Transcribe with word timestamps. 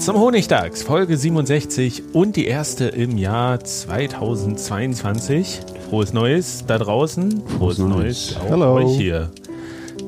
Zum 0.00 0.18
Honigtags, 0.18 0.82
Folge 0.82 1.16
67 1.18 2.14
und 2.14 2.34
die 2.34 2.46
erste 2.46 2.86
im 2.86 3.18
Jahr 3.18 3.60
2022. 3.60 5.60
Frohes 5.90 6.14
Neues 6.14 6.64
da 6.66 6.78
draußen. 6.78 7.42
Frohes, 7.46 7.76
Frohes 7.76 7.78
Neues 7.78 8.34
auch 8.40 8.48
Hello. 8.48 8.76
euch 8.76 8.96
hier. 8.96 9.28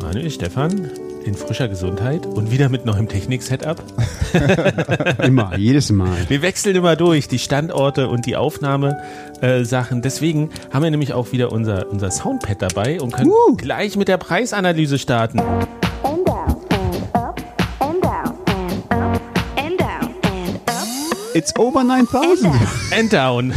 Manuel, 0.01 0.31
Stefan, 0.31 0.91
in 1.27 1.35
frischer 1.35 1.69
Gesundheit 1.69 2.25
und 2.25 2.51
wieder 2.51 2.71
mit 2.71 2.87
neuem 2.87 3.07
Technik-Setup. 3.07 3.83
immer, 5.23 5.59
jedes 5.59 5.93
Mal. 5.93 6.17
Wir 6.29 6.41
wechseln 6.41 6.75
immer 6.75 6.97
durch, 6.97 7.29
die 7.29 7.39
Standorte 7.39 8.09
und 8.09 8.25
die 8.25 8.37
Aufnahmesachen. 8.37 9.99
Äh, 9.99 10.03
Deswegen 10.03 10.49
haben 10.73 10.85
wir 10.85 10.91
nämlich 10.91 11.13
auch 11.13 11.33
wieder 11.33 11.53
unser, 11.53 11.91
unser 11.91 12.11
Soundpad 12.11 12.63
dabei 12.63 12.99
und 12.99 13.13
können 13.13 13.31
uh. 13.31 13.57
gleich 13.57 13.99
mit 13.99 14.09
der 14.09 14.17
Preisanalyse 14.17 14.99
starten. 14.99 15.43
It's 21.35 21.55
over 21.57 21.83
9000. 21.83 22.55
And 22.93 23.13
down. 23.13 23.53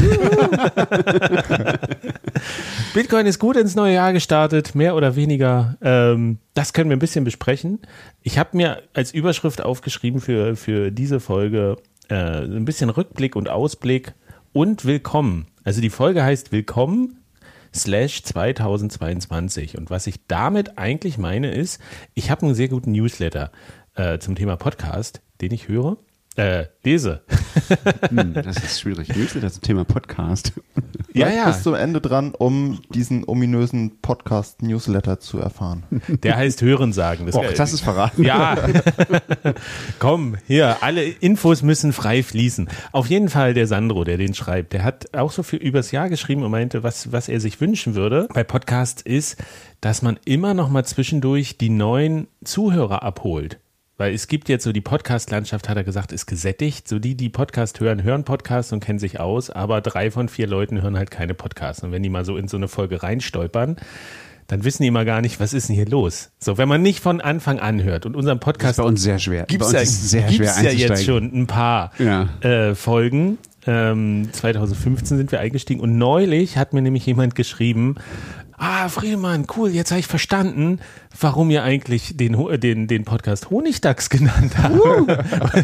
Bitcoin 2.94 3.26
ist 3.26 3.40
gut 3.40 3.58
ins 3.58 3.76
neue 3.76 3.95
Jahr 3.95 4.14
gestartet, 4.14 4.76
mehr 4.76 4.95
oder 4.95 5.16
weniger. 5.16 5.78
Ähm, 5.82 6.40
das 6.54 6.72
können 6.73 6.90
wir 6.90 6.95
ein 6.95 7.00
bisschen 7.00 7.26
besprechen. 7.26 7.80
Ich 8.22 8.38
habe 8.38 8.56
mir 8.56 8.84
als 8.94 9.14
Überschrift 9.14 9.62
aufgeschrieben 9.62 10.22
für, 10.22 10.56
für 10.56 10.92
diese 10.92 11.20
Folge 11.20 11.78
äh, 12.09 12.16
ein 12.16 12.66
bisschen 12.66 12.90
Rückblick 12.90 13.36
und 13.36 13.50
Ausblick 13.50 14.14
und 14.54 14.86
Willkommen. 14.86 15.48
Also 15.64 15.82
die 15.82 15.89
Folge 15.89 16.23
heißt 16.23 16.54
Willkommen 16.54 17.20
slash 17.73 18.23
2022. 18.23 19.78
Und 19.78 19.89
was 19.89 20.08
ich 20.08 20.26
damit 20.28 20.78
eigentlich 20.78 21.17
meine 21.17 21.52
ist, 21.52 21.82
ich 22.14 22.32
habe 22.32 22.44
einen 22.45 22.55
sehr 22.55 22.70
guten 22.70 22.94
Newsletter 22.94 23.52
äh, 23.95 24.20
zum 24.20 24.36
Thema 24.36 24.55
Podcast, 24.55 25.22
den 25.42 25.52
ich 25.52 25.67
höre. 25.67 25.98
Äh, 26.36 26.66
lese. 26.84 27.22
hm, 28.10 28.34
das 28.34 28.58
ist 28.58 28.82
schwierig. 28.82 29.16
Newsletter 29.16 29.50
zum 29.50 29.62
Thema 29.62 29.86
Podcast. 29.86 30.52
Ja, 31.14 31.30
ja. 31.30 31.48
Bis 31.48 31.64
zum 31.64 31.76
Ende 31.76 32.02
dran, 32.02 32.34
um 32.38 32.82
diesen 32.90 33.23
ominösen 33.26 34.02
Podcast-Newsletter 34.02 35.22
zu 35.22 35.40
erfahren. 35.40 35.84
Der 36.23 36.36
heißt 36.36 36.62
Hörensagen. 36.62 37.26
Das, 37.26 37.36
Och, 37.36 37.54
das 37.56 37.72
ist 37.72 37.82
verraten. 37.82 38.23
Ja. 38.23 38.58
Komm, 40.00 40.36
hier, 40.46 40.84
alle 40.84 41.06
Infos 41.06 41.62
müssen 41.62 41.94
frei 41.94 42.22
fließen. 42.22 42.67
Auf 42.92 43.08
jeden 43.08 43.30
Fall 43.30 43.54
der 43.54 43.67
Sandro, 43.67 44.04
der 44.04 44.17
den 44.17 44.34
schreibt, 44.34 44.73
der 44.73 44.84
hat 44.84 45.16
auch 45.16 45.32
so 45.32 45.42
viel 45.42 45.60
übers 45.60 45.92
Jahr 45.92 46.10
geschrieben 46.10 46.44
und 46.44 46.52
meinte, 46.52 46.84
was, 46.84 47.14
was 47.14 47.30
er 47.30 47.40
sich 47.40 47.62
wünschen 47.62 47.96
würde 47.96 48.28
bei 48.34 48.44
Podcast 48.44 49.02
ist, 49.02 49.38
dass 49.80 50.02
man 50.02 50.20
immer 50.26 50.54
noch 50.54 50.70
mal 50.70 50.84
zwischendurch 50.84 51.58
die 51.58 51.70
neuen 51.70 52.28
Zuhörer 52.44 53.04
abholt. 53.04 53.60
Weil 53.98 54.14
es 54.14 54.28
gibt 54.28 54.50
jetzt 54.50 54.66
so 54.66 54.73
die 54.73 54.82
Podcast-Landschaft, 54.82 55.70
hat 55.70 55.78
er 55.78 55.86
gesagt, 55.86 56.11
ist 56.11 56.26
gesättigt. 56.26 56.86
So 56.86 57.00
die, 57.00 57.16
die 57.16 57.30
Podcast 57.30 57.80
hören, 57.80 58.04
hören 58.04 58.26
Podcasts 58.26 58.73
und 58.73 58.82
kennen 58.82 59.00
sich 59.00 59.22
aus, 59.22 59.50
aber 59.50 59.80
drei 59.80 60.11
von 60.11 60.28
vier 60.28 60.48
Leuten 60.48 60.82
hören 60.82 60.98
halt 60.98 61.11
keine 61.11 61.33
Podcasts. 61.33 61.82
Und 61.82 61.94
wenn 61.94 62.04
die 62.04 62.10
mal 62.10 62.26
so 62.26 62.36
in 62.36 62.50
so 62.50 62.58
eine 62.58 62.67
Folge 62.67 63.04
reinstolpern, 63.04 63.78
dann 64.48 64.64
wissen 64.66 64.84
die 64.84 64.89
immer 64.89 65.05
gar 65.05 65.22
nicht, 65.22 65.39
was 65.39 65.54
ist 65.54 65.70
denn 65.70 65.76
hier 65.76 65.88
los. 65.88 66.32
So, 66.39 66.58
wenn 66.58 66.67
man 66.67 66.82
nicht 66.82 67.00
von 67.00 67.22
Anfang 67.22 67.60
an 67.60 67.82
hört 67.84 68.05
und 68.05 68.17
unseren 68.17 68.42
Podcast. 68.42 68.78
Das 68.78 68.78
ist 68.80 68.84
bei 68.84 68.89
uns 68.89 69.02
sehr 69.02 69.17
schwer. 69.17 69.45
Gibt's 69.45 69.72
ja, 69.72 69.86
sehr 69.86 70.23
gibt's 70.23 70.60
schwer 70.60 70.72
ja 70.72 70.72
jetzt 70.72 71.05
schon 71.05 71.32
ein 71.34 71.48
paar 71.48 71.92
ja. 71.98 72.28
äh, 72.42 72.76
Folgen. 72.76 73.38
Ähm, 73.66 74.28
2015 74.32 75.17
sind 75.17 75.32
wir 75.32 75.39
eingestiegen 75.39 75.80
und 75.80 75.98
neulich 75.98 76.58
hat 76.58 76.73
mir 76.73 76.82
nämlich 76.82 77.05
jemand 77.05 77.34
geschrieben, 77.34 77.95
Ah, 78.58 78.88
Friedemann, 78.88 79.48
cool, 79.58 79.70
jetzt 79.70 79.92
habe 79.92 80.00
ich 80.00 80.08
verstanden, 80.08 80.80
warum 81.20 81.49
ihr 81.49 81.64
eigentlich 81.64 82.17
den, 82.17 82.36
den, 82.59 82.87
den 82.87 83.05
Podcast 83.05 83.49
Honigdachs 83.49 84.09
genannt 84.09 84.53
habt. 84.58 84.76
Uh. 84.76 85.05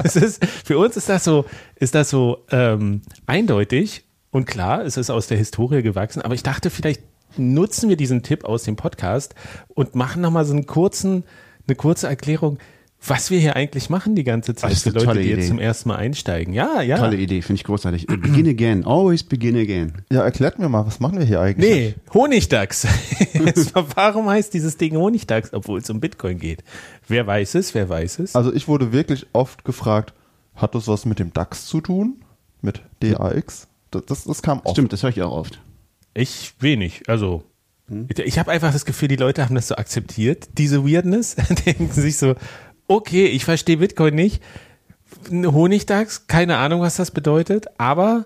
ist, 0.04 0.46
für 0.46 0.78
uns 0.78 0.98
ist 0.98 1.10
das 1.10 1.24
so, 1.24 1.46
ist 1.76 1.96
das 1.96 2.10
so 2.10 2.46
ähm, 2.52 3.02
eindeutig 3.26 4.06
und 4.32 4.46
klar, 4.46 4.84
es 4.84 4.98
ist 4.98 5.10
aus 5.10 5.28
der 5.28 5.38
Historie 5.38 5.82
gewachsen, 5.82 6.22
aber 6.22 6.34
ich 6.34 6.44
dachte, 6.44 6.70
vielleicht 6.70 7.02
nutzen 7.38 7.90
wir 7.90 7.98
diesen 7.98 8.24
Tipp 8.24 8.46
aus 8.46 8.64
dem 8.64 8.76
Podcast 8.76 9.36
und 9.70 9.96
machen 9.96 10.22
nochmal 10.22 10.46
so 10.46 10.54
einen 10.54 10.66
kurzen, 10.66 11.24
eine 11.68 11.76
kurze 11.76 12.08
Erklärung 12.08 12.58
was 13.06 13.32
wir 13.32 13.40
hier 13.40 13.56
eigentlich 13.56 13.90
machen 13.90 14.16
die 14.16 14.24
ganze 14.24 14.54
Zeit 14.54 14.78
für 14.78 14.92
Leute, 14.92 15.20
die 15.20 15.30
jetzt 15.30 15.48
zum 15.48 15.58
ersten 15.58 15.90
Mal 15.90 15.96
einsteigen. 15.96 16.54
Ja, 16.54 16.82
ja. 16.82 16.98
Tolle 16.98 17.18
Idee, 17.18 17.42
finde 17.42 17.60
ich 17.60 17.64
großartig. 17.64 18.06
begin 18.06 18.48
again, 18.48 18.86
always 18.86 19.24
begin 19.24 19.58
again. 19.58 19.94
Ja, 20.12 20.22
erklärt 20.22 20.60
mir 20.60 20.70
mal, 20.70 20.86
was 20.86 21.00
machen 21.00 21.18
wir 21.18 21.26
hier 21.26 21.42
eigentlich? 21.42 21.70
Nee, 21.70 21.96
Honigdachs. 22.14 22.86
Warum 23.96 24.30
heißt 24.30 24.54
dieses 24.54 24.78
Ding 24.78 24.96
Honigdachs, 24.96 25.52
obwohl 25.52 25.80
es 25.80 25.90
um 25.90 26.00
Bitcoin 26.00 26.38
geht? 26.38 26.64
Wer 27.08 27.26
weiß 27.26 27.56
es, 27.56 27.74
wer 27.74 27.90
weiß 27.90 28.20
es? 28.20 28.36
Also 28.36 28.54
ich 28.54 28.68
wurde 28.68 28.92
wirklich 28.92 29.26
oft 29.34 29.66
gefragt, 29.66 30.14
hat 30.54 30.76
das 30.76 30.88
was 30.88 31.06
mit 31.06 31.18
dem 31.18 31.34
DAX 31.34 31.66
zu 31.66 31.82
tun? 31.82 32.24
Mit 32.62 32.84
DAX? 33.00 33.68
Das, 33.90 34.06
das, 34.06 34.24
das 34.26 34.42
kam 34.44 34.60
oft. 34.60 34.76
Stimmt, 34.76 34.94
das 34.94 35.02
höre 35.02 35.10
ich 35.10 35.22
auch 35.24 35.32
oft. 35.32 35.60
Ich 36.14 36.54
wenig, 36.60 37.04
also 37.08 37.44
hm? 37.88 38.08
ich 38.16 38.38
habe 38.38 38.52
einfach 38.52 38.72
das 38.72 38.86
Gefühl, 38.86 39.08
die 39.08 39.16
Leute 39.16 39.44
haben 39.44 39.56
das 39.56 39.70
so 39.70 39.76
akzeptiert, 39.76 40.50
diese 40.58 40.86
Weirdness, 40.86 41.36
denken 41.66 41.90
sich 41.92 42.18
so, 42.18 42.36
okay, 42.92 43.26
ich 43.26 43.46
verstehe 43.46 43.78
Bitcoin 43.78 44.16
nicht. 44.16 44.42
Honigdachs, 45.30 46.28
keine 46.28 46.58
Ahnung, 46.58 46.82
was 46.82 46.96
das 46.96 47.12
bedeutet, 47.12 47.66
aber 47.78 48.26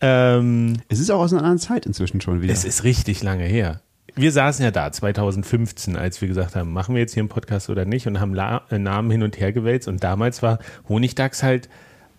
ähm, 0.00 0.78
es 0.88 1.00
ist 1.00 1.10
auch 1.10 1.20
aus 1.20 1.32
einer 1.32 1.42
anderen 1.42 1.58
Zeit 1.58 1.86
inzwischen 1.86 2.20
schon 2.20 2.42
wieder. 2.42 2.52
Es 2.52 2.64
ist 2.64 2.84
richtig 2.84 3.22
lange 3.22 3.44
her. 3.44 3.80
Wir 4.14 4.32
saßen 4.32 4.64
ja 4.64 4.70
da 4.70 4.90
2015, 4.92 5.96
als 5.96 6.20
wir 6.20 6.28
gesagt 6.28 6.56
haben, 6.56 6.72
machen 6.72 6.94
wir 6.94 7.02
jetzt 7.02 7.14
hier 7.14 7.22
einen 7.22 7.28
Podcast 7.28 7.68
oder 7.68 7.84
nicht 7.84 8.06
und 8.06 8.20
haben 8.20 8.34
La 8.34 8.62
äh, 8.70 8.78
Namen 8.78 9.10
hin 9.10 9.22
und 9.22 9.38
her 9.38 9.52
gewälzt 9.52 9.88
und 9.88 10.02
damals 10.02 10.42
war 10.42 10.58
Honigdachs 10.88 11.42
halt 11.42 11.68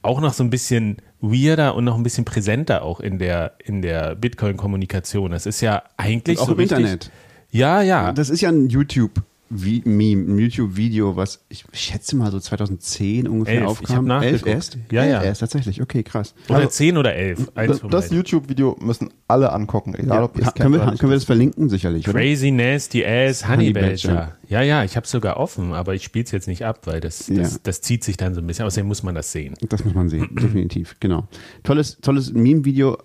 auch 0.02 0.22
noch 0.22 0.34
so 0.34 0.44
ein 0.44 0.50
bisschen 0.50 0.98
weirder 1.22 1.76
und 1.76 1.84
noch 1.84 1.98
ein 1.98 2.04
bisschen 2.04 2.26
präsenter 2.26 2.84
auch 2.84 3.00
in 3.00 3.18
der 3.18 3.54
in 3.64 3.82
der 3.82 4.16
Bitcoin 4.16 4.58
Kommunikation. 4.58 5.32
Das 5.32 5.46
ist 5.46 5.62
ja 5.62 5.84
eigentlich 5.98 6.38
und 6.38 6.44
auch 6.44 6.48
so 6.48 6.54
im 6.54 6.60
richtig, 6.60 6.78
Internet. 6.78 7.12
Ja, 7.50 7.82
ja. 7.82 8.12
Das 8.12 8.30
ist 8.30 8.42
ja 8.42 8.50
ein 8.50 8.70
YouTube 8.70 9.24
Meme, 9.50 10.42
YouTube-Video, 10.42 11.16
was 11.16 11.44
ich 11.48 11.64
schätze 11.72 12.16
mal 12.16 12.32
so 12.32 12.40
2010 12.40 13.28
ungefähr 13.28 13.62
elf. 13.62 13.68
aufkam. 13.68 14.08
Ich 14.22 14.28
elf 14.28 14.46
erst? 14.46 14.78
Ja, 14.92 15.06
ja. 15.06 15.24
Erst 15.24 15.40
tatsächlich, 15.40 15.82
okay, 15.82 16.04
krass. 16.04 16.34
Oder 16.50 16.60
also, 16.60 16.70
zehn 16.70 16.98
oder 16.98 17.14
elf. 17.14 17.50
das, 17.56 17.82
das 17.90 18.12
YouTube-Video 18.12 18.78
müssen 18.82 19.10
alle 19.28 19.52
angucken, 19.54 19.96
egal 19.96 20.20
ja. 20.20 20.24
ob 20.26 20.38
ihr 20.38 20.48
es 20.48 20.54
können, 20.54 20.74
wir, 20.74 20.80
können 20.80 21.12
wir 21.12 21.16
das 21.16 21.24
verlinken 21.24 21.70
sicherlich, 21.70 22.04
Crazy 22.04 22.48
oder? 22.48 22.72
Nasty 22.72 23.06
Ass 23.06 23.48
Honey, 23.48 23.68
Honey 23.68 23.74
Badger. 23.74 24.14
Badger. 24.14 24.38
Ja, 24.50 24.62
ja, 24.62 24.84
ich 24.84 24.96
habe 24.96 25.08
sogar 25.08 25.38
offen, 25.38 25.74
aber 25.74 25.96
ich 25.96 26.04
spiele 26.04 26.26
es 26.26 26.32
jetzt 26.32 26.48
nicht 26.48 26.66
ab, 26.66 26.82
weil 26.86 27.00
das, 27.00 27.28
das, 27.28 27.54
ja. 27.54 27.60
das, 27.64 27.82
zieht 27.82 28.04
sich 28.04 28.18
dann 28.18 28.34
so 28.34 28.42
ein 28.42 28.48
bisschen. 28.48 28.66
Außerdem 28.66 28.88
muss 28.88 29.04
man 29.04 29.16
das 29.16 29.32
sehen. 29.32 29.56
Das 29.70 29.84
muss 29.84 29.94
man 29.94 30.10
sehen, 30.10 30.30
definitiv, 30.42 30.96
genau. 31.00 31.28
Tolles, 31.64 31.98
tolles 32.02 32.34
Meme-Video. 32.34 32.98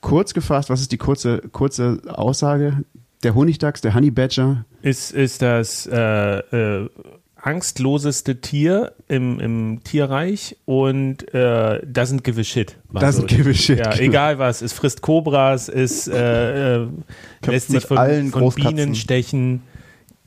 Kurz 0.00 0.32
gefasst, 0.32 0.70
was 0.70 0.80
ist 0.80 0.92
die 0.92 0.96
kurze, 0.96 1.42
kurze 1.50 2.00
Aussage? 2.06 2.84
Der 3.22 3.34
Honigdachs, 3.34 3.80
der 3.80 3.94
Honey 3.94 4.10
Badger. 4.10 4.64
Ist, 4.82 5.10
ist 5.12 5.42
das 5.42 5.86
äh, 5.86 5.98
äh, 5.98 6.88
angstloseste 7.40 8.40
Tier 8.40 8.92
im, 9.08 9.40
im 9.40 9.80
Tierreich 9.84 10.56
und 10.64 11.32
äh, 11.34 11.80
doesn't 11.84 12.22
give 12.22 12.40
a 12.40 12.44
shit. 12.44 12.76
Doesn't 12.92 13.26
give 13.26 13.48
a 13.48 13.54
shit. 13.54 13.78
Ja, 13.78 13.90
genau. 13.90 14.02
egal 14.02 14.38
was. 14.38 14.62
Es 14.62 14.72
frisst 14.72 15.02
Kobras, 15.02 15.68
es 15.68 16.08
äh, 16.08 16.76
äh, 16.82 16.88
lässt 17.46 17.68
sich 17.68 17.86
von, 17.86 17.98
allen 17.98 18.30
von 18.30 18.52
Bienen 18.54 18.94
stechen, 18.94 19.62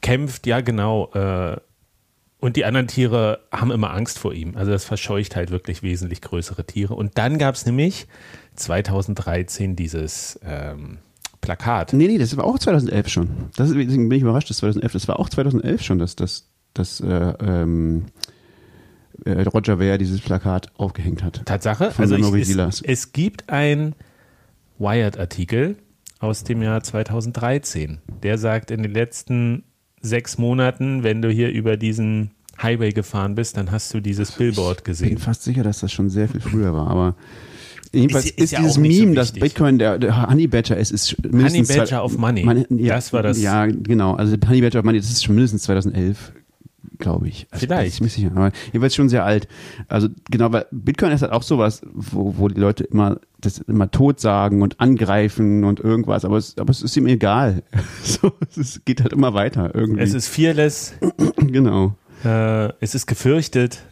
kämpft, 0.01 0.47
ja 0.47 0.61
genau. 0.61 1.11
Äh, 1.13 1.57
und 2.39 2.55
die 2.55 2.65
anderen 2.65 2.87
Tiere 2.87 3.41
haben 3.51 3.71
immer 3.71 3.93
Angst 3.93 4.17
vor 4.17 4.33
ihm. 4.33 4.57
Also 4.57 4.71
das 4.71 4.83
verscheucht 4.83 5.35
halt 5.35 5.51
wirklich 5.51 5.83
wesentlich 5.83 6.21
größere 6.21 6.65
Tiere. 6.65 6.95
Und 6.95 7.17
dann 7.17 7.37
gab 7.37 7.53
es 7.53 7.67
nämlich 7.67 8.07
2013 8.55 9.75
dieses 9.75 10.39
ähm, 10.43 10.97
Plakat. 11.41 11.93
Nee, 11.93 12.07
nee, 12.07 12.17
das 12.17 12.37
war 12.37 12.45
auch 12.45 12.59
2011 12.59 13.09
schon. 13.09 13.29
Das, 13.55 13.69
deswegen 13.69 14.09
bin 14.09 14.17
ich 14.17 14.21
überrascht, 14.21 14.49
das 14.49 14.57
2011. 14.57 14.93
Das 14.93 15.07
war 15.07 15.19
auch 15.19 15.29
2011 15.29 15.81
schon, 15.81 15.99
dass 15.99 16.15
das, 16.15 16.47
das 16.73 17.01
äh, 17.01 17.07
ähm, 17.07 18.05
äh, 19.25 19.41
Roger 19.43 19.77
Ver 19.77 19.97
dieses 19.97 20.21
Plakat 20.21 20.71
aufgehängt 20.77 21.23
hat. 21.23 21.41
Tatsache? 21.45 21.93
Also 21.97 22.15
ich, 22.15 22.49
es, 22.49 22.81
es 22.81 23.11
gibt 23.11 23.49
ein 23.49 23.95
Wired-Artikel 24.79 25.77
aus 26.19 26.43
dem 26.43 26.61
Jahr 26.61 26.83
2013. 26.83 27.99
Der 28.23 28.37
sagt, 28.37 28.71
in 28.71 28.83
den 28.83 28.93
letzten 28.93 29.63
sechs 30.01 30.37
Monaten, 30.37 31.03
wenn 31.03 31.21
du 31.21 31.29
hier 31.29 31.49
über 31.49 31.77
diesen 31.77 32.31
Highway 32.61 32.91
gefahren 32.91 33.35
bist, 33.35 33.57
dann 33.57 33.71
hast 33.71 33.93
du 33.93 33.99
dieses 33.99 34.31
Billboard 34.31 34.83
gesehen. 34.83 35.09
Ich 35.09 35.15
bin 35.15 35.23
fast 35.23 35.43
sicher, 35.43 35.63
dass 35.63 35.79
das 35.79 35.91
schon 35.91 36.09
sehr 36.09 36.29
viel 36.29 36.41
früher 36.41 36.73
war, 36.73 36.87
aber 36.87 37.15
Jedenfalls 37.93 38.25
ist, 38.25 38.37
ist, 38.37 38.43
ist 38.45 38.51
ja 38.51 38.59
dieses 38.59 38.77
Meme, 38.77 39.09
so 39.09 39.13
dass 39.15 39.31
Bitcoin 39.33 39.77
der, 39.77 39.99
der 39.99 40.29
Honey 40.29 40.47
Badger 40.47 40.77
ist, 40.77 40.91
ist 40.91 41.21
mindestens 41.23 41.69
Honey 41.69 41.79
Badger 41.79 42.03
of 42.03 42.17
Money. 42.17 42.43
Man, 42.43 42.65
ja, 42.69 42.95
das 42.95 43.11
war 43.11 43.21
das. 43.21 43.41
Ja, 43.41 43.65
genau. 43.65 44.13
Also 44.13 44.37
Honey 44.47 44.61
Badger 44.61 44.79
of 44.79 44.85
Money, 44.85 44.99
das 44.99 45.11
ist 45.11 45.25
schon 45.25 45.35
mindestens 45.35 45.63
2011, 45.63 46.31
glaube 46.99 47.27
ich. 47.27 47.47
Also 47.51 47.65
Vielleicht. 47.65 47.99
Ich 47.99 48.13
sicher. 48.13 48.31
Aber 48.33 48.51
jedenfalls 48.67 48.95
schon 48.95 49.09
sehr 49.09 49.25
alt. 49.25 49.49
Also 49.89 50.07
genau, 50.29 50.53
weil 50.53 50.67
Bitcoin 50.71 51.11
ist 51.11 51.21
halt 51.21 51.33
auch 51.33 51.43
sowas, 51.43 51.81
wo, 51.93 52.35
wo 52.37 52.47
die 52.47 52.59
Leute 52.59 52.85
immer 52.85 53.19
das 53.41 53.57
immer 53.57 53.91
tot 53.91 54.21
sagen 54.21 54.61
und 54.61 54.79
angreifen 54.79 55.65
und 55.65 55.79
irgendwas, 55.79 56.23
aber 56.23 56.37
es, 56.37 56.57
aber 56.57 56.69
es 56.69 56.81
ist 56.81 56.95
ihm 56.95 57.07
egal. 57.07 57.63
so, 58.03 58.31
es 58.55 58.85
geht 58.85 59.01
halt 59.01 59.11
immer 59.11 59.33
weiter 59.33 59.75
irgendwie. 59.75 60.01
Es 60.01 60.13
ist 60.13 60.29
fearless. 60.29 60.93
genau. 61.35 61.95
Äh, 62.23 62.69
es 62.79 62.95
ist 62.95 63.05
gefürchtet. 63.05 63.83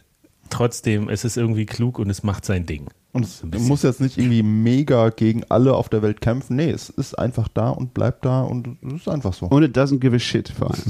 Trotzdem, 0.48 1.08
es 1.08 1.24
ist 1.24 1.36
irgendwie 1.36 1.66
klug 1.66 1.98
und 1.98 2.10
es 2.10 2.22
macht 2.22 2.44
sein 2.44 2.66
Ding. 2.66 2.88
Und 3.12 3.24
es 3.24 3.42
muss 3.58 3.82
jetzt 3.82 4.00
nicht 4.00 4.18
irgendwie 4.18 4.44
mega 4.44 5.08
gegen 5.10 5.42
alle 5.48 5.74
auf 5.74 5.88
der 5.88 6.00
Welt 6.02 6.20
kämpfen. 6.20 6.54
Nee, 6.56 6.70
es 6.70 6.90
ist 6.90 7.18
einfach 7.18 7.48
da 7.48 7.70
und 7.70 7.92
bleibt 7.92 8.24
da 8.24 8.42
und 8.42 8.78
es 8.86 8.92
ist 8.92 9.08
einfach 9.08 9.34
so. 9.34 9.46
Und 9.46 9.64
it 9.64 9.76
doesn't 9.76 9.98
give 9.98 10.14
a 10.14 10.18
shit 10.18 10.48
vor 10.48 10.70
allem. 10.70 10.82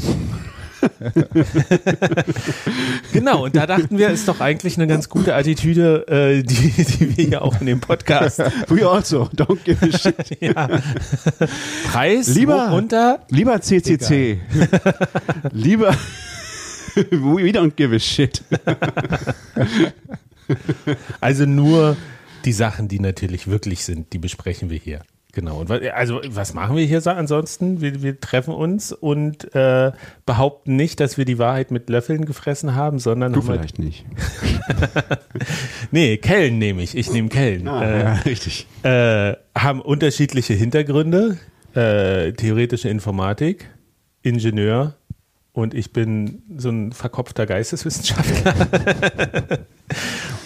genau, 3.13 3.45
und 3.45 3.57
da 3.57 3.67
dachten 3.67 3.99
wir, 3.99 4.11
ist 4.11 4.29
doch 4.29 4.41
eigentlich 4.41 4.77
eine 4.77 4.87
ganz 4.87 5.09
gute 5.09 5.35
Attitüde, 5.35 6.07
äh, 6.09 6.43
die, 6.43 6.71
die 6.71 7.17
wir 7.17 7.25
hier 7.25 7.43
auch 7.43 7.61
in 7.61 7.67
dem 7.67 7.81
Podcast. 7.81 8.39
We 8.69 8.89
also, 8.89 9.29
don't 9.35 9.63
give 9.65 9.79
a 9.83 9.91
shit. 9.99 10.41
ja. 10.41 10.69
Preis 11.91 12.35
lieber, 12.35 12.71
runter. 12.71 13.21
Lieber 13.29 13.61
CCC. 13.61 14.41
lieber 15.53 15.95
We 16.95 17.53
don't 17.53 17.77
give 17.77 17.95
a 17.95 17.99
shit. 17.99 18.43
also 21.21 21.47
nur 21.47 21.97
die 22.45 22.53
Sachen, 22.53 22.89
die 22.89 23.01
natürlich 23.01 23.47
wirklich 23.47 23.85
sind, 23.85 24.13
die 24.13 24.19
besprechen 24.19 24.71
wir 24.71 24.79
hier. 24.79 25.03
Genau. 25.33 25.61
Und 25.61 25.71
also 25.71 26.21
was 26.29 26.55
machen 26.55 26.77
wir 26.77 26.85
hier 26.85 27.07
ansonsten? 27.07 27.81
Wir, 27.81 28.03
wir 28.03 28.19
treffen 28.21 28.53
uns 28.53 28.93
und 28.93 29.55
äh, 29.55 29.93
behaupten 30.27 30.77
nicht, 30.77 30.99
dass 31.01 31.19
wir 31.19 31.25
die 31.25 31.39
Wahrheit 31.39 31.71
mit 31.71 31.89
Löffeln 31.89 32.25
gefressen 32.25 32.75
haben, 32.75 32.99
sondern 32.99 33.33
du 33.33 33.43
vielleicht 33.43 33.79
nicht. 33.79 34.05
nee, 35.91 36.17
Kellen 36.17 36.59
nehme 36.59 36.83
ich. 36.83 36.97
Ich 36.97 37.13
nehme 37.13 37.29
Kellen. 37.29 37.69
Ah, 37.69 37.85
äh, 37.85 38.01
ja, 38.01 38.13
richtig. 38.25 38.67
Äh, 38.83 39.35
haben 39.57 39.81
unterschiedliche 39.81 40.55
Hintergründe. 40.55 41.39
Äh, 41.75 42.33
theoretische 42.33 42.89
Informatik, 42.89 43.71
Ingenieur, 44.23 44.97
und 45.53 45.75
ich 45.75 45.93
bin 45.93 46.43
so 46.57 46.71
ein 46.71 46.93
verkopfter 46.93 47.47
Geisteswissenschaftler. 47.47 48.55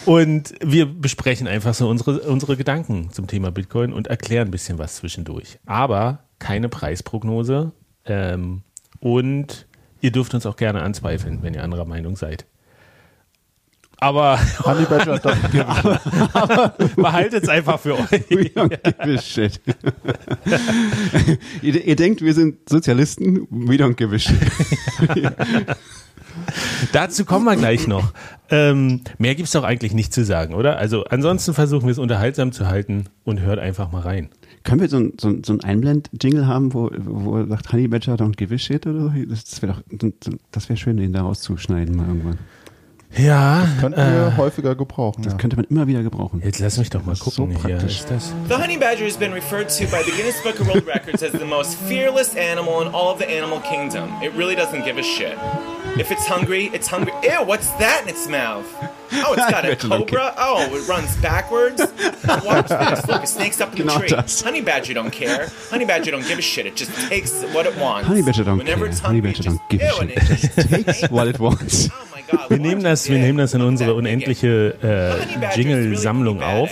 und 0.07 0.55
wir 0.65 0.87
besprechen 0.87 1.47
einfach 1.47 1.75
so 1.75 1.89
unsere, 1.89 2.21
unsere 2.21 2.57
Gedanken 2.57 3.11
zum 3.11 3.27
Thema 3.27 3.51
Bitcoin 3.51 3.93
und 3.93 4.07
erklären 4.07 4.49
ein 4.49 4.51
bisschen 4.51 4.79
was 4.79 4.97
zwischendurch. 4.97 5.59
Aber 5.67 6.25
keine 6.39 6.69
Preisprognose. 6.69 7.73
Ähm, 8.07 8.63
und 9.01 9.67
ihr 10.01 10.13
dürft 10.13 10.35
uns 10.35 10.47
auch 10.47 10.57
gerne 10.57 10.83
anzweifeln, 10.83 11.43
wenn 11.43 11.55
ihr 11.55 11.63
anderer 11.63 11.85
Meinung 11.85 12.17
seid. 12.17 12.47
Aber, 13.99 14.39
Honey 14.65 14.85
Badger 14.85 15.15
aber, 15.67 16.01
aber 16.33 16.75
behaltet 16.97 17.45
es 17.45 17.49
einfach 17.49 17.79
für 17.79 17.95
euch. 17.95 18.31
We 18.31 18.51
don't 18.55 18.69
give 18.69 19.15
a 19.15 19.21
shit. 19.21 19.61
ihr, 21.63 21.85
ihr, 21.85 21.97
denkt, 21.97 22.23
wir 22.23 22.35
sind 22.35 22.69
Sozialisten? 22.69 23.47
We 23.51 23.77
don't 23.77 23.95
give 23.95 24.15
a 24.15 24.19
shit. 24.19 24.39
Dazu 26.93 27.25
kommen 27.25 27.45
wir 27.45 27.57
gleich 27.57 27.87
noch. 27.87 28.13
Ähm, 28.51 29.03
mehr 29.19 29.35
gibt 29.35 29.47
es 29.47 29.53
doch 29.53 29.65
eigentlich 29.65 29.95
nicht 29.95 30.13
zu 30.13 30.25
sagen, 30.25 30.55
oder? 30.55 30.79
Also 30.79 31.05
ansonsten 31.05 31.55
versuchen 31.55 31.87
wir 31.87 31.93
es 31.93 31.99
unterhaltsam 31.99 32.53
zu 32.53 32.67
halten 32.67 33.07
und 33.25 33.41
hört 33.41 33.59
einfach 33.59 33.93
mal 33.93 34.03
rein. 34.03 34.31
Können 34.65 34.81
wir 34.81 34.89
so 34.89 34.99
ein, 34.99 35.13
so 35.21 35.29
ein, 35.29 35.45
so 35.45 35.53
ein 35.53 35.63
Einblend-Jingle 35.63 36.47
haben, 36.47 36.73
wo, 36.73 36.91
wo 36.97 37.37
er 37.37 37.47
sagt 37.47 37.73
Honey 37.73 37.89
Badger 37.89 38.15
don't 38.15 38.37
give 38.37 38.55
a 38.55 38.59
shit 38.59 38.87
oder 38.87 39.03
so? 39.03 39.13
Das 39.29 39.63
wäre 39.63 39.83
doch, 39.91 40.09
das 40.51 40.69
wäre 40.69 40.77
schön, 40.77 40.97
den 40.97 41.13
da 41.13 41.23
rauszuschneiden 41.23 41.97
mal 41.97 42.09
irgendwann. 42.09 42.39
Ja. 43.17 43.63
Das 43.63 43.81
könnten 43.81 43.99
wir 43.99 44.33
äh, 44.35 44.37
häufiger 44.37 44.75
gebrauchen. 44.75 45.23
Das 45.23 45.35
ja. 45.35 45.39
könnte 45.39 45.57
man 45.57 45.67
immer 45.67 45.87
wieder 45.87 46.03
gebrauchen. 46.03 46.43
Jetzt 46.45 46.59
lass 46.59 46.79
mich 46.79 46.91
doch 46.91 47.05
mal 47.05 47.17
gucken. 47.17 47.57
So 47.57 47.67
hier 47.67 47.77
ist 47.77 48.11
das. 48.11 48.33
The 48.49 48.55
honey 48.55 48.77
badger 48.77 49.05
has 49.05 49.17
been 49.17 49.33
referred 49.33 49.69
to 49.69 49.85
by 49.85 50.03
the 50.05 50.13
Guinness 50.13 50.41
Book 50.43 50.61
of 50.61 50.67
World 50.69 50.87
Records 50.87 51.23
as 51.23 51.33
the 51.33 51.45
most 51.45 51.77
fearless 51.89 52.35
animal 52.37 52.83
in 52.83 52.89
all 52.89 53.13
of 53.13 53.19
the 53.19 53.27
animal 53.29 53.61
kingdom. 53.61 54.11
It 54.23 54.33
really 54.35 54.57
doesn't 54.57 54.85
give 54.85 54.99
a 54.99 55.03
shit. 55.03 55.39
If 55.97 56.11
it's 56.11 56.27
hungry, 56.27 56.71
it's 56.75 56.89
hungry. 56.89 57.13
Ew, 57.23 57.45
what's 57.45 57.71
that 57.79 58.03
in 58.03 58.09
its 58.09 58.27
mouth? 58.27 58.67
Oh, 59.13 59.35
it's 59.35 59.51
got 59.51 59.65
a 59.65 59.77
cobra. 59.77 60.35
Oh, 60.37 60.75
it 60.75 60.89
runs 60.89 61.17
backwards. 61.19 61.81
Watch 62.45 62.69
this. 62.69 63.07
Look, 63.07 63.23
a 63.23 63.27
snake's 63.27 63.61
up 63.61 63.79
in 63.79 63.87
the 63.87 63.93
tree. 63.93 64.09
Das. 64.09 64.41
Honey 64.41 64.61
badger 64.61 64.95
don't 64.95 65.13
care. 65.13 65.49
Honey 65.71 65.85
badger 65.85 66.11
don't 66.11 66.27
give 66.27 66.39
a 66.39 66.43
shit. 66.43 66.67
It 66.67 66.75
just 66.75 66.91
takes 67.09 67.43
what 67.55 67.67
it 67.67 67.77
wants. 67.79 68.09
Honey 68.09 68.23
badger 68.23 68.43
don't 68.43 68.59
Whenever 68.59 68.87
care. 68.87 68.91
It's 68.91 68.99
hungry, 68.99 69.21
Honey 69.21 69.33
badger 69.35 69.43
don't 69.51 69.69
give 69.69 69.81
a 69.83 69.93
shit. 69.93 70.11
It 70.11 70.21
just 70.21 70.69
takes 70.69 71.11
what 71.11 71.29
it 71.29 71.39
wants. 71.39 71.89
Oh 71.93 72.14
wir 72.49 72.59
nehmen 72.59 72.83
das, 72.83 73.09
wir 73.09 73.19
nehmen 73.19 73.39
das 73.39 73.55
in 73.55 73.63
unsere 73.63 73.95
unendliche 73.95 74.75
äh, 74.83 75.57
Jingle-Sammlung 75.57 76.43
auf. 76.43 76.71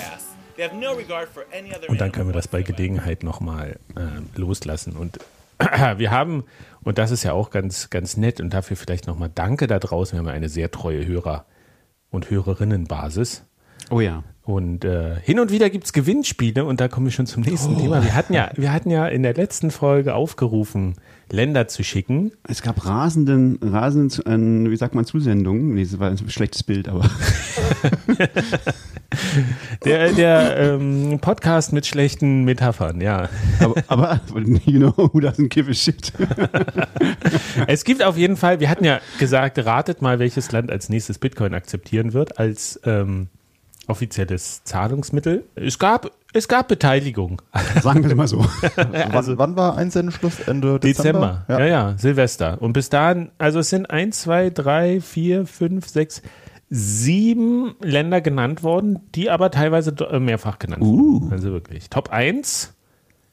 Und 1.88 2.00
dann 2.00 2.12
können 2.12 2.28
wir 2.28 2.34
das 2.34 2.48
bei 2.48 2.62
Gelegenheit 2.62 3.22
nochmal 3.22 3.78
äh, 3.96 4.38
loslassen. 4.38 4.96
Und 4.96 5.18
wir 5.96 6.10
haben, 6.10 6.44
und 6.82 6.98
das 6.98 7.10
ist 7.10 7.22
ja 7.22 7.32
auch 7.32 7.50
ganz, 7.50 7.90
ganz 7.90 8.16
nett 8.16 8.40
und 8.40 8.52
dafür 8.52 8.76
vielleicht 8.76 9.06
nochmal 9.06 9.30
Danke 9.34 9.66
da 9.66 9.78
draußen, 9.78 10.16
wir 10.16 10.18
haben 10.20 10.34
eine 10.34 10.48
sehr 10.48 10.70
treue 10.70 11.06
Hörer- 11.06 11.46
und 12.10 12.30
Hörerinnenbasis. 12.30 13.44
Oh 13.90 14.00
ja. 14.00 14.22
Und 14.44 14.84
äh, 14.84 15.14
hin 15.22 15.38
und 15.38 15.52
wieder 15.52 15.70
gibt 15.70 15.84
es 15.84 15.92
Gewinnspiele 15.92 16.64
und 16.64 16.80
da 16.80 16.88
kommen 16.88 17.06
wir 17.06 17.12
schon 17.12 17.26
zum 17.26 17.44
nächsten 17.44 17.76
oh. 17.76 17.80
Thema. 17.80 18.02
Wir 18.02 18.14
hatten, 18.14 18.34
ja, 18.34 18.50
wir 18.56 18.72
hatten 18.72 18.90
ja 18.90 19.06
in 19.06 19.22
der 19.22 19.34
letzten 19.34 19.70
Folge 19.70 20.16
aufgerufen, 20.16 20.96
Länder 21.30 21.68
zu 21.68 21.84
schicken. 21.84 22.32
Es 22.48 22.60
gab 22.60 22.84
rasenden, 22.84 23.60
rasenden, 23.62 24.66
äh, 24.66 24.70
wie 24.72 24.76
sagt 24.76 24.96
man, 24.96 25.04
Zusendungen. 25.04 25.74
Nee, 25.74 25.84
das 25.84 26.00
war 26.00 26.10
ein 26.10 26.18
schlechtes 26.28 26.64
Bild, 26.64 26.88
aber. 26.88 27.08
der 29.84 30.12
der 30.12 30.56
ähm, 30.56 31.20
Podcast 31.20 31.72
mit 31.72 31.86
schlechten 31.86 32.42
Metaphern, 32.42 33.00
ja. 33.00 33.28
Aber, 33.60 33.76
aber 33.86 34.20
you 34.64 34.80
know 34.80 34.92
who 34.96 35.20
doesn't 35.20 35.50
give 35.50 35.70
a 35.70 35.74
shit. 35.74 36.12
es 37.68 37.84
gibt 37.84 38.02
auf 38.02 38.16
jeden 38.16 38.36
Fall, 38.36 38.58
wir 38.58 38.68
hatten 38.68 38.84
ja 38.84 39.00
gesagt, 39.20 39.64
ratet 39.64 40.02
mal, 40.02 40.18
welches 40.18 40.50
Land 40.50 40.72
als 40.72 40.88
nächstes 40.88 41.18
Bitcoin 41.18 41.54
akzeptieren 41.54 42.12
wird, 42.12 42.40
als 42.40 42.80
ähm, 42.84 43.28
offizielles 43.88 44.62
Zahlungsmittel. 44.64 45.44
Es 45.54 45.78
gab, 45.78 46.10
es 46.32 46.48
gab 46.48 46.68
Beteiligung. 46.68 47.42
Sagen 47.82 48.08
wir 48.08 48.14
mal 48.14 48.28
so. 48.28 48.44
also, 48.76 49.38
wann, 49.38 49.38
wann 49.38 49.56
war 49.56 49.76
Einsendeschluss? 49.76 50.40
Ende 50.40 50.78
Dezember? 50.78 51.44
Dezember. 51.44 51.44
Ja. 51.48 51.58
ja, 51.60 51.66
ja, 51.66 51.98
Silvester. 51.98 52.60
Und 52.60 52.72
bis 52.72 52.88
dahin, 52.88 53.30
also 53.38 53.58
es 53.58 53.70
sind 53.70 53.90
eins, 53.90 54.22
zwei, 54.22 54.50
drei, 54.50 55.00
vier, 55.00 55.46
fünf, 55.46 55.88
sechs, 55.88 56.22
sieben 56.70 57.74
Länder 57.80 58.20
genannt 58.20 58.62
worden, 58.62 59.00
die 59.14 59.30
aber 59.30 59.50
teilweise 59.50 59.94
mehrfach 60.20 60.58
genannt 60.58 60.82
uh. 60.82 61.20
wurden. 61.20 61.32
Also 61.32 61.52
wirklich. 61.52 61.90
Top 61.90 62.10
1 62.10 62.74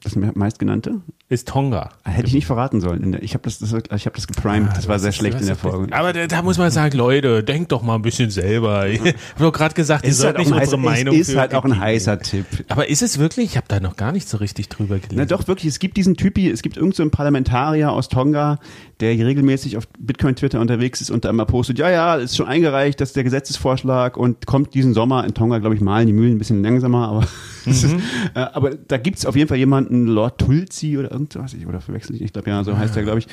Das 0.02 0.16
meistgenannte? 0.16 1.02
Ist 1.28 1.46
Tonga. 1.48 1.90
Hätte 2.04 2.26
ich 2.26 2.34
nicht 2.34 2.46
verraten 2.46 2.80
sollen. 2.80 3.18
Ich 3.20 3.34
habe 3.34 3.44
das, 3.44 3.58
das, 3.58 3.72
ich 3.72 4.06
hab 4.06 4.14
das 4.14 4.26
geprimed. 4.26 4.70
Ah, 4.70 4.74
das 4.74 4.88
war 4.88 4.98
sehr 4.98 5.12
schlecht 5.12 5.40
in 5.40 5.46
der 5.46 5.56
Folge. 5.56 5.94
Aber 5.94 6.14
da, 6.14 6.26
da, 6.26 6.40
muss 6.40 6.56
man 6.56 6.70
sagen, 6.70 6.96
Leute, 6.96 7.44
denkt 7.44 7.70
doch 7.70 7.82
mal 7.82 7.96
ein 7.96 8.02
bisschen 8.02 8.30
selber. 8.30 8.86
Ich 8.90 8.98
habe 9.00 9.14
doch 9.38 9.52
gerade 9.52 9.74
gesagt, 9.74 10.06
ihr 10.06 10.14
sollt 10.14 10.36
halt 10.36 10.38
nicht 10.38 10.48
unsere 10.48 10.62
heißer, 10.62 10.76
Meinung 10.76 11.14
Es 11.14 11.28
ist 11.28 11.36
halt 11.36 11.54
auch 11.54 11.64
ein 11.64 11.78
heißer 11.78 12.18
Tipp. 12.18 12.46
Aber 12.68 12.88
ist 12.88 13.02
es 13.02 13.18
wirklich? 13.18 13.50
Ich 13.50 13.56
habe 13.56 13.66
da 13.68 13.78
noch 13.78 13.96
gar 13.96 14.12
nicht 14.12 14.28
so 14.28 14.38
richtig 14.38 14.68
drüber 14.68 14.96
gelesen. 14.96 15.16
Na 15.16 15.26
doch, 15.26 15.46
wirklich. 15.48 15.70
Es 15.70 15.78
gibt 15.78 15.96
diesen 15.96 16.16
Typi, 16.16 16.50
es 16.50 16.62
gibt 16.62 16.76
irgendeinen 16.76 17.10
so 17.10 17.16
Parlamentarier 17.16 17.92
aus 17.92 18.08
Tonga, 18.08 18.58
der 19.00 19.12
regelmäßig 19.12 19.76
auf 19.76 19.88
Bitcoin-Twitter 19.98 20.60
unterwegs 20.60 21.00
ist 21.00 21.10
und 21.10 21.24
da 21.24 21.30
immer 21.30 21.46
postet, 21.46 21.78
ja, 21.78 21.90
ja, 21.90 22.14
ist 22.16 22.36
schon 22.36 22.46
eingereicht, 22.46 23.00
das 23.00 23.10
ist 23.10 23.16
der 23.16 23.24
Gesetzesvorschlag 23.24 24.16
und 24.16 24.46
kommt 24.46 24.74
diesen 24.74 24.94
Sommer 24.94 25.24
in 25.24 25.34
Tonga, 25.34 25.58
glaube 25.58 25.74
ich, 25.74 25.80
malen 25.80 26.06
die 26.06 26.12
Mühlen 26.12 26.34
ein 26.34 26.38
bisschen 26.38 26.62
langsamer, 26.62 27.08
aber, 27.08 27.20
mhm. 27.64 27.72
ist, 27.72 27.84
äh, 27.84 27.98
aber 28.34 28.70
da 28.70 28.98
gibt 28.98 29.18
es 29.18 29.26
auf 29.26 29.36
jeden 29.36 29.48
Fall 29.48 29.58
jemanden, 29.58 29.89
Lord 29.90 30.38
Tulsi 30.38 30.96
oder 30.96 31.10
irgendwas, 31.10 31.54
oder 31.66 31.80
verwechsel 31.80 32.16
ich, 32.16 32.22
ich 32.22 32.32
glaube 32.32 32.50
ja, 32.50 32.64
so 32.64 32.76
heißt 32.76 32.96
er, 32.96 33.02
glaube 33.02 33.18
ich, 33.18 33.26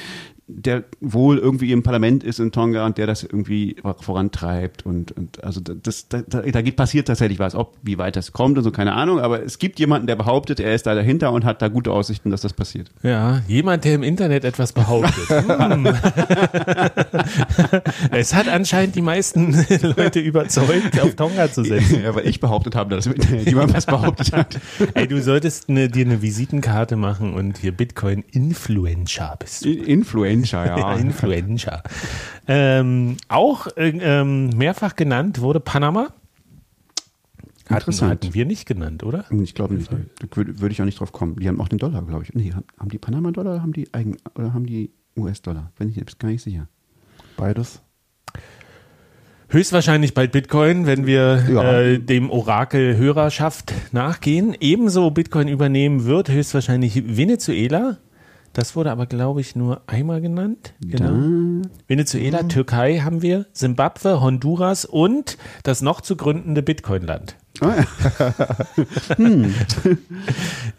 der 0.50 0.86
wohl 1.02 1.38
irgendwie 1.38 1.74
im 1.74 1.84
Parlament 1.84 2.24
ist 2.24 2.40
in 2.40 2.54
Tonga 2.54 2.86
und 2.86 2.98
der 2.98 3.06
das 3.06 3.24
irgendwie 3.24 3.76
vorantreibt 4.00 4.86
und, 4.86 5.12
und 5.12 5.44
also 5.44 5.60
das, 5.60 6.08
da, 6.08 6.22
da 6.22 6.62
geht 6.62 6.78
passiert 6.78 7.08
tatsächlich 7.08 7.38
was, 7.38 7.54
ob 7.54 7.76
wie 7.84 7.98
weit 7.98 8.16
das 8.16 8.32
kommt 8.32 8.58
und 8.58 8.64
so 8.64 8.72
keine 8.72 8.94
Ahnung, 8.94 9.20
aber 9.20 9.44
es 9.44 9.60
gibt 9.60 9.78
jemanden, 9.78 10.08
der 10.08 10.16
behauptet, 10.16 10.62
er 10.62 10.74
ist 10.74 10.86
da 10.86 10.96
dahinter 10.96 11.34
und 11.34 11.44
hat 11.44 11.62
da 11.62 11.68
gute 11.68 11.92
Aussichten, 11.92 12.32
dass 12.32 12.42
das 12.42 12.54
passiert. 12.54 12.90
Ja, 13.04 13.42
jemand, 13.48 13.84
der 13.84 13.96
im 13.96 14.04
Internet 14.04 14.46
etwas 14.46 14.72
behauptet. 14.72 15.30
hm. 15.30 15.86
es 18.12 18.34
hat 18.34 18.48
anscheinend 18.48 18.96
die 18.96 19.02
meisten 19.02 19.54
Leute 19.98 20.22
überzeugt, 20.22 21.02
auf 21.02 21.16
Tonga 21.16 21.52
zu 21.52 21.66
setzen. 21.66 22.04
Ja, 22.04 22.16
weil 22.16 22.26
ich 22.26 22.40
behauptet 22.40 22.76
habe, 22.76 22.96
dass 22.96 23.06
im 23.06 23.14
Internet 23.14 23.48
jemand 23.48 23.74
was 23.74 23.86
behauptet 23.86 24.32
hat. 24.32 24.60
Ey, 24.94 25.08
du 25.08 25.22
solltest 25.22 25.68
eine, 25.68 25.90
dir 25.90 26.06
eine 26.06 26.22
Visitenkarte 26.22 26.96
machen 26.96 27.34
und 27.34 27.58
hier 27.58 27.74
Bitcoin 27.74 28.24
Influencer 28.32 29.36
bist 29.40 29.66
du. 29.66 29.72
Influencer 29.72 30.37
Influenza, 30.40 30.66
ja. 30.78 30.94
Influenza. 30.96 31.84
Ähm, 32.48 33.18
auch 33.28 33.68
äh, 33.76 33.90
ähm, 33.90 34.50
mehrfach 34.50 34.96
genannt 34.96 35.42
wurde 35.42 35.60
Panama. 35.60 36.10
Hatten, 37.70 37.92
hatten 38.02 38.34
wir 38.34 38.46
nicht 38.46 38.66
genannt, 38.66 39.04
oder? 39.04 39.26
Ich 39.30 39.54
glaube 39.54 39.74
nicht. 39.74 39.92
Da 39.92 39.98
würde, 40.34 40.60
würde 40.62 40.72
ich 40.72 40.82
auch 40.82 40.86
nicht 40.86 41.00
drauf 41.00 41.12
kommen. 41.12 41.38
Die 41.38 41.48
haben 41.48 41.60
auch 41.60 41.68
den 41.68 41.80
Dollar, 41.80 42.02
glaube 42.02 42.24
ich. 42.24 42.34
Nee, 42.34 42.54
haben 42.54 42.90
die 42.90 42.98
Panama-Dollar 42.98 43.54
oder 43.54 43.62
haben 43.62 43.74
die 43.74 43.94
Eigen 43.94 44.16
oder 44.36 44.54
haben 44.54 44.66
die 44.66 44.92
US-Dollar? 45.18 45.72
Bin 45.78 45.90
ich 45.90 45.98
jetzt 45.98 46.18
gar 46.18 46.30
nicht 46.30 46.42
sicher. 46.42 46.70
Beides. 47.36 47.82
Höchstwahrscheinlich 49.50 50.14
bald 50.14 50.34
Bitcoin, 50.34 50.86
wenn 50.86 51.06
wir 51.06 51.44
ja. 51.50 51.80
äh, 51.80 52.00
dem 52.00 52.30
Orakel 52.30 52.98
Hörerschaft 52.98 53.74
nachgehen. 53.94 54.56
Ebenso 54.60 55.10
Bitcoin 55.10 55.48
übernehmen 55.48 56.06
wird 56.06 56.30
höchstwahrscheinlich 56.30 57.18
Venezuela. 57.18 57.98
Das 58.58 58.76
wurde 58.76 58.90
aber, 58.90 59.06
glaube 59.06 59.40
ich, 59.40 59.56
nur 59.56 59.84
einmal 59.86 60.20
genannt. 60.20 60.74
Genau. 60.82 61.68
Venezuela, 61.88 62.42
mhm. 62.42 62.50
Türkei 62.50 63.02
haben 63.02 63.22
wir, 63.22 63.46
Simbabwe, 63.54 64.20
Honduras 64.20 64.84
und 64.84 65.38
das 65.62 65.84
noch 65.84 66.02
zu 66.02 66.16
gründende 66.16 66.64
Bitcoin-Land. 66.64 67.36
Oh 67.62 67.68
ja. 67.68 69.16
hm. 69.18 69.54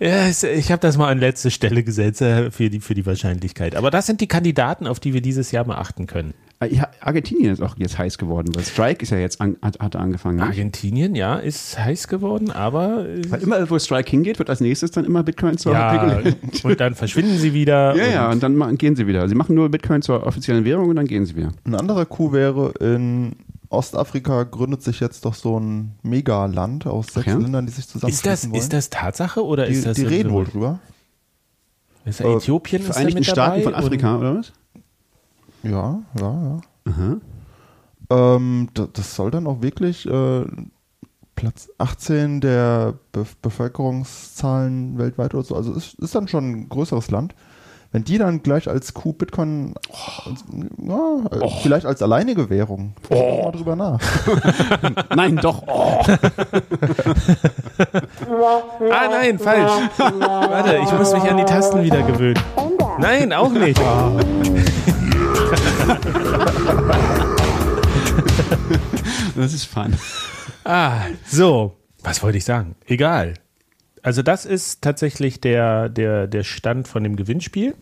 ja, 0.01 0.29
ich 0.29 0.73
habe 0.73 0.81
das 0.81 0.97
mal 0.97 1.09
an 1.09 1.19
letzte 1.19 1.53
Stelle 1.53 1.85
gesetzt 1.85 2.21
äh, 2.21 2.51
für 2.51 2.69
die, 2.69 2.81
für 2.81 2.95
die 2.95 3.07
Wahrscheinlichkeit. 3.07 3.77
Aber 3.77 3.93
das 3.93 4.07
sind 4.07 4.21
die 4.21 4.27
Kandidaten, 4.27 4.89
auf 4.89 4.99
die 4.99 5.15
wir 5.15 5.21
dieses 5.21 5.53
Jahr 5.53 5.65
mal 5.65 5.79
achten 5.79 6.09
können. 6.09 6.35
Äh, 6.61 6.81
Argentinien 7.00 7.53
ist 7.53 7.62
auch 7.62 7.77
jetzt 7.79 7.99
heiß 7.99 8.19
geworden, 8.19 8.53
weil 8.55 8.65
Strike 8.65 9.03
ist 9.03 9.11
ja 9.11 9.19
jetzt 9.19 9.41
an, 9.41 9.57
hat, 9.62 9.79
hat 9.79 9.95
angefangen. 9.95 10.37
Nicht? 10.37 10.47
Argentinien, 10.47 11.15
ja, 11.15 11.37
ist 11.37 11.79
heiß 11.79 12.09
geworden, 12.09 12.50
aber. 12.50 13.07
Weil 13.29 13.43
immer, 13.43 13.71
wo 13.71 13.79
Strike 13.79 14.11
hingeht, 14.11 14.38
wird 14.38 14.50
als 14.50 14.61
nächstes 14.61 14.91
dann 14.91 15.05
immer 15.05 15.23
Bitcoin 15.23 15.57
zur 15.57 15.73
ja, 15.73 16.21
Und 16.65 16.81
dann 16.81 16.95
verschwinden 16.95 17.38
sie 17.38 17.55
wieder. 17.55 17.95
ja, 17.97 18.07
ja, 18.07 18.31
und 18.31 18.43
dann 18.43 18.77
gehen 18.77 18.97
sie 18.97 19.07
wieder. 19.07 19.29
Sie 19.29 19.37
machen 19.37 19.55
nur 19.55 19.69
Bitcoin 19.69 20.03
zur 20.03 20.27
offiziellen 20.27 20.65
Währung 20.65 20.88
und 20.88 20.97
dann 20.97 21.07
gehen 21.07 21.27
sie 21.27 21.37
wieder. 21.37 21.53
Ein 21.65 21.77
anderer 21.77 22.07
Coup 22.07 22.33
wäre, 22.33 22.73
in 22.81 23.37
Ostafrika 23.71 24.43
gründet 24.43 24.83
sich 24.83 24.99
jetzt 24.99 25.25
doch 25.25 25.35
so 25.35 25.61
ein 25.61 25.93
Megaland 26.03 26.87
aus 26.87 27.07
sechs 27.09 27.27
ja? 27.27 27.37
Ländern, 27.37 27.67
die 27.67 27.73
sich 27.73 27.87
zusammenschließen 27.87 28.33
ist 28.33 28.43
das, 28.43 28.50
wollen. 28.50 28.61
Ist 28.61 28.73
das 28.73 28.91
Tatsache 28.91 29.45
oder 29.45 29.67
die, 29.67 29.75
ist 29.75 29.87
das. 29.87 29.97
Die 29.97 30.05
reden 30.05 30.31
wohl 30.31 30.45
drüber. 30.45 30.81
Ist 32.05 32.21
Äthiopien 32.21 32.83
äh, 32.83 32.85
Vereinigten 32.87 33.25
Staaten 33.25 33.62
von 33.62 33.75
Afrika, 33.75 34.19
oder 34.19 34.37
was? 34.37 34.53
Ja, 35.62 36.03
ja, 36.19 36.61
ja. 36.87 37.17
Ähm, 38.11 38.69
das, 38.75 38.88
das, 38.93 39.15
soll 39.15 39.31
dann 39.31 39.47
auch 39.47 39.61
wirklich 39.61 40.07
äh, 40.07 40.45
Platz 41.37 41.69
18 41.79 42.41
der 42.41 42.95
Be 43.12 43.27
Bevölkerungszahlen 43.43 44.99
weltweit 44.99 45.35
oder 45.35 45.45
so. 45.45 45.55
Also 45.57 45.73
ist, 45.73 45.95
ist 45.95 46.15
dann 46.15 46.29
schon 46.29 46.50
ein 46.50 46.69
größeres 46.69 47.11
Land. 47.11 47.35
Wenn 47.91 48.05
die 48.05 48.19
dann 48.19 48.43
gleich 48.43 48.69
als 48.69 48.93
Q 48.93 49.15
Bitcoin, 49.15 49.73
oh. 49.88 49.95
als, 50.29 50.45
ja, 50.77 50.95
oh. 51.41 51.50
vielleicht 51.62 51.87
als 51.87 52.03
alleinige 52.03 52.50
Währung, 52.50 52.93
oh. 53.09 53.45
mal 53.45 53.53
drüber 53.53 53.77
nach. 53.77 53.99
nein, 55.17 55.37
doch. 55.37 55.62
Oh. 55.67 56.03
ah, 58.91 59.09
nein, 59.11 59.38
falsch. 59.38 59.73
Warte, 59.99 60.81
ich 60.83 60.93
muss 60.93 61.15
mich 61.15 61.23
an 61.23 61.38
die 61.38 61.45
Tasten 61.45 61.83
wieder 61.83 62.03
gewöhnen. 62.03 62.38
Nein, 62.99 63.33
auch 63.33 63.53
nicht. 63.53 63.81
das 69.37 69.52
ist 69.52 69.64
fun. 69.64 69.95
Ah, 70.64 71.02
so. 71.26 71.76
Was 72.02 72.23
wollte 72.23 72.38
ich 72.38 72.45
sagen? 72.45 72.76
Egal. 72.87 73.35
Also, 74.02 74.23
das 74.23 74.45
ist 74.45 74.83
tatsächlich 74.83 75.40
der, 75.40 75.88
der, 75.88 76.26
der 76.26 76.45
Stand 76.45 76.88
von 76.88 77.02
dem 77.02 77.17
Gewinnspiel. 77.17 77.75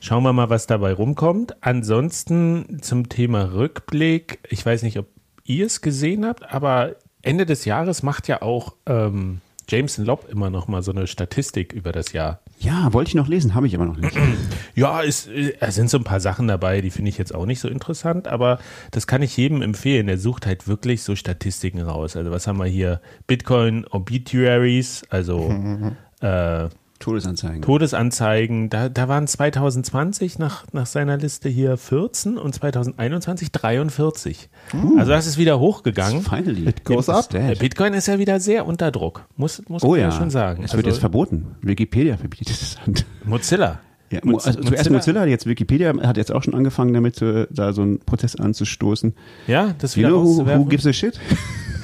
Schauen 0.00 0.22
wir 0.22 0.32
mal, 0.32 0.50
was 0.50 0.66
dabei 0.66 0.92
rumkommt. 0.92 1.56
Ansonsten 1.62 2.78
zum 2.80 3.08
Thema 3.08 3.52
Rückblick. 3.52 4.38
Ich 4.48 4.64
weiß 4.64 4.82
nicht, 4.82 4.98
ob 4.98 5.06
ihr 5.44 5.66
es 5.66 5.80
gesehen 5.80 6.24
habt, 6.24 6.52
aber 6.52 6.96
Ende 7.22 7.46
des 7.46 7.64
Jahres 7.64 8.02
macht 8.02 8.28
ja 8.28 8.42
auch 8.42 8.74
ähm, 8.86 9.40
Jameson 9.68 10.04
Lobb 10.04 10.28
immer 10.30 10.50
noch 10.50 10.68
mal 10.68 10.82
so 10.82 10.92
eine 10.92 11.06
Statistik 11.06 11.72
über 11.72 11.92
das 11.92 12.12
Jahr. 12.12 12.40
Ja, 12.58 12.92
wollte 12.92 13.08
ich 13.08 13.14
noch 13.14 13.28
lesen, 13.28 13.54
habe 13.54 13.66
ich 13.66 13.74
aber 13.74 13.86
noch 13.86 13.96
nicht. 13.96 14.16
ja, 14.74 15.02
es, 15.02 15.26
es 15.26 15.74
sind 15.74 15.90
so 15.90 15.98
ein 15.98 16.04
paar 16.04 16.20
Sachen 16.20 16.48
dabei, 16.48 16.80
die 16.80 16.90
finde 16.90 17.08
ich 17.08 17.18
jetzt 17.18 17.34
auch 17.34 17.46
nicht 17.46 17.60
so 17.60 17.68
interessant, 17.68 18.28
aber 18.28 18.58
das 18.92 19.06
kann 19.06 19.22
ich 19.22 19.36
jedem 19.36 19.62
empfehlen. 19.62 20.08
Er 20.08 20.18
sucht 20.18 20.46
halt 20.46 20.68
wirklich 20.68 21.02
so 21.02 21.16
Statistiken 21.16 21.80
raus. 21.80 22.16
Also 22.16 22.30
was 22.30 22.46
haben 22.46 22.58
wir 22.58 22.66
hier? 22.66 23.00
Bitcoin 23.26 23.86
Obituaries, 23.86 25.02
also 25.10 25.52
äh, 26.20 26.68
Todesanzeigen. 26.98 27.62
Todesanzeigen. 27.62 28.70
Da, 28.70 28.88
da 28.88 29.08
waren 29.08 29.26
2020 29.26 30.38
nach, 30.38 30.64
nach 30.72 30.86
seiner 30.86 31.16
Liste 31.16 31.48
hier 31.48 31.76
14 31.76 32.38
und 32.38 32.54
2021 32.54 33.52
43. 33.52 34.48
Uh, 34.74 34.98
also 34.98 35.10
das 35.10 35.26
ist 35.26 35.38
wieder 35.38 35.58
hochgegangen. 35.58 36.22
Finally. 36.22 36.68
It 36.68 36.84
goes 36.84 37.08
up. 37.08 37.28
Bitcoin 37.58 37.94
ist 37.94 38.06
ja 38.06 38.18
wieder 38.18 38.40
sehr 38.40 38.66
unter 38.66 38.90
Druck, 38.90 39.26
muss, 39.36 39.62
muss 39.68 39.82
oh, 39.82 39.90
man 39.90 40.00
ja. 40.00 40.12
schon 40.12 40.30
sagen. 40.30 40.64
Es 40.64 40.72
wird 40.72 40.86
also, 40.86 40.94
jetzt 40.94 41.00
verboten. 41.00 41.56
Wikipedia 41.62 42.16
verbietet 42.16 42.60
es. 42.60 42.76
Mozilla. 43.24 43.80
Ja, 44.10 44.20
also 44.20 44.30
Mozilla. 44.30 44.62
zuerst 44.62 44.90
Mozilla, 44.90 45.26
jetzt 45.26 45.46
Wikipedia 45.46 45.92
hat 46.02 46.16
jetzt 46.16 46.32
auch 46.32 46.42
schon 46.42 46.54
angefangen 46.54 46.94
damit, 46.94 47.20
da 47.50 47.72
so 47.72 47.82
einen 47.82 47.98
Prozess 48.00 48.36
anzustoßen. 48.36 49.14
Ja, 49.46 49.74
das 49.78 49.96
wieder 49.96 50.10
you 50.10 50.22
know, 50.22 50.46
who, 50.46 50.46
who 50.46 50.64
gives 50.66 50.86
a 50.86 50.92
shit? 50.92 51.18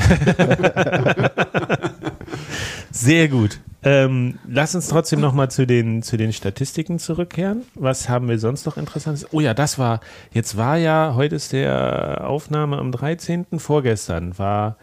Sehr 2.92 3.28
gut. 3.28 3.60
Ähm, 3.84 4.38
lass 4.46 4.74
uns 4.74 4.88
trotzdem 4.88 5.20
nochmal 5.20 5.50
zu 5.50 5.66
den, 5.66 6.02
zu 6.02 6.16
den 6.16 6.32
Statistiken 6.32 6.98
zurückkehren. 7.00 7.62
Was 7.74 8.08
haben 8.08 8.28
wir 8.28 8.38
sonst 8.38 8.64
noch 8.64 8.76
Interessantes? 8.76 9.26
Oh 9.32 9.40
ja, 9.40 9.54
das 9.54 9.78
war, 9.78 10.00
jetzt 10.32 10.56
war 10.56 10.76
ja, 10.76 11.14
heute 11.16 11.34
ist 11.36 11.52
der 11.52 12.28
Aufnahme 12.28 12.78
am 12.78 12.92
13. 12.92 13.58
Vorgestern 13.58 14.38
war 14.38 14.76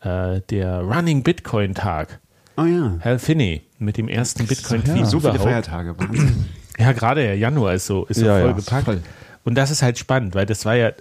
äh, 0.00 0.40
der 0.50 0.80
Running 0.80 1.22
Bitcoin 1.22 1.74
Tag. 1.74 2.18
Oh 2.56 2.64
ja. 2.64 2.98
Hal 3.04 3.20
Finney 3.20 3.62
mit 3.78 3.96
dem 3.96 4.08
ersten 4.08 4.46
Bitcoin-Tweet. 4.46 4.98
Ja, 4.98 5.04
so 5.06 5.20
viele 5.20 5.38
Feiertage, 5.38 5.98
Wahnsinn. 5.98 6.46
Ja, 6.78 6.92
gerade 6.92 7.20
der 7.20 7.36
Januar 7.36 7.74
ist 7.74 7.84
so, 7.84 8.06
ist 8.06 8.20
so 8.20 8.24
ja, 8.24 8.38
voll 8.38 8.48
ja, 8.48 8.56
gepackt. 8.56 8.84
Voll. 8.86 9.02
Und 9.44 9.54
das 9.56 9.70
ist 9.70 9.82
halt 9.82 9.98
spannend, 9.98 10.34
weil 10.34 10.46
das 10.46 10.64
war 10.64 10.76
ja 10.76 10.92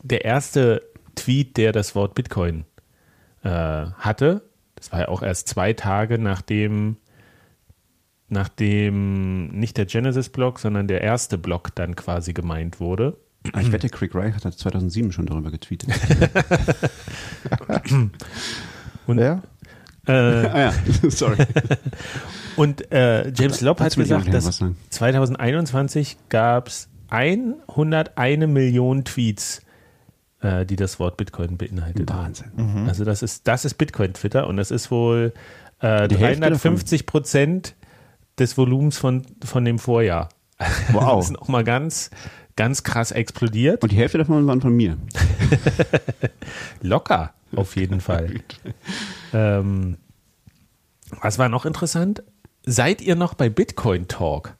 der 0.00 0.24
erste 0.24 0.80
Tweet, 1.16 1.56
der 1.56 1.72
das 1.72 1.96
Wort 1.96 2.14
Bitcoin 2.14 2.64
äh, 3.42 3.48
hatte 3.98 4.42
das 4.84 4.92
war 4.92 5.00
ja 5.00 5.08
auch 5.08 5.22
erst 5.22 5.48
zwei 5.48 5.72
Tage 5.72 6.18
nachdem, 6.18 6.98
nachdem 8.28 9.48
nicht 9.48 9.78
der 9.78 9.86
Genesis-Block, 9.86 10.58
sondern 10.58 10.88
der 10.88 11.00
erste 11.00 11.38
Block 11.38 11.74
dann 11.74 11.96
quasi 11.96 12.34
gemeint 12.34 12.80
wurde. 12.80 13.16
Ah, 13.54 13.60
ich 13.62 13.72
wette, 13.72 13.88
Craig 13.88 14.14
Wright 14.14 14.34
hat 14.34 14.42
2007 14.42 15.10
schon 15.12 15.24
darüber 15.24 15.50
getweetet. 15.50 15.88
Und, 19.06 19.16
Wer? 19.16 19.42
Äh, 20.06 20.12
ah 20.12 20.58
ja, 20.58 20.74
sorry. 21.08 21.38
Und 22.56 22.92
äh, 22.92 23.30
James 23.30 23.62
Lobb 23.62 23.80
hat 23.80 23.96
gesagt, 23.96 24.34
dass 24.34 24.62
2021 24.90 26.18
gab 26.28 26.68
es 26.68 26.90
101 27.08 28.46
Millionen 28.48 29.04
Tweets 29.04 29.63
äh, 30.44 30.66
die 30.66 30.76
das 30.76 31.00
Wort 31.00 31.16
Bitcoin 31.16 31.56
beinhaltet. 31.56 32.08
Wahnsinn. 32.10 32.52
Mhm. 32.54 32.88
Also 32.88 33.04
das 33.04 33.22
ist, 33.22 33.48
das 33.48 33.64
ist 33.64 33.74
Bitcoin-Twitter 33.74 34.46
und 34.46 34.58
das 34.58 34.70
ist 34.70 34.90
wohl 34.90 35.32
äh, 35.80 36.06
350 36.06 37.06
Prozent 37.06 37.74
des 38.38 38.58
Volumens 38.58 38.98
von, 38.98 39.22
von 39.42 39.64
dem 39.64 39.78
Vorjahr. 39.78 40.28
Wow. 40.92 41.16
das 41.16 41.26
ist 41.26 41.32
nochmal 41.32 41.64
ganz, 41.64 42.10
ganz 42.56 42.84
krass 42.84 43.10
explodiert. 43.10 43.82
Und 43.82 43.90
die 43.90 43.96
Hälfte 43.96 44.18
davon 44.18 44.46
waren 44.46 44.60
von 44.60 44.74
mir. 44.74 44.96
Locker, 46.80 47.34
auf 47.56 47.74
jeden 47.76 48.00
Fall. 48.00 48.40
ähm, 49.32 49.96
was 51.20 51.38
war 51.38 51.48
noch 51.48 51.66
interessant? 51.66 52.22
Seid 52.64 53.00
ihr 53.00 53.16
noch 53.16 53.34
bei 53.34 53.48
Bitcoin 53.48 54.08
Talk? 54.08 54.56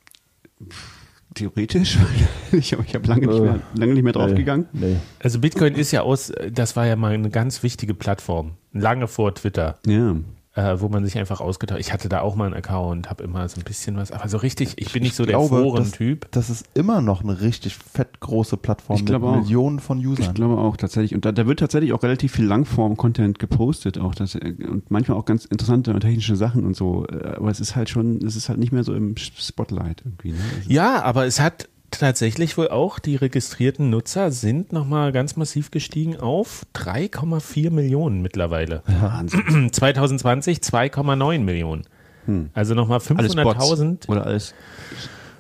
Theoretisch. 1.35 1.99
ich 2.53 2.73
habe 2.73 2.85
hab 2.85 3.07
lange, 3.07 3.27
nicht 3.27 3.41
mehr, 3.41 3.61
lange 3.75 3.95
nicht 3.95 4.05
mehr 4.05 4.13
draufgegangen. 4.13 4.67
Nee, 4.73 4.87
nee. 4.87 4.97
Also 5.19 5.41
Bitcoin 5.41 5.75
ist 5.75 5.91
ja 5.91 6.03
aus, 6.03 6.33
das 6.51 6.77
war 6.77 6.87
ja 6.87 6.97
mal 6.97 7.13
eine 7.13 7.31
ganz 7.31 7.63
wichtige 7.63 7.95
Plattform. 7.95 8.53
Lange 8.73 9.09
vor 9.09 9.35
Twitter. 9.35 9.79
Ja 9.87 10.17
äh, 10.55 10.81
wo 10.81 10.89
man 10.89 11.05
sich 11.05 11.19
einfach 11.19 11.41
ausgetauscht. 11.41 11.81
Ich 11.81 11.93
hatte 11.93 12.09
da 12.09 12.21
auch 12.21 12.37
mal 12.37 12.47
einen 12.47 12.55
Account, 12.55 13.11
habe 13.11 13.25
immer 13.25 13.49
so 13.49 13.61
ein 13.61 13.65
bisschen 13.65 13.97
was, 13.97 14.13
aber 14.13 14.29
so 14.29 14.39
richtig, 14.39 14.75
ich 14.77 14.93
bin 14.93 15.03
nicht 15.03 15.17
so 15.17 15.25
der 15.25 15.41
Foren-Typ. 15.41 16.29
Das, 16.31 16.47
das, 16.47 16.61
ist 16.61 16.69
immer 16.75 17.01
noch 17.01 17.23
eine 17.23 17.41
richtig 17.41 17.75
fett 17.77 18.21
große 18.21 18.57
Plattform 18.57 19.01
mit 19.01 19.15
auch. 19.15 19.37
Millionen 19.37 19.81
von 19.81 19.99
Usern. 19.99 20.27
Ich 20.27 20.35
glaube 20.35 20.59
auch 20.59 20.77
tatsächlich. 20.77 21.15
Und 21.15 21.25
da, 21.25 21.33
da 21.33 21.47
wird 21.47 21.59
tatsächlich 21.59 21.93
auch 21.93 22.03
relativ 22.03 22.33
viel 22.33 22.45
Langform-Content 22.47 23.39
gepostet, 23.39 23.99
auch 23.99 24.15
das, 24.15 24.37
und 24.37 24.91
manchmal 24.91 25.19
auch 25.19 25.25
ganz 25.25 25.45
interessante 25.45 25.93
und 25.93 26.01
technische 26.01 26.37
Sachen 26.37 26.65
und 26.65 26.77
so. 26.77 27.07
Äh, 27.07 27.35
aber 27.37 27.51
es 27.51 27.59
ist 27.59 27.75
halt 27.75 27.91
schon, 27.91 28.19
es 28.25 28.37
ist 28.37 28.49
halt 28.49 28.59
nicht 28.59 28.73
mehr 28.73 28.85
so 28.85 28.95
im 28.95 29.17
Spotlight 29.17 30.03
irgendwie. 30.05 30.33
Ne? 30.33 30.39
Ja, 30.69 31.03
aber 31.03 31.27
es 31.27 31.41
hat 31.41 31.69
tatsächlich 31.99 32.57
wohl 32.57 32.69
auch, 32.69 32.99
die 32.99 33.17
registrierten 33.17 33.91
Nutzer 33.91 34.31
sind 34.31 34.73
nochmal 34.73 35.13
ganz 35.13 35.37
massiv 35.37 35.71
gestiegen 35.71 36.19
auf 36.19 36.65
3,4 36.75 37.71
Millionen 37.71 38.23
mittlerweile. 38.23 38.83
Wahnsinn. 38.87 39.71
2020 39.73 40.59
2,9 40.59 41.39
Millionen. 41.41 41.85
Hm. 42.27 42.51
Also 42.55 42.75
nochmal 42.75 42.99
500.000. 42.99 44.09
Oder 44.09 44.27
alles 44.27 44.55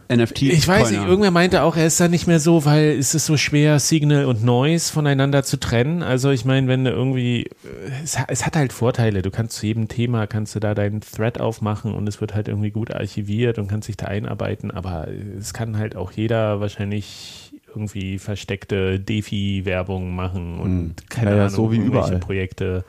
NFT. 0.08 0.42
Ich 0.42 0.66
weiß 0.66 0.90
nicht, 0.90 1.02
irgendwer 1.02 1.30
meinte 1.30 1.62
auch, 1.62 1.76
er 1.76 1.86
ist 1.86 2.00
da 2.00 2.08
nicht 2.08 2.26
mehr 2.26 2.40
so, 2.40 2.64
weil 2.64 2.90
es 2.98 3.14
ist 3.14 3.26
so 3.26 3.36
schwer, 3.36 3.78
Signal 3.78 4.26
und 4.26 4.44
Noise 4.44 4.92
voneinander 4.92 5.42
zu 5.42 5.58
trennen. 5.58 6.02
Also 6.02 6.30
ich 6.30 6.44
meine, 6.44 6.68
wenn 6.68 6.84
du 6.84 6.90
irgendwie, 6.90 7.50
es, 8.02 8.16
es, 8.28 8.46
hat 8.46 8.56
halt 8.56 8.72
Vorteile. 8.72 9.22
Du 9.22 9.30
kannst 9.30 9.56
zu 9.56 9.66
jedem 9.66 9.88
Thema, 9.88 10.26
kannst 10.26 10.54
du 10.54 10.60
da 10.60 10.74
deinen 10.74 11.00
Thread 11.00 11.40
aufmachen 11.40 11.94
und 11.94 12.08
es 12.08 12.20
wird 12.20 12.34
halt 12.34 12.48
irgendwie 12.48 12.70
gut 12.70 12.92
archiviert 12.92 13.58
und 13.58 13.68
kannst 13.68 13.88
dich 13.88 13.96
da 13.96 14.06
einarbeiten. 14.06 14.70
Aber 14.70 15.08
es 15.38 15.54
kann 15.54 15.78
halt 15.78 15.96
auch 15.96 16.12
jeder 16.12 16.60
wahrscheinlich 16.60 17.52
irgendwie 17.68 18.18
versteckte 18.18 19.00
Defi-Werbung 19.00 20.14
machen 20.14 20.60
und 20.60 20.70
hm. 20.70 20.94
keine 21.08 21.30
ja, 21.30 21.36
Ahnung, 21.46 21.54
so 21.54 21.72
wie 21.72 21.78
überall. 21.78 22.18
Projekte. 22.18 22.84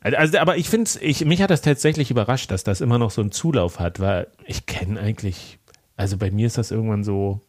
Also, 0.00 0.38
aber 0.38 0.58
ich 0.58 0.68
finde 0.68 0.84
es, 0.84 1.24
mich 1.24 1.40
hat 1.40 1.50
das 1.50 1.62
tatsächlich 1.62 2.10
überrascht, 2.10 2.50
dass 2.50 2.62
das 2.62 2.82
immer 2.82 2.98
noch 2.98 3.10
so 3.10 3.22
einen 3.22 3.32
Zulauf 3.32 3.80
hat, 3.80 4.00
weil 4.00 4.26
ich 4.44 4.66
kenne 4.66 5.00
eigentlich 5.00 5.58
also 5.96 6.16
bei 6.16 6.30
mir 6.30 6.46
ist 6.46 6.58
das 6.58 6.70
irgendwann 6.70 7.04
so, 7.04 7.40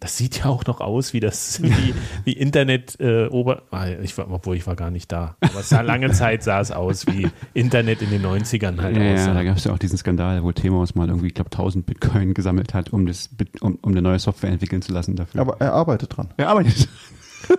das 0.00 0.16
sieht 0.16 0.38
ja 0.38 0.46
auch 0.46 0.64
noch 0.66 0.80
aus 0.80 1.12
wie 1.12 1.20
das, 1.20 1.62
wie, 1.62 1.94
wie 2.24 2.32
Internet 2.32 2.98
äh, 3.00 3.26
Ober, 3.26 3.62
ich 4.02 4.16
war, 4.16 4.30
obwohl 4.30 4.56
ich 4.56 4.66
war 4.66 4.76
gar 4.76 4.90
nicht 4.90 5.10
da. 5.10 5.36
Aber 5.40 5.60
es 5.60 5.68
sah 5.68 5.80
lange 5.80 6.10
Zeit 6.12 6.42
sah 6.42 6.60
es 6.60 6.70
aus 6.70 7.06
wie 7.06 7.28
Internet 7.54 8.02
in 8.02 8.10
den 8.10 8.24
90ern 8.24 8.80
halt 8.80 8.96
ja, 8.96 9.12
aussah. 9.12 9.26
Ja, 9.28 9.34
da 9.34 9.44
gab 9.44 9.56
es 9.56 9.64
ja 9.64 9.72
auch 9.72 9.78
diesen 9.78 9.98
Skandal, 9.98 10.42
wo 10.44 10.52
Temos 10.52 10.94
mal 10.94 11.08
irgendwie, 11.08 11.28
ich 11.28 11.34
glaube, 11.34 11.50
1000 11.50 11.86
Bitcoin 11.86 12.34
gesammelt 12.34 12.74
hat, 12.74 12.92
um, 12.92 13.06
das, 13.06 13.30
um, 13.60 13.76
um 13.82 13.92
eine 13.92 14.02
neue 14.02 14.18
Software 14.18 14.50
entwickeln 14.50 14.82
zu 14.82 14.92
lassen 14.92 15.16
dafür. 15.16 15.40
Aber 15.40 15.60
er 15.60 15.72
arbeitet 15.72 16.16
dran. 16.16 16.28
Er 16.36 16.48
arbeitet. 16.48 16.88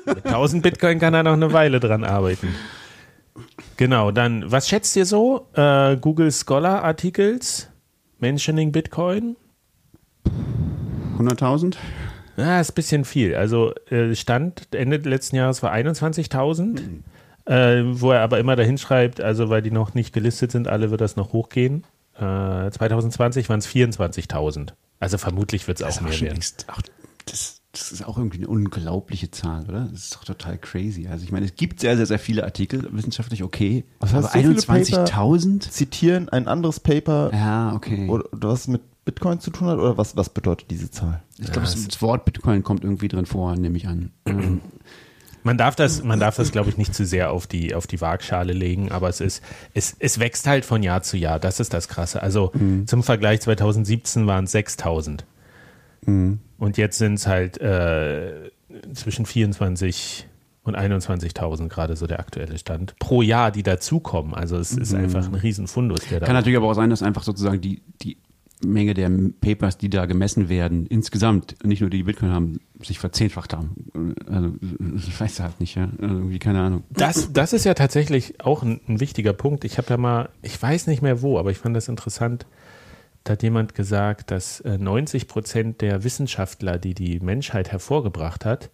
Mit 0.06 0.26
1000 0.26 0.64
Bitcoin 0.64 1.00
kann 1.00 1.14
er 1.14 1.24
noch 1.24 1.34
eine 1.34 1.52
Weile 1.52 1.80
dran 1.80 2.04
arbeiten. 2.04 2.50
Genau, 3.78 4.12
dann, 4.12 4.52
was 4.52 4.68
schätzt 4.68 4.96
ihr 4.96 5.06
so? 5.06 5.48
Äh, 5.54 5.98
Google 5.98 6.32
Scholar 6.32 6.84
Artikels, 6.84 7.70
Mentioning 8.20 8.72
Bitcoin? 8.72 9.38
100.000? 11.18 11.76
Ja, 12.38 12.62
ist 12.62 12.72
ein 12.72 12.76
bisschen 12.76 13.06
viel. 13.06 13.36
Also 13.36 13.74
äh, 13.90 14.16
Stand 14.16 14.74
Ende 14.74 14.98
letzten 14.98 15.36
Jahres 15.36 15.62
war 15.62 15.74
21.000. 15.74 16.64
Mhm. 16.64 17.04
Äh, 17.46 18.00
wo 18.00 18.12
er 18.12 18.22
aber 18.22 18.38
immer 18.38 18.56
dahin 18.56 18.78
schreibt, 18.78 19.22
also 19.22 19.50
weil 19.50 19.64
die 19.64 19.72
noch 19.72 19.96
nicht 19.96 20.14
gelistet 20.14 20.52
sind, 20.52 20.68
alle 20.68 20.92
wird 20.92 21.02
das 21.02 21.16
noch 21.16 21.34
hochgehen. 21.34 21.84
Äh, 22.16 22.70
2020 22.70 23.50
waren 23.50 23.60
es 23.60 23.68
24.000. 23.68 24.74
Also 25.00 25.18
vermutlich 25.18 25.68
wird 25.68 25.82
es 25.82 25.98
auch 25.98 26.02
mehr 26.02 26.22
werden. 26.22 26.40
Ach, 26.68 26.82
das, 27.26 27.62
das, 27.72 27.92
ist 27.92 28.06
auch 28.06 28.18
irgendwie 28.20 28.38
eine 28.38 28.50
unglaubliche 28.50 29.32
Zahl, 29.32 29.64
oder? 29.68 29.88
Das 29.92 30.04
ist 30.04 30.16
doch 30.16 30.26
total 30.26 30.60
crazy. 30.60 31.08
Also 31.08 31.24
ich 31.24 31.32
meine, 31.32 31.48
es 31.48 31.56
gibt 31.56 31.80
sehr, 31.80 31.98
sehr, 31.98 32.06
sehr 32.06 32.20
viele 32.20 32.44
Artikel, 32.44 32.88
wissenschaftlich 32.92 33.42
okay. 33.42 33.84
Was 34.00 34.14
aber 34.14 34.24
so 34.24 34.28
21.000? 34.28 35.62
Zitieren 35.72 36.30
ein 36.30 36.48
anderes 36.48 36.80
Paper. 36.80 37.32
Ja, 37.34 37.74
okay. 37.74 38.08
Oder 38.10 38.26
was 38.32 38.68
mit 38.68 38.82
Bitcoin 39.06 39.40
zu 39.40 39.52
tun 39.52 39.68
hat 39.68 39.80
oder 39.80 39.98
was, 39.98 40.16
was 40.16 40.30
bedeutet 40.30 40.70
diese 40.70 40.92
Zahl? 40.92 41.24
Ich 41.38 41.52
glaube, 41.52 41.68
ja, 41.68 41.74
das, 41.74 42.02
Wort 42.02 42.26
Bitcoin 42.26 42.64
kommt 42.64 42.84
irgendwie 42.84 43.08
drin 43.08 43.26
vor, 43.26 43.56
nehme 43.56 43.78
ich 43.78 43.88
an. 43.88 44.12
Man 45.44 45.58
darf 45.58 45.76
das, 45.76 46.04
man 46.04 46.20
darf 46.20 46.36
das, 46.36 46.52
glaube 46.52 46.70
ich, 46.70 46.78
nicht 46.78 46.94
zu 46.94 47.06
sehr 47.06 47.32
auf 47.32 47.48
die, 47.48 47.74
auf 47.74 47.88
die 47.88 48.02
Waagschale 48.02 48.52
legen, 48.52 48.92
aber 48.92 49.08
es 49.08 49.22
ist, 49.22 49.42
es, 49.74 49.96
es 49.98 50.20
wächst 50.20 50.46
halt 50.46 50.66
von 50.66 50.84
Jahr 50.84 51.02
zu 51.02 51.16
Jahr. 51.16 51.40
Das 51.40 51.62
ist 51.62 51.74
das 51.74 51.88
Krasse. 51.88 52.22
Also 52.22 52.52
mhm. 52.54 52.88
zum 52.88 53.04
Vergleich 53.04 53.40
2017 53.40 54.28
waren 54.28 54.44
es 54.44 54.52
6000. 54.52 55.26
Mhm. 56.06 56.40
Und 56.58 56.78
jetzt 56.78 56.98
sind 56.98 57.14
es 57.14 57.26
halt 57.26 57.60
äh, 57.62 58.52
zwischen 58.94 59.26
24 59.26 60.28
und 60.64 60.78
21.000 60.78 61.70
gerade 61.70 61.96
so 61.96 62.06
der 62.06 62.20
aktuelle 62.20 62.58
Stand 62.58 63.00
pro 63.00 63.22
Jahr, 63.22 63.52
die 63.52 63.64
dazukommen. 63.64 64.34
Also 64.34 64.58
es 64.58 64.74
ist 64.74 64.92
mhm. 64.92 65.06
einfach 65.06 65.26
ein 65.26 65.36
Riesenfundus. 65.36 66.02
Der 66.10 66.20
Kann 66.20 66.34
natürlich 66.34 66.58
aber 66.58 66.68
auch 66.68 66.74
sein, 66.74 66.90
dass 66.90 67.02
einfach 67.02 67.24
sozusagen 67.24 67.62
die, 67.62 67.82
die 68.02 68.18
Menge 68.66 68.94
der 68.94 69.10
Papers, 69.42 69.78
die 69.78 69.90
da 69.90 70.06
gemessen 70.06 70.50
werden, 70.50 70.86
insgesamt, 70.86 71.56
nicht 71.64 71.82
nur 71.82 71.90
die, 71.90 72.04
Bitcoin 72.04 72.32
haben, 72.32 72.60
sich 72.82 73.00
verzehnfacht 73.00 73.54
haben. 73.54 74.16
Also, 74.30 74.54
ich 75.08 75.20
weiß 75.20 75.40
halt 75.40 75.60
nicht, 75.60 75.76
ja. 75.76 75.90
Also, 76.02 76.16
irgendwie, 76.16 76.40
keine 76.40 76.62
Ahnung. 76.62 76.84
Das, 76.90 77.32
das 77.32 77.54
ist 77.54 77.66
ja 77.66 77.74
tatsächlich 77.74 78.44
auch 78.44 78.64
ein, 78.64 78.82
ein 78.88 79.00
wichtiger 79.00 79.34
Punkt. 79.34 79.64
Ich 79.64 79.78
habe 79.78 79.90
ja 79.90 79.98
mal, 79.98 80.30
ich 80.42 80.62
weiß 80.62 80.88
nicht 80.88 81.02
mehr 81.02 81.22
wo, 81.22 81.40
aber 81.40 81.52
ich 81.52 81.58
fand 81.58 81.76
das 81.76 81.88
interessant. 81.88 82.46
Da 83.24 83.34
hat 83.34 83.44
jemand 83.44 83.76
gesagt, 83.76 84.32
dass 84.32 84.64
90 84.64 85.24
äh, 85.24 85.26
Prozent 85.26 85.82
der 85.82 86.04
Wissenschaftler, 86.04 86.78
die 86.78 86.94
die 86.94 87.20
Menschheit 87.20 87.72
hervorgebracht 87.72 88.46
hat, 88.46 88.72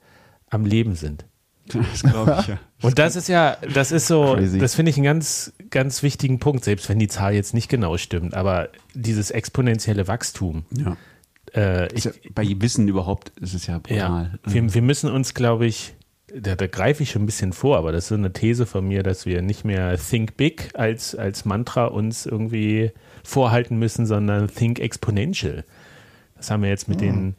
am 0.49 0.65
Leben 0.65 0.95
sind. 0.95 1.25
Das 1.73 2.03
glaube 2.03 2.37
ich, 2.41 2.47
ja. 2.47 2.59
Und 2.81 2.99
das 2.99 3.15
ist 3.15 3.27
ja, 3.27 3.57
das 3.73 3.91
ist 3.91 4.07
so, 4.07 4.35
Crazy. 4.35 4.59
das 4.59 4.75
finde 4.75 4.91
ich 4.91 4.97
einen 4.97 5.05
ganz, 5.05 5.53
ganz 5.69 6.03
wichtigen 6.03 6.39
Punkt, 6.39 6.63
selbst 6.63 6.89
wenn 6.89 6.99
die 6.99 7.07
Zahl 7.07 7.33
jetzt 7.33 7.53
nicht 7.53 7.69
genau 7.69 7.97
stimmt, 7.97 8.33
aber 8.33 8.69
dieses 8.93 9.31
exponentielle 9.31 10.07
Wachstum. 10.07 10.65
Ja. 10.71 10.97
Äh, 11.53 11.93
ich, 11.93 12.05
ja, 12.05 12.11
bei 12.33 12.45
Wissen 12.59 12.87
überhaupt 12.87 13.29
ist 13.39 13.53
es 13.53 13.67
ja 13.67 13.79
brutal. 13.79 13.97
Ja, 14.45 14.53
wir, 14.53 14.73
wir 14.73 14.81
müssen 14.81 15.09
uns, 15.09 15.33
glaube 15.33 15.65
ich, 15.65 15.95
da, 16.33 16.55
da 16.55 16.67
greife 16.67 17.03
ich 17.03 17.11
schon 17.11 17.23
ein 17.23 17.27
bisschen 17.27 17.53
vor, 17.53 17.77
aber 17.77 17.91
das 17.91 18.05
ist 18.05 18.09
so 18.09 18.15
eine 18.15 18.33
These 18.33 18.65
von 18.65 18.87
mir, 18.87 19.03
dass 19.03 19.25
wir 19.25 19.41
nicht 19.41 19.63
mehr 19.63 19.97
Think 19.97 20.37
Big 20.37 20.69
als, 20.73 21.15
als 21.15 21.45
Mantra 21.45 21.85
uns 21.85 22.25
irgendwie 22.25 22.91
vorhalten 23.23 23.77
müssen, 23.77 24.05
sondern 24.05 24.47
Think 24.47 24.79
Exponential. 24.79 25.63
Das 26.35 26.51
haben 26.51 26.63
wir 26.63 26.69
jetzt 26.69 26.87
mit 26.87 26.97
oh. 26.97 27.01
den, 27.01 27.35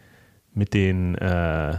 mit 0.54 0.72
den 0.72 1.14
äh, 1.16 1.76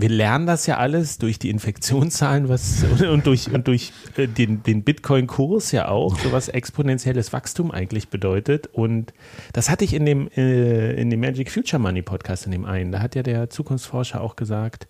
wir 0.00 0.08
lernen 0.08 0.46
das 0.46 0.66
ja 0.66 0.78
alles 0.78 1.18
durch 1.18 1.38
die 1.38 1.50
Infektionszahlen 1.50 2.48
was, 2.48 2.84
und 3.10 3.26
durch, 3.26 3.52
und 3.52 3.66
durch 3.68 3.92
äh, 4.16 4.26
den, 4.26 4.62
den 4.62 4.82
Bitcoin-Kurs 4.82 5.72
ja 5.72 5.88
auch, 5.88 6.18
so 6.18 6.32
was 6.32 6.48
exponentielles 6.48 7.32
Wachstum 7.32 7.70
eigentlich 7.70 8.08
bedeutet. 8.08 8.68
Und 8.68 9.12
das 9.52 9.68
hatte 9.68 9.84
ich 9.84 9.94
in 9.94 10.06
dem, 10.06 10.28
äh, 10.36 10.92
in 11.00 11.10
dem 11.10 11.20
Magic 11.20 11.50
Future 11.50 11.80
Money 11.80 12.02
Podcast, 12.02 12.46
in 12.46 12.52
dem 12.52 12.64
einen. 12.64 12.92
Da 12.92 13.00
hat 13.00 13.14
ja 13.14 13.22
der 13.22 13.50
Zukunftsforscher 13.50 14.20
auch 14.20 14.36
gesagt, 14.36 14.88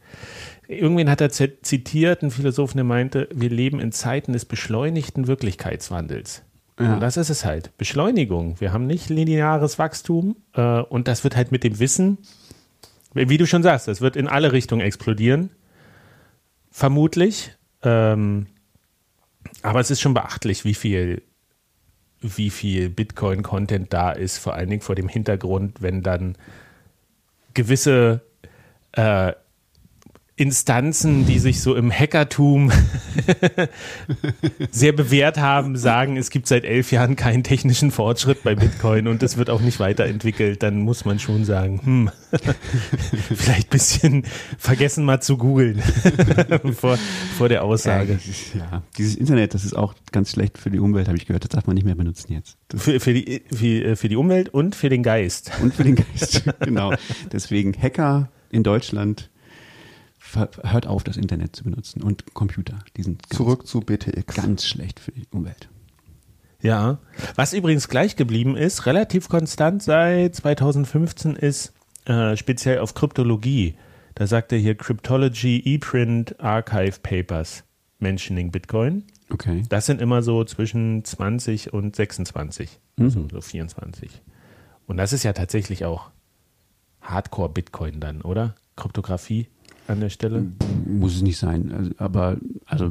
irgendwen 0.69 1.11
hat 1.11 1.21
er 1.21 1.31
zitiert, 1.31 2.23
ein 2.23 2.31
Philosoph, 2.31 2.73
der 2.75 2.85
meinte, 2.85 3.29
wir 3.35 3.51
leben 3.51 3.81
in 3.81 3.93
Zeiten 3.93 4.33
des 4.33 4.45
beschleunigten 4.45 5.27
Wirklichkeitswandels. 5.27 6.43
Ja. 6.79 6.95
Und 6.95 7.01
das 7.01 7.17
ist 7.17 7.29
es 7.29 7.45
halt. 7.45 7.77
Beschleunigung. 7.77 8.59
Wir 8.59 8.73
haben 8.73 8.87
nicht 8.87 9.11
lineares 9.11 9.79
Wachstum 9.79 10.37
äh, 10.55 10.81
und 10.81 11.09
das 11.09 11.25
wird 11.25 11.37
halt 11.37 11.53
mit 11.53 11.63
dem 11.63 11.79
Wissen 11.79 12.19
wie 13.15 13.39
du 13.39 13.47
schon 13.47 13.63
sagst, 13.63 13.89
es 13.89 14.01
wird 14.01 14.17
in 14.17 14.29
alle 14.29 14.53
Richtungen 14.53 14.83
explodieren. 14.83 15.51
Vermutlich. 16.71 17.53
Ähm, 17.83 18.47
aber 19.63 19.81
es 19.81 19.91
ist 19.91 20.01
schon 20.01 20.15
beachtlich, 20.15 20.65
wie 20.65 20.75
viel, 20.75 21.23
wie 22.21 22.51
viel 22.51 22.89
Bitcoin-Content 22.89 23.93
da 23.93 24.13
ist, 24.13 24.39
vor 24.39 24.55
allen 24.55 24.71
Dingen 24.71 24.83
vor 24.83 24.95
dem 24.95 25.09
Hintergrund, 25.09 25.83
wenn 25.83 26.03
dann 26.03 26.37
gewisse 27.55 28.23
äh, 28.93 29.33
Instanzen, 30.41 31.27
die 31.27 31.39
sich 31.39 31.61
so 31.61 31.75
im 31.75 31.93
Hackertum 31.93 32.73
sehr 34.71 34.93
bewährt 34.93 35.37
haben, 35.37 35.77
sagen, 35.77 36.17
es 36.17 36.31
gibt 36.31 36.47
seit 36.47 36.65
elf 36.65 36.93
Jahren 36.93 37.15
keinen 37.15 37.45
technischen 37.45 37.91
Fortschritt 37.91 38.43
bei 38.43 38.55
Bitcoin 38.55 39.07
und 39.07 39.23
es 39.23 39.37
wird 39.37 39.51
auch 39.51 39.61
nicht 39.61 39.81
weiterentwickelt, 39.81 40.63
dann 40.63 40.79
muss 40.81 41.05
man 41.05 41.19
schon 41.19 41.45
sagen, 41.45 41.81
hm, 41.85 42.11
vielleicht 43.35 43.69
ein 43.69 43.71
bisschen 43.71 44.25
vergessen 44.57 45.05
mal 45.05 45.21
zu 45.21 45.37
googeln 45.37 45.83
vor, 46.75 46.99
vor 47.37 47.51
der 47.51 47.63
Aussage. 47.63 48.19
Ja, 48.55 48.83
dieses 48.97 49.17
Internet, 49.17 49.53
das 49.53 49.67
ist 49.67 49.75
auch 49.77 49.95
ganz 50.11 50.31
schlecht 50.31 50.57
für 50.57 50.71
die 50.71 50.79
Umwelt, 50.79 51.09
habe 51.09 51.19
ich 51.19 51.27
gehört. 51.27 51.45
Das 51.45 51.51
darf 51.51 51.67
man 51.67 51.75
nicht 51.75 51.85
mehr 51.85 51.97
benutzen 51.97 52.33
jetzt. 52.33 52.57
Für, 52.75 52.99
für, 52.99 53.13
die, 53.13 53.43
für, 53.53 53.95
für 53.95 54.09
die 54.09 54.17
Umwelt 54.17 54.49
und 54.49 54.75
für 54.75 54.89
den 54.89 55.03
Geist. 55.03 55.53
Und 55.61 55.75
für 55.75 55.85
den 55.85 55.97
Geist, 55.97 56.45
genau. 56.61 56.95
Deswegen 57.31 57.75
Hacker 57.79 58.31
in 58.51 58.63
Deutschland 58.63 59.29
hört 60.37 60.87
auf, 60.87 61.05
das 61.05 61.17
Internet 61.17 61.57
zu 61.57 61.65
benutzen 61.65 62.03
und 62.03 62.35
Computer. 62.35 62.79
Die 62.97 63.03
sind 63.03 63.23
ganz, 63.29 63.37
Zurück 63.37 63.67
zu 63.67 63.81
BTX. 63.81 64.35
Ganz 64.35 64.67
schlecht 64.67 65.01
für 65.01 65.13
die 65.13 65.25
Umwelt. 65.31 65.69
Ja, 66.63 66.99
was 67.37 67.55
übrigens 67.55 67.89
gleich 67.89 68.17
geblieben 68.17 68.57
ist, 68.57 68.85
relativ 68.85 69.29
konstant 69.29 69.83
seit 69.83 70.35
2015 70.35 71.37
ist 71.37 71.73
äh, 72.05 72.37
speziell 72.37 72.81
auf 72.81 72.95
Kryptologie. 72.95 73.77
Da 74.15 74.27
sagt 74.27 74.53
er 74.53 74.59
hier 74.59 74.75
Cryptology 74.75 75.63
ePrint 75.65 76.39
Archive 76.41 77.01
Papers 77.03 77.65
mentioning 77.99 78.51
Bitcoin. 78.51 79.05
Okay. 79.31 79.63
Das 79.69 79.87
sind 79.87 80.01
immer 80.01 80.23
so 80.23 80.45
zwischen 80.45 81.05
20 81.05 81.73
und 81.73 81.95
26, 81.95 82.79
mhm. 82.97 83.05
also 83.05 83.29
so 83.31 83.41
24. 83.41 84.23
Und 84.87 84.97
das 84.97 85.13
ist 85.13 85.23
ja 85.23 85.33
tatsächlich 85.33 85.85
auch 85.85 86.11
Hardcore 87.01 87.49
Bitcoin 87.49 88.01
dann, 88.01 88.23
oder? 88.23 88.55
Kryptographie 88.77 89.49
an 89.91 90.01
der 90.01 90.11
Stelle? 90.11 90.47
Muss 90.87 91.17
es 91.17 91.23
nicht 91.23 91.39
sein. 91.39 91.73
Also, 91.73 91.91
aber, 91.99 92.37
also, 92.67 92.91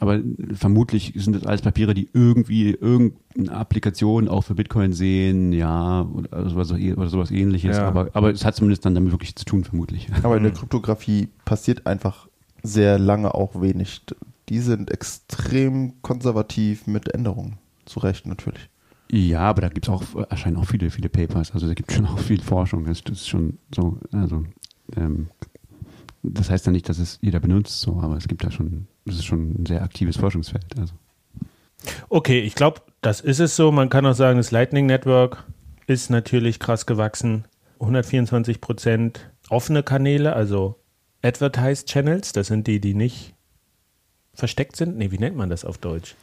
aber 0.00 0.20
vermutlich 0.54 1.12
sind 1.16 1.34
das 1.34 1.44
alles 1.44 1.62
Papiere, 1.62 1.94
die 1.94 2.08
irgendwie 2.12 2.70
irgendeine 2.70 3.52
Applikation 3.52 4.28
auch 4.28 4.42
für 4.42 4.54
Bitcoin 4.54 4.92
sehen, 4.92 5.52
ja, 5.52 6.02
oder 6.02 6.48
sowas, 6.48 6.72
oder 6.72 7.08
sowas 7.08 7.30
ähnliches. 7.30 7.76
Ja. 7.76 7.88
Aber, 7.88 8.10
aber 8.12 8.30
es 8.30 8.44
hat 8.44 8.54
zumindest 8.54 8.84
dann 8.84 8.94
damit 8.94 9.12
wirklich 9.12 9.34
zu 9.36 9.44
tun, 9.44 9.64
vermutlich. 9.64 10.08
Aber 10.22 10.36
in 10.36 10.42
der 10.42 10.52
Kryptographie 10.54 11.28
passiert 11.44 11.86
einfach 11.86 12.28
sehr 12.62 12.98
lange 12.98 13.34
auch 13.34 13.60
wenig. 13.60 14.02
Die 14.48 14.60
sind 14.60 14.90
extrem 14.90 16.00
konservativ 16.02 16.86
mit 16.86 17.12
Änderungen. 17.12 17.58
Zu 17.84 18.00
Recht 18.00 18.26
natürlich. 18.26 18.68
Ja, 19.10 19.40
aber 19.40 19.62
da 19.62 19.68
gibt 19.68 19.86
es 19.86 19.92
auch, 19.92 20.02
erscheinen 20.28 20.56
auch 20.56 20.66
viele, 20.66 20.90
viele 20.90 21.08
Papers. 21.08 21.52
Also 21.52 21.68
da 21.68 21.74
gibt 21.74 21.90
es 21.90 21.96
schon 21.96 22.06
auch 22.06 22.18
viel 22.18 22.42
Forschung. 22.42 22.84
Das, 22.84 23.02
das 23.04 23.18
ist 23.18 23.28
schon 23.28 23.58
so, 23.74 23.98
also 24.12 24.44
ähm, 24.96 25.28
das 26.30 26.50
heißt 26.50 26.66
ja 26.66 26.72
nicht, 26.72 26.88
dass 26.88 26.98
es 26.98 27.18
jeder 27.22 27.40
benutzt, 27.40 27.80
so, 27.80 28.00
aber 28.00 28.16
es 28.16 28.28
gibt 28.28 28.44
da 28.44 28.50
schon, 28.50 28.86
das 29.04 29.16
ist 29.16 29.24
schon 29.24 29.62
ein 29.62 29.66
sehr 29.66 29.82
aktives 29.82 30.16
Forschungsfeld. 30.16 30.64
Also. 30.78 30.94
Okay, 32.08 32.40
ich 32.40 32.54
glaube, 32.54 32.82
das 33.00 33.20
ist 33.20 33.40
es 33.40 33.56
so. 33.56 33.72
Man 33.72 33.88
kann 33.88 34.06
auch 34.06 34.14
sagen, 34.14 34.38
das 34.38 34.50
Lightning 34.50 34.86
Network 34.86 35.44
ist 35.86 36.10
natürlich 36.10 36.58
krass 36.58 36.86
gewachsen. 36.86 37.44
124 37.80 38.60
Prozent 38.60 39.30
offene 39.48 39.82
Kanäle, 39.82 40.34
also 40.34 40.76
Advertised 41.22 41.88
Channels, 41.88 42.32
das 42.32 42.48
sind 42.48 42.66
die, 42.66 42.80
die 42.80 42.94
nicht 42.94 43.34
versteckt 44.32 44.76
sind. 44.76 44.96
Nee, 44.96 45.10
wie 45.10 45.18
nennt 45.18 45.36
man 45.36 45.50
das 45.50 45.64
auf 45.64 45.78
Deutsch? 45.78 46.14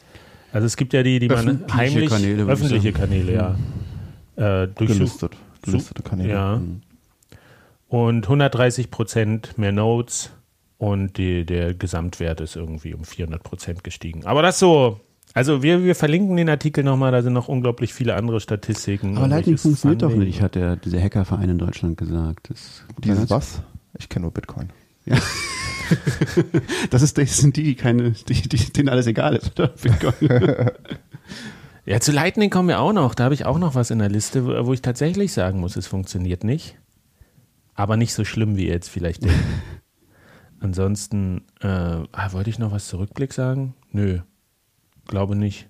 Also 0.52 0.66
es 0.66 0.78
gibt 0.78 0.94
ja 0.94 1.04
die, 1.04 1.20
die 1.20 1.28
man 1.28 1.66
heimlich 1.74 2.10
Kanäle, 2.10 2.44
öffentliche 2.44 2.92
Kanäle, 2.92 3.34
ja. 3.34 4.64
Äh, 4.64 4.68
Gelistet, 4.76 5.36
gelistete 5.62 6.04
Kanäle. 6.04 6.30
Ja. 6.30 6.58
Mhm 6.58 6.82
und 7.94 8.24
130 8.24 8.90
Prozent 8.90 9.56
mehr 9.60 9.72
Notes 9.72 10.32
und 10.80 11.20
die, 11.20 11.46
der 11.46 11.76
Gesamtwert 11.76 12.42
ist 12.42 12.56
irgendwie 12.56 12.96
um 12.96 13.04
400 13.04 13.44
Prozent 13.44 13.84
gestiegen. 13.84 14.26
Aber 14.26 14.42
das 14.42 14.58
so, 14.58 15.00
also 15.36 15.62
wir, 15.62 15.84
wir 15.84 15.94
verlinken 15.94 16.36
den 16.36 16.50
Artikel 16.50 16.84
nochmal, 16.84 17.12
da 17.12 17.22
sind 17.22 17.34
noch 17.34 17.48
unglaublich 17.50 17.94
viele 17.94 18.16
andere 18.16 18.40
Statistiken. 18.40 19.16
Aber 19.16 19.28
Lightning 19.28 19.60
funktioniert 19.60 20.02
doch 20.02 20.10
nicht, 20.10 20.42
hat 20.42 20.56
der, 20.56 20.76
dieser 20.76 21.00
Hackerverein 21.00 21.50
in 21.50 21.60
Deutschland 21.60 21.96
gesagt. 21.96 22.50
Das 22.50 22.84
Dieses 22.98 23.30
was? 23.30 23.62
Ich 24.00 24.10
kenne 24.10 24.24
nur 24.24 24.32
Bitcoin. 24.32 24.72
Ja. 25.06 25.20
das, 26.90 27.04
ist, 27.04 27.20
das 27.20 27.38
sind 27.38 27.58
die, 27.58 27.64
die 27.64 27.76
keine, 27.76 28.10
die, 28.10 28.42
die, 28.42 28.74
denen 28.74 28.90
alles 28.90 29.06
egal 29.06 29.36
ist, 29.36 29.52
oder? 29.52 29.68
Bitcoin. 29.68 30.32
ja, 31.86 32.00
zu 32.00 32.12
Lightning 32.12 32.50
kommen 32.50 32.70
wir 32.70 32.80
auch 32.80 32.94
noch. 32.94 33.14
Da 33.14 33.26
habe 33.26 33.36
ich 33.36 33.46
auch 33.46 33.60
noch 33.60 33.76
was 33.76 33.92
in 33.92 34.00
der 34.00 34.10
Liste, 34.10 34.66
wo 34.66 34.74
ich 34.74 34.82
tatsächlich 34.82 35.32
sagen 35.32 35.60
muss, 35.60 35.76
es 35.76 35.86
funktioniert 35.86 36.44
nicht. 36.44 36.76
Aber 37.76 37.98
nicht 37.98 38.14
so 38.14 38.24
schlimm, 38.24 38.56
wie 38.56 38.68
ihr 38.68 38.74
jetzt 38.74 38.90
vielleicht 38.90 39.24
denkt. 39.24 39.40
Ansonsten, 40.60 41.42
äh, 41.62 41.68
ah, 41.68 42.32
wollte 42.32 42.50
ich 42.50 42.60
noch 42.60 42.72
was 42.72 42.88
Zurückblick 42.88 43.34
sagen? 43.34 43.76
Nö, 43.92 44.20
glaube 45.06 45.36
nicht. 45.36 45.68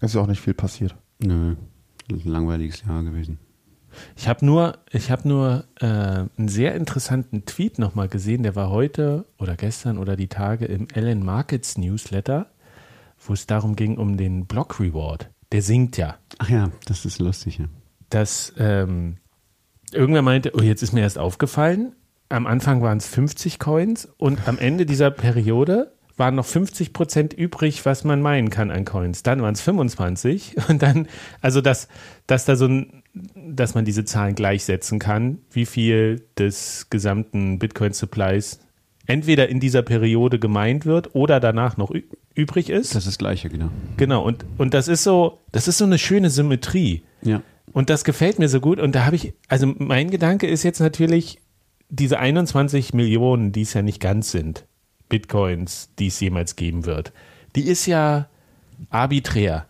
Ist 0.00 0.14
ja 0.14 0.20
auch 0.20 0.26
nicht 0.26 0.40
viel 0.40 0.54
passiert. 0.54 0.94
Nö, 1.18 1.56
ein 2.10 2.24
langweiliges 2.24 2.82
Jahr 2.82 3.02
gewesen. 3.02 3.38
Ich 4.16 4.28
habe 4.28 4.46
nur, 4.46 4.78
ich 4.92 5.10
habe 5.10 5.28
nur 5.28 5.64
äh, 5.80 5.86
einen 5.86 6.48
sehr 6.48 6.74
interessanten 6.74 7.44
Tweet 7.44 7.78
nochmal 7.78 8.08
gesehen, 8.08 8.42
der 8.42 8.54
war 8.54 8.70
heute 8.70 9.26
oder 9.38 9.56
gestern 9.56 9.98
oder 9.98 10.16
die 10.16 10.28
Tage 10.28 10.66
im 10.66 10.88
Ellen 10.94 11.24
Markets 11.24 11.76
Newsletter, 11.76 12.46
wo 13.18 13.32
es 13.32 13.46
darum 13.46 13.76
ging, 13.76 13.98
um 13.98 14.16
den 14.16 14.46
Block 14.46 14.78
Reward. 14.80 15.30
Der 15.52 15.62
sinkt 15.62 15.96
ja. 15.96 16.16
Ach 16.38 16.48
ja, 16.48 16.70
das 16.86 17.04
ist 17.04 17.18
lustig, 17.18 17.58
ja. 17.58 17.66
Dass 18.08 18.52
ähm, 18.58 19.16
irgendwer 19.94 20.22
meinte, 20.22 20.52
oh, 20.54 20.62
jetzt 20.62 20.82
ist 20.82 20.92
mir 20.92 21.00
erst 21.00 21.18
aufgefallen, 21.18 21.92
am 22.28 22.46
Anfang 22.46 22.80
waren 22.82 22.98
es 22.98 23.06
50 23.06 23.58
Coins 23.58 24.08
und 24.16 24.46
am 24.46 24.58
Ende 24.58 24.86
dieser 24.86 25.10
Periode 25.10 25.92
waren 26.16 26.36
noch 26.36 26.44
50 26.44 26.92
Prozent 26.92 27.32
übrig, 27.32 27.84
was 27.86 28.04
man 28.04 28.22
meinen 28.22 28.50
kann 28.50 28.70
an 28.70 28.84
Coins. 28.84 29.22
Dann 29.22 29.42
waren 29.42 29.54
es 29.54 29.60
25 29.62 30.56
und 30.68 30.82
dann, 30.82 31.08
also 31.40 31.60
dass, 31.60 31.88
dass 32.26 32.44
da 32.44 32.54
so 32.54 32.66
ein, 32.66 33.02
dass 33.34 33.74
man 33.74 33.84
diese 33.84 34.04
Zahlen 34.04 34.36
gleichsetzen 34.36 35.00
kann, 35.00 35.38
wie 35.50 35.66
viel 35.66 36.22
des 36.38 36.88
gesamten 36.90 37.58
Bitcoin-Supplies 37.58 38.60
entweder 39.06 39.48
in 39.48 39.58
dieser 39.58 39.82
Periode 39.82 40.38
gemeint 40.38 40.86
wird 40.86 41.16
oder 41.16 41.40
danach 41.40 41.76
noch 41.76 41.90
übrig 42.34 42.70
ist. 42.70 42.94
Das 42.94 42.98
ist 42.98 43.08
das 43.08 43.18
Gleiche, 43.18 43.48
genau. 43.48 43.70
Genau, 43.96 44.22
und, 44.22 44.44
und 44.56 44.72
das 44.74 44.86
ist 44.86 45.02
so, 45.02 45.40
das 45.50 45.66
ist 45.66 45.78
so 45.78 45.84
eine 45.84 45.98
schöne 45.98 46.30
Symmetrie. 46.30 47.02
Ja. 47.22 47.42
Und 47.72 47.90
das 47.90 48.04
gefällt 48.04 48.38
mir 48.38 48.48
so 48.48 48.60
gut. 48.60 48.80
Und 48.80 48.94
da 48.94 49.04
habe 49.04 49.16
ich, 49.16 49.34
also 49.48 49.72
mein 49.78 50.10
Gedanke 50.10 50.46
ist 50.46 50.62
jetzt 50.62 50.80
natürlich, 50.80 51.38
diese 51.88 52.18
21 52.18 52.94
Millionen, 52.94 53.52
die 53.52 53.62
es 53.62 53.74
ja 53.74 53.82
nicht 53.82 54.00
ganz 54.00 54.30
sind, 54.30 54.64
Bitcoins, 55.08 55.90
die 55.98 56.06
es 56.06 56.20
jemals 56.20 56.56
geben 56.56 56.86
wird, 56.86 57.12
die 57.56 57.66
ist 57.66 57.86
ja 57.86 58.28
arbiträr. 58.90 59.66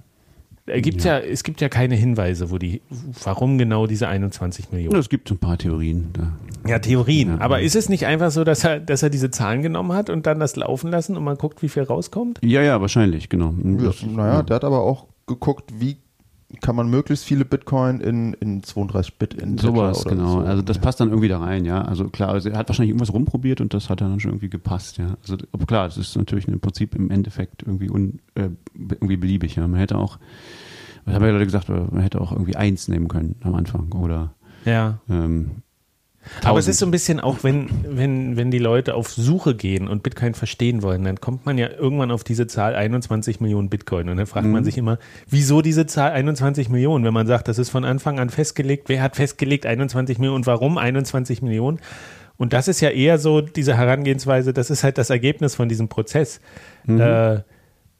Gibt's 0.67 1.05
ja. 1.05 1.19
ja. 1.19 1.25
es 1.25 1.43
gibt 1.43 1.61
ja 1.61 1.69
keine 1.69 1.97
Hinweise, 1.97 2.51
wo 2.51 2.59
die, 2.59 2.83
warum 3.25 3.59
genau 3.59 3.87
diese 3.87 4.07
21 4.07 4.71
Millionen. 4.71 4.99
Es 4.99 5.09
gibt 5.09 5.31
ein 5.31 5.39
paar 5.39 5.59
Theorien. 5.59 6.11
Da. 6.13 6.33
Ja, 6.69 6.79
Theorien. 6.79 7.29
Ja, 7.31 7.41
Aber 7.41 7.61
ist 7.61 7.75
es 7.75 7.89
nicht 7.89 8.07
einfach 8.07 8.31
so, 8.31 8.45
dass 8.45 8.63
er, 8.63 8.79
dass 8.79 9.03
er 9.03 9.11
diese 9.11 9.31
Zahlen 9.31 9.63
genommen 9.63 9.93
hat 9.93 10.11
und 10.11 10.27
dann 10.27 10.39
das 10.39 10.55
laufen 10.57 10.91
lassen 10.91 11.17
und 11.17 11.25
man 11.25 11.37
guckt, 11.37 11.63
wie 11.63 11.69
viel 11.69 11.83
rauskommt? 11.83 12.39
Ja, 12.43 12.63
ja, 12.63 12.81
wahrscheinlich, 12.81 13.29
genau. 13.29 13.55
Ja, 13.65 13.93
naja, 14.07 14.43
der 14.43 14.57
hat 14.57 14.65
aber 14.65 14.83
auch 14.83 15.07
geguckt, 15.27 15.71
wie 15.81 15.97
kann 16.61 16.75
man 16.75 16.91
möglichst 16.91 17.25
viele 17.25 17.45
Bitcoin 17.45 18.01
in, 18.01 18.35
in 18.35 18.63
32-Bit 18.63 19.35
in 19.35 19.59
Sowas, 19.59 20.05
genau. 20.05 20.41
So. 20.41 20.47
Also 20.47 20.63
das 20.63 20.79
passt 20.79 21.01
dann 21.01 21.09
irgendwie 21.09 21.29
da 21.29 21.39
rein, 21.39 21.65
ja. 21.65 21.83
Also 21.83 22.09
klar, 22.09 22.31
also 22.31 22.49
er 22.49 22.59
hat 22.59 22.69
wahrscheinlich 22.69 22.91
irgendwas 22.91 23.13
rumprobiert 23.13 23.61
und 23.61 23.73
das 23.73 23.89
hat 23.89 24.01
dann 24.01 24.19
schon 24.21 24.33
irgendwie 24.33 24.51
gepasst, 24.51 24.99
ja. 24.99 25.17
Also 25.23 25.37
aber 25.53 25.67
klar, 25.67 25.87
es 25.87 25.97
ist 25.97 26.17
natürlich 26.17 26.49
im 26.49 26.61
Prinzip 26.61 26.95
im 26.95 27.11
Endeffekt 27.11 27.63
irgendwie 27.63 27.91
un, 27.91 28.21
äh, 28.35 28.49
irgendwie 28.75 29.17
beliebig, 29.17 29.57
ja. 29.57 29.67
Man 29.69 29.79
hätte 29.79 29.97
auch, 29.97 30.19
was 31.05 31.15
haben 31.15 31.25
ja 31.25 31.31
Leute 31.31 31.47
gesagt, 31.47 31.69
man 31.69 32.01
hätte 32.01 32.21
auch 32.21 32.33
irgendwie 32.33 32.57
eins 32.57 32.89
nehmen 32.89 33.09
können 33.09 33.37
am 33.43 33.55
Anfang 33.55 33.93
oder 33.93 34.35
ja. 34.65 34.99
Ähm, 35.09 35.63
aber 36.45 36.59
es 36.59 36.69
ist 36.69 36.79
so 36.79 36.87
ein 36.87 36.91
bisschen 36.91 37.19
auch, 37.19 37.39
wenn, 37.43 37.69
wenn, 37.85 38.37
wenn 38.37 38.51
die 38.51 38.59
Leute 38.59 38.95
auf 38.95 39.11
Suche 39.11 39.55
gehen 39.55 39.89
und 39.89 40.03
Bitcoin 40.03 40.35
verstehen 40.35 40.83
wollen, 40.83 41.05
dann 41.05 41.21
kommt 41.21 41.47
man 41.47 41.57
ja 41.57 41.69
irgendwann 41.69 42.11
auf 42.11 42.25
diese 42.25 42.47
Zahl 42.47 42.75
21 42.75 43.41
Millionen 43.41 43.71
Bitcoin. 43.71 44.09
Und 44.09 44.19
dann 44.19 44.27
fragt 44.27 44.47
mhm. 44.47 44.53
man 44.53 44.65
sich 44.65 44.77
immer, 44.77 44.99
wieso 45.29 45.63
diese 45.63 45.87
Zahl 45.87 46.13
21 46.13 46.69
Millionen? 46.69 47.05
Wenn 47.05 47.15
man 47.15 47.27
sagt, 47.27 47.49
das 47.49 47.59
ist 47.59 47.71
von 47.71 47.85
Anfang 47.85 48.21
an 48.21 48.29
festgelegt, 48.29 48.89
wer 48.89 49.03
hat 49.03 49.17
festgelegt 49.17 49.65
21 49.67 50.19
Millionen 50.19 50.37
und 50.37 50.47
warum 50.47 50.79
21 50.79 51.43
Millionen? 51.43 51.81
Und 52.37 52.53
das 52.53 52.69
ist 52.69 52.81
ja 52.81 52.91
eher 52.91 53.19
so 53.19 53.41
diese 53.41 53.77
Herangehensweise, 53.77 54.53
das 54.53 54.71
ist 54.71 54.85
halt 54.85 54.99
das 54.99 55.11
Ergebnis 55.11 55.55
von 55.55 55.69
diesem 55.69 55.89
Prozess. 55.89 56.41
Mhm. 56.85 57.01
Äh, 57.01 57.43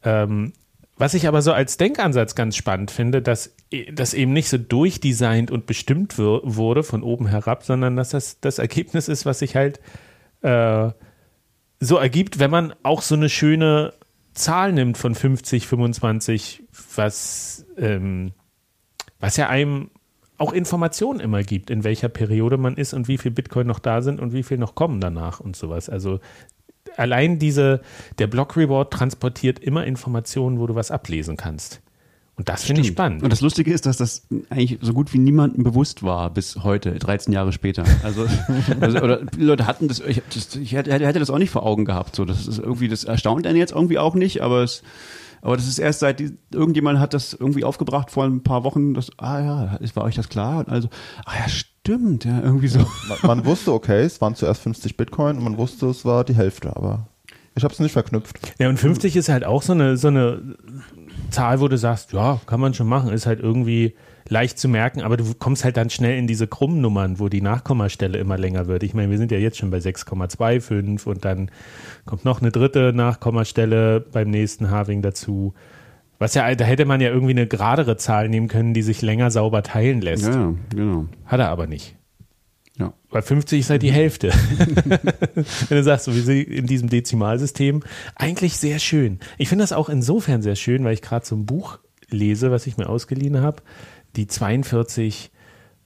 ähm, 0.03 0.53
was 1.01 1.15
ich 1.15 1.27
aber 1.27 1.41
so 1.41 1.51
als 1.51 1.77
Denkansatz 1.77 2.35
ganz 2.35 2.55
spannend 2.55 2.91
finde, 2.91 3.23
dass 3.23 3.55
das 3.91 4.13
eben 4.13 4.33
nicht 4.33 4.49
so 4.49 4.59
durchdesignt 4.59 5.49
und 5.49 5.65
bestimmt 5.65 6.19
wurde 6.19 6.83
von 6.83 7.01
oben 7.01 7.25
herab, 7.25 7.63
sondern 7.63 7.95
dass 7.95 8.09
das 8.09 8.39
das 8.39 8.59
Ergebnis 8.59 9.07
ist, 9.07 9.25
was 9.25 9.39
sich 9.39 9.55
halt 9.55 9.79
äh, 10.43 10.91
so 11.79 11.97
ergibt, 11.97 12.37
wenn 12.37 12.51
man 12.51 12.75
auch 12.83 13.01
so 13.01 13.15
eine 13.15 13.29
schöne 13.29 13.95
Zahl 14.35 14.73
nimmt 14.73 14.95
von 14.95 15.15
50, 15.15 15.65
25, 15.65 16.65
was, 16.95 17.65
ähm, 17.77 18.33
was 19.19 19.37
ja 19.37 19.49
einem 19.49 19.89
auch 20.37 20.53
Informationen 20.53 21.19
immer 21.19 21.41
gibt, 21.41 21.71
in 21.71 21.83
welcher 21.83 22.09
Periode 22.09 22.57
man 22.57 22.77
ist 22.77 22.93
und 22.93 23.07
wie 23.07 23.17
viel 23.17 23.31
Bitcoin 23.31 23.65
noch 23.65 23.79
da 23.79 24.03
sind 24.03 24.19
und 24.19 24.33
wie 24.33 24.43
viel 24.43 24.59
noch 24.59 24.75
kommen 24.75 25.01
danach 25.01 25.39
und 25.39 25.55
sowas. 25.55 25.89
Also 25.89 26.19
allein 26.97 27.39
diese, 27.39 27.81
der 28.19 28.27
Block 28.27 28.57
Reward 28.57 28.91
transportiert 28.91 29.59
immer 29.59 29.85
Informationen, 29.85 30.59
wo 30.59 30.67
du 30.67 30.75
was 30.75 30.91
ablesen 30.91 31.37
kannst. 31.37 31.81
Und 32.41 32.49
das 32.49 32.63
finde 32.63 32.81
ich 32.81 32.87
spannend. 32.87 33.21
Und 33.21 33.31
das 33.31 33.41
Lustige 33.41 33.71
ist, 33.71 33.85
dass 33.85 33.97
das 33.97 34.25
eigentlich 34.49 34.79
so 34.81 34.93
gut 34.93 35.13
wie 35.13 35.19
niemandem 35.19 35.63
bewusst 35.63 36.01
war 36.01 36.31
bis 36.31 36.63
heute, 36.63 36.93
13 36.97 37.33
Jahre 37.33 37.51
später. 37.51 37.83
Also, 38.03 38.25
also 38.79 38.99
oder 38.99 39.21
Leute 39.37 39.67
hatten 39.67 39.87
das 39.87 39.99
ich, 39.99 40.23
das, 40.33 40.55
ich, 40.55 40.71
hätte, 40.71 40.91
hätte 40.91 41.19
das 41.19 41.29
auch 41.29 41.37
nicht 41.37 41.51
vor 41.51 41.63
Augen 41.63 41.85
gehabt. 41.85 42.15
So, 42.15 42.25
das 42.25 42.47
ist 42.47 42.57
irgendwie, 42.57 42.87
das 42.87 43.03
erstaunt 43.03 43.45
einen 43.45 43.57
jetzt 43.57 43.73
irgendwie 43.73 43.99
auch 43.99 44.15
nicht, 44.15 44.41
aber 44.41 44.63
es, 44.63 44.81
aber 45.41 45.57
das 45.57 45.67
ist 45.67 45.77
erst 45.77 45.99
seit 45.99 46.19
die, 46.19 46.31
irgendjemand 46.51 46.99
hat 46.99 47.13
das 47.13 47.33
irgendwie 47.33 47.63
aufgebracht 47.63 48.09
vor 48.09 48.23
ein 48.23 48.41
paar 48.41 48.63
Wochen, 48.63 48.93
das, 48.93 49.11
ah 49.19 49.39
ja, 49.39 49.75
ist, 49.75 49.95
war 49.95 50.03
euch 50.03 50.15
das 50.15 50.29
klar? 50.29 50.59
Und 50.59 50.69
also, 50.69 50.89
ah 51.25 51.33
ja, 51.37 51.49
stimmt, 51.49 51.70
ja, 51.87 52.41
irgendwie 52.41 52.67
so. 52.67 52.79
Man, 53.07 53.17
man 53.23 53.45
wusste, 53.45 53.73
okay, 53.73 54.03
es 54.03 54.21
waren 54.21 54.35
zuerst 54.35 54.61
50 54.61 54.97
Bitcoin 54.97 55.37
und 55.37 55.43
man 55.43 55.57
wusste, 55.57 55.87
es 55.87 56.05
war 56.05 56.23
die 56.23 56.35
Hälfte, 56.35 56.75
aber 56.75 57.07
ich 57.55 57.63
habe 57.63 57.73
es 57.73 57.79
nicht 57.79 57.91
verknüpft. 57.91 58.53
Ja, 58.59 58.69
und 58.69 58.77
50 58.77 59.15
ist 59.15 59.29
halt 59.29 59.43
auch 59.43 59.61
so 59.61 59.73
eine, 59.73 59.97
so 59.97 60.07
eine 60.07 60.55
Zahl, 61.31 61.59
wo 61.59 61.67
du 61.67 61.77
sagst, 61.77 62.13
ja, 62.13 62.39
kann 62.45 62.59
man 62.59 62.73
schon 62.73 62.87
machen, 62.87 63.11
ist 63.11 63.25
halt 63.25 63.39
irgendwie 63.39 63.95
leicht 64.29 64.57
zu 64.57 64.69
merken, 64.69 65.01
aber 65.01 65.17
du 65.17 65.25
kommst 65.37 65.65
halt 65.65 65.75
dann 65.75 65.89
schnell 65.89 66.17
in 66.17 66.27
diese 66.27 66.47
Krummnummern, 66.47 67.19
wo 67.19 67.27
die 67.27 67.41
Nachkommastelle 67.41 68.17
immer 68.17 68.37
länger 68.37 68.67
wird. 68.67 68.83
Ich 68.83 68.93
meine, 68.93 69.09
wir 69.09 69.17
sind 69.17 69.31
ja 69.31 69.37
jetzt 69.37 69.57
schon 69.57 69.71
bei 69.71 69.79
6,25 69.79 71.05
und 71.05 71.25
dann 71.25 71.51
kommt 72.05 72.23
noch 72.23 72.41
eine 72.41 72.51
dritte 72.51 72.93
Nachkommastelle 72.93 73.99
beim 73.99 74.29
nächsten 74.29 74.69
Halving 74.69 75.01
dazu. 75.01 75.53
Was 76.21 76.35
ja, 76.35 76.53
da 76.53 76.65
hätte 76.65 76.85
man 76.85 77.01
ja 77.01 77.09
irgendwie 77.09 77.31
eine 77.31 77.47
geradere 77.47 77.97
Zahl 77.97 78.29
nehmen 78.29 78.47
können, 78.47 78.75
die 78.75 78.83
sich 78.83 79.01
länger 79.01 79.31
sauber 79.31 79.63
teilen 79.63 80.01
lässt. 80.01 80.27
Ja, 80.27 80.53
genau. 80.69 81.07
Hat 81.25 81.39
er 81.39 81.49
aber 81.49 81.65
nicht. 81.65 81.95
Ja. 82.77 82.93
Weil 83.09 83.23
50 83.23 83.59
ist 83.59 83.71
halt 83.71 83.81
die 83.81 83.91
Hälfte. 83.91 84.29
Wenn 85.67 85.77
du 85.77 85.83
sagst, 85.83 86.05
so 86.05 86.15
wie 86.15 86.19
sie 86.19 86.43
in 86.43 86.67
diesem 86.67 86.89
Dezimalsystem, 86.89 87.81
eigentlich 88.13 88.57
sehr 88.57 88.77
schön. 88.77 89.17
Ich 89.39 89.49
finde 89.49 89.63
das 89.63 89.73
auch 89.73 89.89
insofern 89.89 90.43
sehr 90.43 90.55
schön, 90.55 90.83
weil 90.83 90.93
ich 90.93 91.01
gerade 91.01 91.25
so 91.25 91.35
ein 91.35 91.47
Buch 91.47 91.79
lese, 92.11 92.51
was 92.51 92.67
ich 92.67 92.77
mir 92.77 92.87
ausgeliehen 92.87 93.41
habe. 93.41 93.63
Die 94.15 94.27
42 94.27 95.31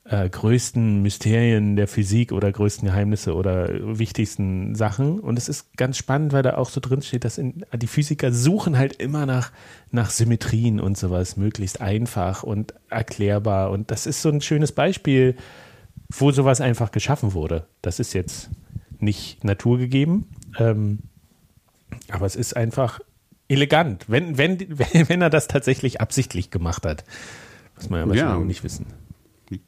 äh, 0.05 0.29
größten 0.29 1.01
Mysterien 1.01 1.75
der 1.75 1.87
Physik 1.87 2.31
oder 2.31 2.51
größten 2.51 2.87
Geheimnisse 2.87 3.35
oder 3.35 3.69
wichtigsten 3.97 4.75
Sachen. 4.75 5.19
Und 5.19 5.37
es 5.37 5.49
ist 5.49 5.75
ganz 5.77 5.97
spannend, 5.97 6.31
weil 6.31 6.43
da 6.43 6.57
auch 6.57 6.69
so 6.69 6.79
drin 6.79 7.01
steht, 7.01 7.25
dass 7.25 7.37
in, 7.37 7.65
die 7.73 7.87
Physiker 7.87 8.31
suchen 8.31 8.77
halt 8.77 8.95
immer 8.97 9.25
nach, 9.25 9.51
nach 9.91 10.09
Symmetrien 10.09 10.79
und 10.79 10.97
sowas, 10.97 11.37
möglichst 11.37 11.81
einfach 11.81 12.43
und 12.43 12.73
erklärbar. 12.89 13.71
Und 13.71 13.91
das 13.91 14.05
ist 14.05 14.21
so 14.21 14.29
ein 14.29 14.41
schönes 14.41 14.71
Beispiel 14.71 15.35
wo 16.09 16.31
sowas 16.31 16.61
einfach 16.61 16.91
geschaffen 16.91 17.33
wurde. 17.33 17.67
Das 17.81 17.99
ist 17.99 18.13
jetzt 18.13 18.49
nicht 18.99 19.43
naturgegeben, 19.43 20.27
ähm, 20.57 20.99
aber 22.09 22.25
es 22.25 22.35
ist 22.35 22.55
einfach 22.55 22.99
elegant, 23.47 24.09
wenn, 24.09 24.37
wenn, 24.37 24.59
wenn 24.69 25.21
er 25.21 25.29
das 25.29 25.47
tatsächlich 25.47 26.01
absichtlich 26.01 26.51
gemacht 26.51 26.85
hat. 26.85 27.03
Was 27.75 27.89
man 27.89 28.01
ja 28.01 28.07
wahrscheinlich 28.07 28.39
ja. 28.39 28.45
nicht 28.45 28.63
wissen. 28.63 28.85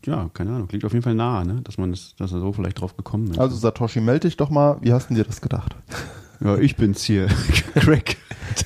Ja, 0.05 0.29
keine 0.33 0.51
Ahnung. 0.51 0.67
Klingt 0.67 0.85
auf 0.85 0.93
jeden 0.93 1.03
Fall 1.03 1.15
nahe, 1.15 1.45
ne? 1.45 1.61
dass, 1.63 1.77
man 1.77 1.91
das, 1.91 2.15
dass 2.17 2.31
er 2.31 2.39
so 2.39 2.53
vielleicht 2.53 2.81
drauf 2.81 2.97
gekommen 2.97 3.31
ist. 3.31 3.39
Also 3.39 3.55
Satoshi, 3.55 4.01
melde 4.01 4.27
dich 4.27 4.37
doch 4.37 4.49
mal. 4.49 4.77
Wie 4.81 4.93
hast 4.93 5.09
du 5.09 5.15
dir 5.15 5.23
das 5.23 5.41
gedacht? 5.41 5.75
Ja, 6.39 6.57
ich 6.57 6.75
bin's 6.75 7.03
hier. 7.03 7.27
Crack. 7.75 8.17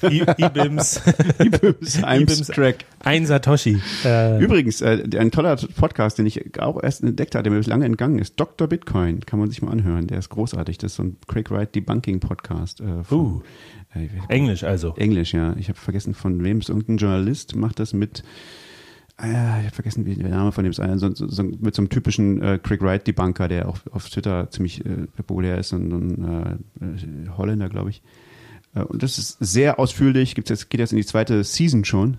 Ibims. 0.03 1.01
Ibims, 1.39 1.97
Ibims 1.97 2.47
Track. 2.47 2.85
Ein 2.99 3.25
Satoshi. 3.25 3.81
Äh. 4.03 4.43
Übrigens, 4.43 4.81
äh, 4.81 5.03
ein 5.17 5.31
toller 5.31 5.55
Podcast, 5.55 6.17
den 6.17 6.25
ich 6.25 6.59
auch 6.59 6.81
erst 6.81 7.03
entdeckt 7.03 7.35
hatte, 7.35 7.49
der 7.49 7.51
mir 7.51 7.61
lange 7.61 7.85
entgangen 7.85 8.19
ist. 8.19 8.39
Dr. 8.39 8.67
Bitcoin, 8.67 9.21
kann 9.21 9.39
man 9.39 9.49
sich 9.49 9.61
mal 9.61 9.71
anhören. 9.71 10.07
Der 10.07 10.19
ist 10.19 10.29
großartig. 10.29 10.77
Das 10.77 10.91
ist 10.91 10.95
so 10.97 11.03
ein 11.03 11.17
Craig 11.27 11.49
Wright 11.51 11.73
Debunking 11.73 12.19
Podcast. 12.19 12.81
Äh, 12.81 13.03
von, 13.03 13.19
uh, 13.19 13.41
äh, 13.95 14.07
Englisch 14.29 14.63
also. 14.63 14.93
Englisch, 14.95 15.33
ja. 15.33 15.55
Ich 15.57 15.69
habe 15.69 15.79
vergessen, 15.79 16.13
von 16.13 16.43
wem 16.43 16.57
es 16.59 16.69
irgendein 16.69 16.97
Journalist 16.97 17.55
macht 17.55 17.79
das 17.79 17.93
mit 17.93 18.23
Ah 19.17 19.59
ich 19.59 19.65
habe 19.65 19.75
vergessen, 19.75 20.05
wie 20.05 20.15
der 20.15 20.29
Name 20.29 20.51
von 20.51 20.63
dem 20.63 20.71
ist. 20.71 20.77
So, 20.99 21.13
so, 21.13 21.27
so, 21.27 21.43
mit 21.43 21.75
so 21.75 21.81
einem 21.81 21.89
typischen 21.89 22.41
äh, 22.41 22.59
Craig 22.61 22.81
Wright 22.81 23.05
Debunker, 23.05 23.47
der 23.47 23.69
auch 23.69 23.77
auf 23.91 24.09
Twitter 24.09 24.49
ziemlich 24.49 24.85
äh, 24.85 25.07
populär 25.15 25.57
ist 25.57 25.73
und, 25.73 25.91
und 25.93 26.59
äh, 26.81 27.29
Holländer, 27.37 27.69
glaube 27.69 27.91
ich. 27.91 28.01
Äh, 28.73 28.83
und 28.83 29.03
das 29.03 29.17
ist 29.17 29.37
sehr 29.39 29.79
ausführlich, 29.79 30.35
gibt's 30.35 30.49
jetzt, 30.49 30.69
geht 30.69 30.79
jetzt 30.79 30.91
in 30.91 30.97
die 30.97 31.05
zweite 31.05 31.43
Season 31.43 31.85
schon. 31.85 32.17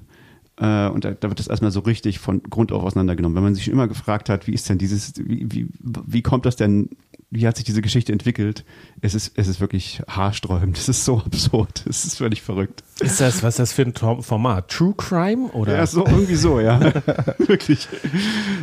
Äh, 0.58 0.88
und 0.88 1.04
da, 1.04 1.12
da, 1.12 1.28
wird 1.28 1.38
das 1.38 1.48
erstmal 1.48 1.70
so 1.70 1.80
richtig 1.80 2.18
von 2.18 2.42
Grund 2.42 2.72
auf 2.72 2.82
auseinandergenommen. 2.82 3.36
Wenn 3.36 3.44
man 3.44 3.54
sich 3.54 3.68
immer 3.68 3.88
gefragt 3.88 4.28
hat, 4.28 4.46
wie 4.46 4.52
ist 4.52 4.68
denn 4.68 4.78
dieses, 4.78 5.14
wie, 5.16 5.46
wie, 5.50 5.68
wie 5.80 6.22
kommt 6.22 6.46
das 6.46 6.56
denn 6.56 6.90
wie 7.32 7.46
hat 7.46 7.56
sich 7.56 7.64
diese 7.64 7.80
Geschichte 7.80 8.12
entwickelt? 8.12 8.62
Es 9.00 9.14
ist, 9.14 9.32
es 9.36 9.48
ist 9.48 9.58
wirklich 9.58 10.02
haarsträubend. 10.06 10.76
Es 10.76 10.90
ist 10.90 11.06
so 11.06 11.18
absurd. 11.18 11.82
Es 11.88 12.04
ist 12.04 12.18
völlig 12.18 12.42
verrückt. 12.42 12.84
Ist 13.00 13.22
das, 13.22 13.42
was 13.42 13.54
ist 13.54 13.58
das 13.58 13.72
für 13.72 13.82
ein 13.82 13.94
Format? 14.22 14.68
True 14.68 14.92
Crime? 14.94 15.50
Oder? 15.52 15.78
Ja, 15.78 15.86
so, 15.86 16.04
irgendwie 16.06 16.34
so, 16.34 16.60
ja. 16.60 16.78
wirklich. 17.38 17.88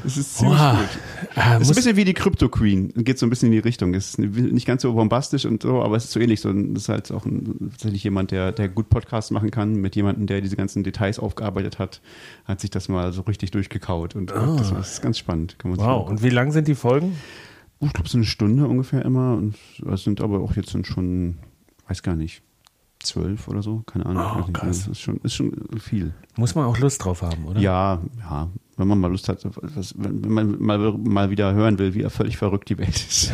Es 0.06 0.18
ist 0.18 0.38
ziemlich 0.38 0.60
oh, 0.62 0.76
gut. 0.78 0.90
Ah, 1.34 1.56
es 1.56 1.64
ist 1.64 1.70
ein 1.70 1.76
bisschen 1.76 1.96
wie 1.96 2.06
die 2.06 2.14
Crypto 2.14 2.48
Queen. 2.48 2.94
Geht 2.96 3.18
so 3.18 3.26
ein 3.26 3.32
bisschen 3.32 3.48
in 3.48 3.54
die 3.54 3.60
Richtung. 3.60 3.96
Es 3.96 4.10
ist 4.10 4.20
nicht 4.20 4.68
ganz 4.68 4.84
so 4.84 4.94
bombastisch 4.94 5.46
und 5.46 5.64
so, 5.64 5.82
aber 5.82 5.98
es 5.98 6.06
ist 6.06 6.12
so 6.12 6.20
ähnlich. 6.20 6.40
So, 6.40 6.54
das 6.54 6.84
ist 6.84 6.90
halt 6.90 7.12
auch 7.12 7.26
ein, 7.26 7.72
tatsächlich 7.72 8.04
jemand, 8.04 8.30
der, 8.30 8.52
der 8.52 8.70
gut 8.70 8.90
Podcasts 8.90 9.32
machen 9.32 9.50
kann, 9.50 9.78
mit 9.78 9.96
jemandem, 9.96 10.28
der 10.28 10.42
diese 10.42 10.56
ganzen 10.56 10.84
Details 10.84 11.18
aufgearbeitet 11.18 11.80
hat, 11.80 12.02
hat 12.46 12.60
sich 12.60 12.70
das 12.70 12.88
mal 12.88 13.14
so 13.14 13.22
richtig 13.22 13.50
durchgekaut. 13.50 14.16
Und 14.16 14.32
oh. 14.32 14.58
das, 14.58 14.72
das 14.72 14.92
ist 14.94 15.02
ganz 15.02 15.18
spannend. 15.18 15.58
wow. 15.64 16.08
Und 16.08 16.22
wie 16.22 16.30
lang 16.30 16.52
sind 16.52 16.68
die 16.68 16.76
Folgen? 16.76 17.16
Ich 17.88 17.94
glaube, 17.94 18.10
so 18.10 18.18
eine 18.18 18.26
Stunde 18.26 18.68
ungefähr 18.68 19.04
immer. 19.06 19.36
Und 19.36 19.56
es 19.92 20.04
sind 20.04 20.22
aber 20.22 20.40
auch 20.42 20.56
jetzt 20.56 20.76
schon, 20.86 21.38
weiß 21.88 22.04
gar 22.04 22.16
nicht, 22.16 22.44
zwölf 23.00 23.48
oder 23.48 23.62
so, 23.62 23.84
keine 23.86 24.06
Ahnung. 24.06 24.46
Oh, 24.48 24.52
krass. 24.52 24.80
Das 24.80 24.88
ist 24.88 25.02
schon, 25.02 25.18
ist 25.24 25.36
schon 25.36 25.54
viel. 25.80 26.14
Muss 26.36 26.56
man 26.56 26.66
auch 26.66 26.78
Lust 26.78 27.04
drauf 27.04 27.22
haben, 27.22 27.46
oder? 27.46 27.60
Ja, 27.60 28.02
ja. 28.20 28.50
Wenn 28.76 28.88
man 28.88 29.00
mal 29.00 29.12
Lust 29.12 29.28
hat, 29.28 29.44
was, 29.44 29.94
wenn 29.98 30.22
man 30.22 30.62
mal, 30.62 30.94
mal 30.94 31.30
wieder 31.30 31.54
hören 31.54 31.80
will, 31.80 31.94
wie 31.94 32.04
völlig 32.10 32.38
verrückt 32.38 32.70
die 32.70 32.78
Welt 32.78 32.96
ist. 32.96 33.32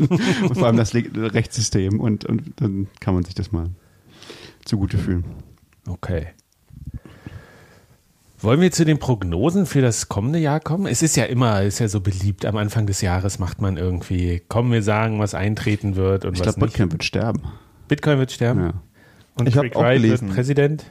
und 0.00 0.54
vor 0.54 0.66
allem 0.66 0.76
das 0.76 0.94
Rechtssystem. 0.94 1.98
Und, 1.98 2.24
und 2.24 2.52
dann 2.56 2.86
kann 3.00 3.14
man 3.14 3.24
sich 3.24 3.34
das 3.34 3.50
mal 3.50 3.70
zugute 4.64 4.98
fühlen. 4.98 5.24
Okay. 5.88 6.28
Wollen 8.38 8.60
wir 8.60 8.70
zu 8.70 8.84
den 8.84 8.98
Prognosen 8.98 9.66
für 9.66 9.80
das 9.80 10.08
kommende 10.08 10.38
Jahr 10.38 10.60
kommen? 10.60 10.86
Es 10.86 11.02
ist 11.02 11.16
ja 11.16 11.24
immer, 11.24 11.62
ist 11.62 11.78
ja 11.78 11.88
so 11.88 12.00
beliebt, 12.00 12.44
am 12.44 12.56
Anfang 12.56 12.86
des 12.86 13.00
Jahres 13.00 13.38
macht 13.38 13.60
man 13.60 13.76
irgendwie, 13.76 14.42
kommen 14.48 14.72
wir 14.72 14.82
sagen, 14.82 15.18
was 15.18 15.34
eintreten 15.34 15.96
wird 15.96 16.24
und 16.24 16.34
ich 16.34 16.40
was 16.40 16.54
glaub, 16.54 16.66
nicht. 16.66 16.72
Bitcoin 16.72 16.92
wird 16.92 17.04
sterben. 17.04 17.42
Bitcoin 17.88 18.18
wird 18.18 18.32
sterben? 18.32 18.60
Ja. 18.60 18.74
Und 19.38 19.48
ich 19.48 19.58
Rick 19.58 19.74
Wright 19.74 20.02
wird 20.02 20.28
Präsident? 20.28 20.84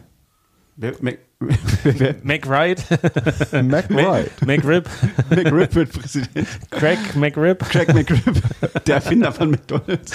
Mac, 1.02 1.18
Mac 2.24 2.50
Wright. 2.50 2.84
Mac 3.52 3.90
Wright. 3.90 4.32
McRib. 4.46 4.90
McRib 5.30 5.76
wird 5.76 5.92
Präsident. 5.92 6.48
Craig 6.72 6.98
McRib. 7.16 7.60
Craig 7.60 7.94
McRib. 7.94 8.42
Der 8.86 8.96
Erfinder 8.96 9.32
von 9.34 9.52
McDonalds. 9.52 10.14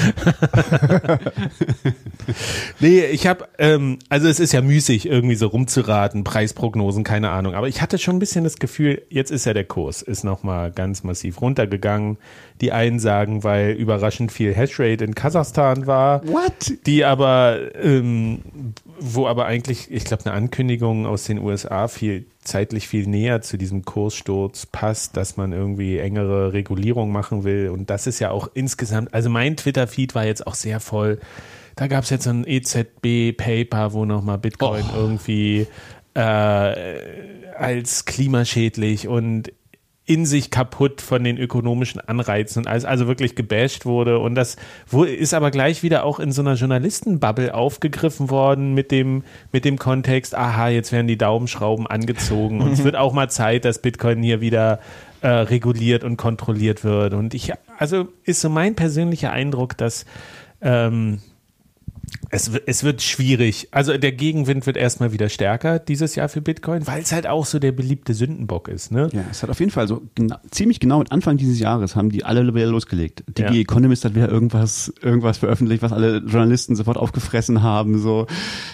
nee, 2.80 3.04
ich 3.04 3.26
habe, 3.26 3.48
ähm, 3.58 3.98
also 4.08 4.28
es 4.28 4.40
ist 4.40 4.52
ja 4.52 4.62
müßig, 4.62 5.06
irgendwie 5.06 5.34
so 5.34 5.48
rumzuraten, 5.48 6.24
Preisprognosen, 6.24 7.04
keine 7.04 7.30
Ahnung. 7.30 7.54
Aber 7.54 7.68
ich 7.68 7.82
hatte 7.82 7.98
schon 7.98 8.16
ein 8.16 8.20
bisschen 8.20 8.44
das 8.44 8.56
Gefühl, 8.56 9.02
jetzt 9.10 9.30
ist 9.30 9.44
ja 9.44 9.52
der 9.52 9.64
Kurs, 9.64 10.02
ist 10.02 10.24
nochmal 10.24 10.70
ganz 10.72 11.04
massiv 11.04 11.40
runtergegangen. 11.42 12.16
Die 12.60 12.72
einen 12.72 12.98
sagen, 12.98 13.44
weil 13.44 13.72
überraschend 13.72 14.32
viel 14.32 14.54
Hashrate 14.54 15.04
in 15.04 15.14
Kasachstan 15.14 15.86
war. 15.86 16.26
What? 16.26 16.72
Die 16.86 17.04
aber, 17.04 17.58
ähm, 17.80 18.74
wo 19.00 19.26
aber 19.26 19.46
eigentlich, 19.46 19.90
ich 19.90 20.04
glaube, 20.04 20.26
eine 20.26 20.34
Ankündigung 20.34 21.06
aus 21.06 21.24
den 21.24 21.38
USA 21.38 21.88
viel 21.88 22.26
zeitlich 22.42 22.86
viel 22.86 23.06
näher 23.06 23.42
zu 23.42 23.56
diesem 23.56 23.84
Kurssturz 23.84 24.66
passt, 24.66 25.16
dass 25.16 25.36
man 25.36 25.52
irgendwie 25.52 25.98
engere 25.98 26.52
Regulierung 26.52 27.10
machen 27.10 27.44
will. 27.44 27.70
Und 27.70 27.90
das 27.90 28.06
ist 28.06 28.18
ja 28.18 28.30
auch 28.30 28.48
insgesamt, 28.54 29.12
also 29.14 29.30
mein 29.30 29.56
Twitter-Feed 29.56 30.14
war 30.14 30.24
jetzt 30.24 30.46
auch 30.46 30.54
sehr 30.54 30.80
voll. 30.80 31.18
Da 31.76 31.86
gab 31.86 32.04
es 32.04 32.10
jetzt 32.10 32.24
so 32.24 32.30
ein 32.30 32.46
EZB-Paper, 32.46 33.92
wo 33.92 34.04
nochmal 34.04 34.38
Bitcoin 34.38 34.84
oh. 34.92 34.96
irgendwie 34.96 35.66
äh, 36.14 36.20
als 37.56 38.04
klimaschädlich 38.04 39.08
und 39.08 39.52
in 40.10 40.26
sich 40.26 40.50
kaputt 40.50 41.00
von 41.00 41.22
den 41.22 41.38
ökonomischen 41.38 42.00
Anreizen 42.00 42.62
und 42.62 42.66
alles, 42.66 42.84
also 42.84 43.06
wirklich 43.06 43.36
gebasht 43.36 43.86
wurde. 43.86 44.18
Und 44.18 44.34
das 44.34 44.56
ist 45.06 45.34
aber 45.34 45.52
gleich 45.52 45.84
wieder 45.84 46.02
auch 46.02 46.18
in 46.18 46.32
so 46.32 46.42
einer 46.42 46.54
Journalistenbubble 46.54 47.54
aufgegriffen 47.54 48.28
worden 48.28 48.74
mit 48.74 48.90
dem, 48.90 49.22
mit 49.52 49.64
dem 49.64 49.78
Kontext, 49.78 50.34
aha, 50.34 50.68
jetzt 50.68 50.90
werden 50.90 51.06
die 51.06 51.16
Daumenschrauben 51.16 51.86
angezogen 51.86 52.60
und 52.60 52.72
es 52.72 52.82
wird 52.84 52.96
auch 52.96 53.12
mal 53.12 53.30
Zeit, 53.30 53.64
dass 53.64 53.80
Bitcoin 53.80 54.20
hier 54.20 54.40
wieder 54.40 54.80
äh, 55.20 55.28
reguliert 55.28 56.02
und 56.02 56.16
kontrolliert 56.16 56.82
wird. 56.82 57.14
Und 57.14 57.32
ich, 57.32 57.52
also 57.78 58.08
ist 58.24 58.40
so 58.40 58.48
mein 58.48 58.74
persönlicher 58.74 59.30
Eindruck, 59.30 59.76
dass 59.76 60.06
ähm, 60.60 61.20
Es, 62.30 62.50
es 62.66 62.84
wird 62.84 63.02
schwierig. 63.02 63.68
Also 63.70 63.96
der 63.96 64.12
Gegenwind 64.12 64.66
wird 64.66 64.76
erstmal 64.76 65.12
wieder 65.12 65.28
stärker 65.28 65.78
dieses 65.78 66.14
Jahr 66.14 66.28
für 66.28 66.40
Bitcoin, 66.40 66.86
weil 66.86 67.02
es 67.02 67.12
halt 67.12 67.26
auch 67.26 67.44
so 67.44 67.58
der 67.58 67.72
beliebte 67.72 68.14
Sündenbock 68.14 68.68
ist. 68.68 68.92
Ne? 68.92 69.08
Ja, 69.12 69.24
es 69.30 69.42
hat 69.42 69.50
auf 69.50 69.58
jeden 69.58 69.72
Fall 69.72 69.88
so 69.88 70.02
genau, 70.14 70.36
ziemlich 70.50 70.80
genau 70.80 71.00
am 71.00 71.06
Anfang 71.10 71.36
dieses 71.36 71.58
Jahres 71.58 71.96
haben 71.96 72.10
die 72.10 72.24
alle 72.24 72.54
wieder 72.54 72.66
losgelegt. 72.66 73.24
Die 73.36 73.42
ja. 73.42 73.52
Economist 73.52 74.04
hat 74.04 74.14
wieder 74.14 74.28
irgendwas, 74.28 74.92
irgendwas 75.02 75.38
veröffentlicht, 75.38 75.82
was 75.82 75.92
alle 75.92 76.18
Journalisten 76.18 76.76
sofort 76.76 76.96
aufgefressen 76.96 77.62
haben. 77.62 77.98
So, 77.98 78.26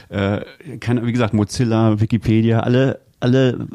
äh, 0.09 0.41
kann, 0.81 1.07
wie 1.07 1.13
gesagt, 1.13 1.35
Mozilla, 1.35 2.01
Wikipedia, 2.01 2.61
alle 2.61 3.01
alle 3.19 3.67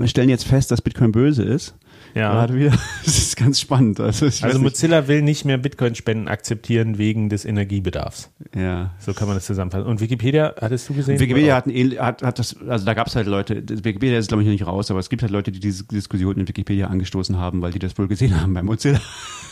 äh, 0.00 0.08
stellen 0.08 0.28
jetzt 0.28 0.44
fest, 0.44 0.70
dass 0.70 0.82
Bitcoin 0.82 1.12
böse 1.12 1.44
ist. 1.44 1.74
Ja. 2.14 2.32
Gerade 2.32 2.54
wieder. 2.54 2.70
Das 3.04 3.18
ist 3.18 3.36
ganz 3.36 3.60
spannend. 3.60 3.98
Also, 3.98 4.26
also 4.26 4.58
Mozilla 4.58 5.08
will 5.08 5.22
nicht 5.22 5.44
mehr 5.44 5.58
Bitcoin-Spenden 5.58 6.28
akzeptieren 6.28 6.98
wegen 6.98 7.28
des 7.28 7.44
Energiebedarfs. 7.44 8.30
Ja. 8.54 8.92
So 8.98 9.14
kann 9.14 9.26
man 9.26 9.36
das 9.36 9.46
zusammenfassen. 9.46 9.86
Und 9.86 10.00
Wikipedia, 10.00 10.54
hattest 10.60 10.88
du 10.88 10.94
gesehen? 10.94 11.18
Wikipedia 11.18 11.56
hat, 11.56 11.66
ein, 11.66 11.98
hat, 11.98 12.22
hat 12.22 12.38
das, 12.38 12.56
also 12.68 12.84
da 12.84 12.94
gab 12.94 13.06
es 13.06 13.16
halt 13.16 13.26
Leute, 13.26 13.62
Wikipedia 13.84 14.18
ist 14.18 14.28
glaube 14.28 14.42
ich 14.42 14.46
noch 14.46 14.52
nicht 14.52 14.66
raus, 14.66 14.90
aber 14.90 15.00
es 15.00 15.08
gibt 15.08 15.22
halt 15.22 15.32
Leute, 15.32 15.50
die 15.50 15.60
diese 15.60 15.84
Diskussion 15.84 16.36
in 16.36 16.46
Wikipedia 16.46 16.88
angestoßen 16.88 17.36
haben, 17.36 17.62
weil 17.62 17.72
die 17.72 17.78
das 17.78 17.96
wohl 17.98 18.08
gesehen 18.08 18.40
haben 18.40 18.54
bei 18.54 18.62
Mozilla. 18.62 19.00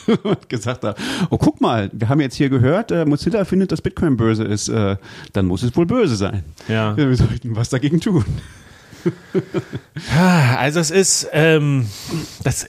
und 0.22 0.48
gesagt 0.48 0.84
haben, 0.84 1.00
oh 1.30 1.38
guck 1.38 1.60
mal, 1.60 1.90
wir 1.92 2.08
haben 2.08 2.20
jetzt 2.20 2.36
hier 2.36 2.48
gehört, 2.48 2.90
äh, 2.90 3.04
Mozilla 3.04 3.44
findet, 3.44 3.72
dass 3.72 3.82
Bitcoin 3.82 4.16
böse 4.16 4.44
ist, 4.44 4.68
äh, 4.68 4.96
dann 5.32 5.46
muss 5.46 5.62
es 5.62 5.76
wohl 5.76 5.86
böse 5.86 6.16
sein. 6.16 6.44
Ja. 6.68 6.96
Wir 6.96 7.14
sollten 7.16 7.56
was 7.56 7.68
dagegen 7.68 8.00
tun. 8.00 8.24
Also 10.58 10.80
es 10.80 10.90
ist, 10.90 11.28
ähm, 11.32 11.86
das, 12.44 12.68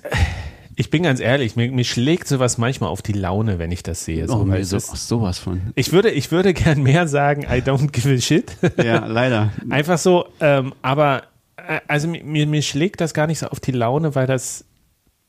ich 0.76 0.90
bin 0.90 1.04
ganz 1.04 1.20
ehrlich, 1.20 1.56
mir, 1.56 1.72
mir, 1.72 1.84
schlägt 1.84 2.28
sowas 2.28 2.58
manchmal 2.58 2.90
auf 2.90 3.02
die 3.02 3.14
Laune, 3.14 3.60
wenn 3.60 3.72
ich 3.72 3.84
das 3.84 4.06
sehe. 4.06 4.28
So, 4.28 4.38
oh, 4.38 4.44
mir 4.46 4.64
so, 4.64 4.78
ist, 4.78 5.08
sowas 5.08 5.38
von. 5.38 5.62
Ich 5.76 5.92
würde, 5.92 6.10
ich 6.10 6.32
würde 6.32 6.54
gern 6.54 6.82
mehr 6.82 7.08
sagen, 7.08 7.44
I 7.44 7.62
don't 7.62 7.92
give 7.92 8.10
a 8.10 8.18
shit. 8.20 8.56
Ja, 8.84 9.06
leider. 9.06 9.52
Einfach 9.70 9.98
so, 9.98 10.28
ähm, 10.40 10.74
aber 10.82 11.24
äh, 11.58 11.82
also 11.88 12.08
mir, 12.08 12.48
mir 12.48 12.62
schlägt 12.62 13.02
das 13.02 13.14
gar 13.14 13.28
nicht 13.28 13.40
so 13.40 13.48
auf 13.48 13.60
die 13.60 13.72
Laune, 13.72 14.16
weil 14.16 14.28
das 14.28 14.64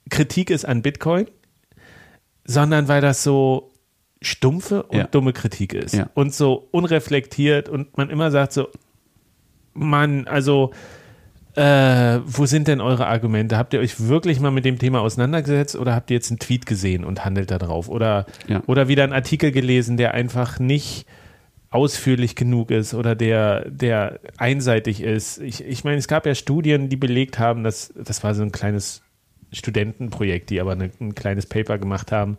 Kritik 0.08 0.50
ist 0.50 0.64
an 0.64 0.82
Bitcoin, 0.82 1.26
sondern 2.44 2.88
weil 2.88 3.00
das 3.00 3.24
so 3.24 3.72
stumpfe 4.22 4.84
und 4.84 4.98
ja. 4.98 5.04
dumme 5.04 5.32
Kritik 5.32 5.72
ist 5.72 5.94
ja. 5.94 6.10
und 6.14 6.34
so 6.34 6.68
unreflektiert 6.70 7.68
und 7.68 7.96
man 7.96 8.10
immer 8.10 8.30
sagt 8.30 8.52
so, 8.52 8.68
Mann, 9.74 10.26
also 10.26 10.72
äh, 11.54 12.20
wo 12.24 12.46
sind 12.46 12.68
denn 12.68 12.80
eure 12.80 13.06
Argumente? 13.06 13.56
Habt 13.56 13.74
ihr 13.74 13.80
euch 13.80 14.06
wirklich 14.06 14.40
mal 14.40 14.50
mit 14.50 14.64
dem 14.64 14.78
Thema 14.78 15.00
auseinandergesetzt 15.00 15.76
oder 15.76 15.94
habt 15.94 16.10
ihr 16.10 16.14
jetzt 16.14 16.30
einen 16.30 16.38
Tweet 16.38 16.64
gesehen 16.64 17.04
und 17.04 17.24
handelt 17.24 17.50
da 17.50 17.58
drauf? 17.58 17.88
Oder, 17.88 18.26
ja. 18.46 18.62
oder 18.66 18.88
wieder 18.88 19.04
einen 19.04 19.12
Artikel 19.12 19.50
gelesen, 19.50 19.96
der 19.96 20.14
einfach 20.14 20.58
nicht 20.58 21.06
ausführlich 21.70 22.34
genug 22.34 22.70
ist 22.70 22.94
oder 22.94 23.14
der, 23.14 23.68
der 23.68 24.20
einseitig 24.36 25.02
ist. 25.02 25.38
Ich, 25.38 25.64
ich 25.64 25.84
meine, 25.84 25.98
es 25.98 26.08
gab 26.08 26.26
ja 26.26 26.34
Studien, 26.34 26.88
die 26.88 26.96
belegt 26.96 27.38
haben, 27.38 27.62
dass 27.62 27.92
das 27.96 28.22
war 28.24 28.34
so 28.34 28.42
ein 28.42 28.52
kleines 28.52 29.02
Studentenprojekt, 29.52 30.50
die 30.50 30.60
aber 30.60 30.72
eine, 30.72 30.90
ein 31.00 31.14
kleines 31.14 31.46
Paper 31.46 31.78
gemacht 31.78 32.12
haben 32.12 32.38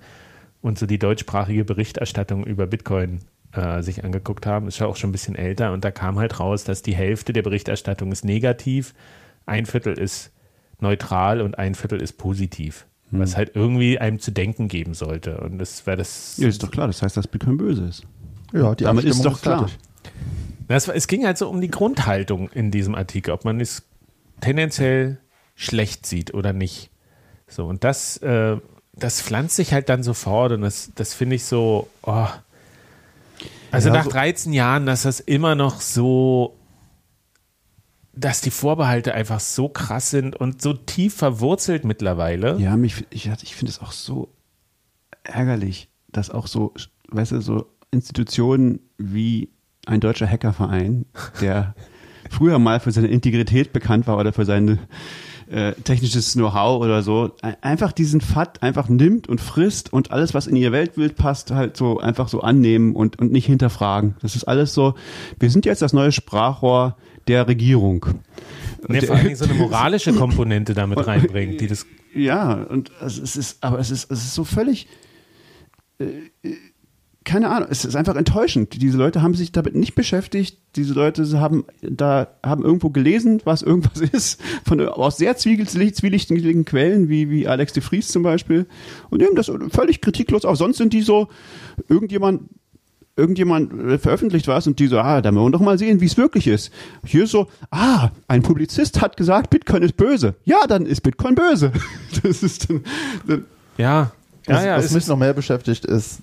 und 0.61 0.77
so 0.77 0.85
die 0.85 0.99
deutschsprachige 0.99 1.65
Berichterstattung 1.65 2.45
über 2.45 2.67
Bitcoin 2.67 3.19
äh, 3.53 3.81
sich 3.81 4.03
angeguckt 4.03 4.45
haben, 4.45 4.67
ist 4.67 4.79
ja 4.79 4.87
auch 4.87 4.95
schon 4.95 5.09
ein 5.09 5.13
bisschen 5.13 5.35
älter 5.35 5.73
und 5.73 5.83
da 5.83 5.91
kam 5.91 6.19
halt 6.19 6.39
raus, 6.39 6.63
dass 6.63 6.81
die 6.81 6.95
Hälfte 6.95 7.33
der 7.33 7.41
Berichterstattung 7.41 8.11
ist 8.11 8.23
negativ, 8.23 8.93
ein 9.45 9.65
Viertel 9.65 9.97
ist 9.97 10.31
neutral 10.79 11.41
und 11.41 11.57
ein 11.57 11.75
Viertel 11.75 12.01
ist 12.01 12.13
positiv. 12.17 12.85
Hm. 13.11 13.19
Was 13.19 13.35
halt 13.35 13.51
irgendwie 13.55 13.99
einem 13.99 14.19
zu 14.19 14.31
denken 14.31 14.67
geben 14.67 14.93
sollte. 14.93 15.37
Und 15.41 15.59
das 15.59 15.85
wäre 15.85 15.97
das. 15.97 16.37
Ja, 16.37 16.47
ist 16.47 16.63
doch 16.63 16.71
klar, 16.71 16.87
das 16.87 17.01
heißt, 17.01 17.17
dass 17.17 17.27
Bitcoin 17.27 17.57
böse 17.57 17.85
ist. 17.85 18.03
Ja, 18.53 18.73
die 18.75 18.83
Damit 18.83 19.05
ist 19.05 19.23
doch 19.23 19.41
klar. 19.41 19.69
Das, 20.67 20.87
es 20.87 21.07
ging 21.07 21.25
halt 21.25 21.37
so 21.37 21.49
um 21.49 21.59
die 21.59 21.69
Grundhaltung 21.69 22.49
in 22.49 22.71
diesem 22.71 22.95
Artikel, 22.95 23.31
ob 23.31 23.43
man 23.43 23.59
es 23.59 23.83
tendenziell 24.39 25.17
schlecht 25.55 26.05
sieht 26.05 26.33
oder 26.33 26.53
nicht. 26.53 26.89
So, 27.47 27.65
und 27.65 27.83
das, 27.83 28.17
äh, 28.17 28.57
das 28.93 29.21
pflanzt 29.21 29.57
sich 29.57 29.73
halt 29.73 29.89
dann 29.89 30.03
sofort 30.03 30.53
und 30.53 30.61
das, 30.61 30.91
das 30.95 31.13
finde 31.13 31.35
ich 31.35 31.43
so, 31.43 31.89
oh, 32.03 32.27
also 33.71 33.89
ja, 33.89 33.95
nach 33.95 34.07
13 34.07 34.53
Jahren, 34.53 34.85
dass 34.85 35.03
das 35.03 35.19
immer 35.19 35.55
noch 35.55 35.81
so, 35.81 36.57
dass 38.13 38.41
die 38.41 38.51
Vorbehalte 38.51 39.13
einfach 39.13 39.39
so 39.39 39.69
krass 39.69 40.09
sind 40.09 40.35
und 40.35 40.61
so 40.61 40.73
tief 40.73 41.15
verwurzelt 41.15 41.85
mittlerweile. 41.85 42.57
Ja, 42.59 42.75
mich, 42.75 43.05
ich, 43.09 43.29
ich 43.41 43.55
finde 43.55 43.71
es 43.71 43.79
auch 43.79 43.91
so 43.91 44.33
ärgerlich, 45.23 45.89
dass 46.11 46.29
auch 46.29 46.47
so, 46.47 46.73
weißt 47.09 47.31
du, 47.31 47.41
so 47.41 47.71
Institutionen 47.91 48.79
wie 48.97 49.49
ein 49.85 49.99
deutscher 49.99 50.27
Hackerverein, 50.27 51.05
der 51.39 51.73
früher 52.29 52.59
mal 52.59 52.79
für 52.79 52.91
seine 52.91 53.07
Integrität 53.07 53.73
bekannt 53.73 54.07
war 54.07 54.17
oder 54.17 54.33
für 54.33 54.45
seine 54.45 54.79
äh, 55.51 55.73
technisches 55.83 56.33
Know-how 56.33 56.81
oder 56.81 57.03
so, 57.03 57.35
einfach 57.61 57.91
diesen 57.91 58.21
FAT 58.21 58.63
einfach 58.63 58.87
nimmt 58.87 59.27
und 59.27 59.41
frisst 59.41 59.91
und 59.91 60.11
alles, 60.11 60.33
was 60.33 60.47
in 60.47 60.55
ihr 60.55 60.71
Weltbild 60.71 61.17
passt, 61.17 61.51
halt 61.51 61.75
so 61.75 61.99
einfach 61.99 62.29
so 62.29 62.41
annehmen 62.41 62.95
und, 62.95 63.19
und 63.19 63.31
nicht 63.31 63.47
hinterfragen. 63.47 64.15
Das 64.21 64.35
ist 64.35 64.45
alles 64.45 64.73
so, 64.73 64.95
wir 65.39 65.49
sind 65.49 65.65
jetzt 65.65 65.81
das 65.81 65.91
neue 65.91 66.11
Sprachrohr 66.11 66.95
der 67.27 67.47
Regierung. 67.47 68.05
Nee, 68.87 69.01
vor 69.01 69.15
allem 69.15 69.35
so 69.35 69.45
eine 69.45 69.53
moralische 69.53 70.13
Komponente 70.15 70.73
damit 70.73 71.05
reinbringt, 71.05 71.59
die 71.59 71.67
das. 71.67 71.85
Ja, 72.15 72.53
und 72.53 72.91
es 73.01 73.17
ist, 73.19 73.63
aber 73.63 73.79
es 73.79 73.91
ist, 73.91 74.09
es 74.09 74.19
ist 74.19 74.33
so 74.33 74.43
völlig. 74.43 74.87
Äh, 75.99 76.29
keine 77.23 77.49
Ahnung, 77.49 77.69
es 77.69 77.85
ist 77.85 77.95
einfach 77.95 78.15
enttäuschend. 78.15 78.81
Diese 78.81 78.97
Leute 78.97 79.21
haben 79.21 79.35
sich 79.35 79.51
damit 79.51 79.75
nicht 79.75 79.93
beschäftigt. 79.93 80.57
Diese 80.75 80.93
Leute 80.93 81.39
haben 81.39 81.65
da 81.81 82.27
haben 82.43 82.63
irgendwo 82.63 82.89
gelesen, 82.89 83.41
was 83.43 83.61
irgendwas 83.61 84.01
ist, 84.11 84.41
von 84.65 84.81
aus 84.87 85.17
sehr 85.17 85.37
zwielichtigen 85.37 86.65
Quellen, 86.65 87.09
wie, 87.09 87.29
wie 87.29 87.47
Alex 87.47 87.73
de 87.73 87.83
Vries 87.83 88.07
zum 88.07 88.23
Beispiel, 88.23 88.65
und 89.11 89.21
nehmen 89.21 89.35
das 89.35 89.51
völlig 89.69 90.01
kritiklos 90.01 90.45
auf. 90.45 90.57
Sonst 90.57 90.77
sind 90.77 90.93
die 90.93 91.01
so, 91.01 91.27
irgendjemand 91.89 92.41
irgendjemand 93.17 93.73
äh, 93.73 93.97
veröffentlicht 93.99 94.47
was 94.47 94.65
und 94.67 94.79
die 94.79 94.87
so, 94.87 94.97
ah, 94.97 95.21
da 95.21 95.35
wollen 95.35 95.47
wir 95.47 95.51
doch 95.51 95.59
mal 95.59 95.77
sehen, 95.77 96.01
wie 96.01 96.05
es 96.05 96.17
wirklich 96.17 96.47
ist. 96.47 96.71
Hier 97.05 97.27
so, 97.27 97.47
ah, 97.69 98.09
ein 98.27 98.41
Publizist 98.41 99.01
hat 99.01 99.17
gesagt, 99.17 99.49
Bitcoin 99.49 99.83
ist 99.83 99.97
böse. 99.97 100.35
Ja, 100.45 100.65
dann 100.67 100.85
ist 100.85 101.01
Bitcoin 101.01 101.35
böse. 101.35 101.71
Das 102.23 102.41
ist 102.41 102.69
dann, 102.69 102.83
dann 103.27 103.45
ja. 103.77 104.11
Ja, 104.47 104.65
ja, 104.65 104.77
was 104.77 104.91
mich 104.91 105.07
noch 105.07 105.17
mehr 105.17 105.33
beschäftigt, 105.33 105.85
ist, 105.85 106.19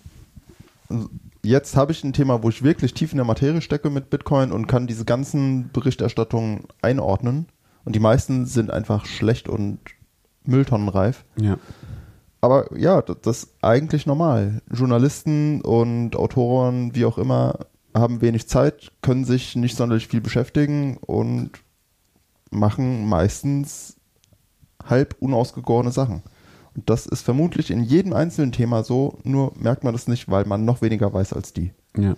jetzt 1.43 1.77
habe 1.77 1.93
ich 1.93 2.03
ein 2.05 2.13
Thema, 2.13 2.43
wo 2.43 2.49
ich 2.49 2.63
wirklich 2.63 2.95
tief 2.95 3.13
in 3.13 3.19
der 3.19 3.27
Materie 3.27 3.61
stecke 3.61 3.91
mit 3.91 4.11
Bitcoin 4.11 4.53
und 4.53 4.67
kann 4.67 4.87
diese 4.87 5.05
ganzen 5.05 5.71
Berichterstattungen 5.73 6.65
einordnen. 6.83 7.47
Und 7.85 7.95
die 7.95 8.01
meisten 8.01 8.47
sind 8.47 8.71
einfach 8.71 9.07
schlecht 9.07 9.49
und 9.49 9.79
mülltonnenreif. 10.45 11.25
Ja. 11.37 11.59
Aber 12.41 12.77
ja, 12.77 13.03
das 13.03 13.45
ist 13.45 13.55
eigentlich 13.63 14.07
normal. 14.07 14.63
Journalisten 14.71 15.61
und 15.63 16.17
Autoren, 16.17 16.95
wie 16.95 17.05
auch 17.05 17.19
immer, 17.19 17.67
haben 17.95 18.21
wenig 18.21 18.49
Zeit, 18.49 18.93
können 19.03 19.25
sich 19.25 19.57
nicht 19.57 19.77
sonderlich 19.77 20.09
viel 20.09 20.21
beschäftigen 20.21 20.99
und 20.99 21.51
machen 22.51 23.09
meistens 23.09 23.97
halb 24.85 25.17
unausgegorene 25.21 25.91
Sachen. 25.91 26.23
Das 26.87 27.07
ist 27.07 27.23
vermutlich 27.23 27.71
in 27.71 27.83
jedem 27.83 28.13
einzelnen 28.13 28.53
Thema 28.53 28.83
so, 28.85 29.19
nur 29.25 29.53
merkt 29.59 29.85
man 29.85 29.93
das 29.93 30.09
nicht, 30.09 30.31
weil 30.31 30.45
man 30.45 30.65
noch 30.65 30.83
weniger 30.83 31.13
weiß 31.13 31.33
als 31.33 31.53
die. 31.53 31.73
Ja. 31.97 32.15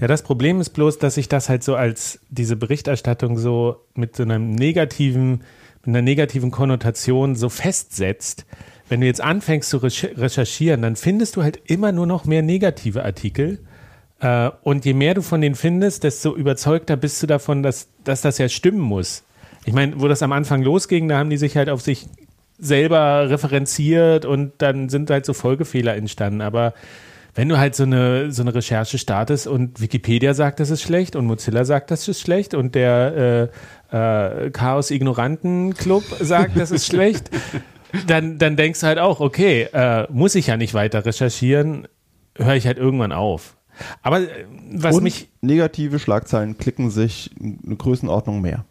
Ja, 0.00 0.06
das 0.06 0.22
Problem 0.22 0.60
ist 0.60 0.70
bloß, 0.70 0.98
dass 0.98 1.16
sich 1.16 1.28
das 1.28 1.48
halt 1.48 1.64
so 1.64 1.74
als 1.74 2.20
diese 2.30 2.54
Berichterstattung 2.54 3.36
so 3.36 3.76
mit 3.94 4.14
so 4.14 4.22
einem 4.22 4.50
negativen, 4.52 5.42
mit 5.80 5.88
einer 5.88 6.02
negativen 6.02 6.52
Konnotation 6.52 7.34
so 7.34 7.48
festsetzt. 7.48 8.46
Wenn 8.88 9.00
du 9.00 9.06
jetzt 9.06 9.20
anfängst 9.20 9.68
zu 9.68 9.78
recherchieren, 9.78 10.82
dann 10.82 10.94
findest 10.94 11.36
du 11.36 11.42
halt 11.42 11.60
immer 11.66 11.90
nur 11.90 12.06
noch 12.06 12.26
mehr 12.26 12.42
negative 12.42 13.04
Artikel. 13.04 13.58
Äh, 14.20 14.50
und 14.62 14.84
je 14.84 14.94
mehr 14.94 15.14
du 15.14 15.22
von 15.22 15.40
denen 15.40 15.56
findest, 15.56 16.04
desto 16.04 16.34
überzeugter 16.34 16.96
bist 16.96 17.22
du 17.22 17.26
davon, 17.26 17.62
dass, 17.62 17.88
dass 18.04 18.22
das 18.22 18.38
ja 18.38 18.48
stimmen 18.48 18.80
muss. 18.80 19.24
Ich 19.64 19.72
meine, 19.72 20.00
wo 20.00 20.06
das 20.08 20.22
am 20.22 20.32
Anfang 20.32 20.62
losging, 20.62 21.08
da 21.08 21.18
haben 21.18 21.28
die 21.28 21.36
sich 21.36 21.56
halt 21.56 21.68
auf 21.68 21.82
sich 21.82 22.06
selber 22.58 23.30
referenziert 23.30 24.24
und 24.24 24.52
dann 24.58 24.88
sind 24.88 25.10
halt 25.10 25.24
so 25.24 25.32
Folgefehler 25.32 25.94
entstanden. 25.94 26.40
Aber 26.40 26.74
wenn 27.34 27.48
du 27.48 27.58
halt 27.58 27.76
so 27.76 27.84
eine, 27.84 28.32
so 28.32 28.42
eine 28.42 28.54
Recherche 28.54 28.98
startest 28.98 29.46
und 29.46 29.80
Wikipedia 29.80 30.34
sagt, 30.34 30.58
das 30.60 30.70
ist 30.70 30.82
schlecht 30.82 31.14
und 31.14 31.26
Mozilla 31.26 31.64
sagt, 31.64 31.90
das 31.90 32.08
ist 32.08 32.20
schlecht 32.20 32.54
und 32.54 32.74
der 32.74 33.50
äh, 33.92 34.46
äh, 34.46 34.50
Chaos 34.50 34.90
Ignoranten 34.90 35.74
Club 35.74 36.02
sagt, 36.20 36.58
das 36.58 36.72
ist 36.72 36.86
schlecht, 36.86 37.30
dann, 38.06 38.38
dann 38.38 38.56
denkst 38.56 38.80
du 38.80 38.86
halt 38.86 38.98
auch, 38.98 39.20
okay, 39.20 39.68
äh, 39.72 40.06
muss 40.10 40.34
ich 40.34 40.48
ja 40.48 40.56
nicht 40.56 40.74
weiter 40.74 41.04
recherchieren, 41.04 41.86
höre 42.36 42.56
ich 42.56 42.66
halt 42.66 42.78
irgendwann 42.78 43.12
auf. 43.12 43.56
Aber 44.02 44.20
äh, 44.20 44.46
was 44.72 44.96
und 44.96 45.04
mich. 45.04 45.28
Negative 45.40 45.98
Schlagzeilen 46.00 46.58
klicken 46.58 46.90
sich 46.90 47.30
eine 47.40 47.76
Größenordnung 47.76 48.40
mehr. 48.40 48.64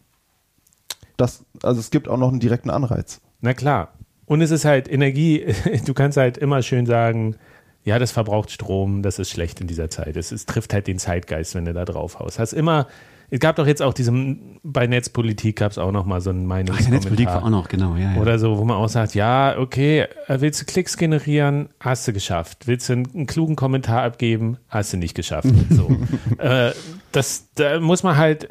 Das, 1.16 1.46
also 1.64 1.80
es 1.80 1.90
gibt 1.90 2.10
auch 2.10 2.18
noch 2.18 2.30
einen 2.30 2.42
direkten 2.42 2.70
Anreiz. 2.70 3.22
Na 3.42 3.54
klar. 3.54 3.94
Und 4.26 4.42
es 4.42 4.52
ist 4.52 4.66
halt 4.66 4.92
Energie, 4.92 5.46
du 5.86 5.94
kannst 5.94 6.18
halt 6.18 6.38
immer 6.38 6.62
schön 6.62 6.86
sagen, 6.86 7.36
ja, 7.84 8.00
das 8.00 8.12
verbraucht 8.12 8.52
Strom, 8.52 9.02
das 9.02 9.18
ist 9.18 9.30
schlecht 9.30 9.62
in 9.62 9.68
dieser 9.68 9.90
Zeit. 9.90 10.18
Es, 10.18 10.34
es 10.34 10.46
trifft 10.46 10.74
halt 10.74 10.88
den 10.88 11.00
Zeitgeist, 11.00 11.56
wenn 11.56 11.64
du 11.64 11.74
da 11.74 11.86
drauf 11.86 12.20
haust. 12.20 12.38
Hast 12.38 12.52
immer, 12.52 12.88
es 13.30 13.40
gab 13.40 13.56
doch 13.56 13.66
jetzt 13.68 13.82
auch 13.82 13.94
diesen, 13.94 14.60
bei 14.64 14.88
Netzpolitik 14.88 15.58
gab 15.58 15.72
es 15.72 15.78
auch 15.78 15.94
noch 15.94 16.06
mal 16.06 16.20
so 16.20 16.30
einen 16.30 16.46
Meinungskommentar. 16.46 16.88
Ach, 16.88 16.92
Netzpolitik 16.92 17.28
war 17.28 17.44
auch 17.44 17.50
noch, 17.50 17.70
genau, 17.70 17.96
ja, 17.96 18.14
ja. 18.14 18.22
Oder 18.22 18.40
so, 18.40 18.58
wo 18.58 18.66
man 18.66 18.78
auch 18.78 18.90
sagt, 18.90 19.16
ja, 19.16 19.58
okay, 19.58 20.08
äh, 20.28 20.42
willst 20.42 20.62
du 20.62 20.66
Klicks 20.66 20.98
generieren, 20.98 21.70
hast 21.80 22.06
du 22.08 22.14
geschafft. 22.14 22.68
Willst 22.68 22.90
du 22.90 22.94
einen, 22.94 23.08
einen 23.14 23.26
klugen 23.26 23.56
Kommentar 23.56 24.04
abgeben, 24.04 24.58
hast 24.68 24.92
du 24.92 24.98
nicht 24.98 25.14
geschafft. 25.14 25.50
so. 25.70 25.90
äh, 26.38 26.72
das, 27.12 27.48
da 27.56 27.80
muss 27.80 28.04
man 28.04 28.18
halt 28.18 28.50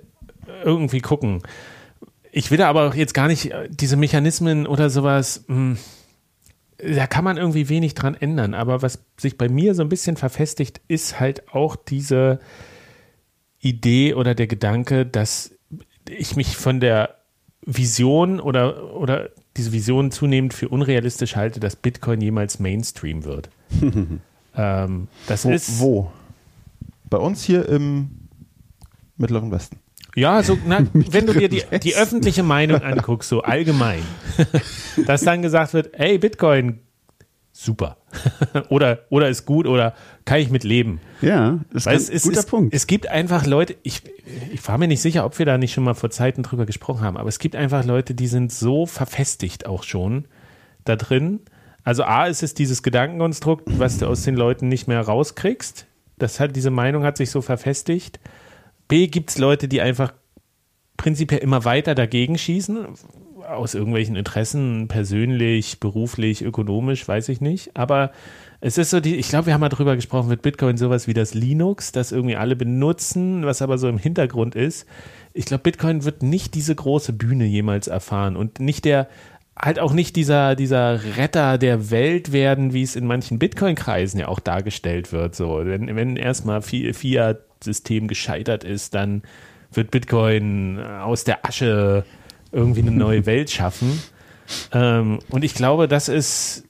irgendwie 0.65 1.01
gucken. 1.01 1.43
Ich 2.37 2.51
will 2.51 2.59
da 2.59 2.69
aber 2.69 2.87
auch 2.87 2.95
jetzt 2.95 3.15
gar 3.15 3.29
nicht 3.29 3.51
äh, 3.51 3.67
diese 3.71 3.97
Mechanismen 3.97 4.67
oder 4.67 4.91
sowas, 4.91 5.45
mh, 5.47 5.79
hm, 6.79 6.95
da 6.95 7.07
kann 7.07 7.25
man 7.25 7.39
irgendwie 7.39 7.71
wenig 7.71 7.95
dran 7.95 8.15
ändern. 8.15 8.53
Aber 8.53 8.83
was 8.83 8.99
sich 9.17 9.39
bei 9.39 9.49
mir 9.49 9.75
so 9.75 9.81
ein 9.81 9.89
bisschen 9.89 10.19
verfestigt, 10.19 10.83
ist 10.87 11.19
halt 11.19 11.55
auch 11.55 11.77
diese 11.77 12.39
Idee 13.59 14.13
oder 14.13 14.35
der 14.35 14.49
Gedanke, 14.49 15.07
dass 15.07 15.53
ich 16.11 16.37
mich 16.37 16.59
von 16.59 16.79
der 16.79 17.17
Vision 17.63 18.39
oder, 18.39 18.95
oder 18.95 19.31
diese 19.57 19.73
Vision 19.73 20.11
zunehmend 20.11 20.53
für 20.53 20.69
unrealistisch 20.69 21.37
halte, 21.37 21.59
dass 21.59 21.75
Bitcoin 21.75 22.21
jemals 22.21 22.59
Mainstream 22.59 23.25
wird. 23.25 23.49
ähm, 24.55 25.09
das 25.27 25.47
wo, 25.47 25.51
ist. 25.53 25.81
Wo? 25.81 26.13
Bei 27.09 27.17
uns 27.17 27.43
hier 27.45 27.67
im 27.67 28.11
Mittleren 29.17 29.51
Westen. 29.51 29.79
Ja, 30.17 30.43
so, 30.43 30.59
na, 30.67 30.79
wenn 30.93 31.27
du 31.27 31.35
dir 31.35 31.49
die, 31.49 31.63
die 31.83 31.95
öffentliche 31.95 32.43
Meinung 32.43 32.83
anguckst, 32.83 33.29
so 33.29 33.43
allgemein, 33.43 34.01
dass 35.07 35.21
dann 35.21 35.43
gesagt 35.43 35.75
wird, 35.75 35.91
hey, 35.93 36.19
Bitcoin, 36.19 36.81
super. 37.53 37.99
oder, 38.71 39.01
oder 39.11 39.29
ist 39.29 39.45
gut 39.45 39.67
oder 39.67 39.95
kann 40.25 40.39
ich 40.41 40.51
mit 40.51 40.65
leben. 40.65 41.01
Ja, 41.21 41.61
das 41.71 41.87
ist 41.87 42.11
ein 42.11 42.31
guter 42.31 42.41
es, 42.41 42.47
Punkt. 42.47 42.75
Es 42.75 42.87
gibt 42.87 43.09
einfach 43.09 43.45
Leute, 43.45 43.77
ich, 43.83 44.03
ich 44.53 44.67
war 44.67 44.79
mir 44.79 44.89
nicht 44.89 45.03
sicher, 45.03 45.27
ob 45.27 45.39
wir 45.39 45.45
da 45.45 45.59
nicht 45.59 45.75
schon 45.75 45.85
mal 45.85 45.95
vor 45.95 46.11
Zeiten 46.11 46.43
drüber 46.43 46.65
gesprochen 46.65 47.03
haben, 47.03 47.19
aber 47.19 47.29
es 47.29 47.39
gibt 47.39 47.55
einfach 47.55 47.85
Leute, 47.85 48.15
die 48.15 48.27
sind 48.27 48.53
so 48.53 48.87
verfestigt 48.87 49.67
auch 49.67 49.83
schon 49.83 50.25
da 50.85 50.97
drin. 50.97 51.41
Also 51.85 52.05
A 52.05 52.27
ist 52.27 52.43
es 52.43 52.55
dieses 52.55 52.83
Gedankenkonstrukt, 52.83 53.65
was 53.79 53.99
du 53.99 54.07
aus 54.07 54.23
den 54.23 54.35
Leuten 54.35 54.69
nicht 54.69 54.89
mehr 54.89 55.03
rauskriegst. 55.03 55.87
Das 56.19 56.41
hat, 56.41 56.57
diese 56.57 56.71
Meinung 56.71 57.05
hat 57.05 57.19
sich 57.19 57.31
so 57.31 57.43
verfestigt. 57.43 58.19
B 58.89 59.09
gibt 59.09 59.31
es 59.31 59.39
Leute, 59.39 59.69
die 59.69 59.81
einfach 59.81 60.13
prinzipiell 60.97 61.41
immer 61.41 61.65
weiter 61.65 61.95
dagegen 61.95 62.39
schießen, 62.39 62.87
aus 63.49 63.75
irgendwelchen 63.75 64.17
Interessen, 64.17 64.89
persönlich, 64.89 65.79
beruflich, 65.79 66.43
ökonomisch, 66.43 67.07
weiß 67.07 67.29
ich 67.29 67.41
nicht. 67.41 67.77
Aber 67.77 68.11
es 68.61 68.79
ist 68.79 68.91
so 68.91 69.01
die, 69.01 69.17
ich 69.17 69.29
glaube, 69.29 69.47
wir 69.47 69.55
haben 69.55 69.61
mal 69.61 69.69
drüber 69.69 69.95
gesprochen, 69.95 70.31
wird 70.31 70.43
Bitcoin 70.43 70.77
sowas 70.77 71.07
wie 71.07 71.15
das 71.15 71.35
Linux, 71.35 71.93
das 71.93 72.13
irgendwie 72.13 72.37
alle 72.37 72.57
benutzen, 72.57 73.45
was 73.45 73.63
aber 73.63 73.79
so 73.79 73.89
im 73.89 73.99
Hintergrund 73.99 74.55
ist. 74.55 74.87
Ich 75.33 75.45
glaube, 75.45 75.63
Bitcoin 75.63 76.05
wird 76.05 76.23
nicht 76.23 76.55
diese 76.55 76.75
große 76.75 77.13
Bühne 77.13 77.45
jemals 77.45 77.87
erfahren 77.87 78.37
und 78.37 78.59
nicht 78.59 78.85
der, 78.85 79.09
halt 79.59 79.79
auch 79.79 79.93
nicht 79.93 80.17
dieser, 80.17 80.55
dieser 80.55 81.17
Retter 81.17 81.59
der 81.59 81.91
Welt 81.91 82.33
werden, 82.33 82.73
wie 82.73 82.83
es 82.83 82.97
in 82.97 83.07
manchen 83.07 83.39
Bitcoin-Kreisen 83.39 84.21
ja 84.21 84.29
auch 84.29 84.41
dargestellt 84.41 85.13
wird. 85.13 85.35
So, 85.35 85.61
wenn, 85.65 85.95
wenn 85.95 86.17
erstmal 86.17 86.63
Fiat 86.63 87.46
System 87.63 88.09
gescheitert 88.09 88.65
ist, 88.65 88.95
dann 88.95 89.23
wird 89.73 89.91
Bitcoin 89.91 90.79
aus 90.81 91.25
der 91.25 91.45
Asche 91.45 92.05
irgendwie 92.53 92.81
eine 92.81 92.93
neue 92.93 93.27
Welt 93.27 93.51
schaffen. 93.51 94.01
Ähm, 94.73 95.19
und 95.31 95.45
ich 95.45 95.55
glaube, 95.55 95.89
das 95.89 96.09
ist, 96.09 96.65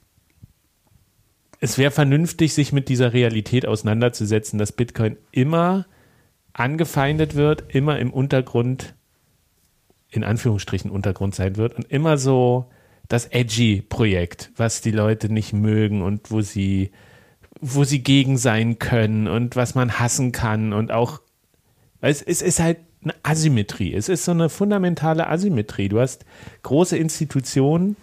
es 1.60 1.78
wäre 1.78 1.90
vernünftig, 1.90 2.54
sich 2.54 2.72
mit 2.72 2.88
dieser 2.88 3.12
Realität 3.12 3.66
auseinanderzusetzen, 3.66 4.58
dass 4.58 4.72
Bitcoin 4.72 5.16
immer 5.30 5.86
angefeindet 6.52 7.34
wird, 7.34 7.64
immer 7.74 7.98
im 7.98 8.12
Untergrund, 8.12 8.94
in 10.08 10.24
Anführungsstrichen 10.24 10.90
Untergrund 10.90 11.34
sein 11.34 11.56
wird 11.56 11.74
und 11.74 11.90
immer 11.90 12.16
so 12.16 12.70
das 13.08 13.26
edgy 13.26 13.82
Projekt, 13.82 14.50
was 14.56 14.80
die 14.80 14.90
Leute 14.90 15.28
nicht 15.28 15.52
mögen 15.52 16.02
und 16.02 16.30
wo 16.30 16.40
sie 16.40 16.90
wo 17.60 17.84
sie 17.84 18.02
gegen 18.02 18.38
sein 18.38 18.78
können 18.78 19.28
und 19.28 19.56
was 19.56 19.74
man 19.74 19.98
hassen 19.98 20.32
kann 20.32 20.72
und 20.72 20.92
auch, 20.92 21.20
es, 22.00 22.22
es 22.22 22.42
ist 22.42 22.60
halt 22.60 22.78
eine 23.02 23.14
Asymmetrie. 23.22 23.94
Es 23.94 24.08
ist 24.08 24.24
so 24.24 24.32
eine 24.32 24.48
fundamentale 24.48 25.28
Asymmetrie. 25.28 25.88
Du 25.88 26.00
hast 26.00 26.24
große 26.62 26.96
Institutionen 26.96 27.96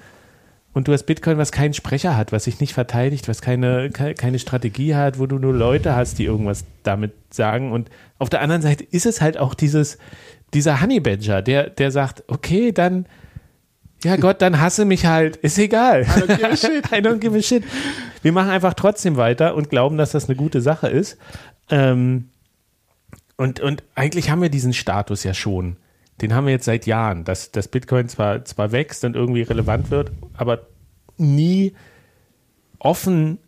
und 0.73 0.87
du 0.87 0.93
hast 0.93 1.03
Bitcoin, 1.03 1.37
was 1.37 1.51
keinen 1.51 1.73
Sprecher 1.73 2.17
hat, 2.17 2.31
was 2.31 2.45
sich 2.45 2.59
nicht 2.59 2.73
verteidigt, 2.73 3.27
was 3.27 3.41
keine, 3.41 3.89
keine 3.91 4.39
Strategie 4.39 4.95
hat, 4.95 5.19
wo 5.19 5.27
du 5.27 5.37
nur 5.37 5.53
Leute 5.53 5.95
hast, 5.95 6.19
die 6.19 6.25
irgendwas 6.25 6.65
damit 6.81 7.13
sagen. 7.29 7.71
Und 7.71 7.89
auf 8.17 8.29
der 8.29 8.41
anderen 8.41 8.61
Seite 8.61 8.83
ist 8.83 9.05
es 9.05 9.21
halt 9.21 9.37
auch 9.37 9.53
dieses, 9.53 9.97
dieser 10.53 10.81
Honey 10.81 10.99
Badger, 10.99 11.41
der, 11.41 11.69
der 11.69 11.91
sagt, 11.91 12.23
okay, 12.27 12.71
dann 12.71 13.05
ja 14.03 14.15
Gott, 14.17 14.41
dann 14.41 14.59
hasse 14.59 14.85
mich 14.85 15.05
halt. 15.05 15.37
Ist 15.37 15.57
egal. 15.57 16.03
I 16.03 16.05
don't 16.05 16.35
give 16.35 16.47
a 16.47 16.55
shit. 16.55 16.85
I 16.91 16.95
don't 16.95 17.19
give 17.19 17.37
a 17.37 17.41
shit. 17.41 17.63
Wir 18.21 18.31
machen 18.31 18.49
einfach 18.49 18.73
trotzdem 18.73 19.17
weiter 19.17 19.55
und 19.55 19.69
glauben, 19.69 19.97
dass 19.97 20.11
das 20.11 20.25
eine 20.27 20.35
gute 20.35 20.61
Sache 20.61 20.87
ist. 20.87 21.17
Ähm, 21.69 22.29
und, 23.37 23.59
und 23.59 23.83
eigentlich 23.95 24.29
haben 24.29 24.41
wir 24.41 24.49
diesen 24.49 24.73
Status 24.73 25.23
ja 25.23 25.33
schon. 25.33 25.77
Den 26.21 26.33
haben 26.33 26.45
wir 26.45 26.53
jetzt 26.53 26.65
seit 26.65 26.85
Jahren, 26.85 27.23
dass, 27.23 27.51
dass 27.51 27.67
Bitcoin 27.67 28.07
zwar, 28.07 28.45
zwar 28.45 28.71
wächst 28.71 29.03
und 29.03 29.15
irgendwie 29.15 29.41
relevant 29.41 29.89
wird, 29.89 30.11
aber 30.37 30.67
nie 31.17 31.73
offen 32.79 33.39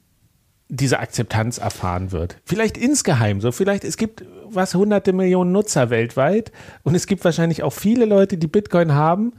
diese 0.67 0.99
Akzeptanz 0.99 1.59
erfahren 1.59 2.11
wird. 2.11 2.37
Vielleicht 2.43 2.77
insgeheim 2.77 3.39
so, 3.39 3.51
vielleicht 3.51 3.83
es 3.83 3.97
gibt 3.97 4.25
was 4.45 4.73
hunderte 4.73 5.13
Millionen 5.13 5.51
Nutzer 5.51 5.89
weltweit 5.89 6.51
und 6.83 6.95
es 6.95 7.05
gibt 7.05 7.23
wahrscheinlich 7.23 7.61
auch 7.61 7.73
viele 7.73 8.05
Leute, 8.05 8.37
die 8.37 8.47
Bitcoin 8.47 8.93
haben 8.93 9.33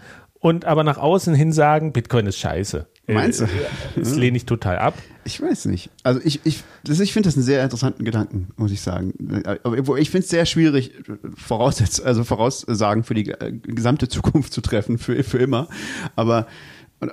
und 0.47 0.64
aber 0.64 0.84
nach 0.84 0.97
außen 0.97 1.34
hin 1.34 1.53
sagen, 1.53 1.92
Bitcoin 1.92 2.24
ist 2.26 2.38
scheiße. 2.38 2.86
Meinst 3.09 3.40
du? 3.40 3.47
Äh, 3.47 3.49
das 3.97 4.14
lehne 4.14 4.36
ich 4.36 4.47
total 4.47 4.78
ab. 4.78 4.94
Ich 5.24 5.42
weiß 5.42 5.64
nicht. 5.64 5.90
Also 6.05 6.20
ich, 6.22 6.38
ich, 6.44 6.62
ich 6.88 7.12
finde 7.12 7.26
das 7.26 7.34
einen 7.34 7.44
sehr 7.44 7.64
interessanten 7.64 8.05
Gedanken, 8.05 8.53
muss 8.57 8.70
ich 8.70 8.80
sagen. 8.80 9.12
Aber 9.64 9.99
ich 9.99 10.11
finde 10.11 10.22
es 10.22 10.30
sehr 10.30 10.47
schwierig, 10.47 10.92
voraussetz, 11.34 11.99
also 11.99 12.22
Voraussagen 12.22 13.03
für 13.03 13.14
die 13.14 13.28
äh, 13.30 13.51
gesamte 13.51 14.07
Zukunft 14.07 14.53
zu 14.53 14.61
treffen, 14.61 14.99
für, 14.99 15.20
für 15.24 15.38
immer. 15.38 15.66
Aber 16.14 16.47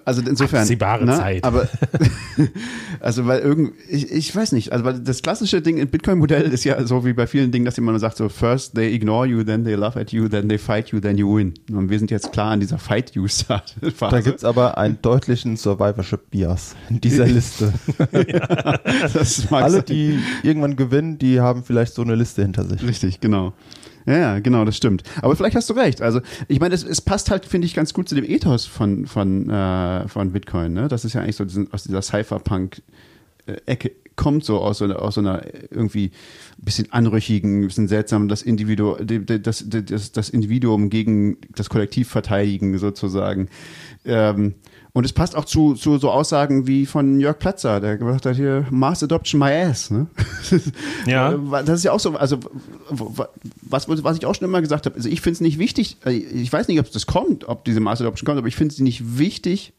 also 0.06 0.22
insofern. 0.22 0.62
Absehbare 0.62 1.06
ne? 1.06 1.18
Zeit. 1.18 1.44
Aber, 1.44 1.68
also 3.02 3.26
weil 3.28 3.42
irgendwie, 3.42 3.74
ich, 3.90 4.12
ich 4.12 4.36
weiß 4.36 4.54
nicht, 4.54 4.72
also 4.72 4.86
weil 4.86 5.00
das 5.00 5.22
klassische 5.22 5.62
Ding 5.62 5.78
im 5.78 5.90
Bitcoin-Modell 5.90 6.44
ist 6.44 6.64
ja 6.64 6.86
so 6.86 7.06
wie 7.06 7.14
bei 7.14 7.28
vielen 7.28 7.52
Dingen, 7.52 7.66
dass 7.66 7.76
jemand 7.76 8.00
sagt 8.00 8.18
so, 8.18 8.30
first 8.30 8.76
they 8.76 8.94
ignore 8.94 9.28
you, 9.28 9.44
then 9.44 9.66
they 9.66 9.76
laugh 9.76 9.98
at 9.98 10.12
you, 10.12 10.30
then 10.30 10.48
they 10.48 10.58
fight 10.58 10.90
you, 10.90 11.00
then 11.00 11.18
you 11.18 11.36
win. 11.36 11.54
Und 11.72 11.90
wir 11.90 12.00
sind 12.00 12.12
jetzt 12.12 12.32
klar 12.32 12.52
an 12.52 12.62
dieser 12.62 12.78
Fight-You-Phase. 12.78 13.62
Da 14.00 14.22
gibt's 14.22 14.46
aber 14.46 14.78
einen 14.78 15.00
deutlichen 15.02 15.58
Survivorship-Bias 15.58 16.76
in 16.90 17.02
dieser 17.02 17.26
Liste. 17.26 17.74
ja, 18.28 18.80
Alle, 19.50 19.72
sein. 19.72 19.86
die 19.88 20.20
irgendwann 20.44 20.78
gewinnen, 20.78 21.18
die 21.18 21.42
haben 21.42 21.64
vielleicht 21.64 21.94
so 21.94 22.02
eine 22.04 22.16
Liste 22.16 22.42
hinter 22.42 22.64
sich. 22.64 22.82
Richtig, 22.84 23.20
genau. 23.20 23.54
Ja, 24.06 24.40
genau, 24.40 24.66
das 24.66 24.76
stimmt. 24.76 25.04
Aber 25.22 25.36
vielleicht 25.36 25.56
hast 25.56 25.70
du 25.70 25.74
recht. 25.74 26.02
Also 26.02 26.22
ich 26.48 26.60
meine, 26.60 26.76
es, 26.76 26.84
es 26.84 27.02
passt 27.02 27.32
halt, 27.32 27.46
finde 27.46 27.66
ich, 27.66 27.74
ganz 27.74 27.94
gut 27.94 28.10
zu 28.10 28.16
dem 28.16 28.26
Ethos 28.26 28.66
von, 28.66 29.06
von, 29.08 29.50
äh, 29.50 30.08
von 30.08 30.32
Bitcoin. 30.32 30.74
Ne? 30.74 30.88
Das 30.88 31.06
ist 31.06 31.14
ja 31.14 31.22
eigentlich 31.22 31.38
so 31.38 31.46
diesen, 31.46 31.72
aus 31.72 31.84
dieser 31.84 32.02
Cypherpunk-Ecke 32.02 33.92
kommt 34.16 34.44
so 34.44 34.60
aus 34.60 34.78
so 34.78 34.86
einer, 34.86 35.02
aus 35.02 35.16
so 35.16 35.22
einer 35.22 35.44
irgendwie 35.72 36.12
bisschen 36.58 36.92
anrüchigen, 36.92 37.66
bisschen 37.66 37.88
seltsamen, 37.88 38.28
das 38.28 38.42
Individuum, 38.42 38.98
das, 39.08 39.66
das, 39.68 40.12
das 40.12 40.30
Individuum 40.30 40.90
gegen 40.90 41.38
das 41.56 41.70
Kollektiv 41.70 42.10
verteidigen 42.10 42.78
sozusagen. 42.78 43.50
Ähm, 44.06 44.56
und 44.96 45.06
es 45.06 45.14
passt 45.14 45.36
auch 45.36 45.46
zu, 45.46 45.74
zu 45.74 45.98
so 45.98 46.12
Aussagen 46.12 46.68
wie 46.68 46.86
von 46.86 47.20
Jörg 47.20 47.40
Platzer, 47.40 47.80
der 47.80 47.98
gesagt 47.98 48.28
hat 48.28 48.36
hier, 48.36 48.68
Mass 48.70 49.02
Adoption 49.02 49.40
my 49.40 49.52
ass. 49.52 49.90
Ne? 49.90 50.08
Ja. 51.08 51.34
Das 51.34 51.80
ist 51.80 51.84
ja 51.84 51.92
auch 51.92 52.00
so, 52.00 52.16
also 52.16 52.40
was, 52.90 53.90
was 53.90 54.18
ich 54.18 54.26
auch 54.28 54.36
schon 54.36 54.48
immer 54.48 54.62
gesagt 54.62 54.86
habe, 54.86 54.96
also 54.96 55.10
ich 55.10 55.22
finde 55.22 55.34
es 55.34 55.42
nicht 55.42 55.58
wichtig, 55.58 55.98
äh, 56.06 56.12
ich 56.12 56.54
weiß 56.54 56.68
nicht, 56.68 56.80
ob 56.80 56.92
das 56.92 57.08
kommt, 57.08 57.50
ob 57.50 57.66
diese 57.66 57.80
Mass 57.80 58.02
Adoption 58.02 58.26
kommt, 58.26 58.38
aber 58.38 58.48
ich 58.48 58.56
finde 58.56 58.74
es 58.74 58.80
nicht 58.80 59.18
wichtig, 59.18 59.74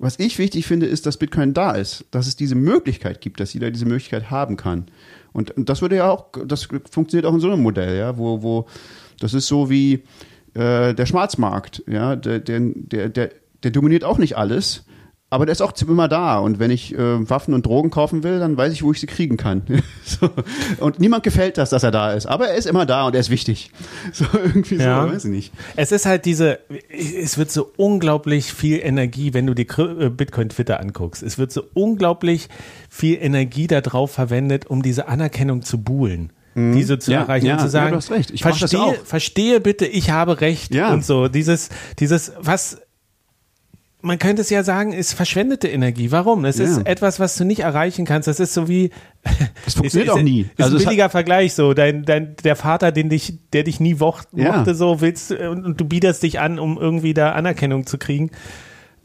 was 0.00 0.18
ich 0.18 0.38
wichtig 0.38 0.66
finde, 0.66 0.86
ist, 0.86 1.06
dass 1.06 1.16
Bitcoin 1.16 1.54
da 1.54 1.72
ist, 1.72 2.04
dass 2.10 2.26
es 2.26 2.34
diese 2.34 2.54
Möglichkeit 2.56 3.20
gibt, 3.20 3.38
dass 3.40 3.52
jeder 3.52 3.70
diese 3.70 3.86
Möglichkeit 3.86 4.30
haben 4.30 4.56
kann. 4.56 4.86
Und, 5.32 5.52
und 5.52 5.68
das 5.68 5.80
würde 5.80 5.96
ja 5.96 6.10
auch, 6.10 6.26
das 6.44 6.68
funktioniert 6.90 7.26
auch 7.26 7.34
in 7.34 7.40
so 7.40 7.50
einem 7.50 7.62
Modell, 7.62 7.98
ja, 7.98 8.16
wo, 8.16 8.42
wo 8.42 8.66
das 9.20 9.34
ist 9.34 9.46
so 9.46 9.70
wie 9.70 10.02
äh, 10.54 10.94
der 10.94 11.06
Schwarzmarkt, 11.06 11.84
ja, 11.86 12.16
der, 12.16 12.40
der, 12.40 12.60
der, 12.60 13.08
der 13.08 13.30
der 13.62 13.70
dominiert 13.70 14.04
auch 14.04 14.18
nicht 14.18 14.36
alles. 14.36 14.84
aber 15.30 15.44
der 15.44 15.52
ist 15.52 15.60
auch 15.60 15.74
immer 15.82 16.08
da. 16.08 16.38
Und 16.38 16.58
wenn 16.58 16.70
ich 16.70 16.94
äh, 16.94 17.28
Waffen 17.28 17.52
und 17.52 17.66
Drogen 17.66 17.90
kaufen 17.90 18.22
will, 18.22 18.38
dann 18.38 18.56
weiß 18.56 18.72
ich, 18.72 18.82
wo 18.82 18.92
ich 18.92 19.00
sie 19.00 19.06
kriegen 19.06 19.36
kann. 19.36 19.62
so. 20.04 20.30
Und 20.80 21.00
niemand 21.00 21.22
gefällt 21.22 21.58
das, 21.58 21.68
dass 21.68 21.82
er 21.82 21.90
da 21.90 22.12
ist. 22.12 22.26
Aber 22.26 22.48
er 22.48 22.54
ist 22.54 22.66
immer 22.66 22.86
da 22.86 23.06
und 23.06 23.14
er 23.14 23.20
ist 23.20 23.30
wichtig. 23.30 23.70
So 24.12 24.24
irgendwie 24.32 24.76
ja. 24.76 25.02
so, 25.02 25.12
weiß 25.12 25.24
ich 25.26 25.30
nicht. 25.30 25.52
Es 25.76 25.92
ist 25.92 26.06
halt 26.06 26.24
diese, 26.24 26.60
es 26.88 27.36
wird 27.36 27.50
so 27.50 27.70
unglaublich 27.76 28.52
viel 28.52 28.80
Energie, 28.82 29.34
wenn 29.34 29.46
du 29.46 29.52
die 29.52 29.68
äh, 29.68 30.08
Bitcoin-Twitter 30.08 30.80
anguckst. 30.80 31.22
Es 31.22 31.36
wird 31.36 31.52
so 31.52 31.62
unglaublich 31.74 32.48
viel 32.88 33.18
Energie 33.20 33.66
darauf 33.66 34.12
verwendet, 34.12 34.66
um 34.66 34.82
diese 34.82 35.08
Anerkennung 35.08 35.60
zu 35.60 35.82
buhlen 35.82 36.32
mhm. 36.58 36.72
diese 36.72 36.98
zu 36.98 37.12
ja, 37.12 37.20
erreichen 37.20 37.46
ja, 37.46 37.54
und 37.54 37.60
zu 37.60 37.68
sagen, 37.68 37.86
ja, 37.86 37.90
du 37.92 37.96
hast 37.96 38.10
recht. 38.10 38.30
Ich 38.30 38.42
verstehe, 38.42 38.94
verstehe 39.04 39.60
bitte, 39.60 39.86
ich 39.86 40.10
habe 40.10 40.40
recht 40.40 40.74
ja. 40.74 40.92
und 40.92 41.04
so. 41.04 41.28
Dieses, 41.28 41.70
dieses, 41.98 42.32
was 42.40 42.80
man 44.00 44.18
könnte 44.18 44.42
es 44.42 44.50
ja 44.50 44.62
sagen, 44.62 44.92
ist 44.92 45.12
verschwendete 45.12 45.66
Energie. 45.68 46.12
Warum? 46.12 46.44
Es 46.44 46.58
ja. 46.58 46.66
ist 46.66 46.86
etwas, 46.86 47.18
was 47.18 47.36
du 47.36 47.44
nicht 47.44 47.60
erreichen 47.60 48.04
kannst. 48.04 48.28
Das 48.28 48.38
ist 48.38 48.54
so 48.54 48.68
wie. 48.68 48.90
Das 49.64 49.74
funktioniert 49.74 50.08
ist, 50.08 50.14
auch 50.14 50.22
nie. 50.22 50.42
Ist 50.42 50.62
also 50.62 50.78
ein 50.78 50.84
billiger 50.84 51.10
Vergleich 51.10 51.52
so. 51.52 51.74
Dein, 51.74 52.04
dein, 52.04 52.36
der 52.44 52.56
Vater, 52.56 52.92
den 52.92 53.10
dich, 53.10 53.34
der 53.52 53.64
dich 53.64 53.80
nie 53.80 53.94
mochte, 53.94 54.40
ja. 54.40 54.64
so 54.72 55.00
willst 55.00 55.32
und, 55.32 55.66
und, 55.66 55.80
du 55.80 55.84
bietest 55.84 56.22
dich 56.22 56.40
an, 56.40 56.58
um 56.58 56.78
irgendwie 56.78 57.12
da 57.12 57.32
Anerkennung 57.32 57.86
zu 57.86 57.98
kriegen. 57.98 58.30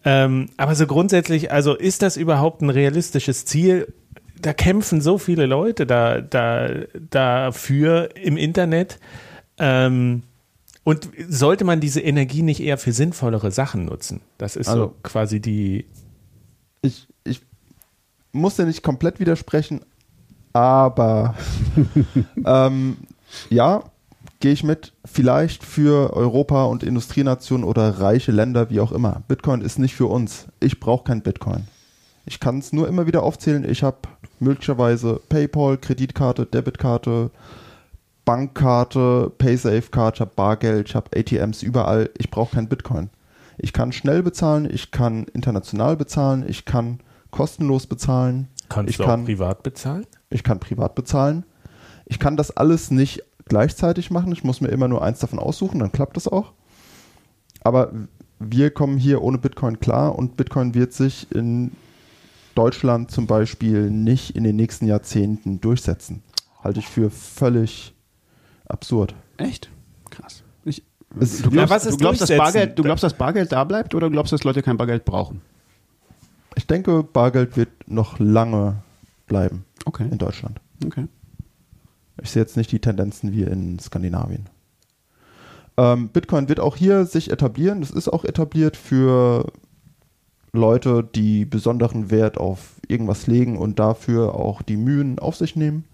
Ähm, 0.06 0.50
aber 0.56 0.76
so 0.76 0.88
grundsätzlich, 0.88 1.52
also 1.52 1.76
ist 1.76 2.02
das 2.02 2.16
überhaupt 2.16 2.62
ein 2.62 2.70
realistisches 2.70 3.46
Ziel? 3.46 3.94
Da 4.40 4.54
kämpfen 4.54 5.02
so 5.02 5.18
viele 5.18 5.46
Leute 5.46 5.86
da, 5.86 6.22
da, 6.22 6.70
dafür 7.10 8.10
im 8.16 8.38
Internet. 8.38 9.00
Ähm, 9.58 10.24
und 10.84 11.10
sollte 11.30 11.64
man 11.64 11.80
diese 11.80 12.02
Energie 12.02 12.42
nicht 12.42 12.60
eher 12.60 12.78
für 12.78 12.92
sinnvollere 12.92 13.52
Sachen 13.52 13.86
nutzen? 13.86 14.22
Das 14.38 14.56
ist 14.56 14.68
also, 14.68 14.84
so 14.84 14.96
quasi 15.04 15.40
die. 15.40 15.86
Ich, 16.82 17.08
ich 17.24 17.42
muss 18.34 18.58
ja 18.58 18.66
nicht 18.66 18.84
komplett 18.84 19.20
widersprechen, 19.20 19.82
aber 20.52 21.36
ähm, 22.46 22.98
ja, 23.50 23.84
gehe 24.42 24.52
ich 24.52 24.64
mit. 24.64 24.92
Vielleicht 25.06 25.64
für 25.64 26.14
Europa 26.14 26.66
und 26.66 26.84
Industrienationen 26.84 27.66
oder 27.66 28.00
reiche 28.00 28.34
Länder, 28.34 28.70
wie 28.70 28.82
auch 28.82 28.92
immer. 28.92 29.24
Bitcoin 29.30 29.62
ist 29.62 29.80
nicht 29.80 29.96
für 29.96 30.08
uns. 30.08 30.48
Ich 30.60 30.82
brauche 30.82 31.06
kein 31.06 31.22
Bitcoin. 31.22 31.68
Ich 32.26 32.42
kann 32.42 32.60
es 32.60 32.74
nur 32.74 32.90
immer 32.90 33.08
wieder 33.08 33.24
aufzählen. 33.24 33.70
Ich 33.70 33.84
habe 33.84 33.98
möglicherweise 34.40 35.22
PayPal, 35.30 35.78
Kreditkarte, 35.78 36.46
Debitkarte, 36.46 37.32
Bankkarte, 38.26 39.32
habe 39.40 40.32
Bargeld, 40.36 40.90
ich 40.90 40.96
habe 40.96 41.10
ATMs 41.16 41.64
überall. 41.64 42.10
Ich 42.18 42.32
brauche 42.32 42.56
kein 42.56 42.70
Bitcoin. 42.70 43.10
Ich 43.58 43.74
kann 43.74 43.92
schnell 43.92 44.24
bezahlen, 44.24 44.68
ich 44.72 44.92
kann 44.92 45.26
international 45.34 45.96
bezahlen, 45.96 46.46
ich 46.48 46.66
kann 46.66 47.00
kostenlos 47.32 47.88
bezahlen. 47.88 48.48
Kannst 48.70 48.92
ich 48.92 48.98
du 48.98 49.04
kann, 49.04 49.22
auch 49.22 49.26
privat 49.26 49.64
bezahlen? 49.64 50.06
Ich 50.30 50.44
kann 50.44 50.60
privat 50.60 50.96
bezahlen. 50.96 51.46
Ich 52.06 52.20
kann 52.20 52.38
das 52.38 52.56
alles 52.56 52.92
nicht 52.92 53.24
gleichzeitig 53.46 54.10
machen. 54.10 54.32
Ich 54.32 54.44
muss 54.44 54.62
mir 54.62 54.70
immer 54.70 54.88
nur 54.88 55.04
eins 55.04 55.20
davon 55.20 55.40
aussuchen, 55.40 55.80
dann 55.80 55.92
klappt 55.92 56.16
das 56.18 56.28
auch. 56.28 56.54
Aber 57.62 57.92
wir 58.40 58.72
kommen 58.72 58.98
hier 58.98 59.22
ohne 59.22 59.38
Bitcoin 59.38 59.80
klar 59.80 60.18
und 60.18 60.38
Bitcoin 60.38 60.74
wird 60.74 60.94
sich 60.94 61.32
in 61.32 61.72
Deutschland 62.56 63.12
zum 63.12 63.28
Beispiel 63.28 63.90
nicht 63.90 64.36
in 64.36 64.44
den 64.44 64.56
nächsten 64.56 64.86
Jahrzehnten 64.86 65.62
durchsetzen. 65.62 66.24
Halte 66.64 66.80
ich 66.80 66.88
für 66.88 67.10
völlig 67.10 67.94
absurd. 68.68 69.16
Echt? 69.38 69.70
Krass. 70.10 70.44
Ich, 70.66 70.84
du 71.10 71.50
glaubst, 71.50 71.86
du, 71.86 71.98
glaubst, 71.98 72.22
dass 72.22 72.30
Bargeld, 72.30 72.78
du 72.78 72.84
glaubst, 72.84 73.04
dass 73.04 73.14
Bargeld 73.14 73.52
da 73.52 73.64
bleibt 73.64 73.96
oder 73.96 74.10
glaubst 74.10 74.32
du, 74.32 74.36
dass 74.36 74.44
Leute 74.44 74.62
kein 74.62 74.78
Bargeld 74.78 75.06
brauchen? 75.06 75.42
Ich 76.56 76.68
denke, 76.68 77.04
Bargeld 77.04 77.58
wird 77.58 77.70
noch 77.88 78.20
lange 78.20 78.78
bleiben 79.28 79.66
okay. 79.86 80.08
in 80.10 80.18
Deutschland. 80.18 80.60
Okay. 80.86 81.08
Ich 82.22 82.30
sehe 82.30 82.42
jetzt 82.42 82.58
nicht 82.58 82.72
die 82.72 82.80
Tendenzen 82.80 83.32
wie 83.32 83.44
in 83.44 83.80
Skandinavien. 83.80 84.48
Ähm, 85.78 86.10
Bitcoin 86.10 86.50
wird 86.50 86.60
auch 86.60 86.76
hier 86.76 87.06
sich 87.06 87.32
etablieren. 87.32 87.82
Das 87.82 87.90
ist 87.90 88.08
auch 88.08 88.24
etabliert 88.24 88.78
für 88.78 89.52
Leute, 90.52 91.04
die 91.04 91.46
besonderen 91.46 92.12
Wert 92.12 92.38
auf 92.38 92.76
irgendwas 92.88 93.26
legen 93.26 93.58
und 93.58 93.80
dafür 93.80 94.36
auch 94.36 94.62
die 94.62 94.78
Mühen 94.78 95.18
auf 95.18 95.36
sich 95.36 95.56
nehmen. 95.56 95.86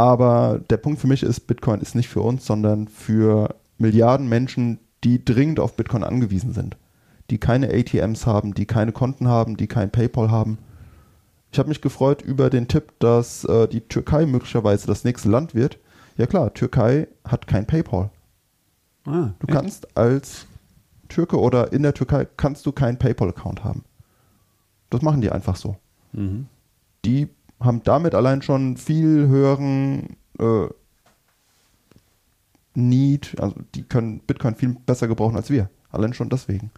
Aber 0.00 0.62
der 0.70 0.78
Punkt 0.78 0.98
für 0.98 1.08
mich 1.08 1.22
ist, 1.22 1.40
Bitcoin 1.40 1.82
ist 1.82 1.94
nicht 1.94 2.08
für 2.08 2.22
uns, 2.22 2.46
sondern 2.46 2.88
für 2.88 3.54
Milliarden 3.76 4.30
Menschen, 4.30 4.78
die 5.04 5.22
dringend 5.22 5.60
auf 5.60 5.76
Bitcoin 5.76 6.04
angewiesen 6.04 6.54
sind. 6.54 6.78
Die 7.28 7.36
keine 7.36 7.68
ATMs 7.68 8.26
haben, 8.26 8.54
die 8.54 8.64
keine 8.64 8.92
Konten 8.92 9.28
haben, 9.28 9.58
die 9.58 9.66
kein 9.66 9.90
PayPal 9.90 10.30
haben. 10.30 10.56
Ich 11.52 11.58
habe 11.58 11.68
mich 11.68 11.82
gefreut 11.82 12.22
über 12.22 12.48
den 12.48 12.66
Tipp, 12.66 12.94
dass 12.98 13.44
äh, 13.44 13.68
die 13.68 13.82
Türkei 13.82 14.24
möglicherweise 14.24 14.86
das 14.86 15.04
nächste 15.04 15.28
Land 15.28 15.54
wird. 15.54 15.78
Ja 16.16 16.24
klar, 16.24 16.54
Türkei 16.54 17.06
hat 17.28 17.46
kein 17.46 17.66
PayPal. 17.66 18.08
Ah, 19.04 19.32
du 19.38 19.48
echt? 19.48 19.50
kannst 19.54 19.98
als 19.98 20.46
Türke 21.10 21.38
oder 21.38 21.74
in 21.74 21.82
der 21.82 21.92
Türkei 21.92 22.26
kannst 22.38 22.64
du 22.64 22.72
keinen 22.72 22.96
PayPal-Account 22.96 23.64
haben. 23.64 23.84
Das 24.88 25.02
machen 25.02 25.20
die 25.20 25.30
einfach 25.30 25.56
so. 25.56 25.76
Mhm. 26.14 26.46
Die 27.04 27.28
haben 27.60 27.82
damit 27.84 28.14
allein 28.14 28.42
schon 28.42 28.76
viel 28.76 29.28
höheren 29.28 30.16
äh, 30.38 30.66
Need, 32.74 33.36
also 33.38 33.56
die 33.74 33.82
können 33.82 34.20
Bitcoin 34.20 34.54
viel 34.54 34.76
besser 34.86 35.08
gebrauchen 35.08 35.36
als 35.36 35.50
wir. 35.50 35.68
Allein 35.90 36.14
schon 36.14 36.30
deswegen. 36.30 36.70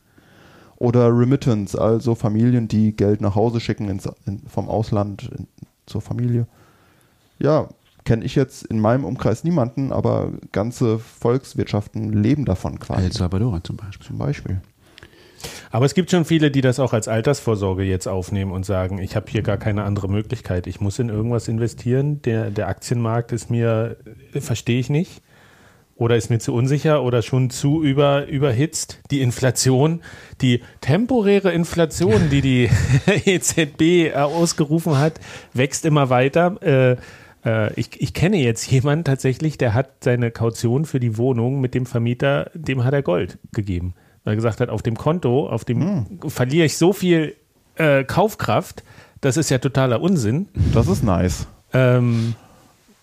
Oder 0.76 1.16
Remittance, 1.16 1.80
also 1.80 2.14
Familien, 2.14 2.66
die 2.66 2.96
Geld 2.96 3.20
nach 3.20 3.34
Hause 3.34 3.60
schicken 3.60 3.88
ins, 3.88 4.08
in, 4.26 4.40
vom 4.48 4.68
Ausland 4.68 5.30
in, 5.36 5.46
zur 5.86 6.00
Familie. 6.00 6.46
Ja, 7.38 7.68
kenne 8.04 8.24
ich 8.24 8.34
jetzt 8.34 8.64
in 8.64 8.80
meinem 8.80 9.04
Umkreis 9.04 9.44
niemanden, 9.44 9.92
aber 9.92 10.32
ganze 10.50 10.98
Volkswirtschaften 10.98 12.12
leben 12.12 12.44
davon 12.44 12.78
quasi. 12.80 13.04
El 13.04 13.12
Salvador 13.12 13.62
zum 13.62 13.76
Beispiel. 13.76 14.06
Zum 14.06 14.18
Beispiel. 14.18 14.60
Aber 15.70 15.86
es 15.86 15.94
gibt 15.94 16.10
schon 16.10 16.24
viele, 16.24 16.50
die 16.50 16.60
das 16.60 16.78
auch 16.78 16.92
als 16.92 17.08
Altersvorsorge 17.08 17.82
jetzt 17.82 18.06
aufnehmen 18.06 18.52
und 18.52 18.66
sagen, 18.66 18.98
ich 18.98 19.16
habe 19.16 19.30
hier 19.30 19.42
gar 19.42 19.56
keine 19.56 19.84
andere 19.84 20.08
Möglichkeit. 20.08 20.66
Ich 20.66 20.80
muss 20.80 20.98
in 20.98 21.08
irgendwas 21.08 21.48
investieren. 21.48 22.20
Der, 22.22 22.50
der 22.50 22.68
Aktienmarkt 22.68 23.32
ist 23.32 23.50
mir, 23.50 23.96
verstehe 24.38 24.78
ich 24.78 24.90
nicht. 24.90 25.22
Oder 25.94 26.16
ist 26.16 26.30
mir 26.30 26.38
zu 26.38 26.52
unsicher 26.52 27.02
oder 27.02 27.22
schon 27.22 27.50
zu 27.50 27.82
über, 27.82 28.26
überhitzt. 28.26 29.00
Die 29.10 29.20
Inflation, 29.20 30.02
die 30.40 30.62
temporäre 30.80 31.52
Inflation, 31.52 32.28
die 32.30 32.40
die 32.40 32.70
EZB 33.24 34.14
ausgerufen 34.16 34.98
hat, 34.98 35.20
wächst 35.52 35.84
immer 35.84 36.10
weiter. 36.10 36.56
Äh, 36.62 36.96
äh, 37.44 37.72
ich, 37.74 38.00
ich 38.00 38.14
kenne 38.14 38.38
jetzt 38.38 38.70
jemanden 38.70 39.04
tatsächlich, 39.04 39.58
der 39.58 39.74
hat 39.74 40.02
seine 40.02 40.30
Kaution 40.30 40.86
für 40.86 40.98
die 40.98 41.18
Wohnung 41.18 41.60
mit 41.60 41.74
dem 41.74 41.86
Vermieter, 41.86 42.50
dem 42.54 42.84
hat 42.84 42.94
er 42.94 43.02
Gold 43.02 43.38
gegeben 43.52 43.94
weil 44.24 44.32
er 44.32 44.36
gesagt 44.36 44.60
hat, 44.60 44.68
auf 44.68 44.82
dem 44.82 44.96
Konto, 44.96 45.48
auf 45.48 45.64
dem 45.64 46.06
hm. 46.20 46.30
verliere 46.30 46.66
ich 46.66 46.76
so 46.76 46.92
viel 46.92 47.34
äh, 47.76 48.04
Kaufkraft, 48.04 48.82
das 49.20 49.36
ist 49.36 49.50
ja 49.50 49.58
totaler 49.58 50.00
Unsinn. 50.00 50.48
Das 50.74 50.88
ist 50.88 51.02
nice. 51.02 51.46
Ähm, 51.72 52.34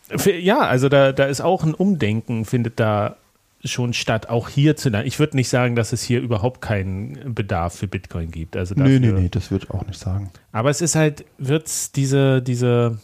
für, 0.09 0.35
ja, 0.35 0.59
also 0.59 0.89
da, 0.89 1.11
da 1.11 1.25
ist 1.25 1.41
auch 1.41 1.63
ein 1.63 1.73
Umdenken, 1.73 2.45
findet 2.45 2.79
da 2.79 3.15
schon 3.63 3.93
statt, 3.93 4.29
auch 4.29 4.47
hier 4.49 4.75
zu 4.75 4.89
Ich 5.03 5.19
würde 5.19 5.35
nicht 5.35 5.49
sagen, 5.49 5.75
dass 5.75 5.91
es 5.91 6.01
hier 6.01 6.21
überhaupt 6.21 6.61
keinen 6.61 7.33
Bedarf 7.33 7.75
für 7.75 7.87
Bitcoin 7.87 8.31
gibt. 8.31 8.55
Also 8.55 8.75
dafür, 8.75 8.99
nee, 8.99 9.11
nee, 9.11 9.21
nee, 9.21 9.29
das 9.29 9.51
würde 9.51 9.65
ich 9.65 9.71
auch 9.71 9.85
nicht 9.85 9.99
sagen. 9.99 10.29
Aber 10.51 10.69
es 10.69 10.81
ist 10.81 10.95
halt, 10.95 11.25
wird 11.37 11.67
es 11.67 11.91
diese, 11.91 12.41
diese, 12.41 12.99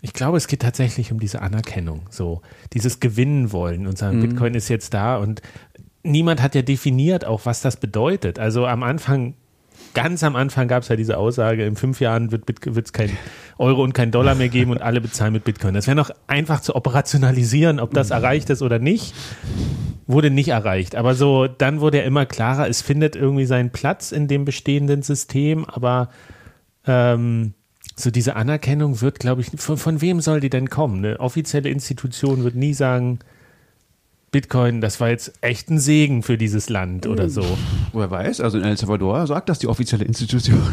ich 0.00 0.12
glaube, 0.12 0.36
es 0.36 0.46
geht 0.46 0.62
tatsächlich 0.62 1.10
um 1.10 1.18
diese 1.18 1.42
Anerkennung, 1.42 2.02
so 2.10 2.42
dieses 2.72 3.00
Gewinnen 3.00 3.50
wollen 3.50 3.86
und 3.86 3.98
sagen, 3.98 4.18
mhm. 4.18 4.28
Bitcoin 4.28 4.54
ist 4.54 4.68
jetzt 4.68 4.94
da 4.94 5.16
und 5.16 5.42
niemand 6.08 6.42
hat 6.42 6.54
ja 6.54 6.62
definiert 6.62 7.24
auch, 7.24 7.46
was 7.46 7.60
das 7.60 7.76
bedeutet. 7.76 8.38
Also 8.38 8.66
am 8.66 8.82
Anfang, 8.82 9.34
ganz 9.94 10.22
am 10.22 10.36
Anfang 10.36 10.68
gab 10.68 10.82
es 10.82 10.88
ja 10.88 10.96
diese 10.96 11.16
Aussage, 11.16 11.64
in 11.64 11.76
fünf 11.76 12.00
Jahren 12.00 12.32
wird 12.32 12.44
es 12.86 12.92
kein 12.92 13.10
Euro 13.58 13.82
und 13.82 13.92
kein 13.92 14.10
Dollar 14.10 14.34
mehr 14.34 14.48
geben 14.48 14.70
und 14.70 14.82
alle 14.82 15.00
bezahlen 15.00 15.32
mit 15.32 15.44
Bitcoin. 15.44 15.74
Das 15.74 15.86
wäre 15.86 15.96
noch 15.96 16.10
einfach 16.26 16.60
zu 16.60 16.74
operationalisieren, 16.74 17.80
ob 17.80 17.92
das 17.94 18.10
erreicht 18.10 18.50
ist 18.50 18.62
oder 18.62 18.78
nicht. 18.78 19.14
Wurde 20.06 20.30
nicht 20.30 20.48
erreicht. 20.48 20.96
Aber 20.96 21.14
so, 21.14 21.46
dann 21.46 21.80
wurde 21.80 21.98
ja 21.98 22.04
immer 22.04 22.24
klarer, 22.24 22.68
es 22.68 22.80
findet 22.80 23.14
irgendwie 23.14 23.44
seinen 23.44 23.70
Platz 23.70 24.10
in 24.10 24.26
dem 24.26 24.44
bestehenden 24.44 25.02
System, 25.02 25.66
aber 25.66 26.08
ähm, 26.86 27.52
so 27.94 28.10
diese 28.10 28.36
Anerkennung 28.36 29.00
wird, 29.00 29.18
glaube 29.18 29.42
ich, 29.42 29.50
von, 29.56 29.76
von, 29.76 30.00
wem 30.00 30.20
soll 30.20 30.40
die 30.40 30.50
denn 30.50 30.70
kommen? 30.70 31.04
Eine 31.04 31.20
offizielle 31.20 31.68
Institution 31.68 32.44
wird 32.44 32.54
nie 32.54 32.74
sagen, 32.74 33.18
Bitcoin, 34.30 34.82
das 34.82 35.00
war 35.00 35.08
jetzt 35.08 35.32
echt 35.40 35.70
ein 35.70 35.78
Segen 35.78 36.22
für 36.22 36.36
dieses 36.36 36.68
Land 36.68 37.06
oder 37.06 37.30
so. 37.30 37.42
Wer 37.94 38.10
weiß, 38.10 38.40
also 38.40 38.58
in 38.58 38.64
El 38.64 38.76
Salvador 38.76 39.26
sagt 39.26 39.48
das 39.48 39.58
die 39.58 39.68
offizielle 39.68 40.04
Institution. 40.04 40.60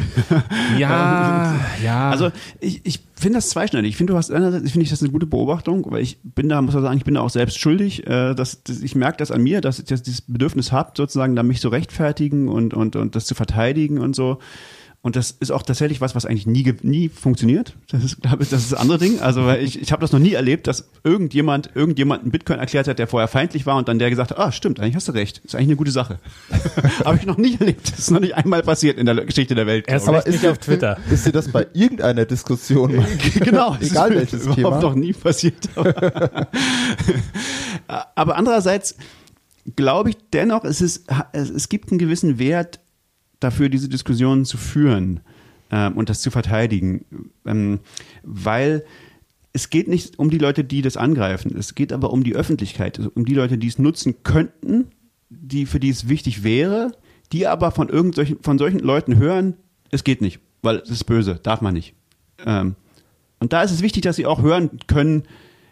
Ja, 0.78 1.56
ja. 1.84 2.10
Also 2.10 2.32
ich, 2.60 2.82
ich 2.84 3.00
finde 3.16 3.38
das 3.38 3.50
zweischneidig. 3.50 3.92
Ich 3.92 3.98
finde, 3.98 4.14
du 4.14 4.18
hast 4.18 4.32
einerseits 4.32 4.72
finde 4.72 4.84
ich 4.84 4.90
das 4.90 5.02
eine 5.02 5.12
gute 5.12 5.26
Beobachtung, 5.26 5.86
weil 5.90 6.02
ich 6.02 6.18
bin 6.24 6.50
da, 6.50 6.62
muss 6.62 6.74
man 6.74 6.84
sagen, 6.84 6.98
ich 6.98 7.06
bin 7.06 7.14
da 7.14 7.22
auch 7.22 7.30
selbst 7.30 7.60
schuldig. 7.60 8.06
Äh, 8.08 8.34
dass, 8.36 8.64
dass 8.64 8.82
ich 8.82 8.96
merke 8.96 9.18
das 9.18 9.32
an 9.32 9.42
mir, 9.42 9.62
dass 9.62 9.80
ich 9.80 9.86
das, 9.86 10.02
dieses 10.02 10.22
Bedürfnis 10.22 10.72
habe, 10.72 10.92
sozusagen 10.98 11.36
da 11.36 11.44
mich 11.44 11.62
so 11.62 11.70
rechtfertigen 11.70 12.50
und, 12.50 12.74
und, 12.74 12.96
und 12.96 13.16
das 13.16 13.26
zu 13.26 13.36
verteidigen 13.36 14.00
und 14.00 14.16
so. 14.16 14.40
Und 15.06 15.16
das 15.16 15.30
ist 15.30 15.52
auch 15.52 15.62
tatsächlich 15.62 16.02
was, 16.02 16.16
was 16.16 16.26
eigentlich 16.26 16.48
nie, 16.48 16.74
nie 16.82 17.10
funktioniert. 17.10 17.76
Das 17.92 18.04
ist, 18.04 18.24
glaube 18.24 18.42
ich, 18.42 18.50
das 18.50 18.64
ist 18.64 18.72
das 18.72 18.80
andere 18.80 18.98
Ding. 18.98 19.20
Also 19.20 19.52
ich, 19.52 19.80
ich 19.80 19.92
habe 19.92 20.02
das 20.02 20.12
noch 20.12 20.18
nie 20.18 20.34
erlebt, 20.34 20.66
dass 20.66 20.90
irgendjemand 21.04 21.70
irgendjemand 21.76 22.24
einen 22.24 22.32
Bitcoin 22.32 22.58
erklärt 22.58 22.88
hat, 22.88 22.98
der 22.98 23.06
vorher 23.06 23.28
feindlich 23.28 23.68
war 23.68 23.78
und 23.78 23.88
dann 23.88 24.00
der 24.00 24.10
gesagt 24.10 24.32
hat, 24.32 24.40
ah, 24.40 24.52
stimmt, 24.52 24.80
eigentlich 24.80 24.96
hast 24.96 25.08
du 25.08 25.12
recht. 25.12 25.42
Ist 25.46 25.54
eigentlich 25.54 25.68
eine 25.68 25.76
gute 25.76 25.92
Sache. 25.92 26.18
habe 27.06 27.18
ich 27.18 27.28
noch 27.28 27.38
nie 27.38 27.56
erlebt. 27.60 27.92
Das 27.92 28.00
ist 28.00 28.10
noch 28.10 28.20
nicht 28.20 28.34
einmal 28.34 28.64
passiert 28.64 28.98
in 28.98 29.06
der 29.06 29.14
Geschichte 29.24 29.54
der 29.54 29.68
Welt. 29.68 29.86
Erst 29.88 30.10
aber 30.10 30.26
ist 30.26 30.42
nicht 30.42 30.48
auf 30.48 30.58
Twitter. 30.58 30.98
Ist 31.12 31.28
dir 31.28 31.32
das 31.32 31.50
bei 31.50 31.68
irgendeiner 31.74 32.26
Diskussion 32.26 33.06
genau, 33.36 33.78
egal 33.80 34.10
welches 34.10 34.48
überhaupt 34.48 34.56
Thema? 34.56 34.82
noch 34.82 34.96
nie 34.96 35.14
passiert. 35.14 35.70
aber 37.88 38.36
andererseits 38.38 38.96
glaube 39.76 40.10
ich 40.10 40.18
dennoch, 40.34 40.64
es 40.64 40.82
ist 40.82 41.06
es 41.32 41.70
gibt 41.70 41.92
einen 41.92 42.00
gewissen 42.00 42.40
Wert 42.40 42.80
dafür, 43.40 43.70
diese 43.70 43.90
Diskussionen 43.90 44.46
zu 44.46 44.58
führen 44.58 45.22
ähm, 45.72 45.94
und 45.94 46.10
das 46.10 46.22
zu 46.22 46.32
verteidigen, 46.32 47.06
ähm, 47.46 47.80
weil 48.24 48.86
es 49.54 49.70
geht 49.70 49.88
nicht 49.88 50.20
um 50.20 50.30
die 50.30 50.38
Leute, 50.38 50.64
die 50.64 50.82
das 50.82 50.98
angreifen. 50.98 51.56
Es 51.58 51.76
geht 51.76 51.94
aber 51.94 52.12
um 52.12 52.24
die 52.24 52.36
Öffentlichkeit, 52.36 52.98
also 52.98 53.12
um 53.16 53.26
die 53.26 53.36
Leute, 53.36 53.58
die 53.58 53.68
es 53.68 53.80
nutzen 53.80 54.24
könnten, 54.24 54.88
die 55.30 55.66
für 55.66 55.80
die 55.80 55.90
es 55.90 56.10
wichtig 56.10 56.44
wäre, 56.44 56.92
die 57.32 57.48
aber 57.48 57.72
von 57.72 57.90
irgendwelchen 57.90 58.40
von 58.42 58.58
solchen 58.58 58.80
Leuten 58.80 59.18
hören, 59.18 59.56
es 59.92 60.04
geht 60.04 60.22
nicht, 60.22 60.40
weil 60.62 60.78
es 60.78 60.90
ist 60.90 61.06
böse, 61.06 61.40
darf 61.42 61.62
man 61.62 61.74
nicht. 61.74 61.94
Ähm, 62.46 62.76
und 63.40 63.54
da 63.54 63.64
ist 63.64 63.72
es 63.72 63.82
wichtig, 63.82 64.04
dass 64.04 64.16
sie 64.16 64.26
auch 64.26 64.42
hören 64.42 64.72
können, 64.88 65.24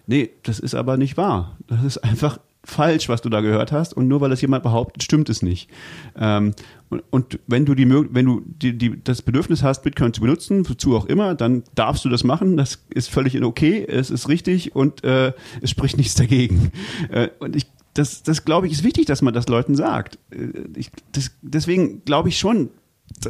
nee, 0.08 0.30
das 0.44 0.60
ist 0.60 0.76
aber 0.76 0.98
nicht 0.98 1.18
wahr. 1.18 1.58
Das 1.68 1.84
ist 1.84 1.98
einfach 1.98 2.40
falsch, 2.66 3.10
was 3.10 3.22
du 3.22 3.30
da 3.30 3.42
gehört 3.42 3.72
hast, 3.72 3.94
und 3.94 4.08
nur 4.08 4.22
weil 4.22 4.32
es 4.32 4.42
jemand 4.42 4.64
behauptet, 4.64 5.04
stimmt 5.04 5.30
es 5.30 5.42
nicht. 5.42 5.70
Ähm, 6.18 6.54
und, 6.90 7.04
und, 7.10 7.40
wenn 7.48 7.66
du 7.66 7.76
die, 7.76 7.90
wenn 7.90 8.26
du 8.26 8.42
die, 8.46 8.78
die, 8.78 9.04
das 9.04 9.22
Bedürfnis 9.22 9.64
hast, 9.64 9.84
Bitcoin 9.84 10.14
zu 10.14 10.22
benutzen, 10.22 10.68
wozu 10.70 10.96
auch 10.96 11.06
immer, 11.06 11.36
dann 11.36 11.64
darfst 11.76 12.06
du 12.06 12.10
das 12.10 12.24
machen. 12.24 12.56
Das 12.56 12.86
ist 12.90 13.10
völlig 13.10 13.42
okay, 13.42 13.86
es 13.86 14.10
ist 14.10 14.30
richtig 14.30 14.76
und 14.76 15.04
äh, 15.04 15.34
es 15.62 15.70
spricht 15.70 15.98
nichts 15.98 16.16
dagegen. 16.16 16.72
Äh, 17.10 17.30
und 17.40 17.56
ich, 17.56 17.66
das, 17.94 18.24
das 18.24 18.46
glaube 18.46 18.68
ich, 18.68 18.74
ist 18.74 18.84
wichtig, 18.84 19.06
dass 19.06 19.22
man 19.22 19.34
das 19.34 19.48
Leuten 19.48 19.76
sagt. 19.76 20.18
Äh, 20.32 20.64
ich, 20.76 20.92
das, 21.12 21.32
deswegen 21.42 22.04
glaube 22.06 22.30
ich 22.30 22.40
schon, 22.40 22.70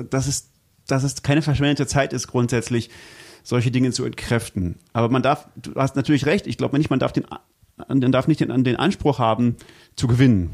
dass 0.09 0.27
es, 0.27 0.49
dass 0.87 1.03
es 1.03 1.23
keine 1.23 1.41
verschwendete 1.41 1.87
Zeit 1.87 2.13
ist, 2.13 2.27
grundsätzlich 2.27 2.89
solche 3.43 3.71
Dinge 3.71 3.91
zu 3.91 4.05
entkräften. 4.05 4.75
Aber 4.93 5.09
man 5.09 5.21
darf, 5.21 5.47
du 5.55 5.75
hast 5.75 5.95
natürlich 5.95 6.25
recht, 6.25 6.47
ich 6.47 6.57
glaube 6.57 6.77
nicht, 6.77 6.89
man 6.89 6.99
darf 6.99 7.11
den 7.11 7.25
man 7.87 8.11
darf 8.11 8.27
nicht 8.27 8.39
den, 8.39 8.63
den 8.63 8.75
Anspruch 8.75 9.19
haben, 9.19 9.55
zu 9.95 10.07
gewinnen. 10.07 10.51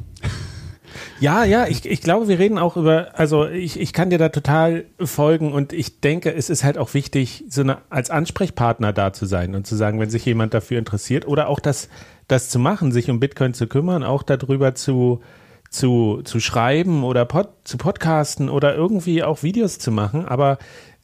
Ja, 1.20 1.44
ja, 1.44 1.68
ich, 1.68 1.86
ich 1.86 2.02
glaube, 2.02 2.28
wir 2.28 2.40
reden 2.40 2.58
auch 2.58 2.78
über, 2.78 3.10
also 3.14 3.48
ich, 3.48 3.80
ich 3.80 3.94
kann 3.94 4.10
dir 4.10 4.18
da 4.18 4.30
total 4.30 4.86
folgen 5.00 5.54
und 5.54 5.74
ich 5.74 6.00
denke, 6.00 6.34
es 6.34 6.50
ist 6.50 6.64
halt 6.64 6.78
auch 6.78 6.94
wichtig, 6.94 7.44
so 7.50 7.62
eine, 7.62 7.80
als 7.90 8.10
Ansprechpartner 8.10 8.94
da 8.94 9.14
zu 9.14 9.26
sein 9.26 9.54
und 9.54 9.68
zu 9.68 9.76
sagen, 9.76 10.00
wenn 10.00 10.10
sich 10.10 10.26
jemand 10.26 10.54
dafür 10.54 10.80
interessiert 10.80 11.28
oder 11.28 11.48
auch 11.48 11.60
das, 11.60 11.90
das 12.28 12.50
zu 12.50 12.58
machen, 12.58 12.92
sich 12.92 13.10
um 13.10 13.20
Bitcoin 13.20 13.54
zu 13.54 13.68
kümmern, 13.68 14.04
auch 14.04 14.24
darüber 14.24 14.76
zu, 14.76 15.22
zu, 15.70 16.22
zu 16.24 16.40
schreiben 16.40 17.04
oder 17.04 17.26
pod, 17.26 17.50
zu 17.66 17.78
podcasten 17.78 18.50
oder 18.50 18.76
irgendwie 18.76 19.24
auch 19.24 19.44
Videos 19.44 19.78
zu 19.78 19.92
machen, 19.92 20.26
aber 20.26 20.58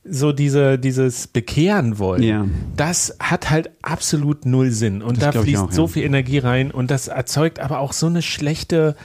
so 0.07 0.31
diese, 0.31 0.77
dieses 0.77 1.27
Bekehren 1.27 1.97
wollen, 1.97 2.23
ja. 2.23 2.45
das 2.77 3.15
hat 3.19 3.49
halt 3.49 3.71
absolut 3.81 4.45
null 4.45 4.71
Sinn. 4.71 5.01
Und 5.01 5.21
das 5.21 5.33
da 5.33 5.41
fließt 5.41 5.63
auch, 5.63 5.69
ja. 5.69 5.73
so 5.73 5.87
viel 5.87 6.03
Energie 6.03 6.37
rein 6.37 6.71
und 6.71 6.91
das 6.91 7.07
erzeugt 7.07 7.59
aber 7.59 7.79
auch 7.79 7.91
so 7.91 8.05
eine 8.05 8.21
schlechte, 8.21 8.95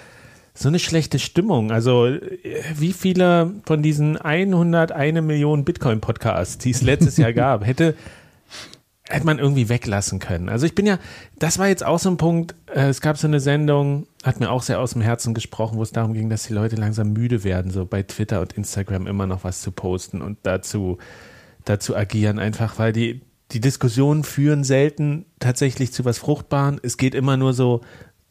so 0.55 0.69
eine 0.69 0.79
schlechte 0.79 1.19
Stimmung. 1.19 1.73
Also, 1.73 2.09
wie 2.77 2.93
viele 2.93 3.55
von 3.65 3.83
diesen 3.83 4.19
101 4.19 5.23
Millionen 5.23 5.65
Bitcoin-Podcasts, 5.65 6.59
die 6.59 6.71
es 6.71 6.83
letztes 6.83 7.17
Jahr 7.17 7.33
gab, 7.35 7.67
hätte, 7.67 7.95
hätte 9.11 9.27
man 9.27 9.39
irgendwie 9.39 9.69
weglassen 9.69 10.19
können. 10.19 10.49
Also 10.49 10.67
ich 10.67 10.75
bin 10.75 10.87
ja, 10.87 10.99
das 11.39 11.59
war 11.59 11.69
jetzt 11.69 11.85
auch 11.85 11.99
so 11.99 12.09
ein 12.11 12.17
Punkt, 12.17 12.55
äh, 12.73 12.89
es 12.89 13.01
gab 13.01 13.19
so 13.19 13.27
eine 13.27 13.41
Sendung, 13.41 14.07
hat 14.23 14.41
mir 14.41 14.51
auch 14.51 14.63
sehr 14.63 14.81
aus 14.81 14.93
dem 14.93 15.03
Herzen 15.03 15.35
gesprochen, 15.35 15.79
wo 15.79 15.83
es 15.83 15.93
darum 15.93 16.15
ging, 16.15 16.31
dass 16.31 16.45
die 16.45 16.55
Leute 16.55 16.77
langsam 16.77 17.13
müde 17.13 17.45
werden, 17.45 17.71
so 17.71 17.85
bei 17.85 18.03
Twitter 18.03 18.41
und 18.41 18.53
Instagram 18.53 19.07
immer 19.07 19.27
noch 19.27 19.45
was 19.45 19.61
zu 19.61 19.73
posten 19.73 20.23
und 20.23 20.39
dazu, 20.45 20.99
dazu 21.65 21.97
agieren, 21.97 22.39
einfach 22.39 22.79
weil 22.79 22.93
die, 22.93 23.23
die 23.51 23.61
Diskussionen 23.61 24.23
führen 24.23 24.63
selten 24.65 25.27
tatsächlich 25.41 25.93
zu 25.93 26.05
was 26.05 26.19
Fruchtbaren. 26.19 26.81
Es 26.83 26.97
geht 26.97 27.15
immer 27.15 27.37
nur 27.37 27.53
so, 27.53 27.81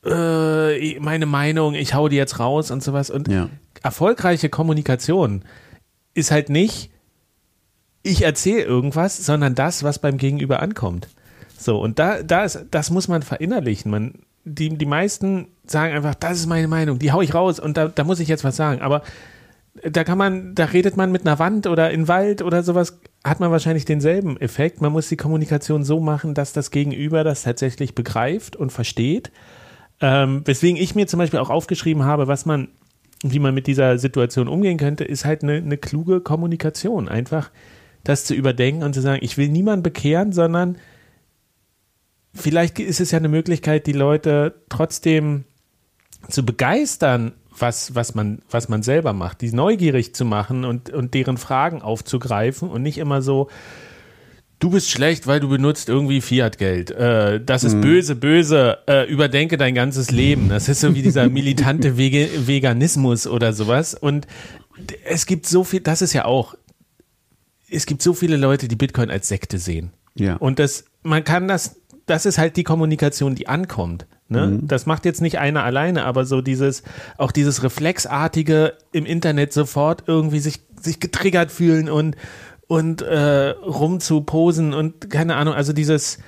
äh, 0.06 1.00
meine 1.00 1.26
Meinung, 1.26 1.76
ich 1.76 1.94
hau 1.94 2.08
die 2.08 2.16
jetzt 2.16 2.40
raus 2.40 2.72
und 2.72 2.82
sowas. 2.82 3.10
Und 3.10 3.28
ja. 3.28 3.50
erfolgreiche 3.84 4.50
Kommunikation 4.50 5.44
ist 6.14 6.32
halt 6.32 6.50
nicht, 6.50 6.92
ich 8.04 8.22
erzähle 8.22 8.64
irgendwas, 8.64 9.18
sondern 9.18 9.56
das, 9.56 9.84
was 9.84 10.00
beim 10.00 10.18
Gegenüber 10.18 10.62
ankommt. 10.62 11.08
So, 11.58 11.80
und 11.80 12.00
da, 12.00 12.24
da 12.24 12.46
ist, 12.46 12.66
das 12.72 12.90
muss 12.90 13.08
man 13.08 13.22
verinnerlichen. 13.22 13.92
Man, 13.92 14.14
die, 14.46 14.70
die 14.70 14.86
meisten 14.86 15.48
sagen 15.66 15.94
einfach, 15.94 16.16
das 16.16 16.40
ist 16.40 16.48
meine 16.48 16.68
Meinung, 16.68 17.00
die 17.00 17.12
hau 17.12 17.22
ich 17.22 17.34
raus 17.34 17.60
und 17.60 17.76
da, 17.76 17.90
da 17.90 18.04
muss 18.04 18.20
ich 18.20 18.30
jetzt 18.30 18.44
was 18.44 18.56
sagen. 18.56 18.82
Aber 18.82 19.04
da 19.84 20.04
kann 20.04 20.18
man, 20.18 20.56
da 20.56 20.66
redet 20.66 20.98
man 20.98 21.12
mit 21.12 21.26
einer 21.26 21.40
Wand 21.40 21.68
oder 21.68 21.92
in 21.92 22.08
Wald 22.08 22.42
oder 22.42 22.64
sowas, 22.64 23.00
hat 23.24 23.40
man 23.40 23.52
wahrscheinlich 23.52 23.86
denselben 23.86 24.40
Effekt. 24.40 24.82
Man 24.82 24.92
muss 24.92 25.10
die 25.10 25.18
Kommunikation 25.18 25.84
so 25.84 26.00
machen, 26.00 26.34
dass 26.34 26.54
das 26.54 26.72
Gegenüber 26.72 27.24
das 27.24 27.44
tatsächlich 27.44 27.96
begreift 27.96 28.56
und 28.56 28.72
versteht. 28.72 29.32
Ähm, 30.02 30.42
weswegen 30.46 30.82
ich 30.82 30.96
mir 30.96 31.08
zum 31.08 31.18
Beispiel 31.18 31.40
auch 31.40 31.50
aufgeschrieben 31.50 32.04
habe, 32.04 32.28
was 32.28 32.46
man, 32.46 32.70
wie 33.24 33.40
man 33.40 33.54
mit 33.54 33.68
dieser 33.68 33.98
Situation 33.98 34.48
umgehen 34.48 34.78
könnte, 34.78 35.04
ist 35.04 35.26
halt 35.26 35.44
eine, 35.44 35.56
eine 35.56 35.78
kluge 35.78 36.22
Kommunikation. 36.22 37.10
Einfach 37.10 37.52
das 38.04 38.26
zu 38.26 38.34
überdenken 38.34 38.84
und 38.84 38.94
zu 38.94 39.02
sagen, 39.02 39.20
ich 39.24 39.38
will 39.38 39.50
niemanden 39.50 39.84
bekehren, 39.84 40.32
sondern 40.32 40.78
vielleicht 42.34 42.80
ist 42.80 43.00
es 43.00 43.12
ja 43.12 43.18
eine 43.18 43.30
Möglichkeit, 43.30 43.88
die 43.88 43.94
Leute 43.94 44.62
trotzdem 44.70 45.46
zu 46.28 46.46
begeistern, 46.46 47.34
was, 47.58 47.96
was, 47.96 48.16
man, 48.16 48.42
was 48.50 48.70
man 48.70 48.84
selber 48.84 49.14
macht, 49.14 49.42
die 49.42 49.52
neugierig 49.52 50.16
zu 50.16 50.26
machen 50.26 50.66
und, 50.66 50.90
und 50.92 51.14
deren 51.14 51.38
Fragen 51.38 51.82
aufzugreifen 51.82 52.70
und 52.70 52.82
nicht 52.82 52.98
immer 52.98 53.22
so, 53.22 53.50
du 54.60 54.70
bist 54.70 54.90
schlecht, 54.90 55.28
weil 55.28 55.40
du 55.40 55.50
benutzt 55.50 55.90
irgendwie 55.90 56.22
Fiat-Geld. 56.22 56.92
Äh, 56.92 57.44
das 57.44 57.64
ist 57.64 57.76
mhm. 57.76 57.82
böse, 57.82 58.16
böse. 58.16 58.78
Äh, 58.88 59.10
überdenke 59.10 59.58
dein 59.58 59.76
ganzes 59.76 60.12
Leben. 60.12 60.50
Das 60.50 60.70
ist 60.70 60.82
so 60.82 60.96
wie 60.96 61.02
dieser 61.02 61.30
militante 61.30 61.98
Veganismus 61.98 63.28
oder 63.28 63.54
sowas. 63.54 63.94
Und 63.94 64.28
es 65.06 65.26
gibt 65.26 65.46
so 65.46 65.64
viel, 65.64 65.82
das 65.82 66.02
ist 66.02 66.14
ja 66.14 66.26
auch 66.26 66.56
es 67.72 67.86
gibt 67.86 68.02
so 68.02 68.14
viele 68.14 68.38
Leute, 68.38 68.68
die 68.68 68.76
Bitcoin 68.76 69.10
als 69.10 69.28
Sekte 69.28 69.58
sehen. 69.58 69.92
Ja. 70.16 70.36
Und 70.36 70.60
das, 70.60 70.86
man 71.04 71.24
kann 71.24 71.48
das, 71.48 71.78
das 72.06 72.26
ist 72.26 72.38
halt 72.38 72.58
die 72.58 72.64
Kommunikation, 72.64 73.36
die 73.36 73.48
ankommt. 73.48 74.08
Ne? 74.28 74.48
Mhm. 74.48 74.68
Das 74.68 74.86
macht 74.86 75.06
jetzt 75.06 75.22
nicht 75.22 75.40
einer 75.40 75.64
alleine, 75.64 76.06
aber 76.06 76.26
so 76.26 76.42
dieses, 76.42 76.84
auch 77.18 77.32
dieses 77.32 77.64
Reflexartige 77.64 78.74
im 78.92 79.06
Internet 79.06 79.54
sofort 79.54 80.04
irgendwie 80.08 80.40
sich, 80.40 80.62
sich 80.80 81.00
getriggert 81.00 81.52
fühlen 81.52 81.90
und, 81.90 82.16
und 82.68 83.02
äh, 83.02 83.50
rumzuposen 83.50 84.74
und 84.74 85.10
keine 85.10 85.36
Ahnung, 85.36 85.54
also 85.54 85.74
dieses, 85.74 86.20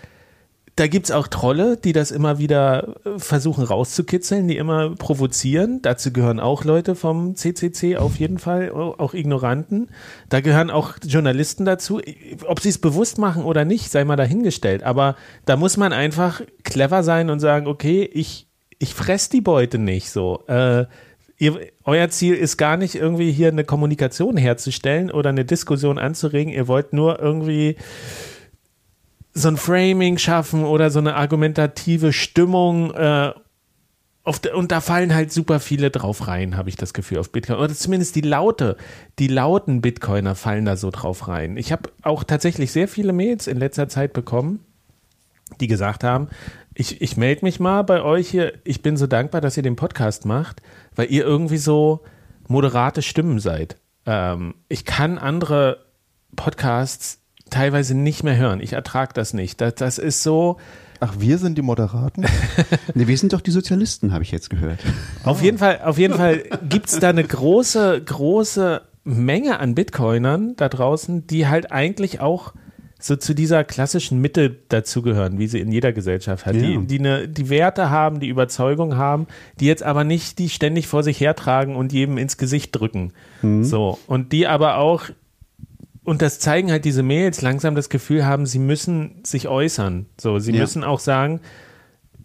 da 0.76 0.88
gibt 0.88 1.08
es 1.08 1.12
auch 1.12 1.28
Trolle, 1.28 1.78
die 1.78 1.92
das 1.92 2.12
immer 2.12 2.40
wieder 2.40 2.96
äh, 3.06 3.20
versuchen 3.20 3.64
rauszukitzeln, 3.64 4.48
die 4.48 4.58
immer 4.58 4.96
provozieren. 4.96 5.82
Dazu 5.82 6.12
gehören 6.14 6.40
auch 6.40 6.64
Leute 6.64 6.96
vom 6.96 7.36
CCC 7.36 7.98
auf 7.98 8.18
jeden 8.18 8.40
Fall, 8.40 8.72
auch 8.72 9.14
Ignoranten. 9.14 9.90
Da 10.30 10.40
gehören 10.40 10.70
auch 10.70 10.94
Journalisten 11.06 11.66
dazu. 11.66 12.02
Ob 12.48 12.62
sie 12.62 12.70
es 12.70 12.78
bewusst 12.78 13.18
machen 13.18 13.44
oder 13.44 13.66
nicht, 13.66 13.92
sei 13.92 14.06
mal 14.06 14.16
dahingestellt. 14.16 14.84
Aber 14.84 15.16
da 15.46 15.58
muss 15.58 15.76
man 15.76 15.92
einfach 15.92 16.42
clever 16.64 17.04
sein 17.04 17.30
und 17.30 17.40
sagen, 17.40 17.68
okay, 17.68 18.10
ich, 18.12 18.48
ich 18.80 18.94
fress 18.94 19.28
die 19.30 19.42
Beute 19.42 19.78
nicht 19.78 20.10
so. 20.10 20.44
Äh, 20.48 20.86
ihr, 21.38 21.60
euer 21.84 22.10
Ziel 22.10 22.36
ist 22.36 22.56
gar 22.56 22.78
nicht 22.78 22.96
irgendwie 22.96 23.32
hier 23.32 23.50
eine 23.50 23.66
Kommunikation 23.66 24.38
herzustellen 24.38 25.12
oder 25.12 25.32
eine 25.32 25.44
Diskussion 25.44 25.98
anzuregen. 25.98 26.54
Ihr 26.54 26.68
wollt 26.68 26.94
nur 26.94 27.20
irgendwie 27.20 27.76
so 29.34 29.48
ein 29.48 29.58
Framing 29.58 30.18
schaffen 30.18 30.64
oder 30.64 30.90
so 30.90 31.00
eine 31.00 31.16
argumentative 31.16 32.14
Stimmung. 32.14 32.94
Äh, 32.94 33.34
de, 34.44 34.54
und 34.54 34.72
da 34.72 34.82
fallen 34.82 35.14
halt 35.14 35.32
super 35.32 35.60
viele 35.60 35.90
drauf 35.90 36.28
rein, 36.28 36.58
habe 36.58 36.70
ich 36.70 36.76
das 36.76 36.94
Gefühl, 36.94 37.18
auf 37.20 37.32
Bitcoin. 37.32 37.58
Oder 37.58 37.74
zumindest 37.74 38.16
die 38.16 38.22
Laute, 38.22 38.78
die 39.20 39.28
lauten 39.28 39.82
Bitcoiner 39.82 40.36
fallen 40.36 40.66
da 40.66 40.76
so 40.76 40.92
drauf 40.92 41.28
rein. 41.28 41.58
Ich 41.58 41.72
habe 41.72 41.90
auch 42.04 42.24
tatsächlich 42.24 42.72
sehr 42.72 42.88
viele 42.88 43.14
Mails 43.14 43.48
in 43.48 43.58
letzter 43.58 43.88
Zeit 43.90 44.14
bekommen, 44.14 44.60
die 45.60 45.68
gesagt 45.68 46.04
haben, 46.04 46.30
Ich, 46.74 47.02
ich 47.02 47.18
melde 47.18 47.44
mich 47.44 47.60
mal 47.60 47.82
bei 47.84 48.02
euch 48.02 48.30
hier. 48.30 48.54
Ich 48.64 48.82
bin 48.82 48.96
so 48.96 49.08
dankbar, 49.08 49.42
dass 49.42 49.58
ihr 49.58 49.64
den 49.64 49.76
Podcast 49.76 50.26
macht, 50.26 50.62
weil 50.96 51.12
ihr 51.12 51.24
irgendwie 51.24 51.58
so 51.58 52.02
moderate 52.48 53.02
Stimmen 53.02 53.40
seid. 53.40 53.78
Ähm, 54.06 54.56
ich 54.70 54.86
kann 54.86 55.18
andere 55.18 55.86
Podcasts 56.36 57.21
teilweise 57.52 57.95
nicht 57.95 58.24
mehr 58.24 58.38
hören. 58.38 58.60
Ich 58.60 58.74
ertrage 58.74 59.14
das 59.14 59.34
nicht. 59.34 59.62
Das, 59.62 59.76
das 59.76 59.97
ist 59.99 60.24
so. 60.24 60.58
Ach, 60.99 61.16
wir 61.18 61.38
sind 61.38 61.58
die 61.58 61.62
Moderaten? 61.62 62.26
nee, 62.93 63.08
wir 63.08 63.18
sind 63.18 63.34
doch 63.34 63.41
die 63.41 63.52
Sozialisten, 63.52 64.14
habe 64.14 64.24
ich 64.24 64.32
jetzt 64.32 64.49
gehört. 64.49 64.80
Auf 65.24 65.41
jeden 65.41 65.58
Fall, 65.58 65.82
auf 65.84 65.97
jeden 65.97 66.14
Fall 66.14 66.43
gibt 66.68 66.88
es 66.88 66.99
da 66.99 67.10
eine 67.10 67.24
große, 67.24 68.02
große 68.04 68.82
Menge 69.04 69.60
an 69.60 69.74
Bitcoinern 69.74 70.56
da 70.58 70.70
draußen, 70.70 71.26
die 71.26 71.47
halt 71.47 71.72
eigentlich 71.72 72.20
auch 72.20 72.54
so 73.04 73.16
zu 73.16 73.34
dieser 73.34 73.64
klassischen 73.64 74.20
Mitte 74.20 74.56
dazugehören, 74.70 75.39
wie 75.39 75.47
sie 75.47 75.60
in 75.60 75.72
jeder 75.72 75.91
Gesellschaft 75.91 76.45
hat, 76.45 76.56
ja. 76.56 76.62
die, 76.62 76.86
die, 76.86 76.99
eine, 76.99 77.28
die 77.28 77.49
Werte 77.49 77.89
haben, 77.89 78.20
die 78.20 78.28
Überzeugung 78.28 78.95
haben, 78.95 79.28
die 79.60 79.66
jetzt 79.66 79.84
aber 79.84 80.04
nicht 80.04 80.39
die 80.39 80.49
ständig 80.49 80.88
vor 80.88 81.04
sich 81.04 81.20
hertragen 81.20 81.76
und 81.76 81.91
jedem 81.91 82.18
ins 82.18 82.38
Gesicht 82.38 82.80
drücken. 82.80 83.14
Mhm. 83.41 83.64
So. 83.64 83.97
Und 84.08 84.32
die 84.32 84.47
aber 84.47 84.78
auch, 84.78 85.06
und 86.04 86.22
das 86.22 86.39
zeigen 86.39 86.72
halt 86.72 86.86
diese 86.86 87.04
Mails, 87.04 87.41
langsam 87.41 87.76
das 87.76 87.89
Gefühl 87.89 88.26
haben, 88.26 88.45
sie 88.45 88.60
müssen 88.60 89.24
sich 89.24 89.47
äußern. 89.47 90.08
So, 90.20 90.39
sie 90.39 90.54
ja. 90.54 90.62
müssen 90.62 90.84
auch 90.84 90.99
sagen, 90.99 91.41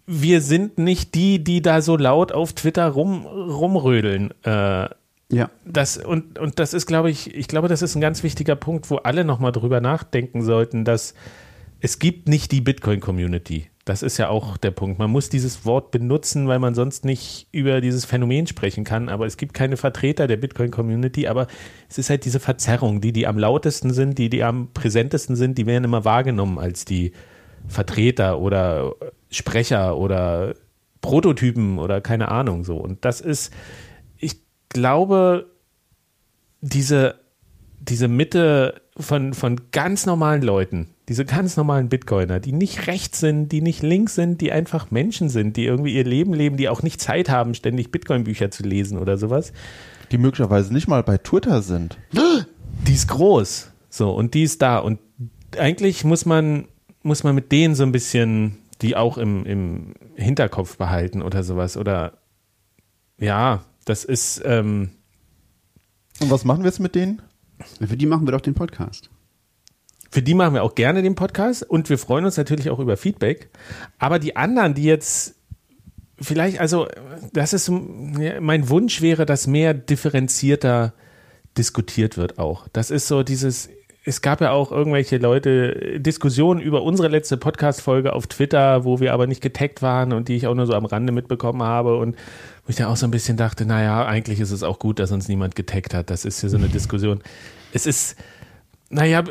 wir 0.07 0.41
sind 0.41 0.77
nicht 0.77 1.15
die, 1.15 1.43
die 1.43 1.61
da 1.61 1.81
so 1.81 1.97
laut 1.97 2.31
auf 2.31 2.53
Twitter 2.53 2.87
rum, 2.87 3.25
rumrödeln. 3.25 4.33
Äh, 4.43 4.89
ja. 5.29 5.49
Das, 5.65 5.97
und, 5.97 6.39
und 6.39 6.59
das 6.59 6.73
ist, 6.73 6.87
glaube 6.87 7.11
ich, 7.11 7.35
ich 7.35 7.47
glaube, 7.47 7.67
das 7.67 7.81
ist 7.81 7.95
ein 7.95 8.01
ganz 8.01 8.23
wichtiger 8.23 8.55
Punkt, 8.55 8.89
wo 8.89 8.97
alle 8.97 9.25
nochmal 9.25 9.51
drüber 9.51 9.81
nachdenken 9.81 10.41
sollten, 10.41 10.85
dass 10.85 11.13
es 11.79 11.99
gibt 11.99 12.27
nicht 12.29 12.51
die 12.51 12.61
Bitcoin-Community. 12.61 13.69
Das 13.87 14.03
ist 14.03 14.17
ja 14.17 14.29
auch 14.29 14.57
der 14.57 14.71
Punkt. 14.71 14.99
Man 14.99 15.09
muss 15.09 15.29
dieses 15.29 15.65
Wort 15.65 15.91
benutzen, 15.91 16.47
weil 16.47 16.59
man 16.59 16.75
sonst 16.75 17.05
nicht 17.05 17.47
über 17.51 17.79
dieses 17.81 18.05
Phänomen 18.05 18.47
sprechen 18.47 18.83
kann. 18.83 19.09
Aber 19.09 19.25
es 19.25 19.37
gibt 19.37 19.53
keine 19.53 19.77
Vertreter 19.77 20.27
der 20.27 20.37
Bitcoin-Community. 20.37 21.27
Aber 21.27 21.47
es 21.89 21.97
ist 21.97 22.09
halt 22.09 22.25
diese 22.25 22.39
Verzerrung, 22.39 23.01
die, 23.01 23.13
die 23.13 23.27
am 23.27 23.37
lautesten 23.37 23.93
sind, 23.93 24.17
die, 24.17 24.29
die 24.29 24.43
am 24.43 24.73
präsentesten 24.73 25.35
sind, 25.35 25.57
die 25.57 25.65
werden 25.65 25.85
immer 25.85 26.03
wahrgenommen 26.05 26.59
als 26.59 26.85
die 26.85 27.13
Vertreter 27.67 28.39
oder 28.39 28.93
Sprecher 29.29 29.97
oder 29.97 30.55
Prototypen 31.01 31.79
oder 31.79 32.01
keine 32.01 32.29
Ahnung 32.29 32.63
so. 32.63 32.77
Und 32.77 33.05
das 33.05 33.21
ist, 33.21 33.53
glaube, 34.69 35.49
diese, 36.61 37.15
diese 37.89 38.07
Mitte 38.07 38.81
von, 38.97 39.33
von 39.33 39.61
ganz 39.71 40.05
normalen 40.05 40.41
Leuten, 40.41 40.89
diese 41.07 41.25
ganz 41.25 41.55
normalen 41.55 41.89
Bitcoiner, 41.89 42.39
die 42.39 42.51
nicht 42.51 42.87
rechts 42.87 43.19
sind, 43.19 43.49
die 43.51 43.61
nicht 43.61 43.81
links 43.81 44.15
sind, 44.15 44.41
die 44.41 44.51
einfach 44.51 44.91
Menschen 44.91 45.29
sind, 45.29 45.55
die 45.57 45.65
irgendwie 45.65 45.95
ihr 45.95 46.03
Leben 46.03 46.33
leben, 46.33 46.57
die 46.57 46.69
auch 46.69 46.83
nicht 46.83 46.99
Zeit 46.99 47.29
haben, 47.29 47.53
ständig 47.53 47.91
Bitcoin-Bücher 47.91 48.51
zu 48.51 48.63
lesen 48.63 48.97
oder 48.97 49.17
sowas. 49.17 49.53
Die 50.11 50.17
möglicherweise 50.17 50.73
nicht 50.73 50.87
mal 50.87 51.03
bei 51.03 51.17
Twitter 51.17 51.61
sind. 51.61 51.97
Die 52.87 52.93
ist 52.93 53.07
groß. 53.07 53.71
So, 53.89 54.11
und 54.11 54.33
die 54.33 54.43
ist 54.43 54.61
da. 54.61 54.79
Und 54.79 54.99
eigentlich 55.57 56.03
muss 56.03 56.25
man, 56.25 56.67
muss 57.03 57.23
man 57.23 57.35
mit 57.35 57.51
denen 57.51 57.75
so 57.75 57.83
ein 57.83 57.91
bisschen 57.91 58.57
die 58.81 58.95
auch 58.95 59.17
im, 59.17 59.45
im 59.45 59.93
Hinterkopf 60.15 60.77
behalten 60.77 61.21
oder 61.21 61.43
sowas. 61.43 61.77
Oder 61.77 62.13
ja, 63.19 63.63
das 63.85 64.03
ist. 64.03 64.41
Ähm, 64.45 64.91
Und 66.19 66.29
was 66.29 66.45
machen 66.45 66.63
wir 66.63 66.69
jetzt 66.69 66.79
mit 66.79 66.95
denen? 66.95 67.21
Für 67.85 67.97
die 67.97 68.05
machen 68.05 68.27
wir 68.27 68.31
doch 68.31 68.41
den 68.41 68.53
Podcast. 68.53 69.09
Für 70.09 70.21
die 70.21 70.33
machen 70.33 70.53
wir 70.53 70.63
auch 70.63 70.75
gerne 70.75 71.01
den 71.01 71.15
Podcast 71.15 71.63
und 71.63 71.89
wir 71.89 71.97
freuen 71.97 72.25
uns 72.25 72.37
natürlich 72.37 72.69
auch 72.69 72.79
über 72.79 72.97
Feedback. 72.97 73.49
Aber 73.99 74.19
die 74.19 74.35
anderen, 74.35 74.73
die 74.73 74.83
jetzt 74.83 75.35
vielleicht, 76.19 76.59
also 76.59 76.87
das 77.33 77.53
ist 77.53 77.69
mein 77.69 78.69
Wunsch 78.69 79.01
wäre, 79.01 79.25
dass 79.25 79.47
mehr 79.47 79.73
differenzierter 79.73 80.93
diskutiert 81.57 82.17
wird 82.17 82.39
auch. 82.39 82.67
Das 82.69 82.91
ist 82.91 83.07
so 83.07 83.23
dieses, 83.23 83.69
es 84.05 84.21
gab 84.21 84.39
ja 84.41 84.51
auch 84.51 84.71
irgendwelche 84.71 85.17
Leute, 85.17 85.99
Diskussionen 85.99 86.61
über 86.61 86.83
unsere 86.83 87.09
letzte 87.09 87.35
Podcast-Folge 87.35 88.13
auf 88.13 88.27
Twitter, 88.27 88.85
wo 88.85 88.99
wir 88.99 89.13
aber 89.13 89.27
nicht 89.27 89.41
getaggt 89.41 89.81
waren 89.81 90.13
und 90.13 90.29
die 90.29 90.35
ich 90.35 90.47
auch 90.47 90.55
nur 90.55 90.65
so 90.65 90.73
am 90.73 90.85
Rande 90.85 91.11
mitbekommen 91.11 91.63
habe 91.63 91.97
und 91.97 92.15
wo 92.67 92.71
ich 92.71 92.75
da 92.75 92.87
auch 92.87 92.97
so 92.97 93.07
ein 93.07 93.11
bisschen 93.11 93.37
dachte, 93.37 93.65
naja, 93.65 94.05
eigentlich 94.05 94.41
ist 94.41 94.51
es 94.51 94.61
auch 94.61 94.77
gut, 94.77 94.99
dass 94.99 95.13
uns 95.13 95.29
niemand 95.29 95.55
getaggt 95.55 95.93
hat. 95.93 96.09
Das 96.09 96.25
ist 96.25 96.41
hier 96.41 96.49
so 96.49 96.57
eine 96.57 96.67
Diskussion. 96.67 97.21
Es 97.71 97.85
ist, 97.85 98.17
naja, 98.89 99.23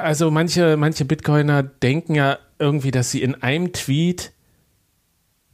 also 0.00 0.30
manche, 0.30 0.76
manche 0.76 1.04
Bitcoiner 1.04 1.64
denken 1.64 2.14
ja 2.14 2.38
irgendwie, 2.60 2.92
dass 2.92 3.10
sie 3.10 3.20
in 3.20 3.34
einem 3.42 3.72
Tweet 3.72 4.30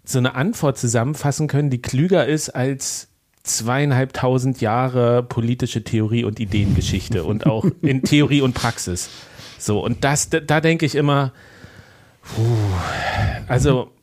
so 0.05 0.19
eine 0.19 0.35
Antwort 0.35 0.77
zusammenfassen 0.77 1.49
können, 1.49 1.71
die 1.71 1.81
klüger 1.81 2.27
ist 2.27 2.51
als 2.51 3.09
zweieinhalbtausend 3.43 4.61
Jahre 4.61 5.23
politische 5.23 5.83
Theorie 5.83 6.25
und 6.25 6.41
Ideengeschichte 6.41 7.25
und 7.25 7.47
auch 7.47 7.65
in 7.81 8.03
Theorie 8.03 8.43
und 8.43 8.53
Praxis. 8.53 9.09
So, 9.59 9.83
und 9.83 10.05
das, 10.05 10.29
da, 10.29 10.41
da 10.41 10.61
denke 10.61 10.85
ich 10.85 10.95
immer, 10.95 11.33
puh, 12.21 12.43
also 13.49 13.94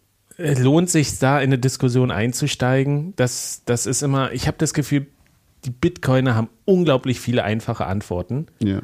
lohnt 0.60 0.90
sich 0.90 1.20
da 1.20 1.40
in 1.40 1.50
eine 1.50 1.58
Diskussion 1.58 2.12
einzusteigen? 2.12 3.14
Das, 3.16 3.62
das 3.66 3.86
ist 3.86 4.02
immer, 4.02 4.32
ich 4.32 4.48
habe 4.48 4.58
das 4.58 4.74
Gefühl, 4.74 5.08
die 5.66 5.72
Bitcoiner 5.72 6.36
haben 6.36 6.50
unglaublich 6.66 7.20
viele 7.20 7.44
einfache 7.44 7.86
Antworten. 7.86 8.48
Ja. 8.60 8.82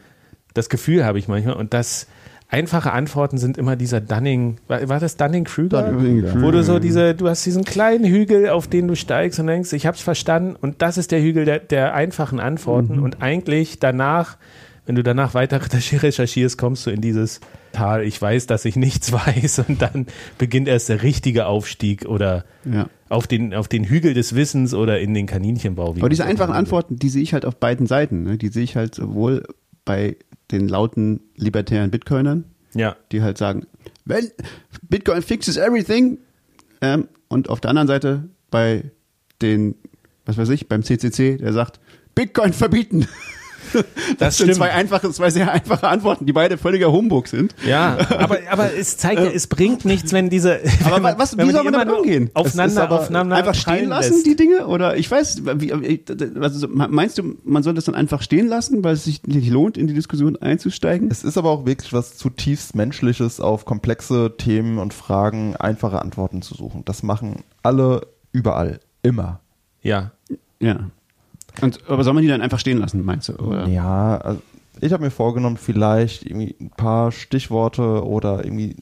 Das 0.54 0.70
Gefühl 0.70 1.06
habe 1.06 1.20
ich 1.20 1.28
manchmal 1.28 1.56
und 1.56 1.74
das 1.74 2.08
einfache 2.50 2.94
Antworten 2.94 3.38
sind 3.38 3.58
immer 3.58 3.76
dieser 3.76 4.00
Dunning, 4.00 4.58
war, 4.68 4.88
war 4.88 5.00
das 5.00 5.18
Dunning-Kruger? 5.18 5.92
Dunning 5.92 6.42
Wo 6.42 6.52
du 6.52 6.64
so 6.64 6.80
diese, 6.80 7.14
du 7.14 7.28
hast 7.28 7.46
diesen 7.46 7.66
kleinen 7.66 8.06
Hügel, 8.06 8.50
auf 8.50 8.68
den 8.68 8.88
du 8.88 8.96
steigst 8.96 9.40
und 9.40 9.48
denkst, 9.48 9.74
ich 9.74 9.86
hab's 9.86 10.02
verstanden 10.02 10.56
und 10.60 10.82
das 10.82 10.98
ist 10.98 11.12
der 11.12 11.22
Hügel 11.22 11.46
der, 11.46 11.60
der 11.60 11.94
einfachen 11.94 12.40
Antworten 12.40 12.98
mhm. 12.98 13.04
und 13.04 13.22
eigentlich 13.22 13.80
danach, 13.80 14.38
wenn 14.88 14.96
du 14.96 15.04
danach 15.04 15.34
weiter 15.34 15.62
recherchierst, 15.62 16.58
kommst 16.58 16.86
du 16.86 16.90
in 16.90 17.02
dieses 17.02 17.42
Tal, 17.74 18.04
ich 18.04 18.20
weiß, 18.20 18.48
dass 18.48 18.66
ich 18.66 18.76
nichts 18.76 19.12
weiß 19.28 19.60
und 19.68 19.82
dann 19.82 20.08
beginnt 20.38 20.68
erst 20.68 20.90
der 20.90 21.04
richtige 21.04 21.46
Aufstieg 21.46 22.06
oder 22.06 22.46
ja. 22.66 22.90
auf, 23.10 23.28
den, 23.28 23.54
auf 23.54 23.68
den 23.68 23.84
Hügel 23.84 24.14
des 24.14 24.34
Wissens 24.34 24.74
oder 24.74 25.00
in 25.00 25.14
den 25.14 25.28
Kaninchenbau. 25.28 25.92
Aber 25.92 26.10
diese 26.10 26.26
einfachen 26.26 26.54
Antworten, 26.54 26.96
die 26.96 27.10
sehe 27.10 27.22
ich 27.22 27.34
halt 27.34 27.46
auf 27.46 27.58
beiden 27.58 27.86
Seiten, 27.86 28.24
ne? 28.24 28.38
die 28.38 28.48
sehe 28.48 28.64
ich 28.64 28.76
halt 28.76 28.96
sowohl 28.96 29.44
bei 29.86 30.16
den 30.52 30.70
lauten 30.70 31.20
libertären 31.36 31.92
Bitcoinern, 31.92 32.46
ja. 32.74 32.96
die 33.12 33.22
halt 33.22 33.38
sagen, 33.38 33.68
wenn 34.06 34.32
Bitcoin 34.82 35.22
fixes 35.22 35.58
everything, 35.58 36.20
ähm, 36.82 37.10
und 37.28 37.50
auf 37.50 37.60
der 37.60 37.70
anderen 37.70 37.88
Seite 37.90 38.30
bei 38.50 38.92
den, 39.42 39.76
was 40.26 40.38
weiß 40.38 40.50
ich, 40.50 40.70
beim 40.70 40.84
CCC, 40.84 41.38
der 41.38 41.52
sagt, 41.52 41.82
Bitcoin 42.16 42.54
verbieten. 42.54 43.08
Das, 44.18 44.38
das 44.38 44.38
sind 44.38 44.56
zwei 44.56 44.72
einfache, 44.72 45.12
zwei 45.12 45.30
sehr 45.30 45.52
einfache 45.52 45.88
Antworten, 45.88 46.26
die 46.26 46.34
beide 46.34 46.58
völliger 46.58 46.92
Humbug 46.92 47.28
sind. 47.28 47.56
Ja, 47.66 47.98
aber, 48.18 48.40
aber 48.50 48.74
es 48.74 48.98
zeigt 48.98 49.22
ja, 49.22 49.28
es 49.28 49.48
bringt 49.48 49.86
nichts, 49.86 50.14
wenn 50.14 50.30
diese. 50.30 50.60
Aber 50.86 51.00
man, 51.00 51.18
was, 51.18 51.38
wie 51.38 51.52
soll 51.52 51.64
man 51.64 51.74
damit 51.74 51.94
umgehen? 51.94 52.30
Aufeinander, 52.34 52.92
aufeinander 52.92 53.36
einfach 53.36 53.56
stehen 53.56 53.90
lassen 53.90 54.14
lässt. 54.14 54.26
die 54.26 54.36
Dinge 54.36 54.68
oder 54.68 54.98
ich 54.98 55.10
weiß, 55.10 55.44
wie, 55.60 55.72
also 56.40 56.68
meinst 56.70 57.18
du, 57.18 57.36
man 57.44 57.64
soll 57.64 57.74
das 57.74 57.86
dann 57.86 57.96
einfach 57.96 58.22
stehen 58.22 58.48
lassen, 58.48 58.84
weil 58.84 58.94
es 58.94 59.04
sich 59.04 59.24
nicht 59.24 59.50
lohnt, 59.50 59.78
in 59.78 59.88
die 59.88 59.94
Diskussion 59.94 60.38
einzusteigen? 60.38 61.10
Es 61.12 61.24
ist 61.24 61.38
aber 61.38 61.50
auch 61.50 61.66
wirklich 61.66 61.94
was 61.94 62.18
zutiefst 62.18 62.76
Menschliches, 62.76 63.40
auf 63.40 63.66
komplexe 63.66 64.36
Themen 64.38 64.78
und 64.78 64.94
Fragen 64.94 65.56
einfache 65.56 66.02
Antworten 66.02 66.42
zu 66.42 66.56
suchen. 66.56 66.84
Das 66.86 67.04
machen 67.04 67.44
alle 67.64 68.08
überall, 68.32 68.80
immer. 69.04 69.40
Ja. 69.82 70.12
Ja. 70.60 70.90
Und, 71.62 71.88
aber 71.88 72.04
soll 72.04 72.14
man 72.14 72.24
die 72.24 72.30
dann 72.30 72.42
einfach 72.42 72.60
stehen 72.60 72.78
lassen, 72.78 73.04
meinst 73.04 73.30
du? 73.30 73.34
Oder? 73.34 73.68
Ja, 73.68 74.18
also 74.18 74.42
ich 74.80 74.94
habe 74.94 75.04
mir 75.04 75.12
vorgenommen, 75.12 75.58
vielleicht 75.58 76.24
irgendwie 76.24 76.56
ein 76.60 76.70
paar 76.70 77.12
Stichworte 77.12 78.06
oder 78.06 78.44
irgendwie 78.44 78.76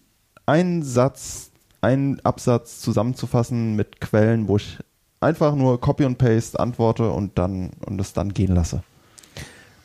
einen 0.45 0.83
Satz, 0.83 1.51
einen 1.81 2.19
Absatz 2.21 2.81
zusammenzufassen 2.81 3.75
mit 3.75 4.01
Quellen, 4.01 4.47
wo 4.47 4.57
ich 4.57 4.77
einfach 5.21 5.55
nur 5.55 5.79
Copy 5.79 6.05
und 6.05 6.17
Paste 6.17 6.59
antworte 6.59 7.09
und 7.11 7.37
dann 7.37 7.71
und 7.85 7.99
es 7.99 8.13
dann 8.13 8.33
gehen 8.33 8.53
lasse. 8.53 8.83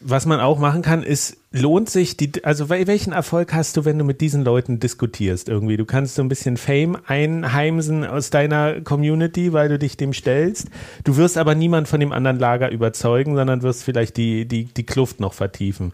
Was 0.00 0.26
man 0.26 0.40
auch 0.40 0.58
machen 0.58 0.82
kann, 0.82 1.02
ist, 1.02 1.36
lohnt 1.52 1.90
sich 1.90 2.16
die, 2.16 2.44
also 2.44 2.68
welchen 2.68 3.12
Erfolg 3.12 3.52
hast 3.52 3.76
du, 3.76 3.84
wenn 3.84 3.98
du 3.98 4.04
mit 4.04 4.20
diesen 4.20 4.44
Leuten 4.44 4.78
diskutierst 4.78 5.48
irgendwie? 5.48 5.76
Du 5.76 5.84
kannst 5.84 6.14
so 6.14 6.22
ein 6.22 6.28
bisschen 6.28 6.56
Fame 6.56 6.96
einheimsen 7.06 8.04
aus 8.04 8.30
deiner 8.30 8.80
Community, 8.82 9.52
weil 9.52 9.68
du 9.68 9.78
dich 9.78 9.96
dem 9.96 10.12
stellst. 10.12 10.68
Du 11.02 11.16
wirst 11.16 11.36
aber 11.36 11.56
niemand 11.56 11.88
von 11.88 11.98
dem 11.98 12.12
anderen 12.12 12.38
Lager 12.38 12.70
überzeugen, 12.70 13.34
sondern 13.34 13.62
wirst 13.62 13.82
vielleicht 13.82 14.16
die, 14.16 14.46
die, 14.46 14.64
die 14.64 14.86
Kluft 14.86 15.18
noch 15.18 15.32
vertiefen. 15.32 15.92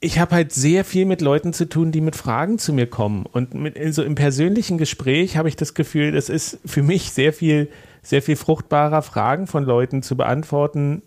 Ich 0.00 0.18
habe 0.18 0.34
halt 0.34 0.52
sehr 0.52 0.84
viel 0.84 1.06
mit 1.06 1.20
Leuten 1.20 1.52
zu 1.52 1.68
tun, 1.68 1.90
die 1.90 2.00
mit 2.00 2.14
Fragen 2.16 2.58
zu 2.58 2.72
mir 2.72 2.86
kommen. 2.86 3.26
Und 3.26 3.54
mit, 3.54 3.76
so 3.94 4.02
im 4.02 4.14
persönlichen 4.14 4.78
Gespräch 4.78 5.36
habe 5.36 5.48
ich 5.48 5.56
das 5.56 5.74
Gefühl, 5.74 6.12
das 6.12 6.28
ist 6.28 6.58
für 6.64 6.82
mich 6.82 7.12
sehr 7.12 7.32
viel, 7.32 7.68
sehr 8.02 8.22
viel 8.22 8.36
fruchtbarer, 8.36 9.02
Fragen 9.02 9.46
von 9.46 9.64
Leuten 9.64 10.02
zu 10.02 10.16
beantworten, 10.16 11.02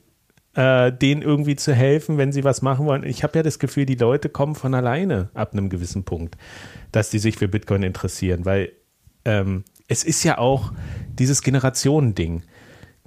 äh, 0.55 0.91
denen 0.91 1.21
irgendwie 1.21 1.55
zu 1.55 1.73
helfen, 1.73 2.17
wenn 2.17 2.31
sie 2.31 2.43
was 2.43 2.61
machen 2.61 2.85
wollen. 2.85 3.03
Ich 3.03 3.23
habe 3.23 3.39
ja 3.39 3.43
das 3.43 3.59
Gefühl, 3.59 3.85
die 3.85 3.95
Leute 3.95 4.29
kommen 4.29 4.55
von 4.55 4.73
alleine 4.73 5.29
ab 5.33 5.53
einem 5.53 5.69
gewissen 5.69 6.03
Punkt, 6.03 6.37
dass 6.91 7.09
die 7.09 7.19
sich 7.19 7.37
für 7.37 7.47
Bitcoin 7.47 7.83
interessieren, 7.83 8.45
weil 8.45 8.71
ähm, 9.23 9.63
es 9.87 10.03
ist 10.03 10.23
ja 10.23 10.37
auch 10.37 10.73
dieses 11.17 11.41
Generationending. 11.41 12.43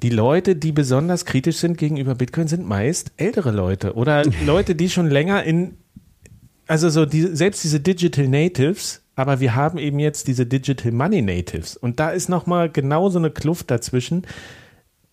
Die 0.03 0.11
Leute, 0.11 0.57
die 0.57 0.73
besonders 0.73 1.25
kritisch 1.25 1.57
sind 1.57 1.79
gegenüber 1.79 2.15
Bitcoin, 2.15 2.49
sind 2.49 2.67
meist 2.67 3.13
ältere 3.17 3.53
Leute 3.53 3.95
oder 3.95 4.23
Leute, 4.47 4.75
die 4.75 4.91
schon 4.91 5.09
länger 5.09 5.45
in, 5.45 5.77
also 6.67 6.89
so 6.89 7.07
die, 7.07 7.23
selbst 7.37 7.63
diese 7.65 7.81
Digital 7.81 8.29
Natives, 8.29 9.03
aber 9.17 9.41
wir 9.41 9.55
haben 9.55 9.79
eben 9.79 9.99
jetzt 9.99 10.29
diese 10.29 10.47
Digital 10.47 10.93
Money 10.93 11.23
Natives 11.23 11.77
und 11.77 12.01
da 12.01 12.11
ist 12.11 12.29
nochmal 12.29 12.69
genau 12.71 13.11
so 13.11 13.19
eine 13.19 13.31
Kluft 13.31 13.71
dazwischen 13.71 14.27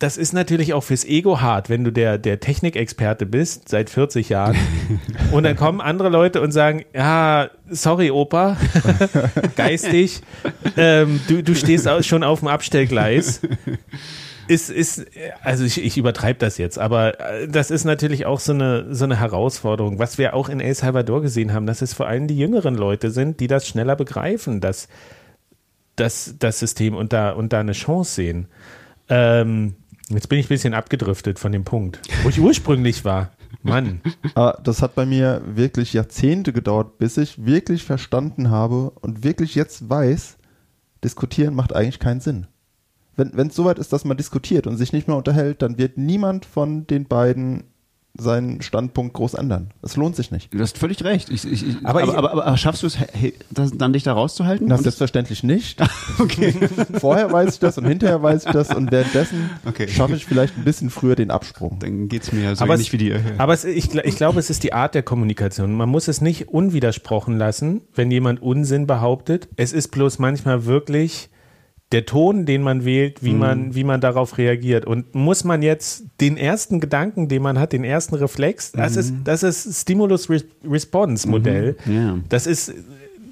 das 0.01 0.17
ist 0.17 0.33
natürlich 0.33 0.73
auch 0.73 0.81
fürs 0.81 1.05
Ego 1.05 1.41
hart, 1.41 1.69
wenn 1.69 1.83
du 1.83 1.91
der, 1.91 2.17
der 2.17 2.39
Technikexperte 2.39 3.27
bist, 3.27 3.69
seit 3.69 3.91
40 3.91 4.29
Jahren. 4.29 4.57
und 5.31 5.43
dann 5.43 5.55
kommen 5.55 5.79
andere 5.79 6.09
Leute 6.09 6.41
und 6.41 6.51
sagen, 6.51 6.83
ja, 6.91 7.51
sorry, 7.69 8.09
Opa, 8.09 8.57
geistig, 9.55 10.21
ähm, 10.75 11.19
du, 11.27 11.43
du 11.43 11.53
stehst 11.53 11.87
auch 11.87 12.01
schon 12.01 12.23
auf 12.23 12.39
dem 12.39 12.47
Abstellgleis. 12.47 13.41
Ist, 14.47 14.71
ist, 14.71 15.05
also 15.43 15.65
ich, 15.65 15.83
ich 15.83 15.99
übertreibe 15.99 16.39
das 16.39 16.57
jetzt, 16.57 16.79
aber 16.79 17.19
äh, 17.19 17.47
das 17.47 17.69
ist 17.69 17.85
natürlich 17.85 18.25
auch 18.25 18.39
so 18.39 18.53
eine, 18.53 18.95
so 18.95 19.05
eine 19.05 19.19
Herausforderung. 19.19 19.99
Was 19.99 20.17
wir 20.17 20.33
auch 20.33 20.49
in 20.49 20.59
El 20.59 20.73
Salvador 20.73 21.21
gesehen 21.21 21.53
haben, 21.53 21.67
dass 21.67 21.83
es 21.83 21.93
vor 21.93 22.07
allem 22.07 22.27
die 22.27 22.37
jüngeren 22.37 22.73
Leute 22.73 23.11
sind, 23.11 23.39
die 23.39 23.47
das 23.47 23.67
schneller 23.67 23.95
begreifen, 23.95 24.61
dass 24.61 24.87
das, 25.95 26.37
das 26.39 26.57
System 26.57 26.95
und 26.95 27.13
da, 27.13 27.29
und 27.31 27.53
da 27.53 27.59
eine 27.59 27.73
Chance 27.73 28.15
sehen. 28.15 28.47
Ähm, 29.07 29.75
Jetzt 30.13 30.27
bin 30.29 30.39
ich 30.39 30.45
ein 30.45 30.49
bisschen 30.49 30.73
abgedriftet 30.73 31.39
von 31.39 31.51
dem 31.51 31.63
Punkt, 31.63 32.01
wo 32.23 32.29
ich 32.29 32.39
ursprünglich 32.39 33.05
war. 33.05 33.31
Mann. 33.63 34.01
Aber 34.33 34.59
das 34.63 34.81
hat 34.81 34.95
bei 34.95 35.05
mir 35.05 35.41
wirklich 35.45 35.93
Jahrzehnte 35.93 36.53
gedauert, 36.53 36.97
bis 36.97 37.17
ich 37.17 37.45
wirklich 37.45 37.83
verstanden 37.83 38.49
habe 38.49 38.91
und 39.01 39.23
wirklich 39.23 39.55
jetzt 39.55 39.89
weiß, 39.89 40.37
diskutieren 41.03 41.53
macht 41.53 41.73
eigentlich 41.73 41.99
keinen 41.99 42.21
Sinn. 42.21 42.47
Wenn 43.15 43.47
es 43.47 43.55
soweit 43.55 43.77
ist, 43.77 43.93
dass 43.93 44.05
man 44.05 44.17
diskutiert 44.17 44.67
und 44.67 44.77
sich 44.77 44.93
nicht 44.93 45.07
mehr 45.07 45.17
unterhält, 45.17 45.61
dann 45.61 45.77
wird 45.77 45.97
niemand 45.97 46.45
von 46.45 46.87
den 46.87 47.05
beiden 47.05 47.65
seinen 48.17 48.61
Standpunkt 48.61 49.13
groß 49.13 49.35
ändern. 49.35 49.71
Es 49.81 49.95
lohnt 49.95 50.15
sich 50.15 50.31
nicht. 50.31 50.53
Du 50.53 50.59
hast 50.59 50.77
völlig 50.77 51.03
recht. 51.03 51.29
Ich, 51.29 51.45
ich, 51.45 51.65
ich, 51.65 51.75
aber, 51.83 52.03
aber, 52.03 52.17
aber, 52.17 52.45
aber, 52.45 52.57
schaffst 52.57 52.83
du 52.83 52.87
es, 52.87 52.97
dann 53.51 53.93
dich 53.93 54.03
da 54.03 54.13
rauszuhalten? 54.13 54.67
Na, 54.67 54.77
selbstverständlich 54.77 55.43
nicht. 55.43 55.81
okay. 56.19 56.53
Vorher 56.99 57.31
weiß 57.31 57.53
ich 57.53 57.59
das 57.59 57.77
und 57.77 57.85
hinterher 57.85 58.21
weiß 58.21 58.45
ich 58.45 58.51
das 58.51 58.73
und 58.75 58.91
währenddessen 58.91 59.49
okay. 59.65 59.87
schaffe 59.87 60.15
ich 60.15 60.25
vielleicht 60.25 60.57
ein 60.57 60.63
bisschen 60.63 60.89
früher 60.89 61.15
den 61.15 61.31
Absprung. 61.31 61.79
Dann 61.79 62.09
geht 62.09 62.23
es 62.23 62.31
mir 62.31 62.55
so 62.55 62.63
aber 62.63 62.73
ähnlich 62.73 62.91
wie 62.91 62.97
dir. 62.97 63.21
Aber 63.37 63.53
es, 63.53 63.63
ich, 63.63 63.93
ich 63.95 64.15
glaube, 64.15 64.39
es 64.39 64.49
ist 64.49 64.63
die 64.63 64.73
Art 64.73 64.93
der 64.93 65.03
Kommunikation. 65.03 65.73
Man 65.73 65.89
muss 65.89 66.07
es 66.07 66.21
nicht 66.21 66.49
unwidersprochen 66.49 67.37
lassen, 67.37 67.81
wenn 67.95 68.11
jemand 68.11 68.41
Unsinn 68.41 68.87
behauptet. 68.87 69.47
Es 69.55 69.71
ist 69.71 69.89
bloß 69.89 70.19
manchmal 70.19 70.65
wirklich 70.65 71.29
der 71.91 72.05
Ton, 72.05 72.45
den 72.45 72.61
man 72.61 72.85
wählt, 72.85 73.23
wie, 73.23 73.33
mhm. 73.33 73.39
man, 73.39 73.75
wie 73.75 73.83
man 73.83 73.99
darauf 73.99 74.37
reagiert. 74.37 74.85
Und 74.85 75.13
muss 75.13 75.43
man 75.43 75.61
jetzt 75.61 76.05
den 76.21 76.37
ersten 76.37 76.79
Gedanken, 76.79 77.27
den 77.27 77.41
man 77.41 77.59
hat, 77.59 77.73
den 77.73 77.83
ersten 77.83 78.15
Reflex, 78.15 78.71
das 78.71 78.93
mhm. 78.93 78.99
ist 78.99 79.13
das 79.25 79.43
ist 79.43 79.81
Stimulus-Response-Modell. 79.81 81.75
Mhm. 81.85 81.91
Yeah. 81.91 82.19
Das 82.29 82.47
ist 82.47 82.73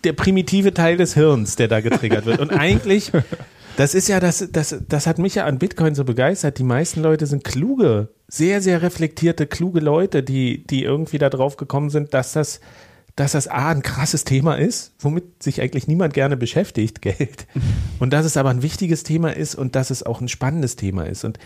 der 0.03 0.13
primitive 0.13 0.73
Teil 0.73 0.97
des 0.97 1.13
Hirns, 1.13 1.55
der 1.55 1.67
da 1.67 1.79
getriggert 1.79 2.25
wird. 2.25 2.39
Und 2.39 2.51
eigentlich, 2.51 3.11
das 3.77 3.95
ist 3.95 4.07
ja, 4.09 4.19
das, 4.19 4.47
das, 4.51 4.75
das 4.87 5.07
hat 5.07 5.19
mich 5.19 5.35
ja 5.35 5.45
an 5.45 5.57
Bitcoin 5.57 5.95
so 5.95 6.03
begeistert. 6.03 6.57
Die 6.57 6.63
meisten 6.63 7.01
Leute 7.01 7.27
sind 7.27 7.43
kluge, 7.43 8.09
sehr, 8.27 8.61
sehr 8.61 8.81
reflektierte, 8.81 9.47
kluge 9.47 9.79
Leute, 9.79 10.21
die, 10.21 10.65
die 10.65 10.83
irgendwie 10.83 11.17
da 11.17 11.29
drauf 11.29 11.57
gekommen 11.57 11.89
sind, 11.89 12.13
dass 12.13 12.33
das 12.33 12.59
dass 13.19 13.33
das 13.33 13.49
A 13.49 13.69
ein 13.69 13.81
krasses 13.81 14.23
Thema 14.23 14.55
ist, 14.55 14.93
womit 14.99 15.43
sich 15.43 15.61
eigentlich 15.61 15.87
niemand 15.87 16.13
gerne 16.13 16.37
beschäftigt, 16.37 17.01
Geld. 17.01 17.47
Und 17.99 18.13
dass 18.13 18.25
es 18.25 18.37
aber 18.37 18.49
ein 18.49 18.61
wichtiges 18.61 19.03
Thema 19.03 19.35
ist 19.35 19.55
und 19.55 19.75
dass 19.75 19.89
es 19.89 20.03
auch 20.03 20.21
ein 20.21 20.29
spannendes 20.29 20.77
Thema 20.77 21.05
ist. 21.05 21.25
Und 21.25 21.37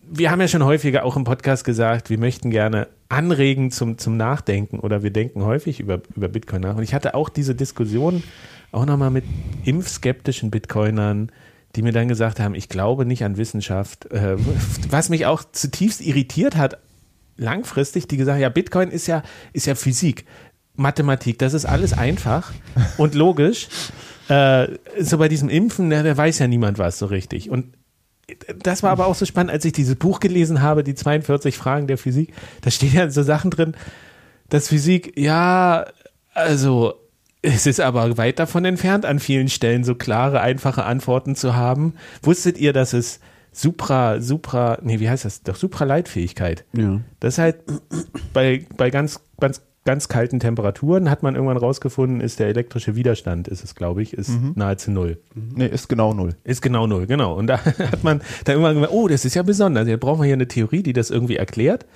wir 0.00 0.30
haben 0.30 0.40
ja 0.40 0.48
schon 0.48 0.64
häufiger 0.64 1.04
auch 1.04 1.16
im 1.16 1.24
Podcast 1.24 1.64
gesagt, 1.64 2.08
wir 2.08 2.18
möchten 2.18 2.50
gerne 2.50 2.88
anregen 3.10 3.70
zum, 3.70 3.98
zum 3.98 4.16
Nachdenken 4.16 4.80
oder 4.80 5.02
wir 5.02 5.10
denken 5.10 5.44
häufig 5.44 5.80
über, 5.80 6.00
über 6.16 6.28
Bitcoin 6.28 6.62
nach. 6.62 6.76
Und 6.76 6.82
ich 6.82 6.94
hatte 6.94 7.14
auch 7.14 7.28
diese 7.28 7.54
Diskussion 7.54 8.22
auch 8.72 8.86
nochmal 8.86 9.10
mit 9.10 9.24
impfskeptischen 9.64 10.50
Bitcoinern, 10.50 11.30
die 11.76 11.82
mir 11.82 11.92
dann 11.92 12.08
gesagt 12.08 12.40
haben, 12.40 12.54
ich 12.54 12.68
glaube 12.68 13.04
nicht 13.04 13.22
an 13.22 13.36
Wissenschaft. 13.36 14.10
Äh, 14.12 14.36
was 14.88 15.10
mich 15.10 15.26
auch 15.26 15.44
zutiefst 15.52 16.00
irritiert 16.00 16.56
hat, 16.56 16.78
langfristig, 17.36 18.06
die 18.06 18.16
gesagt 18.16 18.36
haben, 18.36 18.42
ja, 18.42 18.48
Bitcoin 18.48 18.90
ist 18.90 19.06
ja, 19.06 19.22
ist 19.52 19.66
ja 19.66 19.74
Physik. 19.74 20.24
Mathematik, 20.74 21.38
das 21.38 21.54
ist 21.54 21.64
alles 21.64 21.92
einfach 21.92 22.52
und 22.96 23.14
logisch. 23.14 23.68
Äh, 24.28 24.68
so 24.98 25.18
bei 25.18 25.28
diesem 25.28 25.48
Impfen, 25.48 25.90
da, 25.90 26.02
da 26.02 26.16
weiß 26.16 26.38
ja 26.38 26.46
niemand 26.46 26.78
was 26.78 26.98
so 26.98 27.06
richtig. 27.06 27.50
Und 27.50 27.74
das 28.62 28.82
war 28.82 28.90
aber 28.90 29.06
auch 29.06 29.14
so 29.14 29.26
spannend, 29.26 29.50
als 29.50 29.64
ich 29.64 29.72
dieses 29.72 29.96
Buch 29.96 30.20
gelesen 30.20 30.62
habe, 30.62 30.84
die 30.84 30.94
42 30.94 31.56
Fragen 31.56 31.86
der 31.86 31.98
Physik. 31.98 32.32
Da 32.62 32.70
stehen 32.70 32.94
ja 32.94 33.10
so 33.10 33.22
Sachen 33.22 33.50
drin, 33.50 33.74
dass 34.48 34.68
Physik, 34.68 35.18
ja, 35.18 35.86
also 36.32 36.94
es 37.42 37.66
ist 37.66 37.80
aber 37.80 38.18
weit 38.18 38.38
davon 38.38 38.64
entfernt, 38.64 39.06
an 39.06 39.18
vielen 39.18 39.48
Stellen 39.48 39.84
so 39.84 39.94
klare, 39.94 40.40
einfache 40.40 40.84
Antworten 40.84 41.34
zu 41.34 41.56
haben. 41.56 41.94
Wusstet 42.22 42.58
ihr, 42.58 42.72
dass 42.72 42.92
es 42.92 43.20
Supra, 43.52 44.20
Supra, 44.20 44.78
nee, 44.82 45.00
wie 45.00 45.08
heißt 45.08 45.24
das? 45.24 45.42
Doch 45.42 45.56
Supraleitfähigkeit. 45.56 46.64
Ja. 46.72 47.00
Das 47.18 47.34
ist 47.34 47.38
halt 47.38 47.56
bei, 48.32 48.66
bei 48.76 48.90
ganz, 48.90 49.20
ganz 49.40 49.62
ganz 49.90 50.06
kalten 50.06 50.38
Temperaturen 50.38 51.10
hat 51.10 51.24
man 51.24 51.34
irgendwann 51.34 51.56
rausgefunden, 51.56 52.20
ist 52.20 52.38
der 52.38 52.46
elektrische 52.46 52.94
Widerstand, 52.94 53.48
ist 53.48 53.64
es, 53.64 53.74
glaube 53.74 54.02
ich, 54.02 54.14
ist 54.14 54.28
mhm. 54.28 54.52
nahezu 54.54 54.92
null. 54.92 55.18
Nee, 55.34 55.66
ist 55.66 55.88
genau 55.88 56.14
null. 56.14 56.36
Ist 56.44 56.62
genau 56.62 56.86
null, 56.86 57.08
genau. 57.08 57.34
Und 57.34 57.48
da 57.48 57.64
hat 57.64 58.04
man 58.04 58.20
da 58.44 58.52
irgendwann 58.52 58.74
gemerkt, 58.74 58.94
oh, 58.94 59.08
das 59.08 59.24
ist 59.24 59.34
ja 59.34 59.42
besonders. 59.42 59.88
Jetzt 59.88 59.98
brauchen 59.98 60.20
wir 60.20 60.26
hier 60.26 60.34
eine 60.34 60.46
Theorie, 60.46 60.84
die 60.84 60.92
das 60.92 61.10
irgendwie 61.10 61.34
erklärt. 61.34 61.86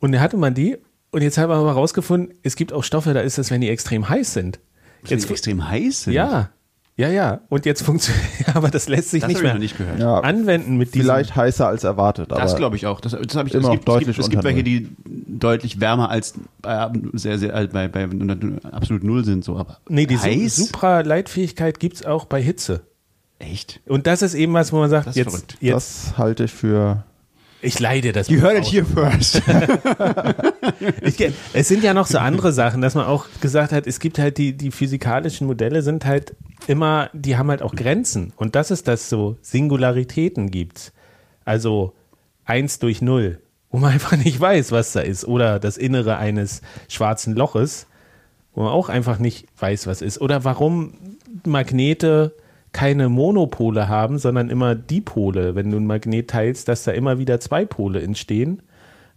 Und 0.00 0.10
da 0.10 0.18
hatte 0.18 0.36
man 0.36 0.54
die. 0.54 0.78
Und 1.12 1.22
jetzt 1.22 1.38
haben 1.38 1.48
wir 1.48 1.54
aber 1.54 1.70
rausgefunden, 1.70 2.34
es 2.42 2.56
gibt 2.56 2.72
auch 2.72 2.82
Stoffe, 2.82 3.14
da 3.14 3.20
ist 3.20 3.38
das, 3.38 3.52
wenn 3.52 3.60
die 3.60 3.70
extrem 3.70 4.08
heiß 4.08 4.32
sind. 4.32 4.58
Jetzt, 5.04 5.30
extrem 5.30 5.68
heiß 5.68 6.02
sind? 6.02 6.12
Ja, 6.14 6.50
ja, 6.96 7.08
ja. 7.10 7.40
Und 7.50 7.66
jetzt 7.66 7.82
funktioniert, 7.82 8.24
aber 8.54 8.70
das 8.70 8.88
lässt 8.88 9.10
sich 9.10 9.20
das 9.20 9.28
nicht 9.28 9.42
mehr 9.42 9.58
nicht 9.58 9.76
ja. 9.98 10.20
anwenden 10.20 10.76
mit 10.76 10.94
diesem. 10.94 11.06
Vielleicht 11.06 11.36
heißer 11.36 11.68
als 11.68 11.84
erwartet. 11.84 12.32
Aber 12.32 12.40
das 12.40 12.56
glaube 12.56 12.76
ich 12.76 12.86
auch. 12.86 13.00
Das, 13.00 13.12
das 13.12 13.36
habe 13.36 13.48
ich 13.48 13.54
immer 13.54 13.68
es 13.68 13.72
gibt, 13.72 13.88
deutlich 13.88 14.08
es 14.08 14.16
gibt, 14.16 14.24
es 14.24 14.30
gibt 14.30 14.44
welche, 14.44 14.62
die 14.62 14.88
deutlich 15.04 15.78
wärmer 15.78 16.10
als 16.10 16.34
bei, 16.62 16.90
sehr, 17.12 17.38
sehr, 17.38 17.54
äh, 17.54 17.66
bei, 17.66 17.88
bei 17.88 18.08
absolut 18.72 19.04
null 19.04 19.24
sind. 19.26 19.44
So, 19.44 19.58
aber 19.58 19.78
nee, 19.88 20.06
die 20.06 20.18
heiß? 20.18 20.56
Supraleitfähigkeit 20.56 21.78
gibt 21.80 21.96
es 21.96 22.06
auch 22.06 22.24
bei 22.24 22.40
Hitze. 22.40 22.80
Echt? 23.38 23.80
Und 23.86 24.06
das 24.06 24.22
ist 24.22 24.32
eben 24.32 24.54
was, 24.54 24.72
wo 24.72 24.78
man 24.78 24.88
sagt, 24.88 25.06
das 25.06 25.16
jetzt, 25.16 25.58
jetzt. 25.60 25.74
Das 25.74 26.18
halte 26.18 26.44
ich 26.44 26.52
für 26.52 27.04
ich 27.62 27.80
leide 27.80 28.12
das. 28.12 28.28
You 28.28 28.40
heard 28.40 28.58
it 28.58 28.64
here 28.64 28.84
first. 28.84 29.42
ich, 31.02 31.32
es 31.52 31.68
sind 31.68 31.82
ja 31.82 31.94
noch 31.94 32.06
so 32.06 32.18
andere 32.18 32.52
Sachen, 32.52 32.80
dass 32.80 32.94
man 32.94 33.06
auch 33.06 33.26
gesagt 33.40 33.72
hat, 33.72 33.86
es 33.86 33.98
gibt 33.98 34.18
halt 34.18 34.38
die, 34.38 34.56
die 34.56 34.70
physikalischen 34.70 35.46
Modelle 35.46 35.82
sind 35.82 36.04
halt 36.04 36.34
immer, 36.66 37.10
die 37.12 37.36
haben 37.36 37.50
halt 37.50 37.62
auch 37.62 37.74
Grenzen. 37.74 38.32
Und 38.36 38.54
das 38.54 38.70
ist 38.70 38.88
das 38.88 39.08
so, 39.08 39.36
Singularitäten 39.40 40.50
gibt's. 40.50 40.92
Also 41.44 41.94
eins 42.44 42.78
durch 42.78 43.02
null, 43.02 43.40
wo 43.70 43.78
man 43.78 43.92
einfach 43.92 44.16
nicht 44.16 44.40
weiß, 44.40 44.72
was 44.72 44.92
da 44.92 45.00
ist. 45.00 45.24
Oder 45.24 45.58
das 45.58 45.76
Innere 45.76 46.18
eines 46.18 46.62
schwarzen 46.88 47.34
Loches, 47.34 47.86
wo 48.54 48.62
man 48.62 48.72
auch 48.72 48.88
einfach 48.88 49.18
nicht 49.18 49.46
weiß, 49.58 49.86
was 49.86 50.02
ist. 50.02 50.20
Oder 50.20 50.44
warum 50.44 50.94
Magnete 51.44 52.34
keine 52.76 53.08
Monopole 53.08 53.88
haben, 53.88 54.18
sondern 54.18 54.50
immer 54.50 54.74
Dipole, 54.74 55.54
wenn 55.54 55.70
du 55.70 55.78
ein 55.78 55.86
Magnet 55.86 56.28
teilst, 56.28 56.68
dass 56.68 56.84
da 56.84 56.92
immer 56.92 57.18
wieder 57.18 57.40
zwei 57.40 57.64
Pole 57.64 58.02
entstehen. 58.02 58.60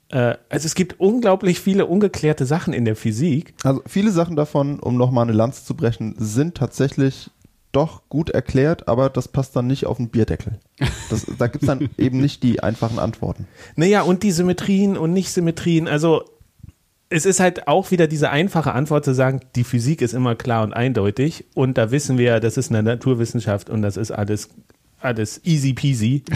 Äh, 0.08 0.36
also 0.48 0.66
es 0.66 0.76
gibt 0.76 1.02
unglaublich 1.02 1.60
viele 1.60 1.86
ungeklärte 1.86 2.46
Sachen 2.46 2.74
in 2.74 2.86
der 2.86 2.96
Physik. 2.96 3.54
Also 3.66 3.82
viele 3.86 4.12
Sachen 4.12 4.38
davon, 4.38 4.80
um 4.80 4.96
nochmal 4.96 5.24
eine 5.24 5.34
Lanze 5.34 5.66
zu 5.66 5.76
brechen, 5.76 6.16
sind 6.18 6.56
tatsächlich 6.56 7.32
doch 7.74 8.04
gut 8.08 8.30
erklärt, 8.30 8.88
aber 8.88 9.10
das 9.10 9.28
passt 9.28 9.58
dann 9.58 9.68
nicht 9.68 9.86
auf 9.86 9.98
den 9.98 10.08
Bierdeckel. 10.08 10.54
Das, 11.10 11.26
da 11.38 11.48
gibt 11.48 11.64
es 11.64 11.68
dann 11.68 11.90
eben 11.98 12.22
nicht 12.22 12.44
die 12.44 12.64
einfachen 12.64 12.98
Antworten. 12.98 13.46
Naja, 13.76 14.04
und 14.04 14.24
die 14.24 14.32
Symmetrien 14.32 14.98
und 14.98 15.12
Nicht-Symmetrien. 15.12 15.90
Also 15.90 16.24
es 17.10 17.26
ist 17.26 17.40
halt 17.40 17.68
auch 17.68 17.92
wieder 17.92 18.08
diese 18.08 18.30
einfache 18.30 18.74
Antwort 18.74 19.04
zu 19.04 19.14
sagen, 19.14 19.42
die 19.56 19.64
Physik 19.64 20.02
ist 20.02 20.14
immer 20.14 20.36
klar 20.36 20.64
und 20.64 20.74
eindeutig 20.74 21.46
und 21.56 21.78
da 21.78 21.92
wissen 21.92 22.18
wir, 22.18 22.26
ja, 22.26 22.40
das 22.40 22.58
ist 22.58 22.72
eine 22.72 22.84
Naturwissenschaft 22.84 23.70
und 23.70 23.82
das 23.82 23.98
ist 23.98 24.12
alles, 24.12 24.50
alles 25.00 25.42
easy 25.44 25.74
peasy. 25.74 26.24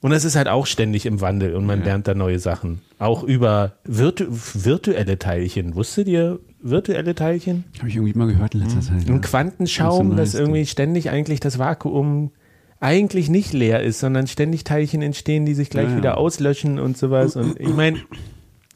Und 0.00 0.12
es 0.12 0.24
ist 0.24 0.36
halt 0.36 0.46
auch 0.46 0.66
ständig 0.66 1.06
im 1.06 1.20
Wandel 1.20 1.56
und 1.56 1.66
man 1.66 1.80
ja. 1.80 1.86
lernt 1.86 2.06
da 2.06 2.14
neue 2.14 2.38
Sachen. 2.38 2.82
Auch 3.00 3.24
über 3.24 3.72
virtu 3.82 4.26
virtuelle 4.28 5.18
Teilchen. 5.18 5.74
Wusstet 5.74 6.06
ihr 6.06 6.38
virtuelle 6.62 7.16
Teilchen? 7.16 7.64
Habe 7.78 7.88
ich 7.88 7.96
irgendwie 7.96 8.16
mal 8.16 8.28
gehört 8.28 8.54
in 8.54 8.60
letzter 8.60 8.80
Zeit. 8.80 9.08
Ein 9.08 9.14
ja. 9.14 9.18
Quantenschaum, 9.18 10.16
das 10.16 10.34
irgendwie 10.34 10.66
ständig 10.66 11.10
eigentlich 11.10 11.40
das 11.40 11.58
Vakuum 11.58 12.30
eigentlich 12.78 13.28
nicht 13.28 13.52
leer 13.52 13.82
ist, 13.82 13.98
sondern 13.98 14.28
ständig 14.28 14.62
Teilchen 14.62 15.02
entstehen, 15.02 15.46
die 15.46 15.54
sich 15.54 15.68
gleich 15.68 15.90
ja, 15.90 15.96
wieder 15.96 16.16
auslöschen 16.16 16.78
und 16.78 16.96
sowas. 16.96 17.34
Und 17.34 17.58
ich 17.58 17.74
meine, 17.74 17.98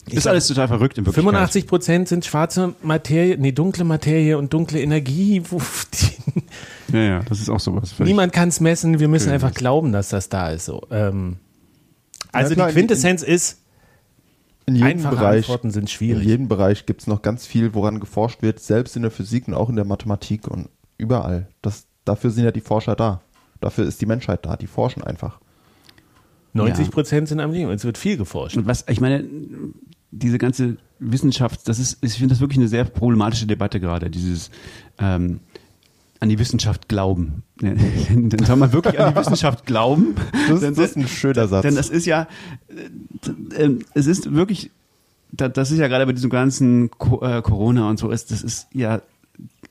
ist 0.06 0.22
glaub, 0.22 0.32
alles 0.32 0.48
total 0.48 0.68
verrückt 0.68 0.98
in 0.98 1.06
Wirklichkeit. 1.06 1.32
85 1.32 1.66
Prozent 1.66 2.08
sind 2.08 2.24
schwarze 2.24 2.74
Materie, 2.82 3.36
nee, 3.38 3.52
dunkle 3.52 3.84
Materie 3.84 4.36
und 4.36 4.52
dunkle 4.52 4.80
Energie. 4.80 5.42
Ja, 6.92 7.00
ja, 7.00 7.22
das 7.22 7.40
ist 7.40 7.48
auch 7.48 7.60
sowas. 7.60 7.94
Niemand 8.00 8.34
kann 8.34 8.50
es 8.50 8.60
messen, 8.60 9.00
wir 9.00 9.08
müssen 9.08 9.30
einfach 9.30 9.54
glauben, 9.54 9.92
dass 9.92 10.10
das 10.10 10.28
da 10.28 10.50
ist. 10.50 10.66
So. 10.66 10.82
Ähm, 10.90 11.38
also 12.32 12.50
ja, 12.50 12.54
klar, 12.54 12.68
die 12.68 12.74
Quintessenz 12.74 13.22
in, 13.22 13.32
ist, 13.32 13.62
in 14.66 14.74
jedem 14.74 14.88
einfache 14.88 15.16
Bereich, 15.16 15.44
Antworten 15.46 15.70
sind 15.70 15.90
schwierig. 15.90 16.22
In 16.22 16.28
jedem 16.28 16.48
Bereich 16.48 16.86
gibt 16.86 17.00
es 17.00 17.06
noch 17.06 17.22
ganz 17.22 17.46
viel, 17.46 17.74
woran 17.74 17.98
geforscht 17.98 18.42
wird, 18.42 18.60
selbst 18.60 18.94
in 18.96 19.02
der 19.02 19.10
Physik 19.10 19.48
und 19.48 19.54
auch 19.54 19.68
in 19.68 19.76
der 19.76 19.84
Mathematik 19.84 20.48
und 20.48 20.68
überall. 20.98 21.48
Das, 21.62 21.86
dafür 22.04 22.30
sind 22.30 22.44
ja 22.44 22.50
die 22.50 22.60
Forscher 22.60 22.94
da. 22.94 23.22
Dafür 23.60 23.86
ist 23.86 24.00
die 24.00 24.06
Menschheit 24.06 24.44
da. 24.44 24.56
Die 24.56 24.66
forschen 24.66 25.02
einfach. 25.02 25.40
90 26.52 26.90
Prozent 26.90 27.22
ja. 27.22 27.26
sind 27.28 27.40
am 27.40 27.52
Leben. 27.52 27.70
Es 27.70 27.84
wird 27.84 27.98
viel 27.98 28.16
geforscht. 28.16 28.56
Und 28.56 28.66
was, 28.66 28.84
ich 28.88 29.00
meine, 29.00 29.24
diese 30.10 30.38
ganze 30.38 30.76
Wissenschaft, 30.98 31.68
das 31.68 31.78
ist, 31.78 31.98
ich 32.02 32.14
finde 32.14 32.34
das 32.34 32.40
wirklich 32.40 32.58
eine 32.58 32.68
sehr 32.68 32.84
problematische 32.84 33.46
Debatte 33.46 33.80
gerade. 33.80 34.10
Dieses, 34.10 34.50
ähm, 34.98 35.40
an 36.22 36.28
die 36.28 36.38
Wissenschaft 36.38 36.88
glauben. 36.88 37.42
Dann 37.60 38.44
soll 38.44 38.54
man 38.54 38.72
wirklich 38.72 39.00
an 39.00 39.12
die 39.12 39.20
Wissenschaft 39.20 39.66
glauben. 39.66 40.14
Das, 40.48 40.60
das 40.60 40.78
ist 40.78 40.96
ein 40.96 41.08
schöner 41.08 41.48
Satz. 41.48 41.62
Denn 41.62 41.74
das 41.74 41.90
ist 41.90 42.06
ja, 42.06 42.28
äh, 43.56 43.64
äh, 43.64 43.78
es 43.94 44.06
ist 44.06 44.32
wirklich, 44.32 44.70
das 45.32 45.72
ist 45.72 45.78
ja 45.78 45.88
gerade 45.88 46.06
bei 46.06 46.12
diesem 46.12 46.30
ganzen 46.30 46.90
äh, 46.90 47.42
Corona 47.42 47.90
und 47.90 47.98
so, 47.98 48.10
ist, 48.10 48.30
das 48.30 48.42
ist 48.42 48.68
ja, 48.72 49.02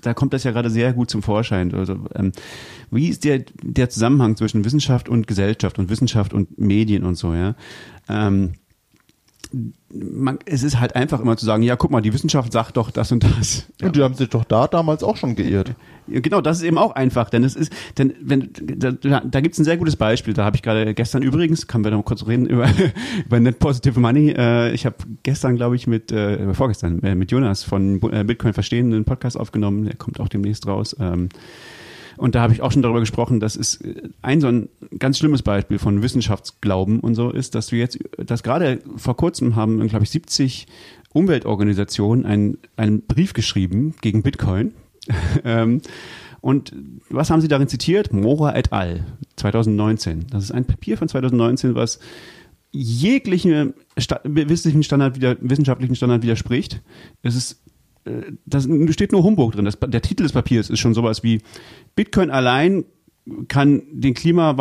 da 0.02 0.14
kommt 0.14 0.34
das 0.34 0.44
ja 0.44 0.52
gerade 0.52 0.70
sehr 0.70 0.94
gut 0.94 1.10
zum 1.10 1.22
Vorschein. 1.22 1.74
Also, 1.74 2.06
ähm, 2.16 2.32
wie 2.90 3.10
ist 3.10 3.24
der, 3.24 3.44
der 3.62 3.90
Zusammenhang 3.90 4.36
zwischen 4.36 4.66
Wissenschaft 4.66 5.10
und 5.10 5.28
Gesellschaft 5.28 5.80
und 5.80 5.90
Wissenschaft 5.90 6.34
und 6.34 6.60
Medien 6.60 7.04
und 7.04 7.16
so, 7.16 7.34
ja? 7.34 7.56
Ähm, 8.10 8.54
man, 9.94 10.40
es 10.46 10.64
ist 10.64 10.80
halt 10.80 10.96
einfach 10.96 11.20
immer 11.20 11.36
zu 11.36 11.46
sagen, 11.46 11.64
ja, 11.64 11.76
guck 11.76 11.92
mal, 11.92 12.02
die 12.02 12.14
Wissenschaft 12.14 12.52
sagt 12.54 12.78
doch 12.78 12.92
das 12.92 13.12
und 13.12 13.24
das. 13.24 13.68
Ja. 13.80 13.88
Und 13.88 13.96
die 13.96 14.02
haben 14.02 14.14
sich 14.14 14.30
doch 14.30 14.44
da 14.46 14.68
damals 14.68 15.04
auch 15.04 15.18
schon 15.18 15.36
geirrt. 15.36 15.76
Genau, 16.08 16.42
das 16.42 16.58
ist 16.58 16.64
eben 16.64 16.78
auch 16.78 16.96
einfach, 16.96 17.30
denn 17.30 17.44
es 17.44 17.56
ist, 17.56 17.72
denn 17.98 18.14
wenn 18.22 18.50
da, 18.54 18.92
da 18.92 19.42
gibt 19.42 19.54
es 19.54 19.60
ein 19.60 19.66
sehr 19.66 19.78
gutes 19.78 19.96
Beispiel. 19.96 20.34
Da 20.34 20.46
habe 20.46 20.56
ich 20.56 20.62
gerade 20.62 20.94
gestern 20.94 21.22
übrigens, 21.22 21.68
können 21.68 21.84
wir 21.84 21.92
noch 21.92 22.04
kurz 22.04 22.26
reden 22.26 22.46
über 22.46 22.70
über 23.26 23.40
Net 23.40 23.60
Positive 23.60 24.00
Money. 24.00 24.32
Äh, 24.32 24.72
ich 24.72 24.86
habe 24.86 24.96
gestern, 25.24 25.56
glaube 25.56 25.76
ich, 25.76 25.88
mit 25.88 26.12
äh, 26.12 26.54
vorgestern 26.54 27.02
äh, 27.04 27.16
mit 27.16 27.32
Jonas 27.32 27.64
von 27.64 28.02
äh, 28.12 28.24
Bitcoin 28.24 28.54
verstehen 28.54 28.94
einen 28.94 29.06
Podcast 29.06 29.38
aufgenommen. 29.38 29.86
Der 29.86 29.96
kommt 29.96 30.20
auch 30.20 30.30
demnächst 30.30 30.68
raus. 30.68 30.96
Ähm, 31.00 31.30
und 32.22 32.36
da 32.36 32.42
habe 32.44 32.54
ich 32.54 32.62
auch 32.62 32.72
schon 32.72 32.84
darüber 32.84 33.00
gesprochen, 33.00 33.40
dass 33.40 33.56
es 33.56 33.82
äh, 33.82 34.10
ein 34.22 34.42
so 34.42 34.48
ein 34.48 34.70
ganz 35.00 35.18
schlimmes 35.18 35.42
Beispiel 35.42 35.80
von 35.80 36.04
Wissenschaftsglauben 36.04 37.00
und 37.00 37.16
so 37.16 37.32
ist, 37.32 37.56
dass 37.56 37.72
wir 37.72 37.80
jetzt, 37.80 37.98
dass 38.18 38.44
gerade 38.44 38.80
vor 38.96 39.18
kurzem 39.18 39.56
haben, 39.56 39.88
glaube 39.88 40.04
ich, 40.04 40.12
70 40.12 40.68
Umweltorganisationen 41.14 42.28
einen, 42.28 42.60
einen 42.78 43.02
Brief 43.02 43.34
geschrieben 43.34 43.96
gegen 44.02 44.22
Bitcoin. 44.22 44.74
Ähm, 45.44 45.82
und 46.42 46.76
was 47.10 47.32
haben 47.32 47.42
sie 47.42 47.48
darin 47.48 47.68
zitiert? 47.68 48.14
Mora 48.14 48.56
et 48.56 48.72
al. 48.72 49.04
2019. 49.38 50.28
Das 50.30 50.44
ist 50.44 50.52
ein 50.52 50.66
Papier 50.66 50.98
von 50.98 51.08
2019, 51.08 51.74
was 51.74 52.00
jeglichen 52.72 53.74
wissenschaftlichen 54.24 54.84
Standard 55.96 56.24
widerspricht. 56.24 56.82
Es 57.24 57.36
ist 57.36 57.62
da 58.46 58.60
steht 58.92 59.12
nur 59.12 59.24
Humbug 59.24 59.54
drin. 59.54 59.66
Das, 59.66 59.78
der 59.80 60.02
Titel 60.02 60.24
des 60.24 60.34
Papiers 60.34 60.70
ist 60.70 60.80
schon 60.80 60.94
sowas 60.94 61.24
wie 61.24 61.42
Bitcoin 61.96 62.32
allein 62.32 62.86
kann 63.48 63.84
den 63.92 64.14
Klima, 64.14 64.54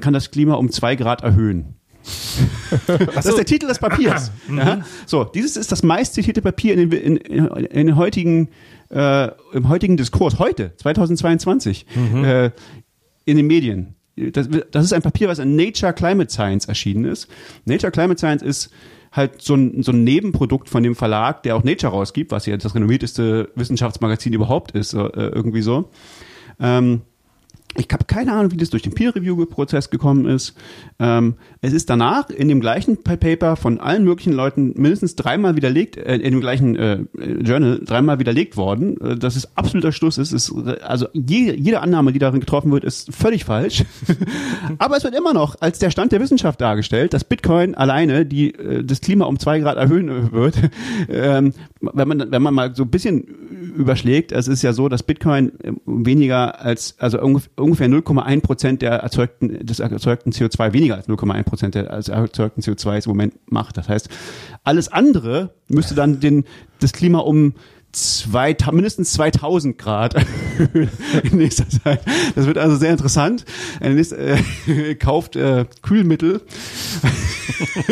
kann 0.00 0.12
das 0.12 0.30
Klima 0.30 0.54
um 0.54 0.70
zwei 0.70 0.96
Grad 0.96 1.22
erhöhen. 1.22 1.74
das 3.14 3.26
ist 3.26 3.38
der 3.38 3.44
Titel 3.44 3.66
des 3.66 3.78
Papiers. 3.78 4.32
Mhm. 4.48 4.58
ja? 4.58 4.84
So, 5.06 5.24
dieses 5.24 5.56
ist 5.56 5.70
das 5.70 5.82
meist 5.82 6.14
zitierte 6.14 6.42
Papier 6.42 6.74
in 6.74 6.90
den, 6.90 7.16
in, 7.16 7.16
in 7.16 7.86
den 7.86 7.96
heutigen, 7.96 8.48
äh, 8.90 9.28
im 9.52 9.68
heutigen 9.68 9.96
Diskurs, 9.96 10.38
heute, 10.38 10.72
2022, 10.76 11.86
mhm. 11.94 12.24
äh, 12.24 12.50
in 13.24 13.36
den 13.36 13.46
Medien. 13.46 13.94
Das, 14.16 14.48
das 14.70 14.84
ist 14.84 14.92
ein 14.92 15.00
Papier, 15.00 15.28
was 15.28 15.38
in 15.38 15.56
Nature 15.56 15.92
Climate 15.92 16.30
Science 16.30 16.66
erschienen 16.66 17.04
ist. 17.04 17.28
Nature 17.64 17.92
Climate 17.92 18.18
Science 18.18 18.42
ist 18.42 18.70
halt 19.12 19.42
so 19.42 19.54
ein, 19.54 19.82
so 19.82 19.92
ein 19.92 20.04
Nebenprodukt 20.04 20.68
von 20.68 20.82
dem 20.82 20.96
Verlag, 20.96 21.42
der 21.42 21.56
auch 21.56 21.64
Nature 21.64 21.92
rausgibt, 21.92 22.30
was 22.30 22.46
ja 22.46 22.56
das 22.56 22.74
renommierteste 22.74 23.50
Wissenschaftsmagazin 23.54 24.32
überhaupt 24.32 24.72
ist, 24.72 24.94
äh, 24.94 24.98
irgendwie 24.98 25.62
so. 25.62 25.90
Ähm, 26.58 27.02
ich 27.76 27.88
habe 27.92 28.04
keine 28.04 28.32
Ahnung, 28.32 28.52
wie 28.52 28.56
das 28.56 28.70
durch 28.70 28.82
den 28.82 28.92
Peer-Review-Prozess 28.92 29.90
gekommen 29.90 30.26
ist. 30.26 30.54
Ähm, 30.98 31.34
es 31.60 31.72
ist 31.72 31.88
danach 31.88 32.28
in 32.30 32.48
dem 32.48 32.60
gleichen 32.60 33.02
Paper 33.02 33.56
von 33.56 33.80
allen 33.80 34.04
möglichen 34.04 34.32
Leuten 34.32 34.74
mindestens 34.76 35.16
dreimal 35.16 35.56
widerlegt, 35.56 35.96
äh, 35.96 36.16
in 36.16 36.32
dem 36.32 36.40
gleichen 36.40 36.76
äh, 36.76 36.98
Journal 37.42 37.80
dreimal 37.84 38.18
widerlegt 38.18 38.56
worden, 38.56 39.00
äh, 39.00 39.16
dass 39.16 39.36
es 39.36 39.56
absoluter 39.56 39.92
Schluss 39.92 40.18
ist. 40.18 40.32
ist 40.32 40.52
also 40.82 41.06
je, 41.12 41.54
jede 41.54 41.80
Annahme, 41.80 42.12
die 42.12 42.18
darin 42.18 42.40
getroffen 42.40 42.70
wird, 42.72 42.84
ist 42.84 43.14
völlig 43.14 43.44
falsch. 43.44 43.84
Aber 44.78 44.96
es 44.96 45.04
wird 45.04 45.14
immer 45.14 45.32
noch 45.32 45.56
als 45.60 45.78
der 45.78 45.90
Stand 45.90 46.12
der 46.12 46.20
Wissenschaft 46.20 46.60
dargestellt, 46.60 47.14
dass 47.14 47.24
Bitcoin 47.24 47.74
alleine 47.74 48.26
die, 48.26 48.54
äh, 48.54 48.84
das 48.84 49.00
Klima 49.00 49.24
um 49.24 49.38
zwei 49.38 49.60
Grad 49.60 49.76
erhöhen 49.76 50.32
wird. 50.32 50.56
ähm, 51.08 51.54
wenn 51.80 52.08
man 52.08 52.30
wenn 52.30 52.42
man 52.42 52.54
mal 52.54 52.74
so 52.74 52.84
ein 52.84 52.90
bisschen 52.90 53.22
überschlägt, 53.76 54.32
es 54.32 54.46
ist 54.46 54.62
ja 54.62 54.72
so, 54.72 54.88
dass 54.88 55.02
Bitcoin 55.02 55.52
weniger 55.86 56.60
als 56.60 56.94
also 56.98 57.20
ungefähr 57.20 57.50
ungefähr 57.62 57.88
0,1 57.88 58.40
Prozent 58.40 58.82
der 58.82 58.92
erzeugten, 58.92 59.64
des 59.64 59.80
erzeugten 59.80 60.32
CO2, 60.32 60.72
weniger 60.72 60.96
als 60.96 61.08
0,1 61.08 61.42
Prozent 61.44 61.74
des 61.74 62.08
erzeugten 62.08 62.60
CO2 62.60 63.04
im 63.04 63.10
Moment 63.10 63.34
macht. 63.50 63.76
Das 63.76 63.88
heißt, 63.88 64.08
alles 64.64 64.90
andere 64.90 65.54
müsste 65.68 65.94
dann 65.94 66.20
den, 66.20 66.44
das 66.80 66.92
Klima 66.92 67.18
um 67.18 67.54
zwei, 67.92 68.56
mindestens 68.72 69.12
2000 69.12 69.78
Grad 69.78 70.14
in 71.22 71.38
nächster 71.38 71.68
Zeit. 71.68 72.00
Das 72.34 72.46
wird 72.46 72.58
also 72.58 72.76
sehr 72.76 72.90
interessant. 72.90 73.44
Nächste, 73.80 74.16
äh, 74.66 74.94
kauft 74.98 75.36
äh, 75.36 75.66
Kühlmittel. 75.82 76.40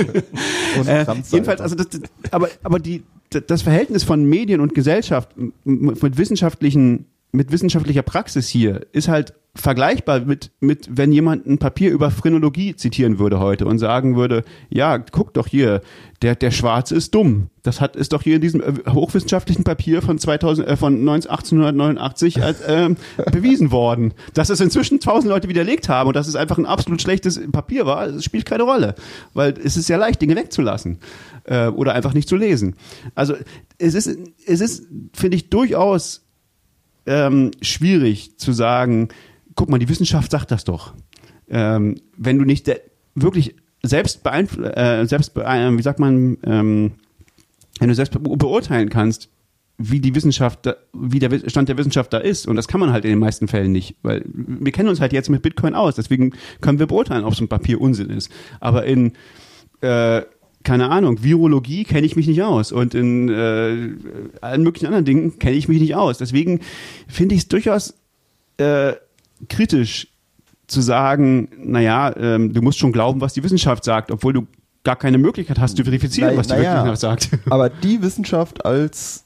äh, 0.86 1.06
jedenfalls, 1.30 1.60
also 1.60 1.76
das, 1.76 1.88
aber, 2.30 2.48
aber 2.62 2.78
die, 2.78 3.02
das 3.46 3.62
Verhältnis 3.62 4.02
von 4.02 4.24
Medien 4.24 4.60
und 4.60 4.74
Gesellschaft 4.74 5.30
mit 5.64 6.18
wissenschaftlichen 6.18 7.06
mit 7.32 7.52
wissenschaftlicher 7.52 8.02
Praxis 8.02 8.48
hier 8.48 8.86
ist 8.92 9.08
halt 9.08 9.34
vergleichbar 9.54 10.20
mit, 10.20 10.52
mit, 10.60 10.88
wenn 10.90 11.10
jemand 11.10 11.44
ein 11.46 11.58
Papier 11.58 11.90
über 11.90 12.10
Phrenologie 12.12 12.76
zitieren 12.76 13.18
würde 13.18 13.40
heute 13.40 13.66
und 13.66 13.78
sagen 13.78 14.16
würde, 14.16 14.44
ja, 14.68 14.98
guck 14.98 15.34
doch 15.34 15.48
hier, 15.48 15.80
der, 16.22 16.36
der 16.36 16.52
Schwarze 16.52 16.94
ist 16.94 17.14
dumm. 17.14 17.48
Das 17.62 17.80
hat, 17.80 17.96
ist 17.96 18.12
doch 18.12 18.22
hier 18.22 18.36
in 18.36 18.42
diesem 18.42 18.60
äh, 18.60 18.90
hochwissenschaftlichen 18.90 19.64
Papier 19.64 20.02
von 20.02 20.18
2000, 20.18 20.68
äh, 20.68 20.76
von 20.76 20.94
1889 20.96 22.42
als, 22.42 22.60
äh, 22.60 22.90
bewiesen 23.32 23.72
worden. 23.72 24.14
Dass 24.34 24.50
es 24.50 24.60
inzwischen 24.60 25.00
tausend 25.00 25.30
Leute 25.30 25.48
widerlegt 25.48 25.88
haben 25.88 26.08
und 26.08 26.16
dass 26.16 26.28
es 26.28 26.36
einfach 26.36 26.56
ein 26.56 26.66
absolut 26.66 27.02
schlechtes 27.02 27.40
Papier 27.50 27.86
war, 27.86 28.20
spielt 28.22 28.46
keine 28.46 28.62
Rolle. 28.62 28.94
Weil 29.34 29.54
es 29.62 29.76
ist 29.76 29.88
ja 29.88 29.96
leicht, 29.96 30.22
Dinge 30.22 30.36
wegzulassen. 30.36 30.98
Äh, 31.44 31.66
oder 31.66 31.94
einfach 31.94 32.14
nicht 32.14 32.28
zu 32.28 32.36
lesen. 32.36 32.76
Also, 33.16 33.34
es 33.78 33.94
ist, 33.94 34.16
es 34.46 34.60
ist, 34.60 34.86
finde 35.12 35.36
ich, 35.36 35.50
durchaus 35.50 36.22
ähm, 37.06 37.50
schwierig 37.62 38.38
zu 38.38 38.52
sagen, 38.52 39.08
guck 39.54 39.68
mal, 39.68 39.78
die 39.78 39.88
Wissenschaft 39.88 40.30
sagt 40.30 40.50
das 40.50 40.64
doch. 40.64 40.94
Ähm, 41.48 41.96
wenn 42.16 42.38
du 42.38 42.44
nicht 42.44 42.70
wirklich 43.14 43.56
selbst 43.82 44.22
beeinflusst, 44.22 44.76
äh, 44.76 45.04
selbst, 45.06 45.36
äh, 45.36 45.76
wie 45.76 45.82
sagt 45.82 45.98
man, 45.98 46.38
ähm, 46.44 46.92
wenn 47.78 47.88
du 47.88 47.94
selbst 47.94 48.12
beurteilen 48.22 48.90
kannst, 48.90 49.30
wie 49.82 50.00
die 50.00 50.14
Wissenschaft, 50.14 50.68
wie 50.92 51.18
der 51.18 51.48
Stand 51.48 51.70
der 51.70 51.78
Wissenschaft 51.78 52.12
da 52.12 52.18
ist. 52.18 52.46
Und 52.46 52.56
das 52.56 52.68
kann 52.68 52.80
man 52.80 52.92
halt 52.92 53.04
in 53.06 53.10
den 53.10 53.18
meisten 53.18 53.48
Fällen 53.48 53.72
nicht, 53.72 53.96
weil 54.02 54.22
wir 54.26 54.72
kennen 54.72 54.90
uns 54.90 55.00
halt 55.00 55.14
jetzt 55.14 55.30
mit 55.30 55.40
Bitcoin 55.40 55.74
aus. 55.74 55.94
Deswegen 55.94 56.32
können 56.60 56.78
wir 56.78 56.86
beurteilen, 56.86 57.24
ob 57.24 57.34
so 57.34 57.42
ein 57.42 57.48
Papier 57.48 57.80
Unsinn 57.80 58.10
ist. 58.10 58.30
Aber 58.60 58.84
in, 58.84 59.12
äh, 59.80 60.22
keine 60.62 60.90
Ahnung, 60.90 61.22
Virologie 61.22 61.84
kenne 61.84 62.06
ich 62.06 62.16
mich 62.16 62.26
nicht 62.26 62.42
aus 62.42 62.70
und 62.72 62.94
in 62.94 63.28
äh, 63.28 63.94
allen 64.40 64.62
möglichen 64.62 64.86
anderen 64.86 65.04
Dingen 65.04 65.38
kenne 65.38 65.56
ich 65.56 65.68
mich 65.68 65.80
nicht 65.80 65.94
aus. 65.94 66.18
Deswegen 66.18 66.60
finde 67.08 67.34
ich 67.34 67.42
es 67.42 67.48
durchaus 67.48 67.94
äh, 68.58 68.92
kritisch 69.48 70.08
zu 70.66 70.80
sagen, 70.80 71.48
naja, 71.56 72.14
ähm, 72.16 72.52
du 72.52 72.62
musst 72.62 72.78
schon 72.78 72.92
glauben, 72.92 73.20
was 73.20 73.32
die 73.32 73.42
Wissenschaft 73.42 73.84
sagt, 73.84 74.10
obwohl 74.10 74.32
du 74.32 74.46
gar 74.84 74.96
keine 74.96 75.18
Möglichkeit 75.18 75.58
hast 75.58 75.76
zu 75.76 75.84
verifizieren, 75.84 76.32
na, 76.32 76.38
was 76.38 76.46
die 76.46 76.54
na 76.54 76.84
Wissenschaft 76.84 77.00
sagt. 77.00 77.28
Aber 77.50 77.70
die 77.70 78.02
Wissenschaft 78.02 78.64
als 78.64 79.24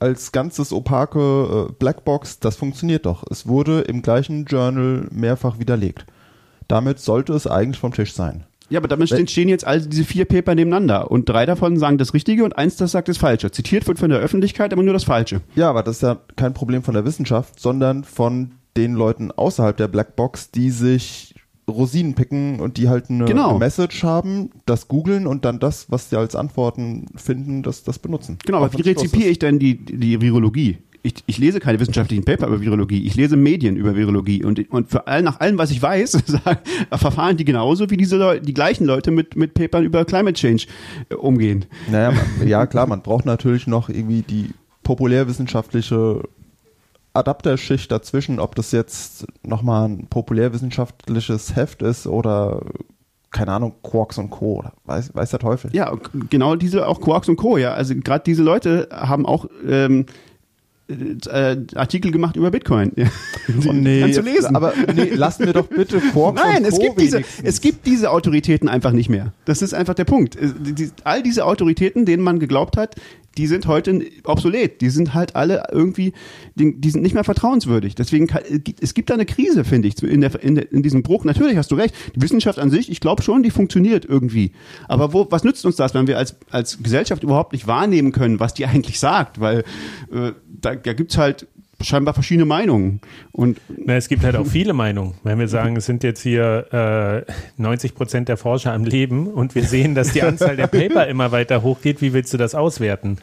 als 0.00 0.30
ganzes 0.30 0.72
opake 0.72 1.68
äh, 1.68 1.72
Blackbox, 1.72 2.38
das 2.38 2.54
funktioniert 2.54 3.04
doch. 3.04 3.24
Es 3.30 3.48
wurde 3.48 3.80
im 3.80 4.02
gleichen 4.02 4.44
Journal 4.44 5.08
mehrfach 5.10 5.58
widerlegt. 5.58 6.06
Damit 6.68 7.00
sollte 7.00 7.32
es 7.32 7.48
eigentlich 7.48 7.80
vom 7.80 7.92
Tisch 7.92 8.12
sein. 8.12 8.44
Ja, 8.70 8.80
aber 8.80 8.88
damit 8.88 9.08
stehen, 9.08 9.48
jetzt 9.48 9.66
also 9.66 9.88
diese 9.88 10.04
vier 10.04 10.24
Paper 10.24 10.54
nebeneinander 10.54 11.10
und 11.10 11.28
drei 11.28 11.46
davon 11.46 11.78
sagen 11.78 11.98
das 11.98 12.14
Richtige 12.14 12.44
und 12.44 12.56
eins 12.56 12.76
das 12.76 12.92
sagt 12.92 13.08
das 13.08 13.16
Falsche. 13.16 13.50
Zitiert 13.50 13.86
wird 13.86 13.98
von 13.98 14.10
der 14.10 14.18
Öffentlichkeit 14.18 14.72
aber 14.72 14.82
nur 14.82 14.92
das 14.92 15.04
Falsche. 15.04 15.40
Ja, 15.54 15.70
aber 15.70 15.82
das 15.82 15.96
ist 15.96 16.02
ja 16.02 16.18
kein 16.36 16.54
Problem 16.54 16.82
von 16.82 16.94
der 16.94 17.04
Wissenschaft, 17.04 17.58
sondern 17.60 18.04
von 18.04 18.52
den 18.76 18.94
Leuten 18.94 19.32
außerhalb 19.32 19.76
der 19.76 19.88
Blackbox, 19.88 20.50
die 20.50 20.70
sich 20.70 21.34
Rosinen 21.68 22.14
picken 22.14 22.60
und 22.60 22.76
die 22.76 22.88
halt 22.88 23.10
eine, 23.10 23.26
genau. 23.26 23.50
eine 23.50 23.58
Message 23.58 24.02
haben, 24.02 24.50
das 24.66 24.88
googeln 24.88 25.26
und 25.26 25.44
dann 25.44 25.60
das, 25.60 25.90
was 25.90 26.10
sie 26.10 26.16
als 26.16 26.34
Antworten 26.34 27.06
finden, 27.16 27.62
das, 27.62 27.84
das 27.84 27.98
benutzen. 27.98 28.38
Genau, 28.44 28.58
aber 28.58 28.72
wie 28.72 28.82
rezipiere 28.82 29.28
ich 29.28 29.38
denn 29.38 29.58
die, 29.58 29.76
die 29.76 30.20
Virologie? 30.20 30.78
Ich, 31.02 31.14
ich 31.26 31.38
lese 31.38 31.60
keine 31.60 31.78
wissenschaftlichen 31.80 32.24
Paper 32.24 32.46
über 32.48 32.60
Virologie, 32.60 33.06
ich 33.06 33.14
lese 33.14 33.36
Medien 33.36 33.76
über 33.76 33.94
Virologie 33.94 34.44
und, 34.44 34.70
und 34.70 34.90
für 34.90 35.06
all, 35.06 35.22
nach 35.22 35.40
allem, 35.40 35.58
was 35.58 35.70
ich 35.70 35.80
weiß, 35.80 36.22
verfahren 36.92 37.36
die 37.36 37.44
genauso 37.44 37.90
wie 37.90 37.96
diese 37.96 38.16
Leute, 38.16 38.44
die 38.44 38.54
gleichen 38.54 38.84
Leute 38.84 39.10
mit, 39.10 39.36
mit 39.36 39.54
Papern 39.54 39.84
über 39.84 40.04
Climate 40.04 40.34
Change 40.34 40.66
äh, 41.08 41.14
umgehen. 41.14 41.66
Naja, 41.90 42.12
man, 42.12 42.26
ja 42.48 42.66
klar, 42.66 42.86
man 42.86 43.02
braucht 43.02 43.26
natürlich 43.26 43.66
noch 43.66 43.88
irgendwie 43.88 44.22
die 44.22 44.50
populärwissenschaftliche 44.82 46.22
Adapterschicht 47.12 47.90
dazwischen, 47.90 48.38
ob 48.40 48.54
das 48.54 48.72
jetzt 48.72 49.26
nochmal 49.42 49.88
ein 49.88 50.06
populärwissenschaftliches 50.08 51.56
Heft 51.56 51.82
ist 51.82 52.06
oder 52.06 52.62
keine 53.30 53.52
Ahnung, 53.52 53.74
Quarks 53.82 54.16
und 54.18 54.30
Co. 54.30 54.64
Weiß, 54.84 55.14
weiß 55.14 55.30
der 55.30 55.38
Teufel. 55.38 55.70
Ja, 55.74 55.94
genau 56.30 56.56
diese, 56.56 56.86
auch 56.86 57.00
Quarks 57.00 57.28
und 57.28 57.36
Co. 57.36 57.58
Ja, 57.58 57.74
also 57.74 57.94
gerade 57.94 58.24
diese 58.24 58.42
Leute 58.42 58.88
haben 58.90 59.26
auch 59.26 59.46
ähm, 59.68 60.06
äh, 60.88 61.56
Artikel 61.74 62.10
gemacht 62.10 62.36
über 62.36 62.50
Bitcoin. 62.50 62.92
oh 63.66 63.72
nee, 63.72 64.00
Kannst 64.00 64.18
du 64.18 64.22
lesen. 64.22 64.56
Aber 64.56 64.72
nee, 64.94 65.10
lassen 65.10 65.46
wir 65.46 65.52
doch 65.52 65.66
bitte 65.66 66.00
Quarks 66.12 66.40
Nein, 66.42 66.64
es 66.64 66.78
gibt, 66.78 67.00
diese, 67.00 67.22
es 67.42 67.60
gibt 67.60 67.86
diese 67.86 68.10
Autoritäten 68.10 68.68
einfach 68.68 68.92
nicht 68.92 69.08
mehr. 69.08 69.32
Das 69.44 69.62
ist 69.62 69.74
einfach 69.74 69.94
der 69.94 70.04
Punkt. 70.04 70.36
Äh, 70.36 70.52
all 71.04 71.22
diese 71.22 71.44
Autoritäten, 71.44 72.06
denen 72.06 72.22
man 72.22 72.38
geglaubt 72.38 72.76
hat, 72.76 72.96
die 73.38 73.46
sind 73.46 73.66
heute 73.66 74.04
obsolet. 74.24 74.80
Die 74.80 74.90
sind 74.90 75.14
halt 75.14 75.36
alle 75.36 75.62
irgendwie, 75.70 76.12
die, 76.56 76.78
die 76.78 76.90
sind 76.90 77.02
nicht 77.02 77.14
mehr 77.14 77.22
vertrauenswürdig. 77.22 77.94
Deswegen, 77.94 78.26
kann, 78.26 78.42
es 78.80 78.94
gibt 78.94 79.10
da 79.10 79.14
eine 79.14 79.26
Krise, 79.26 79.64
finde 79.64 79.86
ich, 79.86 80.02
in, 80.02 80.20
der, 80.20 80.42
in, 80.42 80.56
in 80.56 80.82
diesem 80.82 81.04
Bruch. 81.04 81.24
Natürlich 81.24 81.56
hast 81.56 81.70
du 81.70 81.76
recht. 81.76 81.94
Die 82.16 82.20
Wissenschaft 82.20 82.58
an 82.58 82.70
sich, 82.70 82.90
ich 82.90 82.98
glaube 83.00 83.22
schon, 83.22 83.44
die 83.44 83.50
funktioniert 83.50 84.04
irgendwie. 84.04 84.50
Aber 84.88 85.12
wo, 85.12 85.28
was 85.30 85.44
nützt 85.44 85.64
uns 85.64 85.76
das, 85.76 85.94
wenn 85.94 86.08
wir 86.08 86.18
als, 86.18 86.36
als 86.50 86.82
Gesellschaft 86.82 87.22
überhaupt 87.22 87.52
nicht 87.52 87.68
wahrnehmen 87.68 88.10
können, 88.10 88.40
was 88.40 88.54
die 88.54 88.66
eigentlich 88.66 88.98
sagt? 88.98 89.40
Weil 89.40 89.60
äh, 90.12 90.32
da, 90.60 90.74
da 90.74 90.92
gibt's 90.92 91.16
halt 91.16 91.46
scheinbar 91.80 92.14
verschiedene 92.14 92.44
Meinungen. 92.44 93.00
Und 93.32 93.60
Na, 93.68 93.94
es 93.94 94.08
gibt 94.08 94.24
halt 94.24 94.36
auch 94.36 94.46
viele 94.46 94.72
Meinungen. 94.72 95.14
Wenn 95.22 95.38
wir 95.38 95.48
sagen, 95.48 95.76
es 95.76 95.86
sind 95.86 96.02
jetzt 96.02 96.20
hier 96.22 97.24
äh, 97.26 97.32
90 97.56 97.94
Prozent 97.94 98.28
der 98.28 98.36
Forscher 98.36 98.72
am 98.72 98.84
Leben 98.84 99.28
und 99.28 99.54
wir 99.54 99.64
sehen, 99.64 99.94
dass 99.94 100.12
die 100.12 100.22
Anzahl 100.22 100.56
der 100.56 100.66
Paper 100.66 101.06
immer 101.06 101.30
weiter 101.30 101.62
hochgeht, 101.62 102.02
wie 102.02 102.12
willst 102.12 102.32
du 102.32 102.36
das 102.36 102.54
auswerten? 102.54 103.18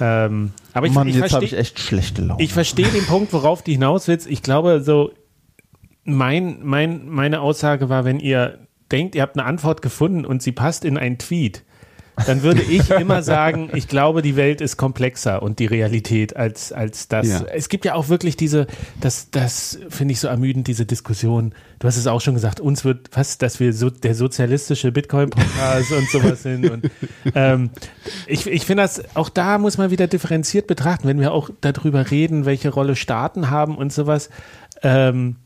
Ähm, 0.00 0.52
aber 0.72 0.86
ich, 0.86 0.92
Mann, 0.94 1.06
ich 1.06 1.16
jetzt 1.16 1.34
habe 1.34 1.44
ich 1.44 1.56
echt 1.56 1.78
schlechte 1.78 2.22
Laune. 2.22 2.42
Ich 2.42 2.52
verstehe 2.52 2.88
den 2.88 3.04
Punkt, 3.04 3.32
worauf 3.32 3.62
du 3.62 3.72
hinaus 3.72 4.08
willst. 4.08 4.26
Ich 4.26 4.42
glaube, 4.42 4.80
so 4.82 5.12
mein, 6.04 6.60
mein, 6.62 7.08
meine 7.08 7.40
Aussage 7.40 7.88
war, 7.88 8.04
wenn 8.04 8.18
ihr 8.18 8.58
denkt, 8.90 9.14
ihr 9.14 9.22
habt 9.22 9.36
eine 9.36 9.46
Antwort 9.46 9.82
gefunden 9.82 10.24
und 10.24 10.42
sie 10.42 10.52
passt 10.52 10.84
in 10.84 10.98
einen 10.98 11.18
Tweet, 11.18 11.62
dann 12.26 12.42
würde 12.42 12.62
ich 12.62 12.90
immer 13.00 13.22
sagen, 13.22 13.70
ich 13.74 13.88
glaube, 13.88 14.22
die 14.22 14.36
Welt 14.36 14.60
ist 14.60 14.76
komplexer 14.76 15.42
und 15.42 15.58
die 15.58 15.66
Realität 15.66 16.36
als, 16.36 16.72
als 16.72 17.08
das. 17.08 17.28
Ja. 17.28 17.44
Es 17.52 17.68
gibt 17.68 17.84
ja 17.84 17.94
auch 17.94 18.08
wirklich 18.08 18.36
diese, 18.36 18.66
das, 19.00 19.30
das 19.30 19.78
finde 19.88 20.12
ich 20.12 20.20
so 20.20 20.28
ermüdend, 20.28 20.66
diese 20.66 20.86
Diskussion. 20.86 21.54
Du 21.78 21.88
hast 21.88 21.96
es 21.96 22.06
auch 22.06 22.20
schon 22.20 22.34
gesagt, 22.34 22.60
uns 22.60 22.84
wird 22.84 23.08
fast, 23.10 23.42
dass 23.42 23.60
wir 23.60 23.72
so 23.72 23.90
der 23.90 24.14
sozialistische 24.14 24.92
Bitcoin-Podcast 24.92 25.92
und 25.92 26.08
sowas 26.10 26.42
sind. 26.42 26.70
Und 26.70 26.90
ähm, 27.34 27.70
ich, 28.26 28.46
ich 28.46 28.66
finde 28.66 28.82
das, 28.82 29.02
auch 29.14 29.28
da 29.28 29.58
muss 29.58 29.78
man 29.78 29.90
wieder 29.90 30.06
differenziert 30.06 30.66
betrachten, 30.66 31.08
wenn 31.08 31.20
wir 31.20 31.32
auch 31.32 31.50
darüber 31.60 32.10
reden, 32.10 32.44
welche 32.44 32.70
Rolle 32.70 32.96
Staaten 32.96 33.50
haben 33.50 33.76
und 33.76 33.92
sowas. 33.92 34.30
Ähm, 34.82 35.36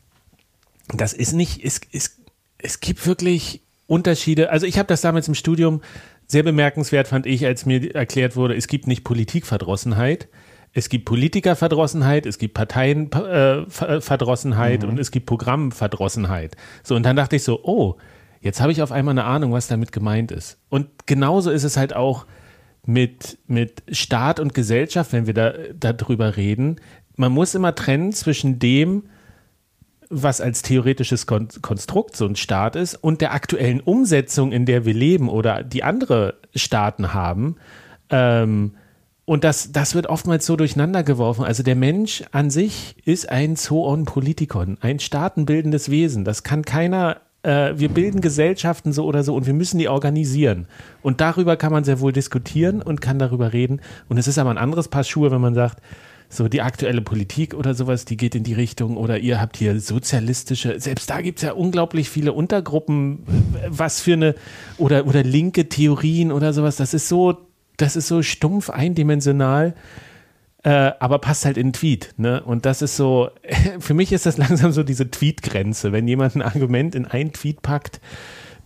das 0.93 1.13
ist 1.13 1.33
nicht, 1.33 1.63
es, 1.63 1.81
es, 1.91 2.17
es 2.57 2.79
gibt 2.79 3.05
wirklich 3.05 3.61
Unterschiede. 3.87 4.51
Also 4.51 4.65
ich 4.65 4.77
habe 4.77 4.87
das 4.87 5.01
damals 5.01 5.27
im 5.27 5.35
Studium 5.35 5.81
sehr 6.27 6.43
bemerkenswert 6.43 7.07
fand 7.07 7.25
ich, 7.25 7.45
als 7.45 7.65
mir 7.65 7.95
erklärt 7.95 8.35
wurde, 8.35 8.55
es 8.55 8.67
gibt 8.67 8.85
nicht 8.85 9.03
Politikverdrossenheit, 9.03 10.27
es 10.73 10.89
gibt 10.89 11.05
Politikerverdrossenheit, 11.05 12.25
es 12.25 12.37
gibt 12.37 12.53
Parteienverdrossenheit 12.53 14.83
mhm. 14.83 14.89
und 14.89 14.99
es 14.99 15.11
gibt 15.11 15.25
Programmverdrossenheit. 15.25 16.57
So, 16.83 16.95
und 16.95 17.03
dann 17.03 17.15
dachte 17.15 17.37
ich 17.37 17.43
so, 17.43 17.63
oh, 17.63 17.95
jetzt 18.41 18.61
habe 18.61 18.71
ich 18.71 18.81
auf 18.81 18.91
einmal 18.91 19.13
eine 19.13 19.23
Ahnung, 19.23 19.53
was 19.53 19.67
damit 19.67 19.91
gemeint 19.91 20.31
ist. 20.31 20.59
Und 20.69 20.87
genauso 21.07 21.49
ist 21.49 21.63
es 21.63 21.77
halt 21.77 21.95
auch 21.95 22.27
mit, 22.85 23.39
mit 23.47 23.81
Staat 23.91 24.39
und 24.39 24.53
Gesellschaft, 24.53 25.13
wenn 25.13 25.27
wir 25.27 25.33
da 25.33 25.53
darüber 25.79 26.37
reden. 26.37 26.75
Man 27.15 27.31
muss 27.31 27.55
immer 27.55 27.73
trennen 27.73 28.13
zwischen 28.13 28.59
dem, 28.59 29.03
was 30.09 30.41
als 30.41 30.61
theoretisches 30.61 31.27
Konstrukt 31.27 32.15
so 32.15 32.25
ein 32.25 32.35
Staat 32.35 32.75
ist 32.75 32.95
und 32.95 33.21
der 33.21 33.33
aktuellen 33.33 33.81
Umsetzung, 33.81 34.51
in 34.51 34.65
der 34.65 34.85
wir 34.85 34.93
leben 34.93 35.29
oder 35.29 35.63
die 35.63 35.83
andere 35.83 36.35
Staaten 36.55 37.13
haben. 37.13 37.57
Ähm, 38.09 38.73
und 39.25 39.43
das, 39.43 39.73
das 39.73 39.93
wird 39.93 40.07
oftmals 40.07 40.45
so 40.45 40.55
durcheinander 40.55 41.03
geworfen. 41.03 41.43
Also 41.43 41.61
der 41.61 41.75
Mensch 41.75 42.23
an 42.31 42.49
sich 42.49 42.95
ist 43.03 43.27
ein 43.27 43.57
Zoon 43.57 44.05
Politikon, 44.05 44.77
ein 44.79 44.99
staatenbildendes 44.99 45.91
Wesen. 45.91 46.23
Das 46.23 46.43
kann 46.43 46.63
keiner, 46.63 47.17
äh, 47.43 47.73
wir 47.75 47.89
bilden 47.89 48.21
Gesellschaften 48.21 48.93
so 48.93 49.03
oder 49.03 49.23
so 49.23 49.35
und 49.35 49.45
wir 49.45 49.53
müssen 49.53 49.79
die 49.79 49.89
organisieren. 49.89 50.67
Und 51.01 51.19
darüber 51.19 51.57
kann 51.57 51.73
man 51.73 51.83
sehr 51.83 51.99
wohl 51.99 52.13
diskutieren 52.13 52.81
und 52.81 53.01
kann 53.01 53.19
darüber 53.19 53.51
reden. 53.51 53.81
Und 54.07 54.17
es 54.17 54.29
ist 54.29 54.37
aber 54.37 54.51
ein 54.51 54.57
anderes 54.57 54.87
Paar 54.87 55.03
Schuhe, 55.03 55.29
wenn 55.29 55.41
man 55.41 55.55
sagt, 55.55 55.81
so 56.29 56.47
die 56.47 56.61
aktuelle 56.61 57.01
Politik 57.01 57.53
oder 57.53 57.73
sowas, 57.73 58.05
die 58.05 58.17
geht 58.17 58.35
in 58.35 58.43
die 58.43 58.53
Richtung 58.53 58.97
oder 58.97 59.19
ihr 59.19 59.39
habt 59.39 59.57
hier 59.57 59.79
sozialistische, 59.79 60.79
selbst 60.79 61.09
da 61.09 61.21
gibt 61.21 61.39
es 61.39 61.43
ja 61.43 61.53
unglaublich 61.53 62.09
viele 62.09 62.33
Untergruppen, 62.33 63.23
was 63.67 64.01
für 64.01 64.13
eine 64.13 64.35
oder, 64.77 65.07
oder 65.07 65.23
linke 65.23 65.69
Theorien 65.69 66.31
oder 66.31 66.53
sowas, 66.53 66.75
das 66.75 66.93
ist 66.93 67.07
so, 67.07 67.37
das 67.77 67.95
ist 67.95 68.07
so 68.07 68.21
stumpf 68.21 68.69
eindimensional. 68.69 69.73
Äh, 70.63 70.91
aber 70.99 71.19
passt 71.19 71.45
halt 71.45 71.55
in 71.55 71.67
einen 71.67 71.73
Tweet. 71.73 72.15
Ne? 72.17 72.43
Und 72.43 72.65
das 72.65 72.81
ist 72.81 72.97
so, 72.97 73.29
für 73.79 73.93
mich 73.93 74.11
ist 74.11 74.25
das 74.25 74.37
langsam 74.37 74.71
so 74.71 74.83
diese 74.83 75.09
Tweet-Grenze. 75.09 75.91
Wenn 75.91 76.07
jemand 76.07 76.35
ein 76.35 76.41
Argument 76.41 76.95
in 76.95 77.05
einen 77.05 77.31
Tweet 77.31 77.61
packt, 77.61 78.01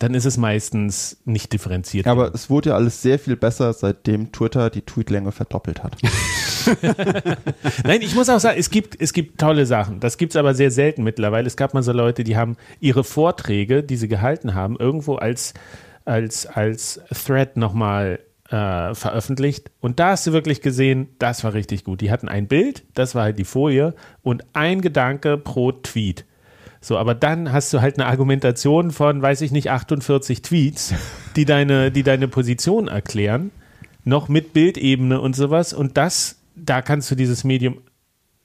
dann 0.02 0.16
ist 0.16 0.26
es 0.26 0.38
meistens 0.38 1.18
nicht 1.26 1.54
differenziert. 1.54 2.08
Aber 2.08 2.34
es 2.34 2.50
wurde 2.50 2.70
ja 2.70 2.76
alles 2.76 3.02
sehr 3.02 3.20
viel 3.20 3.36
besser, 3.36 3.72
seitdem 3.74 4.32
Twitter 4.32 4.72
die 4.72 4.82
Tweetlänge 4.82 5.32
verdoppelt 5.32 5.84
hat. 5.84 5.96
Nein, 7.84 8.02
ich 8.02 8.16
muss 8.16 8.30
auch 8.30 8.40
sagen, 8.40 8.58
es 8.60 8.72
gibt, 8.72 9.00
es 9.00 9.14
gibt 9.14 9.40
tolle 9.40 9.66
Sachen. 9.66 10.00
Das 10.00 10.18
gibt 10.18 10.34
es 10.34 10.38
aber 10.38 10.56
sehr 10.56 10.72
selten 10.72 11.04
mittlerweile. 11.04 11.46
Es 11.46 11.56
gab 11.56 11.74
mal 11.74 11.84
so 11.84 11.92
Leute, 11.92 12.24
die 12.24 12.36
haben 12.36 12.58
ihre 12.80 13.04
Vorträge, 13.04 13.84
die 13.84 13.96
sie 13.96 14.08
gehalten 14.08 14.56
haben, 14.56 14.76
irgendwo 14.78 15.16
als, 15.16 15.54
als, 16.06 16.48
als 16.48 17.00
Thread 17.12 17.58
nochmal 17.58 18.20
äh, 18.50 18.96
veröffentlicht. 18.96 19.70
Und 19.82 20.00
da 20.00 20.12
hast 20.12 20.26
du 20.26 20.34
wirklich 20.34 20.62
gesehen, 20.62 21.10
das 21.20 21.44
war 21.44 21.54
richtig 21.54 21.84
gut. 21.84 22.02
Die 22.02 22.12
hatten 22.12 22.28
ein 22.28 22.48
Bild, 22.48 22.84
das 22.96 23.14
war 23.14 23.24
halt 23.24 23.38
die 23.40 23.46
Folie 23.46 23.94
und 24.24 24.46
ein 24.54 24.82
Gedanke 24.82 25.38
pro 25.38 25.72
Tweet. 25.72 26.26
So, 26.84 26.98
aber 26.98 27.14
dann 27.14 27.54
hast 27.54 27.72
du 27.74 27.82
halt 27.82 28.00
eine 28.00 28.08
Argumentation 28.08 28.90
von, 28.90 29.22
weiß 29.22 29.42
ich 29.42 29.52
nicht, 29.52 29.70
48 29.70 30.42
Tweets, 30.42 30.96
die 31.36 31.46
deine, 31.46 31.92
die 31.92 32.02
deine 32.02 32.28
Position 32.28 32.88
erklären, 32.88 33.52
noch 34.04 34.30
mit 34.30 34.54
Bildebene 34.54 35.22
und 35.22 35.36
sowas. 35.36 35.74
Und 35.74 35.96
das, 35.96 36.40
da 36.56 36.82
kannst 36.82 37.12
du 37.12 37.16
dieses 37.16 37.44
Medium 37.44 37.78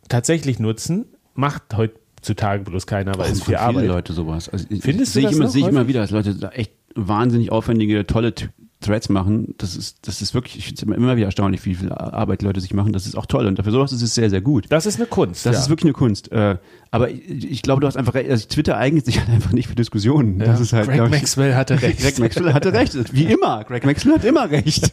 tatsächlich 0.09 0.59
nutzen. 0.59 1.07
Macht 1.35 1.63
heutzutage 1.75 2.63
bloß 2.65 2.87
keiner, 2.87 3.17
weil 3.17 3.33
es 3.33 3.43
viel 3.43 3.57
Arbeit. 3.57 3.87
Leute 3.87 4.13
sowas. 4.13 4.51
Also 4.51 4.67
Findest 4.81 5.17
ich, 5.17 5.23
du 5.25 5.29
das 5.31 5.37
immer, 5.37 5.49
sehe 5.49 5.63
ich 5.63 5.69
immer 5.69 5.89
wieder, 5.89 6.01
dass 6.01 6.11
Leute 6.11 6.51
echt 6.53 6.73
wahnsinnig 6.95 7.53
aufwendige, 7.53 8.07
tolle 8.07 8.35
Threads 8.81 9.09
machen, 9.09 9.55
das 9.57 9.75
ist, 9.75 10.07
das 10.07 10.21
ist 10.21 10.35
wirklich, 10.35 10.59
ich 10.59 10.67
finde 10.67 10.83
es 10.83 10.97
immer 10.97 11.17
wieder 11.17 11.27
erstaunlich, 11.27 11.65
wie 11.65 11.75
viel 11.75 11.91
Arbeit 11.91 12.43
Leute 12.43 12.61
sich 12.61 12.75
machen. 12.75 12.93
Das 12.93 13.07
ist 13.07 13.17
auch 13.17 13.27
toll 13.27 13.47
und 13.47 13.59
dafür 13.59 13.73
sowas 13.73 13.91
ist 13.91 14.03
es 14.03 14.15
sehr, 14.15 14.29
sehr 14.29 14.43
gut. 14.43 14.67
Das 14.69 14.85
ist 14.85 14.97
eine 14.97 15.07
Kunst. 15.07 15.47
Das 15.47 15.55
ja. 15.55 15.63
ist 15.63 15.69
wirklich 15.71 15.87
eine 15.87 15.95
Kunst. 15.95 16.31
Äh, 16.31 16.59
aber 16.91 17.11
ich, 17.11 17.51
ich, 17.51 17.63
glaube, 17.63 17.81
du 17.81 17.87
hast 17.87 17.97
einfach 17.97 18.15
recht. 18.15 18.31
Also 18.31 18.47
Twitter 18.49 18.77
eignet 18.77 19.07
sich 19.07 19.19
halt 19.21 19.31
einfach 19.31 19.53
nicht 19.53 19.69
für 19.69 19.75
Diskussionen. 19.75 20.41
Ja. 20.41 20.47
Das 20.47 20.61
ist 20.61 20.75
halt, 20.75 20.89
Greg 20.89 21.11
Maxwell 21.11 21.55
hatte 21.55 21.81
recht. 21.83 22.01
Greg 22.01 22.19
Maxwell 22.19 22.53
hatte 22.53 22.73
recht. 22.73 23.15
Wie 23.15 23.25
immer. 23.25 23.65
Greg 23.65 23.85
Maxwell 23.87 24.15
hat 24.15 24.25
immer 24.25 24.51
recht. 24.51 24.93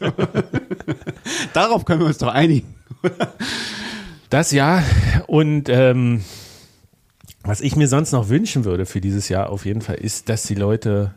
Darauf 1.54 1.84
können 1.84 2.00
wir 2.00 2.08
uns 2.08 2.20
doch 2.20 2.34
einigen. 2.34 2.74
das 4.30 4.52
ja. 4.52 4.82
Und 5.28 5.68
ähm, 5.68 6.22
was 7.44 7.60
ich 7.60 7.76
mir 7.76 7.90
sonst 7.90 8.14
noch 8.14 8.30
wünschen 8.30 8.64
würde 8.64 8.86
für 8.86 9.02
dieses 9.02 9.28
Jahr 9.28 9.50
auf 9.50 9.66
jeden 9.66 9.82
Fall 9.82 9.96
ist, 9.96 10.30
dass 10.30 10.44
die 10.44 10.56
Leute 10.56 11.16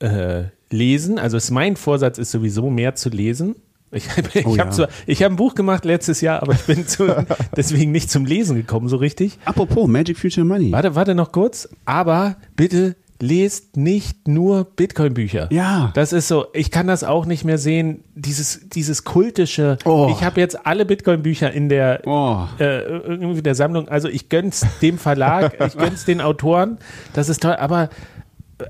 äh, 0.00 0.44
lesen. 0.70 1.18
Also 1.18 1.36
ist 1.36 1.50
mein 1.50 1.76
Vorsatz 1.76 2.18
ist 2.18 2.30
sowieso 2.30 2.70
mehr 2.70 2.94
zu 2.94 3.08
lesen. 3.08 3.56
Ich, 3.92 4.06
ich 4.34 4.46
oh, 4.46 4.58
habe 4.58 4.88
ja. 5.06 5.14
hab 5.14 5.30
ein 5.30 5.36
Buch 5.36 5.54
gemacht 5.54 5.84
letztes 5.84 6.20
Jahr, 6.20 6.42
aber 6.42 6.54
ich 6.54 6.64
bin 6.64 6.86
zu, 6.86 7.06
deswegen 7.56 7.92
nicht 7.92 8.10
zum 8.10 8.26
Lesen 8.26 8.56
gekommen, 8.56 8.88
so 8.88 8.96
richtig. 8.96 9.38
Apropos 9.44 9.88
Magic 9.88 10.18
Future 10.18 10.46
Money. 10.46 10.72
Warte, 10.72 10.94
warte 10.94 11.14
noch 11.14 11.32
kurz. 11.32 11.68
Aber 11.84 12.36
bitte 12.56 12.96
lest 13.20 13.76
nicht 13.76 14.28
nur 14.28 14.64
Bitcoin-Bücher. 14.64 15.48
Ja. 15.50 15.90
Das 15.94 16.12
ist 16.12 16.28
so, 16.28 16.46
ich 16.52 16.70
kann 16.70 16.86
das 16.86 17.04
auch 17.04 17.26
nicht 17.26 17.44
mehr 17.44 17.58
sehen, 17.58 18.04
dieses, 18.14 18.68
dieses 18.68 19.04
kultische. 19.04 19.78
Oh. 19.84 20.08
Ich 20.10 20.22
habe 20.22 20.40
jetzt 20.40 20.66
alle 20.66 20.84
Bitcoin-Bücher 20.84 21.52
in 21.52 21.68
der, 21.68 22.02
oh. 22.04 22.46
äh, 22.58 22.80
irgendwie 22.80 23.42
der 23.42 23.54
Sammlung. 23.54 23.88
Also 23.88 24.08
ich 24.08 24.28
gönn's 24.28 24.66
dem 24.82 24.98
Verlag, 24.98 25.58
ich 25.66 25.76
gönn's 25.76 26.04
den 26.04 26.20
Autoren. 26.20 26.78
Das 27.14 27.28
ist 27.28 27.42
toll, 27.42 27.56
aber 27.56 27.88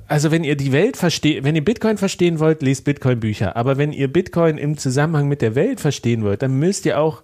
also 0.09 0.31
wenn 0.31 0.45
ihr 0.45 0.57
die 0.57 0.73
Welt 0.73 0.97
versteht, 0.97 1.45
wenn 1.45 1.55
ihr 1.55 1.65
Bitcoin 1.65 1.97
verstehen 1.97 2.39
wollt, 2.41 2.63
lest 2.63 2.85
Bitcoin-Bücher. 2.85 3.57
Aber 3.57 3.77
wenn 3.77 3.93
ihr 3.93 4.13
Bitcoin 4.13 4.59
im 4.59 4.77
Zusammenhang 4.77 5.29
mit 5.29 5.43
der 5.43 5.55
Welt 5.55 5.81
verstehen 5.81 6.25
wollt, 6.25 6.43
dann 6.43 6.59
müsst 6.59 6.87
ihr 6.87 6.99
auch 6.99 7.23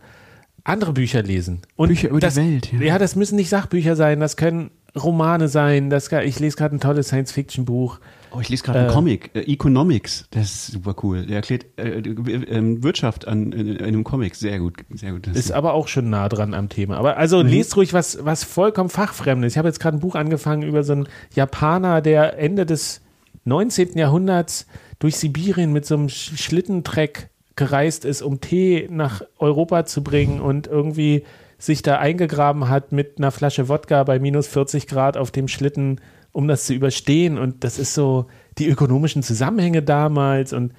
andere 0.65 0.93
Bücher 0.93 1.23
lesen. 1.23 1.63
Und 1.77 1.89
Bücher 1.89 2.11
über 2.11 2.21
das, 2.21 2.35
die 2.35 2.41
Welt. 2.41 2.73
Ja. 2.73 2.81
ja. 2.81 2.99
das 2.99 3.17
müssen 3.17 3.37
nicht 3.37 3.49
Sachbücher 3.49 3.97
sein, 3.97 4.21
das 4.21 4.37
können 4.37 4.71
Romane 4.97 5.49
sein. 5.49 5.91
Das, 5.91 6.11
ich 6.13 6.39
lese 6.39 6.57
gerade 6.57 6.77
ein 6.77 6.81
tolles 6.81 7.09
Science-Fiction-Buch. 7.09 7.99
Oh, 8.35 8.41
ich 8.41 8.49
lese 8.49 8.63
gerade 8.63 8.79
äh, 8.79 8.83
einen 8.83 8.91
Comic, 8.91 9.31
äh, 9.35 9.41
Economics, 9.41 10.27
das 10.31 10.45
ist 10.45 10.67
super 10.69 10.95
cool. 11.03 11.27
Der 11.27 11.37
erklärt 11.37 11.67
äh, 11.77 11.99
äh, 11.99 12.83
Wirtschaft 12.83 13.29
an, 13.29 13.53
in, 13.53 13.69
in, 13.69 13.85
einem 13.85 14.05
Comic, 14.05 14.35
sehr 14.35 14.59
gut, 14.59 14.79
sehr 14.91 15.13
gut. 15.13 15.27
Das 15.27 15.37
ist 15.37 15.53
aber 15.53 15.75
auch 15.75 15.89
schon 15.89 16.11
nah 16.11 16.29
dran 16.29 16.55
am 16.55 16.69
Thema. 16.69 16.97
Aber 16.97 17.17
also 17.17 17.43
mhm. 17.43 17.51
lest 17.51 17.77
ruhig 17.77 17.93
was, 17.93 18.25
was 18.25 18.45
vollkommen 18.45 18.89
fachfremdes. 18.89 19.53
Ich 19.53 19.59
habe 19.59 19.69
jetzt 19.69 19.81
gerade 19.81 19.99
ein 19.99 20.01
Buch 20.01 20.15
angefangen 20.15 20.63
über 20.63 20.83
so 20.83 20.93
einen 20.93 21.09
Japaner, 21.35 22.01
der 22.01 22.39
Ende 22.39 22.65
des 22.65 23.03
19. 23.45 23.99
Jahrhunderts 23.99 24.67
durch 24.99 25.17
Sibirien 25.17 25.73
mit 25.73 25.85
so 25.85 25.95
einem 25.95 26.09
Schlittentreck 26.09 27.29
gereist 27.57 28.05
ist, 28.05 28.23
um 28.23 28.41
Tee 28.41 28.89
nach 28.91 29.23
Europa 29.39 29.85
zu 29.85 30.03
bringen 30.03 30.41
und 30.41 30.67
irgendwie 30.67 31.25
sich 31.59 31.83
da 31.83 31.99
eingegraben 31.99 32.69
hat 32.69 32.93
mit 32.93 33.19
einer 33.19 33.31
Flasche 33.31 33.69
Wodka 33.69 34.03
bei 34.05 34.19
minus 34.19 34.47
40 34.49 34.87
Grad 34.87 35.17
auf 35.17 35.31
dem 35.31 35.49
Schlitten 35.49 36.01
um 36.33 36.49
das 36.49 36.67
zu 36.67 36.75
überstehen. 36.75 37.39
Und 37.39 37.65
das 37.65 37.79
ist 37.79 37.95
so 37.95 38.27
die 38.59 38.69
ökonomischen 38.69 39.23
Zusammenhänge 39.23 39.83
damals. 39.83 40.53
Und 40.53 40.73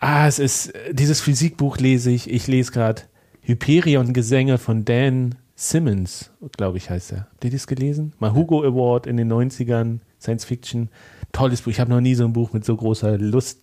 ah, 0.00 0.26
es 0.26 0.38
ist, 0.38 0.72
dieses 0.92 1.20
Physikbuch 1.20 1.78
lese 1.78 2.10
ich. 2.10 2.30
Ich 2.30 2.46
lese 2.46 2.72
gerade 2.72 3.02
Hyperion-Gesänge 3.42 4.58
von 4.58 4.84
Dan 4.84 5.36
Simmons, 5.54 6.30
glaube 6.56 6.78
ich, 6.78 6.90
heißt 6.90 7.12
er. 7.12 7.20
Habt 7.32 7.44
ihr 7.44 7.50
das 7.50 7.66
gelesen? 7.66 8.12
Mal 8.18 8.32
Hugo 8.32 8.62
Award 8.62 9.06
in 9.06 9.16
den 9.16 9.32
90ern, 9.32 9.98
Science 10.20 10.44
Fiction. 10.44 10.88
Tolles 11.32 11.62
Buch. 11.62 11.72
Ich 11.72 11.80
habe 11.80 11.90
noch 11.90 12.00
nie 12.00 12.14
so 12.14 12.24
ein 12.24 12.32
Buch 12.32 12.52
mit 12.52 12.64
so 12.64 12.76
großer 12.76 13.18
Lust 13.18 13.60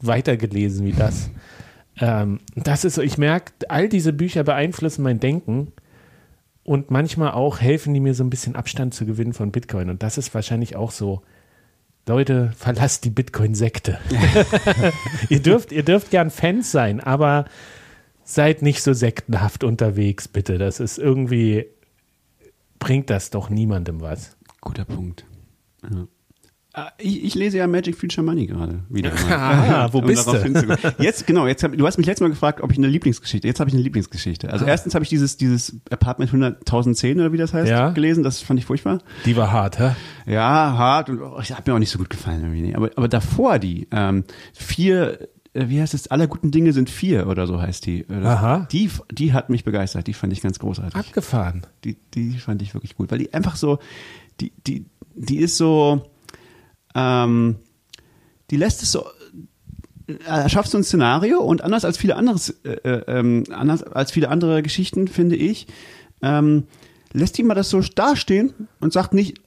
weitergelesen 0.00 0.84
wie 0.84 0.92
das. 0.92 1.30
ähm, 2.00 2.40
das 2.54 2.84
ist 2.84 2.96
so, 2.96 3.02
ich 3.02 3.16
merke, 3.16 3.52
all 3.68 3.88
diese 3.88 4.12
Bücher 4.12 4.44
beeinflussen 4.44 5.02
mein 5.02 5.20
Denken 5.20 5.72
und 6.66 6.90
manchmal 6.90 7.30
auch 7.30 7.60
helfen 7.60 7.94
die 7.94 8.00
mir 8.00 8.14
so 8.14 8.24
ein 8.24 8.30
bisschen 8.30 8.56
Abstand 8.56 8.92
zu 8.92 9.06
gewinnen 9.06 9.32
von 9.32 9.52
Bitcoin. 9.52 9.88
Und 9.88 10.02
das 10.02 10.18
ist 10.18 10.34
wahrscheinlich 10.34 10.76
auch 10.76 10.90
so. 10.90 11.22
Leute, 12.08 12.52
verlasst 12.56 13.04
die 13.04 13.10
Bitcoin-Sekte. 13.10 13.98
ihr, 15.28 15.42
dürft, 15.42 15.72
ihr 15.72 15.82
dürft 15.82 16.10
gern 16.10 16.30
Fans 16.30 16.70
sein, 16.70 17.00
aber 17.00 17.46
seid 18.22 18.62
nicht 18.62 18.82
so 18.82 18.92
sektenhaft 18.92 19.64
unterwegs, 19.64 20.28
bitte. 20.28 20.56
Das 20.56 20.78
ist 20.78 20.98
irgendwie, 20.98 21.66
bringt 22.78 23.10
das 23.10 23.30
doch 23.30 23.50
niemandem 23.50 24.00
was. 24.00 24.36
Guter 24.60 24.84
Punkt. 24.84 25.24
Ja. 25.82 26.06
Ah, 26.78 26.92
ich, 26.98 27.24
ich, 27.24 27.34
lese 27.34 27.56
ja 27.56 27.66
Magic 27.66 27.96
Future 27.96 28.22
Money 28.22 28.46
gerade 28.46 28.80
wieder. 28.90 29.10
ah, 29.30 29.88
wo 29.92 30.02
bist 30.02 30.28
du? 30.28 30.76
Jetzt, 30.98 31.26
genau, 31.26 31.46
jetzt 31.46 31.64
hab, 31.64 31.72
du 31.72 31.86
hast 31.86 31.96
mich 31.96 32.06
letztes 32.06 32.20
Mal 32.20 32.28
gefragt, 32.28 32.60
ob 32.60 32.70
ich 32.70 32.76
eine 32.76 32.86
Lieblingsgeschichte, 32.86 33.48
jetzt 33.48 33.60
habe 33.60 33.70
ich 33.70 33.74
eine 33.74 33.82
Lieblingsgeschichte. 33.82 34.52
Also 34.52 34.66
ah. 34.66 34.68
erstens 34.68 34.94
habe 34.94 35.02
ich 35.02 35.08
dieses, 35.08 35.38
dieses 35.38 35.80
Apartment 35.88 36.30
100.010 36.30 37.14
oder 37.14 37.32
wie 37.32 37.38
das 37.38 37.54
heißt, 37.54 37.70
ja. 37.70 37.88
gelesen, 37.92 38.22
das 38.22 38.42
fand 38.42 38.60
ich 38.60 38.66
furchtbar. 38.66 38.98
Die 39.24 39.34
war 39.38 39.52
hart, 39.52 39.78
hä? 39.78 39.92
Ja, 40.26 40.76
hart 40.76 41.08
und 41.08 41.22
oh, 41.22 41.40
hat 41.40 41.66
mir 41.66 41.72
auch 41.72 41.78
nicht 41.78 41.88
so 41.88 41.98
gut 41.98 42.10
gefallen. 42.10 42.42
Irgendwie. 42.42 42.76
Aber, 42.76 42.90
aber 42.94 43.08
davor 43.08 43.58
die, 43.58 43.88
ähm, 43.90 44.24
vier, 44.52 45.30
äh, 45.54 45.68
wie 45.68 45.80
heißt 45.80 45.94
es, 45.94 46.08
aller 46.08 46.26
guten 46.26 46.50
Dinge 46.50 46.74
sind 46.74 46.90
vier 46.90 47.26
oder 47.26 47.46
so 47.46 47.58
heißt 47.58 47.86
die. 47.86 48.04
Das, 48.06 48.22
Aha. 48.22 48.68
Die, 48.70 48.90
die 49.10 49.32
hat 49.32 49.48
mich 49.48 49.64
begeistert, 49.64 50.08
die 50.08 50.12
fand 50.12 50.34
ich 50.34 50.42
ganz 50.42 50.58
großartig. 50.58 50.94
Abgefahren. 50.94 51.62
Die, 51.84 51.96
die 52.12 52.32
fand 52.36 52.60
ich 52.60 52.74
wirklich 52.74 52.96
gut, 52.96 53.10
weil 53.10 53.18
die 53.18 53.32
einfach 53.32 53.56
so, 53.56 53.78
die, 54.42 54.52
die, 54.66 54.84
die 55.14 55.38
ist 55.38 55.56
so, 55.56 56.02
ähm, 56.96 57.56
die 58.50 58.56
lässt 58.56 58.82
es 58.82 58.92
so, 58.92 59.04
äh, 60.06 60.48
schaffst 60.48 60.72
du 60.72 60.78
ein 60.78 60.84
Szenario 60.84 61.40
und 61.40 61.62
anders 61.62 61.84
als 61.84 61.98
viele 61.98 62.16
anderes, 62.16 62.50
äh, 62.64 62.70
äh, 62.70 63.02
ähm, 63.06 63.44
anders 63.50 63.82
als 63.82 64.10
viele 64.10 64.28
andere 64.28 64.62
Geschichten, 64.62 65.08
finde 65.08 65.36
ich, 65.36 65.66
ähm, 66.22 66.64
lässt 67.12 67.38
die 67.38 67.42
mal 67.42 67.54
das 67.54 67.70
so 67.70 67.80
dastehen 67.80 68.52
und 68.80 68.92
sagt 68.92 69.14
nicht, 69.14 69.40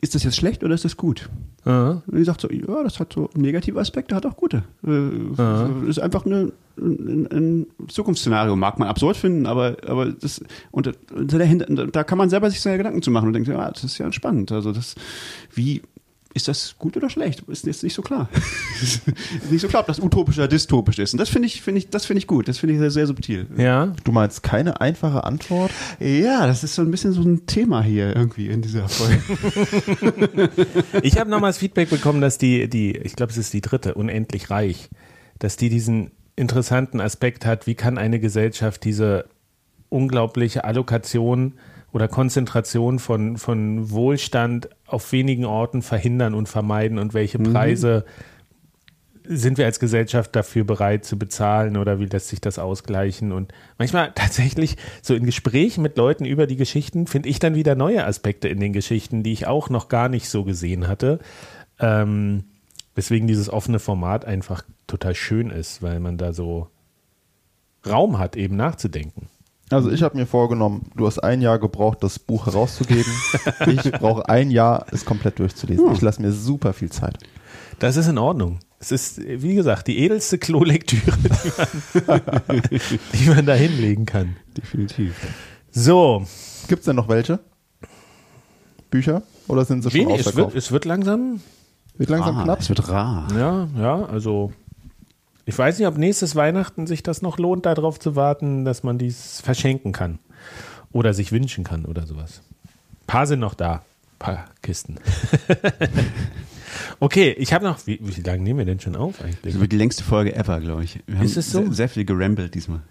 ist 0.00 0.14
das 0.14 0.24
jetzt 0.24 0.36
schlecht 0.36 0.64
oder 0.64 0.74
ist 0.74 0.84
das 0.84 0.96
gut? 0.96 1.28
Aha. 1.64 2.02
Und 2.06 2.18
die 2.18 2.24
sagt 2.24 2.40
so, 2.40 2.50
ja, 2.50 2.82
das 2.82 2.98
hat 2.98 3.12
so 3.12 3.30
negative 3.34 3.78
Aspekte, 3.78 4.16
hat 4.16 4.26
auch 4.26 4.36
gute. 4.36 4.64
Äh, 4.84 5.88
ist 5.88 6.00
einfach 6.00 6.26
eine, 6.26 6.52
ein, 6.76 7.28
ein, 7.30 7.66
Zukunftsszenario, 7.86 8.56
mag 8.56 8.80
man 8.80 8.88
absurd 8.88 9.16
finden, 9.16 9.46
aber, 9.46 9.76
aber 9.86 10.06
das, 10.06 10.42
und, 10.72 10.88
und 11.12 11.32
dahinter, 11.32 11.66
da 11.86 12.02
kann 12.02 12.18
man 12.18 12.30
selber 12.30 12.50
sich 12.50 12.60
seine 12.60 12.78
Gedanken 12.78 13.02
zu 13.02 13.12
machen 13.12 13.28
und 13.28 13.34
denkt, 13.34 13.48
ja, 13.48 13.70
das 13.70 13.84
ist 13.84 13.98
ja 13.98 14.10
spannend. 14.12 14.50
Also 14.50 14.72
das, 14.72 14.96
wie, 15.54 15.82
ist 16.34 16.48
das 16.48 16.76
gut 16.78 16.96
oder 16.96 17.10
schlecht? 17.10 17.42
Ist 17.48 17.66
jetzt 17.66 17.82
nicht 17.82 17.94
so 17.94 18.02
klar. 18.02 18.28
nicht 19.50 19.60
so 19.60 19.68
klar, 19.68 19.80
ob 19.80 19.86
das 19.86 20.00
utopisch 20.00 20.38
oder 20.38 20.48
dystopisch 20.48 20.98
ist. 20.98 21.12
Und 21.12 21.18
das 21.18 21.28
finde 21.28 21.46
ich, 21.46 21.62
finde 21.62 21.78
ich, 21.78 21.90
das 21.90 22.06
finde 22.06 22.18
ich 22.18 22.26
gut. 22.26 22.48
Das 22.48 22.58
finde 22.58 22.74
ich 22.74 22.80
sehr, 22.80 22.90
sehr 22.90 23.06
subtil. 23.06 23.46
Ja. 23.56 23.92
Du 24.04 24.12
meinst 24.12 24.42
keine 24.42 24.80
einfache 24.80 25.24
Antwort? 25.24 25.70
Ja, 26.00 26.46
das 26.46 26.64
ist 26.64 26.74
so 26.74 26.82
ein 26.82 26.90
bisschen 26.90 27.12
so 27.12 27.22
ein 27.22 27.46
Thema 27.46 27.82
hier 27.82 28.16
irgendwie 28.16 28.48
in 28.48 28.62
dieser 28.62 28.88
Folge. 28.88 29.20
ich 31.02 31.18
habe 31.18 31.30
nochmals 31.30 31.58
Feedback 31.58 31.90
bekommen, 31.90 32.20
dass 32.20 32.38
die, 32.38 32.68
die, 32.68 32.96
ich 32.96 33.14
glaube, 33.14 33.32
es 33.32 33.38
ist 33.38 33.52
die 33.52 33.60
dritte, 33.60 33.94
unendlich 33.94 34.50
reich, 34.50 34.88
dass 35.38 35.56
die 35.56 35.68
diesen 35.68 36.12
interessanten 36.34 37.00
Aspekt 37.00 37.44
hat, 37.44 37.66
wie 37.66 37.74
kann 37.74 37.98
eine 37.98 38.20
Gesellschaft 38.20 38.84
diese 38.84 39.26
unglaubliche 39.90 40.64
Allokation 40.64 41.54
oder 41.92 42.08
Konzentration 42.08 42.98
von, 42.98 43.36
von 43.36 43.90
Wohlstand 43.90 44.70
auf 44.86 45.12
wenigen 45.12 45.44
Orten 45.44 45.82
verhindern 45.82 46.34
und 46.34 46.48
vermeiden 46.48 46.98
und 46.98 47.14
welche 47.14 47.38
mhm. 47.38 47.52
Preise 47.52 48.04
mhm. 49.24 49.36
sind 49.36 49.58
wir 49.58 49.66
als 49.66 49.78
Gesellschaft 49.78 50.34
dafür 50.34 50.64
bereit 50.64 51.04
zu 51.04 51.18
bezahlen 51.18 51.76
oder 51.76 52.00
wie 52.00 52.06
lässt 52.06 52.28
sich 52.28 52.40
das 52.40 52.58
ausgleichen? 52.58 53.32
Und 53.32 53.52
manchmal 53.78 54.12
tatsächlich 54.14 54.76
so 55.02 55.14
in 55.14 55.26
Gesprächen 55.26 55.82
mit 55.82 55.96
Leuten 55.96 56.24
über 56.24 56.46
die 56.46 56.56
Geschichten 56.56 57.06
finde 57.06 57.28
ich 57.28 57.38
dann 57.38 57.54
wieder 57.54 57.74
neue 57.74 58.06
Aspekte 58.06 58.48
in 58.48 58.58
den 58.58 58.72
Geschichten, 58.72 59.22
die 59.22 59.32
ich 59.32 59.46
auch 59.46 59.68
noch 59.68 59.88
gar 59.88 60.08
nicht 60.08 60.28
so 60.28 60.44
gesehen 60.44 60.88
hatte. 60.88 61.18
Ähm, 61.78 62.44
weswegen 62.94 63.26
dieses 63.26 63.48
offene 63.48 63.78
Format 63.78 64.24
einfach 64.24 64.64
total 64.86 65.14
schön 65.14 65.50
ist, 65.50 65.82
weil 65.82 66.00
man 66.00 66.18
da 66.18 66.32
so 66.32 66.68
Raum 67.86 68.18
hat, 68.18 68.36
eben 68.36 68.56
nachzudenken. 68.56 69.28
Also 69.72 69.90
ich 69.90 70.02
habe 70.02 70.16
mir 70.16 70.26
vorgenommen, 70.26 70.86
du 70.96 71.06
hast 71.06 71.18
ein 71.18 71.40
Jahr 71.40 71.58
gebraucht, 71.58 71.98
das 72.02 72.18
Buch 72.18 72.46
herauszugeben. 72.46 73.12
ich 73.66 73.92
brauche 73.92 74.28
ein 74.28 74.50
Jahr, 74.50 74.86
es 74.90 75.04
komplett 75.04 75.38
durchzulesen. 75.38 75.86
Hm. 75.86 75.94
Ich 75.94 76.02
lasse 76.02 76.20
mir 76.20 76.32
super 76.32 76.72
viel 76.72 76.90
Zeit. 76.90 77.18
Das 77.78 77.96
ist 77.96 78.08
in 78.08 78.18
Ordnung. 78.18 78.60
Es 78.78 78.92
ist, 78.92 79.20
wie 79.24 79.54
gesagt, 79.54 79.86
die 79.86 79.98
edelste 79.98 80.38
Klolektüre, 80.38 81.16
die 81.94 82.00
man, 82.06 82.20
die 83.12 83.28
man 83.28 83.46
da 83.46 83.54
hinlegen 83.54 84.06
kann. 84.06 84.36
Definitiv. 84.56 85.14
So. 85.70 86.26
Gibt 86.68 86.80
es 86.80 86.86
denn 86.86 86.96
noch 86.96 87.08
welche? 87.08 87.38
Bücher? 88.90 89.22
Oder 89.48 89.64
sind 89.64 89.82
sie 89.82 89.90
schon 89.90 90.00
Wenig, 90.00 90.26
es 90.26 90.36
wird, 90.36 90.54
es 90.54 90.70
wird 90.72 90.84
langsam. 90.84 91.40
Wird 91.96 92.10
langsam 92.10 92.38
ah, 92.38 92.44
knapp? 92.44 92.60
Es 92.60 92.68
wird 92.68 92.88
rar. 92.88 93.28
Ja, 93.36 93.68
ja, 93.76 94.04
also 94.04 94.52
ich 95.44 95.58
weiß 95.58 95.78
nicht, 95.78 95.88
ob 95.88 95.96
nächstes 95.96 96.36
Weihnachten 96.36 96.86
sich 96.86 97.02
das 97.02 97.22
noch 97.22 97.38
lohnt, 97.38 97.66
darauf 97.66 97.98
zu 97.98 98.16
warten, 98.16 98.64
dass 98.64 98.82
man 98.82 98.98
dies 98.98 99.40
verschenken 99.40 99.92
kann. 99.92 100.18
Oder 100.92 101.14
sich 101.14 101.32
wünschen 101.32 101.64
kann 101.64 101.84
oder 101.84 102.06
sowas. 102.06 102.42
Ein 102.64 103.06
paar 103.06 103.26
sind 103.26 103.40
noch 103.40 103.54
da. 103.54 103.74
Ein 103.74 104.18
paar 104.18 104.44
Kisten. 104.60 104.96
okay, 107.00 107.34
ich 107.38 107.52
habe 107.52 107.64
noch. 107.64 107.86
Wie, 107.86 107.98
wie 108.02 108.20
lange 108.20 108.42
nehmen 108.42 108.58
wir 108.58 108.66
denn 108.66 108.78
schon 108.78 108.94
auf 108.94 109.20
eigentlich? 109.20 109.54
Das 109.54 109.60
wird 109.60 109.72
die 109.72 109.78
längste 109.78 110.04
Folge 110.04 110.36
ever, 110.36 110.60
glaube 110.60 110.84
ich. 110.84 111.00
Wir 111.06 111.22
Ist 111.22 111.36
es 111.36 111.50
so? 111.50 111.62
Sehr, 111.62 111.72
sehr 111.72 111.88
viel 111.88 112.04
gerambelt 112.04 112.54
diesmal. 112.54 112.82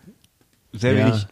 Sehr 0.74 0.94
ja. 0.94 1.06
wenig. 1.08 1.28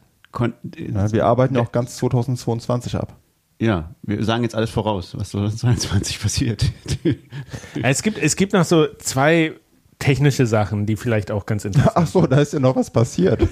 Ja, 0.93 1.11
wir 1.11 1.25
arbeiten 1.25 1.57
auch 1.57 1.71
ganz 1.71 1.97
2022 1.97 2.95
ab. 2.95 3.17
Ja, 3.59 3.95
wir 4.03 4.23
sagen 4.23 4.43
jetzt 4.43 4.55
alles 4.55 4.69
voraus, 4.69 5.17
was 5.17 5.31
2022 5.31 6.19
passiert. 6.21 6.65
es, 7.83 8.03
gibt, 8.03 8.17
es 8.17 8.35
gibt 8.35 8.53
noch 8.53 8.63
so 8.63 8.87
zwei 8.99 9.55
technische 9.99 10.45
Sachen, 10.45 10.85
die 10.85 10.95
vielleicht 10.95 11.29
auch 11.29 11.45
ganz 11.45 11.65
interessant 11.65 11.93
sind. 11.93 12.03
Ach 12.03 12.07
so, 12.07 12.25
da 12.25 12.39
ist 12.39 12.53
ja 12.53 12.59
noch 12.59 12.77
was 12.77 12.89
passiert. 12.89 13.45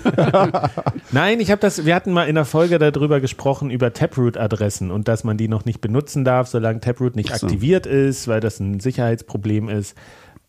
Nein, 1.12 1.42
ich 1.42 1.52
habe 1.52 1.60
das, 1.60 1.86
wir 1.86 1.94
hatten 1.94 2.14
mal 2.14 2.24
in 2.24 2.36
der 2.36 2.46
Folge 2.46 2.80
darüber 2.80 3.20
gesprochen, 3.20 3.70
über 3.70 3.94
Taproot-Adressen 3.94 4.90
und 4.90 5.10
dass 5.10 5.26
man 5.26 5.38
die 5.38 5.50
noch 5.50 5.66
nicht 5.66 5.82
benutzen 5.82 6.24
darf, 6.24 6.48
solange 6.48 6.80
Taproot 6.80 7.18
nicht 7.18 7.36
so. 7.36 7.46
aktiviert 7.46 7.86
ist, 7.86 8.30
weil 8.30 8.40
das 8.40 8.62
ein 8.62 8.80
Sicherheitsproblem 8.80 9.68
ist. 9.68 9.96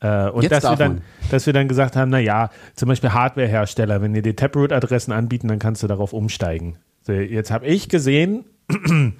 Äh, 0.00 0.28
und 0.30 0.50
dass 0.50 0.62
wir, 0.62 0.76
dann, 0.76 1.00
dass 1.30 1.46
wir 1.46 1.52
dann 1.52 1.66
gesagt 1.66 1.96
haben, 1.96 2.10
na 2.10 2.20
ja, 2.20 2.50
zum 2.76 2.88
Beispiel 2.88 3.10
Hardwarehersteller, 3.10 4.00
wenn 4.00 4.14
dir 4.14 4.22
die 4.22 4.34
Taproot-Adressen 4.34 5.12
anbieten, 5.12 5.48
dann 5.48 5.58
kannst 5.58 5.82
du 5.82 5.88
darauf 5.88 6.12
umsteigen. 6.12 6.76
So, 7.02 7.12
jetzt 7.12 7.50
habe 7.50 7.66
ich 7.66 7.88
gesehen, 7.88 8.44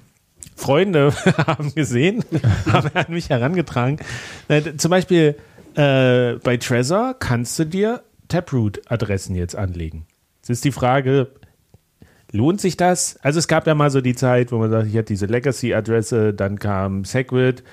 Freunde 0.55 1.13
haben 1.47 1.75
gesehen, 1.75 2.23
haben 2.71 2.89
an 2.93 3.05
mich 3.09 3.29
herangetragen. 3.29 3.99
Zum 4.77 4.91
Beispiel 4.91 5.35
äh, 5.79 6.39
bei 6.43 6.57
Trezor 6.57 7.15
kannst 7.17 7.57
du 7.57 7.65
dir 7.65 8.03
Taproot-Adressen 8.27 9.35
jetzt 9.35 9.55
anlegen. 9.55 10.05
Jetzt 10.37 10.49
ist 10.49 10.65
die 10.65 10.71
Frage, 10.71 11.29
lohnt 12.31 12.59
sich 12.59 12.75
das? 12.75 13.17
Also 13.21 13.39
es 13.39 13.47
gab 13.47 13.65
ja 13.65 13.75
mal 13.75 13.89
so 13.89 14.01
die 14.01 14.15
Zeit, 14.15 14.51
wo 14.51 14.57
man 14.57 14.69
sagt, 14.69 14.87
ich 14.87 14.95
hatte 14.95 15.05
diese 15.05 15.25
Legacy-Adresse, 15.27 16.33
dann 16.33 16.59
kam 16.59 17.05
Segwit, 17.05 17.63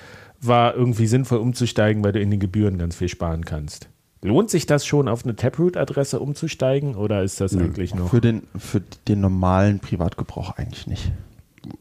war 0.41 0.75
irgendwie 0.75 1.07
sinnvoll 1.07 1.39
umzusteigen, 1.39 2.05
weil 2.05 2.13
du 2.13 2.21
in 2.21 2.31
den 2.31 2.41
Gebühren 2.41 2.79
ganz 2.79 2.97
viel 2.97 3.09
sparen 3.09 3.45
kannst. 3.45 3.89
Lohnt 4.23 4.51
sich 4.51 4.67
das 4.67 4.87
schon, 4.87 5.09
auf 5.09 5.25
eine 5.25 5.37
Taproot-Adresse 5.37 6.21
umzusteigen 6.21 6.95
oder 6.95 7.23
ist 7.23 7.41
das 7.41 7.57
eigentlich 7.57 7.95
noch? 7.95 8.11
Für 8.11 8.21
den, 8.21 8.43
für 8.57 8.83
den 9.09 9.21
normalen 9.21 9.81
Privatgebrauch 9.81 10.57
eigentlich 10.57 10.87
nicht. 10.87 11.13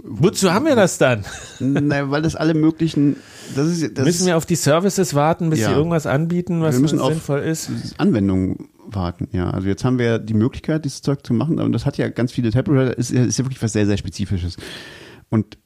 Wozu 0.04 0.54
haben 0.54 0.66
wir 0.66 0.76
das 0.76 0.98
dann? 0.98 1.26
Nein, 1.60 2.12
weil 2.12 2.22
das 2.22 2.36
alle 2.36 2.54
möglichen. 2.54 3.18
Das 3.56 3.68
ist, 3.68 3.98
das 3.98 4.06
müssen 4.06 4.28
wir 4.28 4.38
auf 4.38 4.46
die 4.46 4.56
Services 4.56 5.14
warten, 5.14 5.50
bis 5.50 5.60
ja. 5.60 5.70
sie 5.70 5.76
irgendwas 5.76 6.08
anbieten, 6.08 6.62
was 6.62 6.76
wir 6.76 6.82
müssen 6.82 7.00
sinnvoll 7.00 7.40
ist? 7.40 7.70
Anwendungen 7.98 8.70
warten, 8.88 9.28
ja. 9.32 9.50
Also 9.50 9.68
jetzt 9.68 9.84
haben 9.84 10.00
wir 10.00 10.20
die 10.20 10.34
Möglichkeit, 10.34 10.86
dieses 10.86 11.02
Zeug 11.02 11.26
zu 11.26 11.34
machen, 11.34 11.60
aber 11.60 11.70
das 11.70 11.86
hat 11.86 11.98
ja 11.98 12.10
ganz 12.10 12.32
viele 12.32 12.52
Taproot, 12.52 12.96
ist, 12.96 13.12
ist 13.12 13.38
ja 13.38 13.46
wirklich 13.46 13.62
was 13.62 13.74
sehr, 13.74 13.86
sehr 13.86 13.98
Spezifisches. 13.98 14.58
Und 15.30 15.58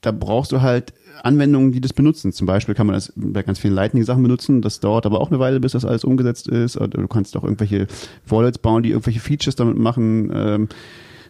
da 0.00 0.12
brauchst 0.12 0.52
du 0.52 0.60
halt 0.60 0.92
Anwendungen, 1.22 1.72
die 1.72 1.80
das 1.80 1.92
benutzen. 1.92 2.32
Zum 2.32 2.46
Beispiel 2.46 2.74
kann 2.74 2.86
man 2.86 2.94
das 2.94 3.12
bei 3.16 3.42
ganz 3.42 3.58
vielen 3.58 3.74
Lightning-Sachen 3.74 4.22
benutzen. 4.22 4.62
Das 4.62 4.80
dauert 4.80 5.06
aber 5.06 5.20
auch 5.20 5.30
eine 5.30 5.38
Weile, 5.38 5.60
bis 5.60 5.72
das 5.72 5.84
alles 5.84 6.04
umgesetzt 6.04 6.48
ist. 6.48 6.76
Oder 6.76 6.88
du 6.88 7.08
kannst 7.08 7.36
auch 7.36 7.44
irgendwelche 7.44 7.86
Wallets 8.26 8.58
bauen, 8.58 8.82
die 8.82 8.90
irgendwelche 8.90 9.20
Features 9.20 9.56
damit 9.56 9.78
machen. 9.78 10.30
Ähm, 10.34 10.68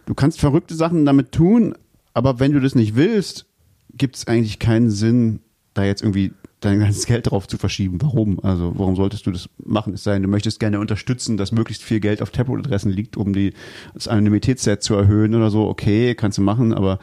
du 0.05 0.13
kannst 0.13 0.39
verrückte 0.39 0.75
Sachen 0.75 1.05
damit 1.05 1.31
tun, 1.31 1.75
aber 2.13 2.39
wenn 2.39 2.51
du 2.51 2.59
das 2.59 2.75
nicht 2.75 2.95
willst, 2.95 3.45
gibt 3.93 4.15
es 4.15 4.27
eigentlich 4.27 4.59
keinen 4.59 4.89
Sinn, 4.89 5.39
da 5.73 5.83
jetzt 5.83 6.01
irgendwie 6.01 6.33
dein 6.59 6.79
ganzes 6.79 7.05
Geld 7.05 7.29
drauf 7.29 7.47
zu 7.47 7.57
verschieben. 7.57 7.97
Warum? 8.01 8.39
Also 8.43 8.73
warum 8.75 8.95
solltest 8.95 9.25
du 9.25 9.31
das 9.31 9.49
machen? 9.63 9.93
Es 9.93 10.03
sei 10.03 10.13
denn, 10.13 10.23
du 10.23 10.29
möchtest 10.29 10.59
gerne 10.59 10.79
unterstützen, 10.79 11.37
dass 11.37 11.51
möglichst 11.51 11.83
viel 11.83 11.99
Geld 11.99 12.21
auf 12.21 12.29
Taproot-Adressen 12.29 12.91
liegt, 12.91 13.17
um 13.17 13.33
die, 13.33 13.53
das 13.93 14.07
Anonymitätsset 14.07 14.83
zu 14.83 14.95
erhöhen 14.95 15.33
oder 15.33 15.49
so. 15.49 15.67
Okay, 15.67 16.13
kannst 16.13 16.37
du 16.37 16.41
machen, 16.41 16.73
aber 16.73 16.99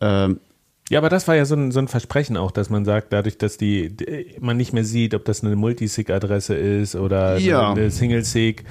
ähm, 0.00 0.40
ja, 0.88 1.00
aber 1.00 1.08
das 1.08 1.26
war 1.26 1.34
ja 1.34 1.44
so 1.44 1.56
ein, 1.56 1.72
so 1.72 1.80
ein 1.80 1.88
Versprechen 1.88 2.36
auch, 2.36 2.52
dass 2.52 2.70
man 2.70 2.84
sagt, 2.84 3.12
dadurch, 3.12 3.38
dass 3.38 3.56
die, 3.56 3.96
die 3.96 4.36
man 4.40 4.56
nicht 4.56 4.72
mehr 4.72 4.84
sieht, 4.84 5.14
ob 5.14 5.24
das 5.24 5.42
eine 5.42 5.56
Multisig-Adresse 5.56 6.54
ist 6.54 6.94
oder 6.94 7.38
ja. 7.38 7.72
eine 7.72 7.90
Single-Sig, 7.90 8.62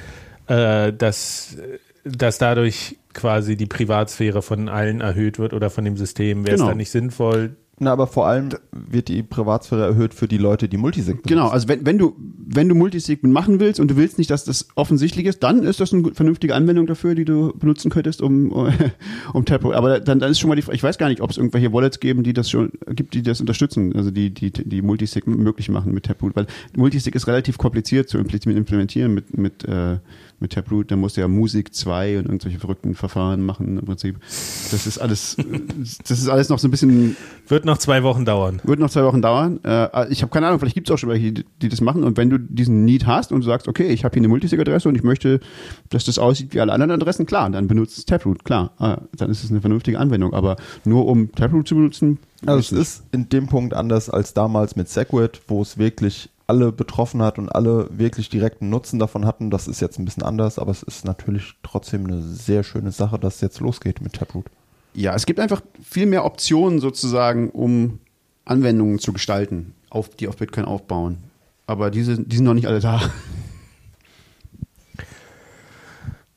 äh, 0.47 0.93
dass, 0.93 1.57
dass 2.05 2.37
dadurch 2.37 2.97
quasi 3.13 3.57
die 3.57 3.65
Privatsphäre 3.65 4.41
von 4.41 4.69
allen 4.69 5.01
erhöht 5.01 5.39
wird 5.39 5.53
oder 5.53 5.69
von 5.69 5.83
dem 5.83 5.97
System. 5.97 6.45
Wäre 6.45 6.55
genau. 6.55 6.65
es 6.65 6.69
dann 6.69 6.77
nicht 6.77 6.91
sinnvoll, 6.91 7.55
na, 7.77 7.91
aber 7.91 8.07
vor 8.07 8.25
allem 8.25 8.49
wird 8.71 9.09
die 9.09 9.21
Privatsphäre 9.21 9.83
erhöht 9.83 10.13
für 10.13 10.29
die 10.29 10.37
Leute, 10.37 10.69
die 10.69 10.77
Multisig 10.77 11.15
benutzen. 11.15 11.27
Genau, 11.27 11.49
also 11.49 11.67
wenn, 11.67 11.85
wenn 11.85 11.97
du, 11.97 12.15
wenn 12.17 12.69
du 12.69 12.75
Multisig 12.75 13.21
machen 13.23 13.59
willst 13.59 13.81
und 13.81 13.91
du 13.91 13.97
willst 13.97 14.17
nicht, 14.17 14.31
dass 14.31 14.45
das 14.45 14.69
offensichtlich 14.75 15.25
ist, 15.25 15.43
dann 15.43 15.63
ist 15.63 15.81
das 15.81 15.93
eine 15.93 16.13
vernünftige 16.13 16.55
Anwendung 16.55 16.87
dafür, 16.87 17.15
die 17.15 17.25
du 17.25 17.51
benutzen 17.57 17.91
könntest, 17.91 18.21
um, 18.21 18.49
um 19.33 19.43
Taproot. 19.43 19.75
Aber 19.75 19.99
dann, 19.99 20.19
dann 20.19 20.31
ist 20.31 20.39
schon 20.39 20.47
mal 20.47 20.55
die 20.55 20.61
Frage, 20.61 20.77
ich 20.77 20.83
weiß 20.83 20.97
gar 20.97 21.09
nicht, 21.09 21.19
ob 21.19 21.31
es 21.31 21.37
irgendwelche 21.37 21.73
Wallets 21.73 21.99
geben, 21.99 22.23
die 22.23 22.31
das 22.31 22.49
schon, 22.49 22.71
gibt, 22.91 23.13
die 23.13 23.23
das 23.23 23.41
unterstützen, 23.41 23.93
also 23.93 24.09
die, 24.09 24.29
die, 24.33 24.51
die 24.51 24.81
Multisig 24.81 25.27
möglich 25.27 25.67
machen 25.67 25.93
mit 25.93 26.05
Taproot, 26.05 26.33
weil 26.33 26.47
Multisig 26.77 27.13
ist 27.13 27.27
relativ 27.27 27.57
kompliziert 27.57 28.07
zu 28.07 28.17
implementieren 28.17 29.13
mit, 29.13 29.37
mit, 29.37 29.65
äh, 29.65 29.97
mit 30.39 30.53
Taproot, 30.53 30.91
dann 30.91 30.99
musst 30.99 31.17
du 31.17 31.21
ja 31.21 31.27
Musik 31.27 31.73
2 31.73 32.19
und 32.19 32.25
irgendwelche 32.25 32.59
verrückten 32.59 32.95
Verfahren 32.95 33.41
machen 33.41 33.77
im 33.77 33.85
Prinzip. 33.85 34.19
Das 34.71 34.85
ist 34.85 34.97
alles, 34.97 35.37
das 36.07 36.19
ist 36.19 36.29
alles 36.29 36.49
noch 36.49 36.59
so 36.59 36.67
ein 36.67 36.71
bisschen. 36.71 37.15
Wird 37.47 37.65
noch 37.65 37.77
zwei 37.77 38.03
Wochen 38.03 38.25
dauern. 38.25 38.61
Wird 38.63 38.79
noch 38.79 38.89
zwei 38.89 39.03
Wochen 39.03 39.21
dauern. 39.21 39.59
Äh, 39.63 40.11
ich 40.11 40.21
habe 40.21 40.31
keine 40.31 40.47
Ahnung, 40.47 40.59
vielleicht 40.59 40.75
gibt 40.75 40.89
es 40.89 40.93
auch 40.93 40.97
schon 40.97 41.09
welche, 41.09 41.31
die, 41.31 41.45
die, 41.61 41.69
das 41.69 41.81
machen. 41.81 42.03
Und 42.03 42.17
wenn 42.17 42.29
du 42.29 42.37
diesen 42.37 42.85
Need 42.85 43.05
hast 43.05 43.31
und 43.31 43.41
du 43.41 43.45
sagst, 43.45 43.67
okay, 43.67 43.87
ich 43.87 44.03
habe 44.03 44.13
hier 44.13 44.21
eine 44.21 44.27
Multisig-Adresse 44.29 44.89
und 44.89 44.95
ich 44.95 45.03
möchte, 45.03 45.39
dass 45.89 46.05
das 46.05 46.19
aussieht 46.19 46.53
wie 46.53 46.59
alle 46.59 46.73
anderen 46.73 46.91
Adressen, 46.91 47.25
klar, 47.25 47.49
dann 47.49 47.67
benutzt 47.67 48.07
Taproot, 48.07 48.43
klar. 48.43 48.71
Äh, 48.79 48.97
dann 49.17 49.29
ist 49.29 49.43
es 49.43 49.51
eine 49.51 49.61
vernünftige 49.61 49.99
Anwendung. 49.99 50.33
Aber 50.33 50.57
nur 50.83 51.05
um 51.05 51.31
Taproot 51.31 51.67
zu 51.67 51.75
benutzen. 51.75 52.19
Also 52.45 52.59
es 52.59 52.71
ist 52.71 53.03
in 53.11 53.29
dem 53.29 53.47
Punkt 53.47 53.73
anders 53.73 54.09
als 54.09 54.33
damals 54.33 54.75
mit 54.75 54.89
Segwit, 54.89 55.41
wo 55.47 55.61
es 55.61 55.77
wirklich 55.77 56.29
alle 56.47 56.71
betroffen 56.71 57.21
hat 57.21 57.37
und 57.39 57.49
alle 57.49 57.87
wirklich 57.91 58.29
direkten 58.29 58.69
Nutzen 58.69 58.99
davon 58.99 59.25
hatten. 59.25 59.49
Das 59.49 59.67
ist 59.67 59.81
jetzt 59.81 59.97
ein 59.99 60.05
bisschen 60.05 60.23
anders, 60.23 60.59
aber 60.59 60.71
es 60.71 60.83
ist 60.83 61.05
natürlich 61.05 61.55
trotzdem 61.63 62.05
eine 62.05 62.21
sehr 62.21 62.63
schöne 62.63 62.91
Sache, 62.91 63.17
dass 63.17 63.35
es 63.35 63.41
jetzt 63.41 63.59
losgeht 63.59 64.01
mit 64.01 64.13
Taproot. 64.13 64.45
Ja, 64.93 65.13
es 65.15 65.25
gibt 65.25 65.39
einfach 65.39 65.61
viel 65.83 66.05
mehr 66.05 66.23
Optionen 66.23 66.79
sozusagen, 66.79 67.49
um 67.49 67.99
Anwendungen 68.45 68.99
zu 68.99 69.11
gestalten, 69.11 69.73
auf, 69.89 70.09
die 70.09 70.27
auf 70.27 70.37
Bitcoin 70.37 70.65
aufbauen. 70.65 71.17
Aber 71.67 71.89
diese, 71.89 72.21
die 72.21 72.35
sind 72.35 72.45
noch 72.45 72.53
nicht 72.53 72.67
alle 72.67 72.79
da. 72.79 73.01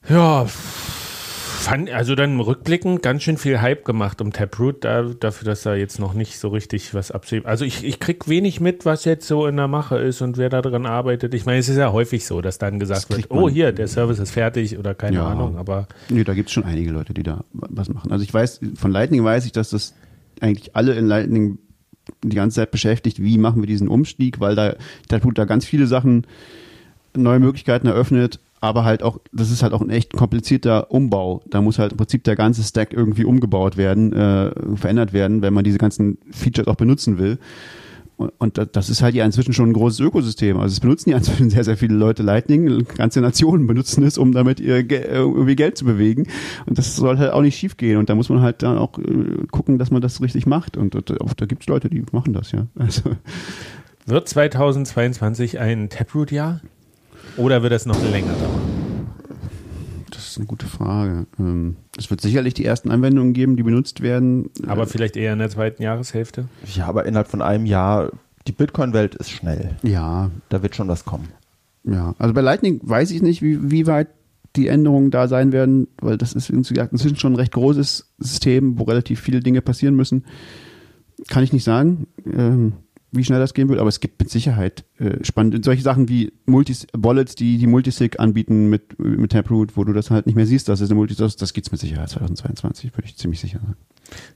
Ja, 0.09 0.47
fand, 1.69 1.91
also 1.91 2.15
dann 2.15 2.41
rückblickend 2.41 3.03
ganz 3.03 3.23
schön 3.23 3.37
viel 3.37 3.61
Hype 3.61 3.85
gemacht 3.85 4.21
um 4.21 4.33
Taproot, 4.33 4.85
da, 4.85 5.03
dafür, 5.03 5.47
dass 5.47 5.63
da 5.63 5.75
jetzt 5.75 5.99
noch 5.99 6.15
nicht 6.15 6.39
so 6.39 6.49
richtig 6.49 6.95
was 6.95 7.11
absieht. 7.11 7.47
Also 7.47 7.65
ich, 7.65 7.85
ich 7.85 8.01
krieg 8.01 8.29
wenig 8.29 8.61
mit, 8.61 8.85
was 8.85 9.05
jetzt 9.05 9.27
so 9.27 9.47
in 9.47 9.57
der 9.57 9.69
Mache 9.69 9.99
ist 9.99 10.21
und 10.23 10.37
wer 10.37 10.49
da 10.49 10.63
dran 10.63 10.87
arbeitet. 10.87 11.35
Ich 11.35 11.47
meine, 11.47 11.59
es 11.59 11.69
ist 11.69 11.77
ja 11.77 11.93
häufig 11.93 12.27
so, 12.27 12.41
dass 12.41 12.59
dann 12.59 12.79
gesagt 12.79 13.11
das 13.11 13.17
wird, 13.17 13.31
oh 13.31 13.49
hier, 13.49 13.73
der 13.73 13.89
Service 13.89 14.19
ist 14.19 14.31
fertig 14.31 14.79
oder 14.79 14.95
keine 14.95 15.17
ja. 15.17 15.27
Ahnung, 15.29 15.57
aber. 15.57 15.87
Nee, 16.09 16.25
da 16.25 16.35
gibt 16.35 16.49
es 16.49 16.53
schon 16.53 16.65
einige 16.65 16.91
Leute, 16.91 17.15
die 17.15 17.23
da 17.23 17.45
was 17.53 17.89
machen. 17.89 18.13
Also 18.13 18.25
ich 18.25 18.33
weiß, 18.33 18.61
von 18.77 18.91
Lightning 18.91 19.25
weiß 19.25 19.47
ich, 19.47 19.53
dass 19.53 19.71
das 19.71 19.95
eigentlich 20.41 20.75
alle 20.77 20.95
in 20.95 21.07
Lightning 21.07 21.59
die 22.23 22.37
ganze 22.37 22.57
Zeit 22.57 22.71
beschäftigt, 22.71 23.23
wie 23.23 23.39
machen 23.39 23.61
wir 23.63 23.67
diesen 23.67 23.89
Umstieg, 23.89 24.41
weil 24.41 24.55
da 24.55 24.77
Taproot 25.09 25.37
da 25.37 25.45
ganz 25.45 25.67
viele 25.67 25.87
Sachen, 25.87 26.27
neue 27.15 27.41
Möglichkeiten 27.41 27.87
eröffnet 27.87 28.41
aber 28.61 28.85
halt 28.85 29.03
auch, 29.03 29.19
das 29.33 29.51
ist 29.51 29.63
halt 29.63 29.73
auch 29.73 29.81
ein 29.81 29.91
echt 29.91 30.13
komplizierter 30.13 30.91
Umbau. 30.91 31.43
Da 31.49 31.61
muss 31.61 31.79
halt 31.79 31.93
im 31.93 31.99
Prinzip 31.99 32.25
der 32.25 32.37
ganze 32.37 32.63
Stack 32.63 32.93
irgendwie 32.93 33.25
umgebaut 33.25 33.77
werden, 33.77 34.13
äh, 34.13 34.51
verändert 34.77 35.13
werden, 35.13 35.43
wenn 35.43 35.55
man 35.55 35.65
diese 35.65 35.79
ganzen 35.79 36.19
Features 36.31 36.67
auch 36.67 36.77
benutzen 36.77 37.19
will. 37.19 37.39
Und, 38.39 38.59
das 38.73 38.91
ist 38.91 39.01
halt 39.01 39.15
ja 39.15 39.25
inzwischen 39.25 39.53
schon 39.53 39.71
ein 39.71 39.73
großes 39.73 40.01
Ökosystem. 40.01 40.59
Also 40.59 40.73
es 40.73 40.81
benutzen 40.81 41.11
ja 41.11 41.19
inzwischen 41.19 41.51
sehr, 41.51 41.63
sehr 41.63 41.77
viele 41.77 41.95
Leute 41.95 42.25
Lightning. 42.25 42.85
Ganze 42.97 43.21
Nationen 43.21 43.69
benutzen 43.69 44.03
es, 44.03 44.19
um 44.19 44.33
damit 44.33 44.59
ihr 44.59 44.79
irgendwie 44.91 45.55
Geld 45.55 45.79
zu 45.79 45.85
bewegen. 45.85 46.27
Und 46.67 46.79
das 46.79 46.97
soll 46.97 47.19
halt 47.19 47.33
auch 47.33 47.43
nicht 47.43 47.57
schief 47.57 47.77
gehen. 47.77 47.97
Und 47.97 48.11
da 48.11 48.17
muss 48.17 48.29
man 48.29 48.41
halt 48.41 48.65
dann 48.65 48.77
auch 48.77 48.99
äh, 48.99 49.47
gucken, 49.53 49.79
dass 49.79 49.93
man 49.93 50.03
das 50.03 50.21
richtig 50.21 50.47
macht. 50.47 50.77
Und 50.77 50.97
da 50.97 51.47
gibt 51.47 51.63
es 51.63 51.69
Leute, 51.69 51.89
die 51.89 52.03
machen 52.11 52.33
das, 52.33 52.51
ja. 52.51 52.67
Also. 52.77 53.03
Wird 54.07 54.29
2022 54.29 55.61
ein 55.61 55.89
Taproot-Jahr? 55.89 56.61
Oder 57.37 57.63
wird 57.63 57.73
es 57.73 57.87
noch 57.87 58.03
länger 58.11 58.33
dauern? 58.33 58.79
Das 60.11 60.29
ist 60.29 60.39
eine 60.39 60.47
gute 60.47 60.67
Frage. 60.67 61.27
Ähm, 61.39 61.77
es 61.97 62.11
wird 62.11 62.21
sicherlich 62.21 62.55
die 62.55 62.65
ersten 62.65 62.91
Anwendungen 62.91 63.33
geben, 63.33 63.57
die 63.57 63.63
benutzt 63.63 64.01
werden. 64.01 64.51
Aber 64.67 64.87
vielleicht 64.87 65.17
eher 65.17 65.33
in 65.33 65.39
der 65.39 65.51
zweiten 65.51 65.83
Jahreshälfte? 65.83 66.49
Ja, 66.75 66.87
aber 66.87 67.07
innerhalb 67.07 67.29
von 67.29 67.43
einem 67.43 67.67
Jahr, 67.67 68.11
die 68.47 68.53
Bitcoin-Welt 68.53 69.15
ist 69.15 69.31
schnell. 69.31 69.77
Ja. 69.83 70.31
Da 70.49 70.63
wird 70.63 70.75
schon 70.75 70.89
was 70.89 71.05
kommen. 71.05 71.29
Ja, 71.85 72.15
also 72.19 72.35
bei 72.35 72.41
Lightning 72.41 72.81
weiß 72.83 73.11
ich 73.11 73.23
nicht, 73.23 73.43
wie, 73.43 73.71
wie 73.71 73.87
weit 73.87 74.09
die 74.57 74.69
Änderungen 74.69 75.11
da 75.11 75.29
sein 75.29 75.53
werden, 75.53 75.89
weil 76.01 76.19
das 76.19 76.33
ist 76.33 76.51
inzwischen 76.51 77.17
schon 77.17 77.33
ein 77.33 77.37
recht 77.37 77.53
großes 77.53 78.13
System, 78.19 78.79
wo 78.79 78.85
relativ 78.85 79.21
viele 79.21 79.41
Dinge 79.41 79.63
passieren 79.63 79.95
müssen. 79.95 80.25
Kann 81.29 81.45
ich 81.45 81.53
nicht 81.53 81.65
sagen. 81.65 82.07
Ähm, 82.27 82.73
wie 83.11 83.25
schnell 83.25 83.41
das 83.41 83.55
gehen 83.55 83.69
wird, 83.69 83.81
aber 83.81 83.89
es 83.89 84.01
gibt 84.01 84.21
mit 84.21 84.31
Sicherheit 84.31 84.85
äh, 84.99 85.25
spannende 85.25 85.61
solche 85.63 85.83
Sachen 85.83 86.09
wie 86.09 86.33
Multis 86.47 86.87
Wallets, 86.93 87.35
die 87.35 87.59
die 87.59 87.67
Multisig 87.67 88.21
anbieten 88.21 88.69
mit 88.69 88.99
mit 88.99 89.33
Taproot, 89.33 89.77
wo 89.77 89.85
du 89.85 89.93
das 89.93 90.11
halt 90.11 90.27
nicht 90.27 90.37
mehr 90.37 90.47
siehst, 90.47 90.69
dass 90.69 90.81
es 90.81 90.91
eine 90.91 90.97
Multisig 90.97 91.25
das, 91.25 91.37
das 91.37 91.53
gibt's 91.53 91.73
mit 91.73 91.81
Sicherheit 91.81 92.11
2022, 92.11 92.93
würde 92.95 93.07
ich 93.07 93.17
ziemlich 93.17 93.41
sicher 93.41 93.61
sagen. 93.61 93.77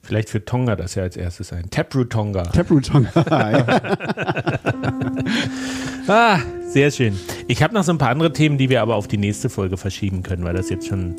Vielleicht 0.02 0.28
für 0.28 0.44
Tonga 0.44 0.76
das 0.76 0.94
ja 0.94 1.02
als 1.02 1.16
erstes 1.16 1.52
ein 1.52 1.70
Taproot 1.70 2.10
Tonga. 2.10 2.42
Taproot 2.44 2.86
Tonga. 2.86 3.10
ah, 6.06 6.38
sehr 6.68 6.90
schön. 6.90 7.18
Ich 7.48 7.62
habe 7.62 7.74
noch 7.74 7.84
so 7.84 7.92
ein 7.92 7.98
paar 7.98 8.10
andere 8.10 8.32
Themen, 8.32 8.58
die 8.58 8.68
wir 8.68 8.82
aber 8.82 8.96
auf 8.96 9.08
die 9.08 9.18
nächste 9.18 9.48
Folge 9.48 9.76
verschieben 9.76 10.22
können, 10.22 10.44
weil 10.44 10.54
das 10.54 10.70
jetzt 10.70 10.86
schon 10.86 11.16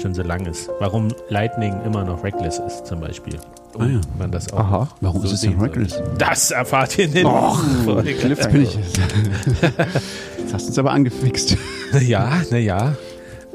schon 0.00 0.14
so 0.14 0.22
lang 0.22 0.46
ist. 0.46 0.70
Warum 0.80 1.14
Lightning 1.28 1.80
immer 1.84 2.04
noch 2.04 2.24
reckless 2.24 2.58
ist 2.58 2.86
zum 2.86 3.00
Beispiel. 3.00 3.38
Ah, 3.78 3.86
ja. 3.86 4.00
man 4.18 4.30
das 4.30 4.52
auch 4.52 4.58
Aha. 4.60 4.88
Warum 5.00 5.20
so 5.22 5.26
ist 5.28 5.34
es 5.34 5.40
denn 5.40 5.60
reckless? 5.60 6.00
Das 6.18 6.50
erfahrt 6.50 6.96
ihr 6.98 7.06
in 7.06 7.12
den 7.12 7.26
Och, 7.26 7.58
Jetzt 8.04 8.50
bin 8.50 8.62
ich. 8.62 8.74
Jetzt 10.38 10.54
hast 10.54 10.64
du 10.64 10.68
uns 10.68 10.78
aber 10.78 10.92
angefixt. 10.92 11.56
Ja, 12.00 12.40
naja. 12.50 12.94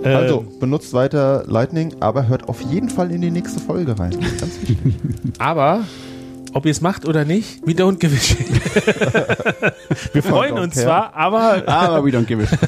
Äh, 0.03 0.09
also, 0.13 0.45
benutzt 0.59 0.93
weiter 0.93 1.43
Lightning, 1.47 1.95
aber 1.99 2.27
hört 2.27 2.47
auf 2.47 2.61
jeden 2.61 2.89
Fall 2.89 3.11
in 3.11 3.21
die 3.21 3.31
nächste 3.31 3.59
Folge 3.59 3.97
rein. 3.99 4.11
Ganz 4.39 4.59
wichtig. 4.61 4.77
aber 5.37 5.83
ob 6.53 6.65
ihr 6.65 6.71
es 6.71 6.81
macht 6.81 7.07
oder 7.07 7.25
nicht, 7.25 7.65
we 7.65 7.73
don't 7.73 7.99
give 7.99 8.15
a 8.15 8.19
shit. 8.19 8.39
Wir 10.13 10.23
freuen 10.23 10.57
uns 10.57 10.73
care. 10.73 10.85
zwar, 10.85 11.15
aber. 11.15 11.67
Aber 11.67 12.03
we 12.03 12.09
don't 12.09 12.25
give 12.25 12.41
a 12.41 12.47
shit. 12.47 12.59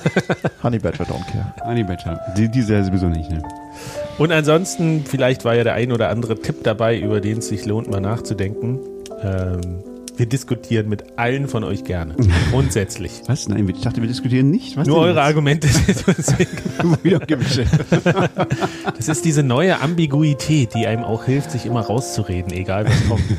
Honey 0.62 0.78
Badger 0.78 1.06
don't 1.06 1.26
care. 1.32 1.54
Honey 1.66 1.84
Badger. 1.84 2.20
Die, 2.38 2.48
die 2.50 2.62
sowieso 2.62 3.08
nicht, 3.08 3.30
ne? 3.32 3.42
Und 4.18 4.32
ansonsten, 4.32 5.04
vielleicht 5.06 5.46
war 5.46 5.56
ja 5.56 5.64
der 5.64 5.74
ein 5.74 5.92
oder 5.92 6.10
andere 6.10 6.40
Tipp 6.40 6.64
dabei, 6.64 7.00
über 7.00 7.22
den 7.22 7.40
es 7.40 7.48
sich 7.48 7.66
lohnt, 7.66 7.90
mal 7.90 8.02
nachzudenken. 8.02 8.80
Ähm, 9.24 9.84
wir 10.18 10.26
diskutieren 10.28 10.90
mit 10.90 11.18
allen 11.18 11.48
von 11.48 11.64
euch 11.64 11.84
gerne. 11.84 12.16
Grundsätzlich. 12.52 13.22
Was? 13.28 13.50
Nein, 13.50 13.68
ich 13.68 13.82
dachte, 13.82 14.02
wir 14.02 14.08
diskutieren 14.08 14.52
nicht. 14.52 14.78
Was 14.78 14.88
Nur 14.88 14.98
eure 14.98 15.20
jetzt? 15.20 15.20
Argumente 15.20 15.68
Das 18.98 19.08
ist 19.08 19.26
diese 19.26 19.42
neue 19.42 19.80
Ambiguität, 19.80 20.76
die 20.76 20.86
einem 20.86 21.04
auch 21.04 21.26
hilft, 21.26 21.52
sich 21.52 21.66
immer 21.66 21.82
rauszureden, 21.82 22.54
egal 22.54 22.86
was 22.86 23.08
kommt. 23.08 23.24
So. 23.28 23.36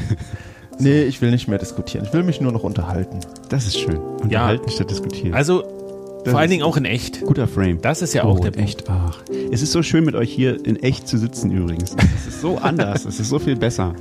Nee, 0.78 1.02
ich 1.02 1.22
will 1.22 1.30
nicht 1.30 1.46
mehr 1.46 1.58
diskutieren. 1.58 2.06
Ich 2.06 2.12
will 2.12 2.24
mich 2.24 2.40
nur 2.40 2.50
noch 2.50 2.64
unterhalten. 2.64 3.20
Das 3.48 3.66
ist 3.66 3.78
schön. 3.78 3.98
Unterhalten 3.98 4.66
ja. 4.66 4.74
statt 4.74 4.90
diskutieren. 4.90 5.34
Also 5.34 5.81
Vor 6.24 6.38
allen 6.38 6.50
Dingen 6.50 6.62
auch 6.62 6.76
in 6.76 6.84
echt. 6.84 7.20
Guter 7.22 7.48
Frame. 7.48 7.80
Das 7.80 8.02
ist 8.02 8.14
ja 8.14 8.24
auch 8.24 8.38
oh, 8.38 8.42
der 8.42 8.56
echt. 8.58 8.88
Ach. 8.88 9.22
Es 9.50 9.62
ist 9.62 9.72
so 9.72 9.82
schön 9.82 10.04
mit 10.04 10.14
euch 10.14 10.32
hier 10.32 10.64
in 10.64 10.76
echt 10.76 11.08
zu 11.08 11.18
sitzen 11.18 11.50
übrigens. 11.50 11.96
Es 12.16 12.26
ist 12.26 12.40
so 12.40 12.58
anders. 12.62 13.04
es 13.04 13.18
ist 13.18 13.28
so 13.28 13.38
viel 13.38 13.56
besser. 13.56 13.94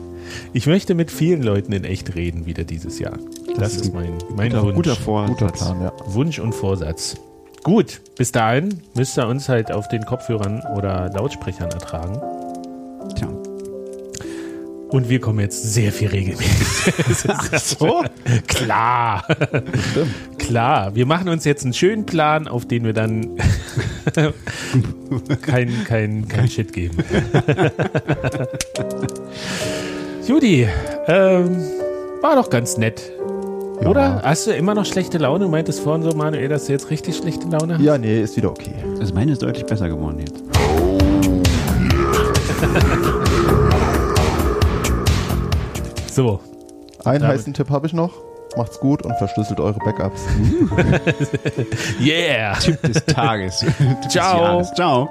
Ich 0.53 0.67
möchte 0.67 0.93
mit 0.93 1.11
vielen 1.11 1.41
Leuten 1.41 1.73
in 1.73 1.83
echt 1.83 2.15
reden 2.15 2.45
wieder 2.45 2.63
dieses 2.63 2.99
Jahr. 2.99 3.17
Das, 3.47 3.57
das 3.57 3.75
ist 3.77 3.93
mein, 3.93 4.13
mein 4.35 4.51
guter, 4.51 4.63
Wunsch. 4.63 4.75
Guter 4.75 4.95
Vorsatz. 4.95 5.39
Guter 5.39 5.51
Plan, 5.51 5.81
ja. 5.81 5.93
Wunsch 6.05 6.39
und 6.39 6.53
Vorsatz. 6.53 7.15
Gut, 7.63 8.01
bis 8.17 8.31
dahin 8.31 8.81
müsst 8.95 9.17
ihr 9.17 9.27
uns 9.27 9.49
halt 9.49 9.71
auf 9.71 9.87
den 9.87 10.03
Kopfhörern 10.05 10.63
oder 10.75 11.09
Lautsprechern 11.13 11.69
ertragen. 11.69 12.19
Tja. 13.15 13.27
Und 14.89 15.09
wir 15.09 15.21
kommen 15.21 15.39
jetzt 15.39 15.73
sehr 15.73 15.91
viel 15.91 16.09
regelmäßig. 16.09 16.93
Ach 17.29 17.59
so? 17.59 18.03
Klar. 18.47 19.25
Klar. 20.51 20.93
Wir 20.95 21.05
machen 21.05 21.29
uns 21.29 21.45
jetzt 21.45 21.63
einen 21.63 21.71
schönen 21.73 22.05
Plan, 22.05 22.49
auf 22.49 22.65
den 22.67 22.83
wir 22.83 22.91
dann 22.91 23.37
kein, 25.41 25.71
kein, 25.85 26.27
kein 26.27 26.49
Shit 26.49 26.73
geben. 26.73 26.97
Judy, 30.27 30.67
ähm, 31.07 31.55
war 32.21 32.35
doch 32.35 32.49
ganz 32.49 32.75
nett. 32.77 33.01
Ja. 33.81 33.87
Oder? 33.87 34.21
Hast 34.23 34.47
du 34.47 34.51
immer 34.51 34.75
noch 34.75 34.85
schlechte 34.85 35.19
Laune? 35.19 35.45
Du 35.45 35.49
meintest 35.49 35.79
vorhin 35.79 36.03
so, 36.03 36.11
Manuel, 36.17 36.49
dass 36.49 36.65
du 36.65 36.73
jetzt 36.73 36.89
richtig 36.89 37.15
schlechte 37.15 37.47
Laune 37.47 37.75
hast? 37.75 37.81
Ja, 37.81 37.97
nee, 37.97 38.21
ist 38.21 38.35
wieder 38.35 38.49
okay. 38.49 38.75
Also 38.99 39.13
meine 39.13 39.31
ist 39.31 39.41
deutlich 39.41 39.65
besser 39.65 39.87
geworden 39.87 40.19
jetzt. 40.19 40.43
so. 46.13 46.41
Einen 47.05 47.21
Damit. 47.21 47.37
heißen 47.39 47.53
Tipp 47.53 47.69
habe 47.69 47.87
ich 47.87 47.93
noch. 47.93 48.30
Macht's 48.57 48.79
gut 48.79 49.03
und 49.03 49.15
verschlüsselt 49.17 49.59
eure 49.59 49.79
Backups. 49.79 50.21
yeah! 51.99 52.53
Tipp 52.55 52.81
des 52.81 53.03
Tages. 53.05 53.65
Ciao. 54.09 54.59
Des 54.59 54.73
Ciao. 54.73 55.09